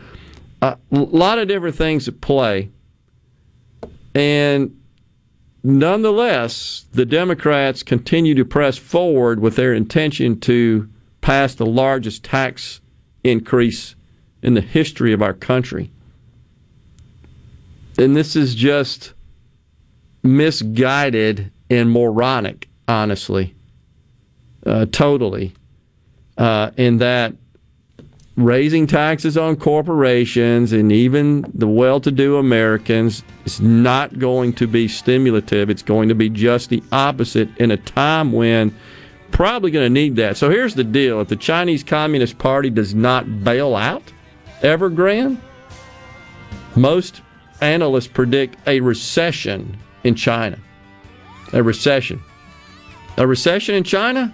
A 0.60 0.76
lot 0.90 1.38
of 1.38 1.48
different 1.48 1.76
things 1.76 2.06
at 2.06 2.20
play. 2.20 2.70
And 4.14 4.78
nonetheless, 5.62 6.84
the 6.92 7.06
Democrats 7.06 7.82
continue 7.82 8.34
to 8.34 8.44
press 8.44 8.76
forward 8.76 9.40
with 9.40 9.56
their 9.56 9.72
intention 9.72 10.38
to 10.40 10.88
pass 11.20 11.54
the 11.54 11.66
largest 11.66 12.22
tax 12.22 12.80
increase 13.22 13.94
in 14.42 14.54
the 14.54 14.60
history 14.60 15.12
of 15.12 15.22
our 15.22 15.32
country. 15.32 15.90
And 17.96 18.14
this 18.14 18.36
is 18.36 18.54
just 18.54 19.14
misguided 20.22 21.50
and 21.70 21.90
moronic, 21.90 22.68
honestly 22.86 23.54
uh, 24.66 24.86
totally, 24.86 25.52
uh, 26.38 26.70
in 26.76 26.98
that 26.98 27.34
raising 28.36 28.86
taxes 28.86 29.38
on 29.38 29.54
corporations 29.54 30.72
and 30.72 30.90
even 30.90 31.48
the 31.54 31.68
well 31.68 32.00
to 32.00 32.10
do 32.10 32.36
Americans 32.36 33.22
is 33.44 33.60
not 33.60 34.18
going 34.18 34.52
to 34.52 34.66
be 34.66 34.88
stimulative. 34.88 35.70
It's 35.70 35.82
going 35.82 36.08
to 36.08 36.14
be 36.14 36.28
just 36.28 36.70
the 36.70 36.82
opposite 36.90 37.48
in 37.58 37.70
a 37.70 37.76
time 37.76 38.32
when 38.32 38.74
probably 39.30 39.70
going 39.70 39.86
to 39.86 39.90
need 39.90 40.16
that. 40.16 40.36
So 40.36 40.50
here's 40.50 40.74
the 40.74 40.84
deal 40.84 41.20
if 41.20 41.28
the 41.28 41.36
Chinese 41.36 41.84
Communist 41.84 42.38
Party 42.38 42.70
does 42.70 42.94
not 42.94 43.44
bail 43.44 43.76
out 43.76 44.02
Evergrande, 44.62 45.38
most 46.74 47.20
analysts 47.60 48.08
predict 48.08 48.56
a 48.66 48.80
recession 48.80 49.76
in 50.02 50.14
China. 50.14 50.58
A 51.52 51.62
recession. 51.62 52.20
A 53.16 53.26
recession 53.26 53.74
in 53.74 53.84
China 53.84 54.32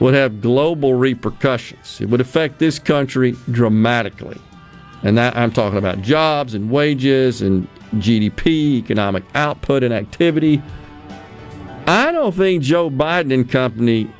would 0.00 0.14
have 0.14 0.40
global 0.40 0.94
repercussions. 0.94 2.00
It 2.00 2.08
would 2.08 2.20
affect 2.20 2.58
this 2.58 2.78
country 2.78 3.36
dramatically. 3.50 4.40
And 5.02 5.18
that 5.18 5.36
I'm 5.36 5.52
talking 5.52 5.78
about 5.78 6.02
jobs 6.02 6.54
and 6.54 6.70
wages 6.70 7.42
and 7.42 7.66
GDP, 7.96 8.74
economic 8.78 9.24
output 9.34 9.82
and 9.82 9.92
activity. 9.92 10.62
I 11.86 12.12
don't 12.12 12.34
think 12.34 12.62
Joe 12.62 12.88
Biden 12.90 13.34
and 13.34 13.50
company 13.50 14.10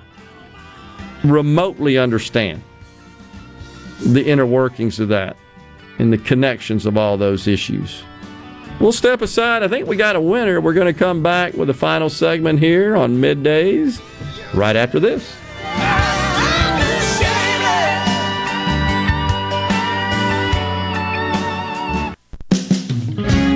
remotely 1.24 1.98
understand 1.98 2.62
the 4.00 4.24
inner 4.24 4.46
workings 4.46 4.98
of 4.98 5.08
that 5.08 5.36
and 5.98 6.12
the 6.12 6.18
connections 6.18 6.86
of 6.86 6.96
all 6.96 7.16
those 7.16 7.46
issues. 7.46 8.02
We'll 8.80 8.92
step 8.92 9.22
aside. 9.22 9.62
I 9.62 9.68
think 9.68 9.86
we 9.86 9.96
got 9.96 10.16
a 10.16 10.20
winner. 10.20 10.60
We're 10.60 10.72
going 10.72 10.92
to 10.92 10.98
come 10.98 11.22
back 11.22 11.54
with 11.54 11.68
the 11.68 11.74
final 11.74 12.10
segment 12.10 12.58
here 12.58 12.96
on 12.96 13.18
middays 13.18 14.02
right 14.54 14.74
after 14.74 14.98
this. 14.98 15.36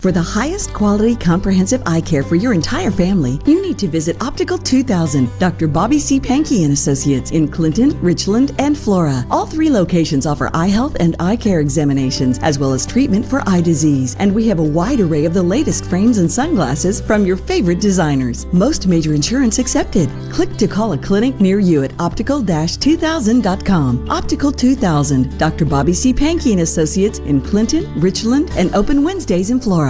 For 0.00 0.10
the 0.10 0.22
highest 0.22 0.72
quality 0.72 1.14
comprehensive 1.14 1.82
eye 1.84 2.00
care 2.00 2.22
for 2.22 2.34
your 2.34 2.54
entire 2.54 2.90
family, 2.90 3.38
you 3.44 3.60
need 3.60 3.78
to 3.80 3.86
visit 3.86 4.16
Optical 4.22 4.56
2000, 4.56 5.28
Dr. 5.38 5.68
Bobby 5.68 5.98
C. 5.98 6.18
Pankey 6.18 6.64
and 6.64 6.72
Associates 6.72 7.32
in 7.32 7.46
Clinton, 7.46 7.90
Richland, 8.00 8.54
and 8.58 8.78
Flora. 8.78 9.26
All 9.30 9.44
three 9.44 9.68
locations 9.68 10.24
offer 10.24 10.48
eye 10.54 10.68
health 10.68 10.96
and 11.00 11.16
eye 11.20 11.36
care 11.36 11.60
examinations, 11.60 12.38
as 12.38 12.58
well 12.58 12.72
as 12.72 12.86
treatment 12.86 13.26
for 13.26 13.46
eye 13.46 13.60
disease. 13.60 14.16
And 14.18 14.34
we 14.34 14.48
have 14.48 14.58
a 14.58 14.64
wide 14.64 15.00
array 15.00 15.26
of 15.26 15.34
the 15.34 15.42
latest 15.42 15.84
frames 15.84 16.16
and 16.16 16.32
sunglasses 16.32 17.02
from 17.02 17.26
your 17.26 17.36
favorite 17.36 17.82
designers. 17.82 18.46
Most 18.54 18.86
major 18.86 19.12
insurance 19.12 19.58
accepted. 19.58 20.08
Click 20.32 20.56
to 20.56 20.66
call 20.66 20.94
a 20.94 20.98
clinic 20.98 21.38
near 21.40 21.58
you 21.58 21.84
at 21.84 21.92
optical-2000.com. 22.00 24.08
Optical 24.08 24.50
2000, 24.50 25.36
Dr. 25.36 25.66
Bobby 25.66 25.92
C. 25.92 26.14
Pankey 26.14 26.52
and 26.52 26.62
Associates 26.62 27.18
in 27.18 27.42
Clinton, 27.42 28.00
Richland, 28.00 28.50
and 28.56 28.74
open 28.74 29.04
Wednesdays 29.04 29.50
in 29.50 29.60
Flora. 29.60 29.89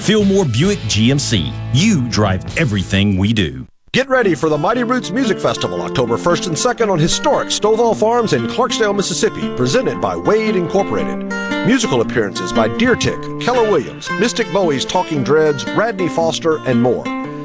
Fillmore 0.00 0.46
Buick 0.46 0.78
GMC. 0.80 1.52
You 1.74 2.08
drive 2.08 2.56
everything 2.56 3.18
we 3.18 3.32
do. 3.32 3.66
Get 3.92 4.08
ready 4.08 4.34
for 4.34 4.48
the 4.48 4.56
Mighty 4.56 4.84
Roots 4.84 5.10
Music 5.10 5.38
Festival 5.38 5.82
October 5.82 6.16
1st 6.16 6.46
and 6.46 6.56
2nd 6.56 6.90
on 6.90 6.98
historic 6.98 7.48
Stovall 7.48 7.98
Farms 7.98 8.32
in 8.32 8.46
Clarksdale, 8.46 8.96
Mississippi, 8.96 9.54
presented 9.56 10.00
by 10.00 10.16
Wade 10.16 10.56
Incorporated. 10.56 11.18
Musical 11.66 12.00
appearances 12.00 12.52
by 12.52 12.74
Deer 12.78 12.94
Tick, 12.94 13.20
Keller 13.40 13.70
Williams, 13.70 14.10
Mystic 14.12 14.50
Bowie's 14.52 14.84
Talking 14.84 15.22
Dreads, 15.22 15.64
Radney 15.72 16.08
Foster, 16.08 16.58
and 16.66 16.80
more. 16.80 17.04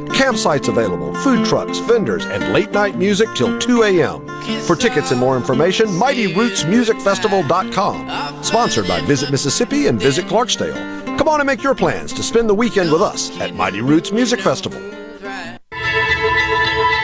Campsites 0.09 0.69
available, 0.69 1.13
food 1.15 1.45
trucks, 1.45 1.79
vendors, 1.79 2.25
and 2.25 2.53
late 2.53 2.71
night 2.71 2.95
music 2.95 3.27
till 3.35 3.59
2 3.59 3.83
a.m. 3.83 4.25
For 4.61 4.75
tickets 4.75 5.11
and 5.11 5.19
more 5.19 5.35
information, 5.35 5.87
MightyRootsMusicFestival.com. 5.87 8.43
Sponsored 8.43 8.87
by 8.87 9.01
Visit 9.01 9.31
Mississippi 9.31 9.87
and 9.87 9.99
Visit 9.99 10.25
Clarksdale. 10.25 11.04
Come 11.17 11.29
on 11.29 11.39
and 11.39 11.47
make 11.47 11.63
your 11.63 11.73
plans 11.73 12.11
to 12.13 12.21
spend 12.21 12.49
the 12.49 12.53
weekend 12.53 12.91
with 12.91 13.01
us 13.01 13.39
at 13.39 13.55
Mighty 13.55 13.81
Roots 13.81 14.11
Music 14.11 14.41
Festival. 14.41 14.79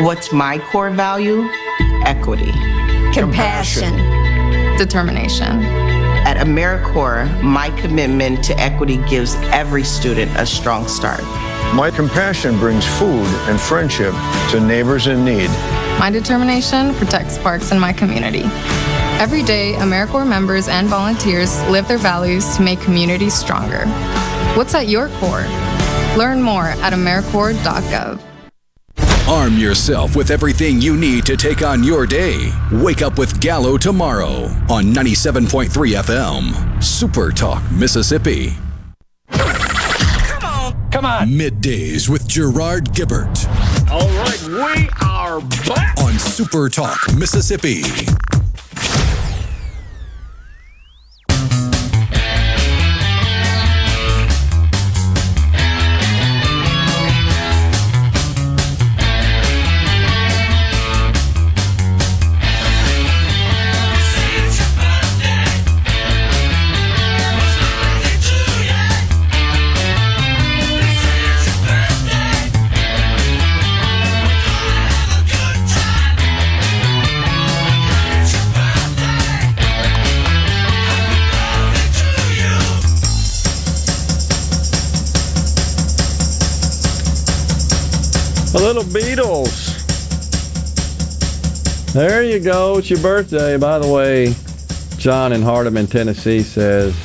What's 0.01 0.33
my 0.33 0.59
core 0.69 0.89
value? 0.89 1.47
Equity. 2.05 2.51
Compassion. 3.13 3.95
Determination. 4.77 5.63
At 6.23 6.37
AmeriCorps, 6.45 7.41
my 7.41 7.69
commitment 7.79 8.43
to 8.43 8.59
equity 8.59 8.97
gives 9.09 9.35
every 9.51 9.83
student 9.83 10.29
a 10.37 10.45
strong 10.45 10.87
start. 10.87 11.23
My 11.73 11.89
compassion 11.89 12.57
brings 12.59 12.85
food 12.99 13.25
and 13.47 13.59
friendship 13.59 14.13
to 14.51 14.59
neighbors 14.59 15.07
in 15.07 15.23
need. 15.23 15.49
My 15.99 16.09
determination 16.11 16.93
protects 16.95 17.37
parks 17.37 17.71
in 17.71 17.79
my 17.79 17.93
community. 17.93 18.43
Every 19.21 19.43
day, 19.43 19.73
AmeriCorps 19.73 20.27
members 20.27 20.67
and 20.67 20.87
volunteers 20.87 21.61
live 21.67 21.87
their 21.87 21.99
values 21.99 22.55
to 22.57 22.63
make 22.63 22.81
communities 22.81 23.35
stronger. 23.35 23.85
What's 24.55 24.73
at 24.73 24.87
your 24.87 25.09
core? 25.19 25.45
Learn 26.17 26.41
more 26.41 26.69
at 26.69 26.91
AmeriCorps.gov. 26.91 28.19
Arm 29.29 29.57
yourself 29.59 30.15
with 30.15 30.31
everything 30.31 30.81
you 30.81 30.97
need 30.97 31.23
to 31.27 31.37
take 31.37 31.61
on 31.61 31.83
your 31.83 32.07
day. 32.07 32.51
Wake 32.71 33.03
up 33.03 33.19
with 33.19 33.39
Gallo 33.39 33.77
tomorrow 33.77 34.45
on 34.71 34.85
97.3 34.85 35.69
FM. 35.69 36.83
Super 36.83 37.29
Talk, 37.31 37.61
Mississippi. 37.71 38.55
Come 39.29 40.43
on. 40.43 40.89
Come 40.89 41.05
on. 41.05 41.27
Middays 41.29 42.09
with 42.09 42.27
Gerard 42.27 42.85
Gibert 42.85 43.45
All 43.91 44.09
right, 44.17 44.41
we 44.47 44.89
are 45.05 45.41
back. 45.67 45.95
on 45.99 46.13
Super 46.17 46.69
Talk, 46.69 46.97
Mississippi. 47.15 47.83
Little 88.73 88.83
Beatles. 88.93 89.83
There 91.91 92.23
you 92.23 92.39
go. 92.39 92.77
It's 92.77 92.89
your 92.89 93.01
birthday. 93.01 93.57
By 93.57 93.79
the 93.79 93.87
way, 93.91 94.33
John 94.97 95.33
in 95.33 95.41
Hardeman, 95.41 95.91
Tennessee 95.91 96.41
says, 96.41 96.95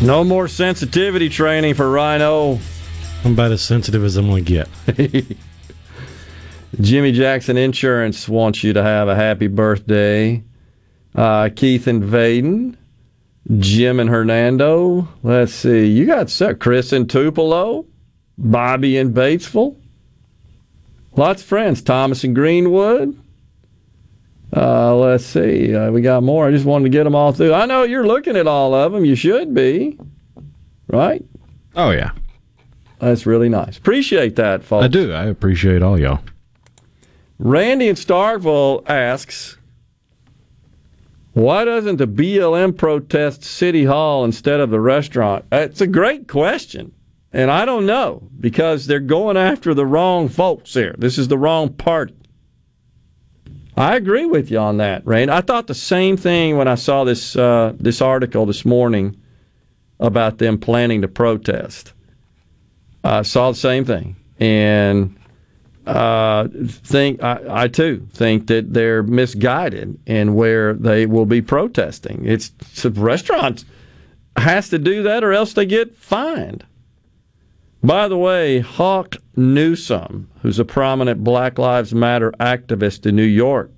no 0.00 0.24
more 0.24 0.48
sensitivity 0.48 1.28
training 1.28 1.74
for 1.74 1.90
Rhino. 1.90 2.58
I'm 3.26 3.34
about 3.34 3.52
as 3.52 3.60
sensitive 3.60 4.02
as 4.04 4.16
I'm 4.16 4.26
going 4.26 4.46
to 4.46 4.66
get. 4.86 5.36
Jimmy 6.80 7.12
Jackson 7.12 7.58
Insurance 7.58 8.26
wants 8.26 8.64
you 8.64 8.72
to 8.72 8.82
have 8.82 9.06
a 9.06 9.14
happy 9.14 9.48
birthday. 9.48 10.42
Uh, 11.14 11.50
Keith 11.54 11.86
and 11.86 12.02
Vaiden, 12.02 12.74
Jim 13.58 14.00
and 14.00 14.08
Hernando. 14.08 15.08
Let's 15.22 15.52
see. 15.52 15.88
You 15.88 16.06
got. 16.06 16.34
Chris 16.58 16.94
and 16.94 17.10
Tupelo, 17.10 17.84
Bobby 18.38 18.96
and 18.96 19.14
Batesville. 19.14 19.76
Lots 21.16 21.42
of 21.42 21.48
friends. 21.48 21.82
Thomas 21.82 22.24
and 22.24 22.34
Greenwood. 22.34 23.20
Uh, 24.56 24.94
let's 24.96 25.24
see. 25.24 25.74
Uh, 25.74 25.90
we 25.90 26.00
got 26.00 26.22
more. 26.22 26.46
I 26.46 26.50
just 26.50 26.64
wanted 26.64 26.84
to 26.84 26.90
get 26.90 27.04
them 27.04 27.14
all 27.14 27.32
through. 27.32 27.54
I 27.54 27.66
know 27.66 27.82
you're 27.82 28.06
looking 28.06 28.36
at 28.36 28.46
all 28.46 28.74
of 28.74 28.92
them. 28.92 29.04
You 29.04 29.16
should 29.16 29.54
be. 29.54 29.98
Right? 30.88 31.24
Oh, 31.74 31.90
yeah. 31.90 32.12
That's 33.00 33.26
really 33.26 33.48
nice. 33.48 33.76
Appreciate 33.76 34.36
that, 34.36 34.62
folks. 34.62 34.84
I 34.84 34.88
do. 34.88 35.12
I 35.12 35.24
appreciate 35.24 35.82
all 35.82 35.98
y'all. 35.98 36.20
Randy 37.38 37.88
in 37.88 37.96
Starkville 37.96 38.88
asks, 38.88 39.56
why 41.32 41.64
doesn't 41.64 41.96
the 41.96 42.06
BLM 42.06 42.76
protest 42.76 43.42
City 43.42 43.84
Hall 43.84 44.24
instead 44.24 44.60
of 44.60 44.70
the 44.70 44.80
restaurant? 44.80 45.44
It's 45.50 45.80
a 45.80 45.86
great 45.88 46.28
question. 46.28 46.92
And 47.34 47.50
I 47.50 47.64
don't 47.64 47.84
know 47.84 48.28
because 48.38 48.86
they're 48.86 49.00
going 49.00 49.36
after 49.36 49.74
the 49.74 49.84
wrong 49.84 50.28
folks 50.28 50.72
here. 50.72 50.94
This 50.96 51.18
is 51.18 51.26
the 51.26 51.36
wrong 51.36 51.68
party. 51.68 52.14
I 53.76 53.96
agree 53.96 54.24
with 54.24 54.52
you 54.52 54.58
on 54.58 54.76
that, 54.76 55.04
Randy. 55.04 55.32
I 55.32 55.40
thought 55.40 55.66
the 55.66 55.74
same 55.74 56.16
thing 56.16 56.56
when 56.56 56.68
I 56.68 56.76
saw 56.76 57.02
this 57.02 57.34
uh, 57.34 57.72
this 57.76 58.00
article 58.00 58.46
this 58.46 58.64
morning 58.64 59.20
about 59.98 60.38
them 60.38 60.58
planning 60.58 61.02
to 61.02 61.08
protest. 61.08 61.92
I 63.02 63.22
saw 63.22 63.50
the 63.50 63.58
same 63.58 63.84
thing, 63.84 64.14
and 64.38 65.16
uh, 65.88 66.46
think 66.52 67.20
I, 67.20 67.64
I 67.64 67.68
too 67.68 68.06
think 68.12 68.46
that 68.46 68.72
they're 68.72 69.02
misguided 69.02 69.98
in 70.06 70.34
where 70.34 70.72
they 70.72 71.04
will 71.04 71.26
be 71.26 71.42
protesting. 71.42 72.24
It's, 72.26 72.52
it's 72.60 72.84
restaurants 72.84 73.64
has 74.36 74.68
to 74.68 74.78
do 74.78 75.02
that, 75.02 75.24
or 75.24 75.32
else 75.32 75.52
they 75.52 75.66
get 75.66 75.96
fined. 75.96 76.64
By 77.84 78.08
the 78.08 78.16
way, 78.16 78.60
Hawk 78.60 79.16
Newsom, 79.36 80.30
who's 80.40 80.58
a 80.58 80.64
prominent 80.64 81.22
Black 81.22 81.58
Lives 81.58 81.92
Matter 81.92 82.32
activist 82.40 83.04
in 83.04 83.14
New 83.14 83.22
York, 83.22 83.70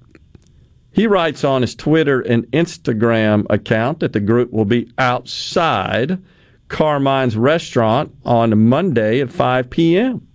he 0.92 1.08
writes 1.08 1.42
on 1.42 1.62
his 1.62 1.74
Twitter 1.74 2.20
and 2.20 2.46
Instagram 2.52 3.46
account 3.50 3.98
that 3.98 4.12
the 4.12 4.20
group 4.20 4.52
will 4.52 4.64
be 4.64 4.92
outside 4.96 6.22
Carmine's 6.68 7.36
restaurant 7.36 8.14
on 8.24 8.68
Monday 8.68 9.20
at 9.20 9.32
5 9.32 9.70
p.m. 9.70 10.28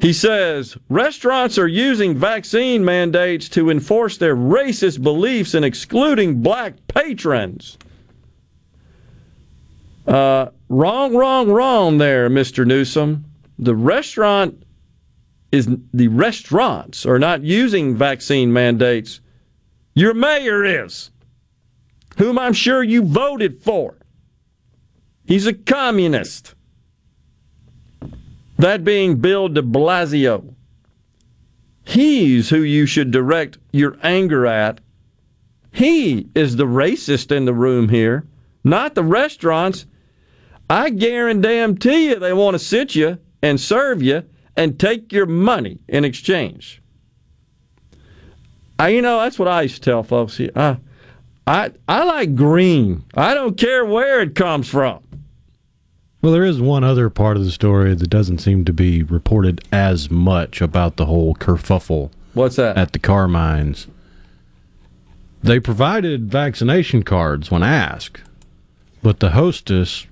He 0.00 0.12
says 0.12 0.78
restaurants 0.88 1.58
are 1.58 1.66
using 1.66 2.14
vaccine 2.14 2.84
mandates 2.84 3.48
to 3.48 3.68
enforce 3.68 4.16
their 4.16 4.36
racist 4.36 5.02
beliefs 5.02 5.54
in 5.54 5.64
excluding 5.64 6.40
black 6.40 6.74
patrons. 6.86 7.78
Uh, 10.06 10.50
wrong, 10.68 11.16
wrong, 11.16 11.50
wrong 11.50 11.98
there, 11.98 12.30
Mr. 12.30 12.66
Newsom. 12.66 13.24
The 13.58 13.74
restaurant 13.74 14.62
is 15.50 15.68
the 15.92 16.08
restaurants 16.08 17.06
are 17.06 17.18
not 17.18 17.42
using 17.42 17.96
vaccine 17.96 18.52
mandates. 18.52 19.20
Your 19.94 20.14
mayor 20.14 20.64
is, 20.64 21.10
whom 22.18 22.38
I'm 22.38 22.52
sure 22.52 22.82
you 22.82 23.02
voted 23.02 23.62
for. 23.62 23.96
He's 25.24 25.46
a 25.46 25.54
communist. 25.54 26.54
That 28.58 28.84
being 28.84 29.16
Bill 29.16 29.48
de 29.48 29.62
Blasio. 29.62 30.54
He's 31.84 32.50
who 32.50 32.62
you 32.62 32.86
should 32.86 33.10
direct 33.10 33.58
your 33.72 33.96
anger 34.02 34.46
at. 34.46 34.80
He 35.72 36.28
is 36.34 36.56
the 36.56 36.66
racist 36.66 37.30
in 37.30 37.44
the 37.44 37.54
room 37.54 37.88
here, 37.88 38.26
not 38.64 38.94
the 38.94 39.04
restaurants. 39.04 39.86
I 40.68 40.90
guarantee 40.90 42.08
you 42.08 42.18
they 42.18 42.32
want 42.32 42.54
to 42.54 42.58
sit 42.58 42.94
you 42.94 43.18
and 43.42 43.60
serve 43.60 44.02
you 44.02 44.24
and 44.56 44.78
take 44.78 45.12
your 45.12 45.26
money 45.26 45.78
in 45.88 46.04
exchange. 46.04 46.82
I, 48.78 48.88
you 48.88 49.02
know, 49.02 49.20
that's 49.20 49.38
what 49.38 49.48
I 49.48 49.62
used 49.62 49.76
to 49.76 49.90
tell 49.90 50.02
folks. 50.02 50.40
I, 50.54 50.78
I, 51.46 51.72
I 51.88 52.04
like 52.04 52.34
green. 52.34 53.04
I 53.14 53.34
don't 53.34 53.56
care 53.56 53.84
where 53.84 54.20
it 54.20 54.34
comes 54.34 54.68
from. 54.68 55.02
Well, 56.20 56.32
there 56.32 56.44
is 56.44 56.60
one 56.60 56.82
other 56.82 57.08
part 57.08 57.36
of 57.36 57.44
the 57.44 57.52
story 57.52 57.94
that 57.94 58.10
doesn't 58.10 58.38
seem 58.38 58.64
to 58.64 58.72
be 58.72 59.02
reported 59.02 59.62
as 59.70 60.10
much 60.10 60.60
about 60.60 60.96
the 60.96 61.06
whole 61.06 61.34
kerfuffle. 61.34 62.10
What's 62.34 62.56
that? 62.56 62.76
At 62.76 62.92
the 62.92 62.98
Carmine's. 62.98 63.86
They 65.42 65.60
provided 65.60 66.30
vaccination 66.30 67.04
cards 67.04 67.50
when 67.50 67.62
asked, 67.62 68.22
but 69.02 69.20
the 69.20 69.30
hostess 69.30 70.06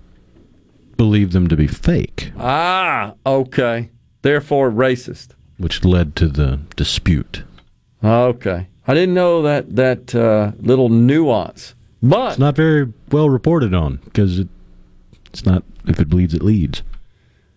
believed 0.97 1.33
them 1.33 1.49
to 1.49 1.57
be 1.57 1.67
fake. 1.67 2.33
Ah, 2.39 3.15
okay. 3.27 3.91
Therefore, 4.23 4.71
racist. 4.71 5.29
Which 5.59 5.85
led 5.85 6.17
to 6.17 6.29
the 6.29 6.61
dispute. 6.77 7.45
Okay. 8.03 8.69
I 8.87 8.95
didn't 8.95 9.15
know 9.15 9.43
that, 9.43 9.77
that 9.77 10.15
uh, 10.15 10.53
little 10.61 10.89
nuance. 10.89 11.75
But 12.03 12.33
it's 12.33 12.39
not 12.39 12.55
very 12.55 12.93
well 13.11 13.31
reported 13.31 13.73
on 13.73 13.97
because 14.05 14.39
it, 14.39 14.49
it's 15.27 15.47
not 15.47 15.63
if 15.87 15.99
it 15.99 16.09
bleeds, 16.09 16.35
it 16.35 16.43
leads. 16.43 16.83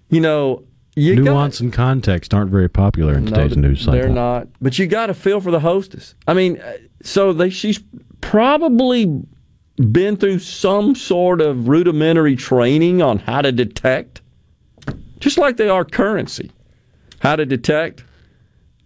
You 0.09 0.21
know, 0.21 0.63
you 0.95 1.15
nuance 1.15 1.57
got, 1.57 1.63
and 1.65 1.73
context 1.73 2.33
aren't 2.33 2.49
very 2.49 2.69
popular 2.69 3.15
in 3.15 3.25
today's 3.25 3.57
news 3.57 3.81
cycle. 3.81 3.93
They're 3.93 4.09
not. 4.09 4.47
But 4.61 4.79
you 4.79 4.87
got 4.87 5.07
to 5.07 5.13
feel 5.13 5.41
for 5.41 5.51
the 5.51 5.59
hostess. 5.59 6.15
I 6.27 6.33
mean, 6.33 6.59
uh, 6.59 6.77
so 7.03 7.33
they 7.33 7.49
she's 7.49 7.81
probably 8.21 9.21
been 9.77 10.17
through 10.17 10.39
some 10.39 10.95
sort 10.95 11.39
of 11.39 11.67
rudimentary 11.67 12.35
training 12.35 13.01
on 13.01 13.19
how 13.19 13.41
to 13.41 13.51
detect, 13.51 14.21
just 15.19 15.37
like 15.37 15.57
they 15.57 15.69
are 15.69 15.85
currency, 15.85 16.51
how 17.19 17.35
to 17.35 17.45
detect 17.45 18.03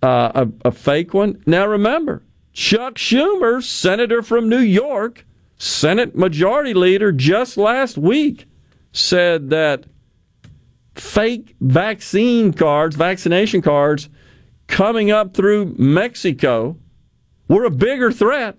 uh, 0.03 0.45
a, 0.64 0.68
a 0.68 0.72
fake 0.72 1.14
one. 1.14 1.42
Now 1.45 1.66
remember, 1.66 2.24
Chuck 2.53 2.95
Schumer, 2.95 3.64
senator 3.64 4.22
from 4.22 4.50
New 4.50 4.60
York, 4.60 5.26
Senate 5.58 6.16
Majority 6.16 6.74
Leader, 6.74 7.11
just 7.11 7.56
last 7.56 7.98
week 7.98 8.45
said 8.92 9.50
that 9.52 9.86
fake 10.95 11.56
vaccine 11.61 12.52
cards, 12.52 12.95
vaccination 12.98 13.61
cards 13.61 14.10
coming 14.68 15.11
up 15.11 15.34
through 15.34 15.76
Mexico 15.78 16.78
were 17.48 17.64
a 17.64 17.70
bigger 17.70 18.11
threat 18.11 18.58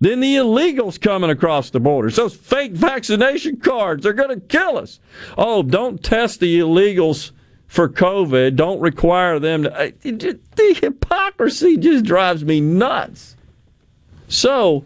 than 0.00 0.20
the 0.20 0.36
illegals 0.36 1.00
coming 1.00 1.30
across 1.30 1.70
the 1.70 1.80
border. 1.80 2.10
Those 2.10 2.34
fake 2.34 2.72
vaccination 2.72 3.58
cards 3.58 4.06
are 4.06 4.12
going 4.14 4.30
to 4.30 4.46
kill 4.46 4.78
us. 4.78 4.98
Oh, 5.36 5.62
don't 5.62 6.02
test 6.02 6.40
the 6.40 6.58
illegals 6.60 7.32
for 7.66 7.88
COVID. 7.88 8.56
Don't 8.56 8.80
require 8.80 9.38
them 9.38 9.64
to. 9.64 9.72
Uh, 9.72 9.90
the 10.02 10.78
hypocrisy 10.80 11.76
just 11.76 12.04
drives 12.04 12.44
me 12.44 12.60
nuts. 12.60 13.36
So, 14.26 14.84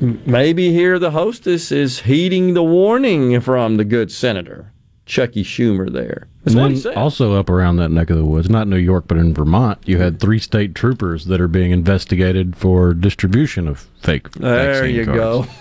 maybe 0.00 0.72
here 0.72 0.98
the 0.98 1.10
hostess 1.10 1.72
is 1.72 2.00
heeding 2.00 2.54
the 2.54 2.62
warning 2.62 3.40
from 3.40 3.76
the 3.76 3.84
good 3.84 4.12
senator, 4.12 4.72
Chucky 5.06 5.42
Schumer, 5.42 5.92
there. 5.92 6.28
That's 6.44 6.56
and 6.56 6.76
then 6.76 6.94
also 6.96 7.34
up 7.34 7.50
around 7.50 7.76
that 7.76 7.90
neck 7.90 8.08
of 8.08 8.16
the 8.16 8.24
woods, 8.24 8.48
not 8.48 8.66
New 8.66 8.78
York, 8.78 9.04
but 9.06 9.18
in 9.18 9.34
Vermont, 9.34 9.78
you 9.84 9.98
had 9.98 10.20
three 10.20 10.38
state 10.38 10.74
troopers 10.74 11.26
that 11.26 11.38
are 11.40 11.48
being 11.48 11.70
investigated 11.70 12.56
for 12.56 12.94
distribution 12.94 13.68
of 13.68 13.86
fake 14.00 14.30
There 14.32 14.86
you 14.86 15.04
cards. 15.04 15.18
go. 15.18 15.46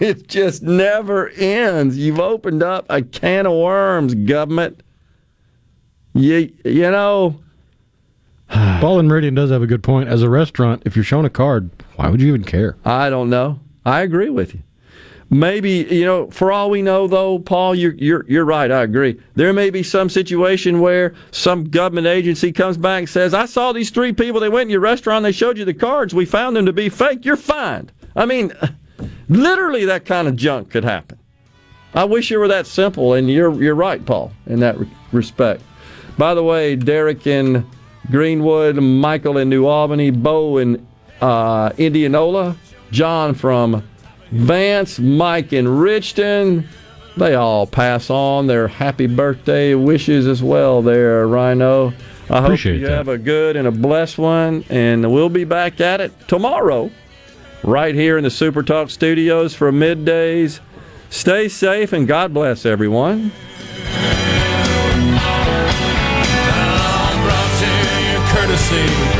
It 0.00 0.28
just 0.28 0.62
never 0.62 1.28
ends. 1.36 1.98
You've 1.98 2.20
opened 2.20 2.62
up 2.62 2.86
a 2.88 3.02
can 3.02 3.44
of 3.44 3.52
worms, 3.52 4.14
government. 4.14 4.82
You, 6.14 6.50
you 6.64 6.90
know, 6.90 7.38
Paul 8.48 8.98
and 8.98 9.06
Meridian 9.08 9.34
does 9.34 9.50
have 9.50 9.60
a 9.62 9.66
good 9.66 9.82
point. 9.82 10.08
As 10.08 10.22
a 10.22 10.30
restaurant, 10.30 10.84
if 10.86 10.96
you're 10.96 11.04
shown 11.04 11.26
a 11.26 11.30
card, 11.30 11.68
why 11.96 12.08
would 12.08 12.22
you 12.22 12.28
even 12.28 12.44
care? 12.44 12.76
I 12.82 13.10
don't 13.10 13.28
know. 13.28 13.60
I 13.84 14.00
agree 14.00 14.30
with 14.30 14.54
you. 14.54 14.62
Maybe 15.32 15.86
you 15.88 16.04
know, 16.04 16.28
for 16.30 16.50
all 16.50 16.70
we 16.70 16.82
know, 16.82 17.06
though, 17.06 17.38
Paul, 17.38 17.76
you're 17.76 17.94
you're 17.94 18.24
you're 18.28 18.44
right. 18.44 18.70
I 18.70 18.82
agree. 18.82 19.20
There 19.36 19.52
may 19.52 19.70
be 19.70 19.84
some 19.84 20.08
situation 20.08 20.80
where 20.80 21.14
some 21.30 21.64
government 21.64 22.08
agency 22.08 22.50
comes 22.50 22.76
back 22.76 22.98
and 23.00 23.08
says, 23.08 23.32
"I 23.32 23.46
saw 23.46 23.72
these 23.72 23.90
three 23.90 24.12
people. 24.12 24.40
They 24.40 24.48
went 24.48 24.64
in 24.64 24.70
your 24.70 24.80
restaurant. 24.80 25.22
They 25.22 25.30
showed 25.30 25.56
you 25.56 25.64
the 25.64 25.72
cards. 25.72 26.12
We 26.12 26.24
found 26.24 26.56
them 26.56 26.66
to 26.66 26.72
be 26.72 26.88
fake. 26.88 27.24
You're 27.24 27.36
fined." 27.36 27.92
I 28.16 28.26
mean, 28.26 28.52
literally, 29.28 29.84
that 29.84 30.04
kind 30.04 30.26
of 30.26 30.34
junk 30.34 30.70
could 30.70 30.82
happen. 30.82 31.16
I 31.94 32.04
wish 32.04 32.32
it 32.32 32.38
were 32.38 32.48
that 32.48 32.66
simple. 32.66 33.14
And 33.14 33.30
you're 33.30 33.52
you're 33.62 33.76
right, 33.76 34.04
Paul, 34.04 34.32
in 34.46 34.58
that 34.60 34.80
re- 34.80 34.90
respect. 35.12 35.62
By 36.18 36.34
the 36.34 36.42
way, 36.42 36.74
Derek 36.74 37.28
in 37.28 37.64
Greenwood, 38.10 38.74
Michael 38.76 39.38
in 39.38 39.48
New 39.48 39.66
Albany, 39.66 40.10
Bo 40.10 40.56
in 40.56 40.84
uh, 41.20 41.70
Indianola, 41.78 42.56
John 42.90 43.34
from 43.34 43.84
Vance, 44.30 44.98
Mike 44.98 45.52
in 45.52 45.66
Richton. 45.66 46.66
They 47.16 47.34
all 47.34 47.66
pass 47.66 48.08
on 48.10 48.46
their 48.46 48.68
happy 48.68 49.06
birthday 49.06 49.74
wishes 49.74 50.26
as 50.26 50.42
well 50.42 50.82
there, 50.82 51.26
Rhino. 51.26 51.92
I 52.30 52.40
hope 52.40 52.64
you 52.64 52.78
that. 52.80 52.90
have 52.90 53.08
a 53.08 53.18
good 53.18 53.56
and 53.56 53.66
a 53.66 53.72
blessed 53.72 54.18
one, 54.18 54.64
and 54.70 55.12
we'll 55.12 55.28
be 55.28 55.42
back 55.44 55.80
at 55.80 56.00
it 56.00 56.12
tomorrow, 56.28 56.90
right 57.64 57.94
here 57.94 58.16
in 58.16 58.24
the 58.24 58.30
Super 58.30 58.62
Talk 58.62 58.90
studios 58.90 59.54
for 59.54 59.72
middays. 59.72 60.60
Stay 61.10 61.48
safe 61.48 61.92
and 61.92 62.06
God 62.06 62.32
bless 62.32 62.64
everyone. 62.64 63.32
brought 67.24 67.52
to 67.58 67.66
you 68.06 68.18
courtesy 68.32 69.19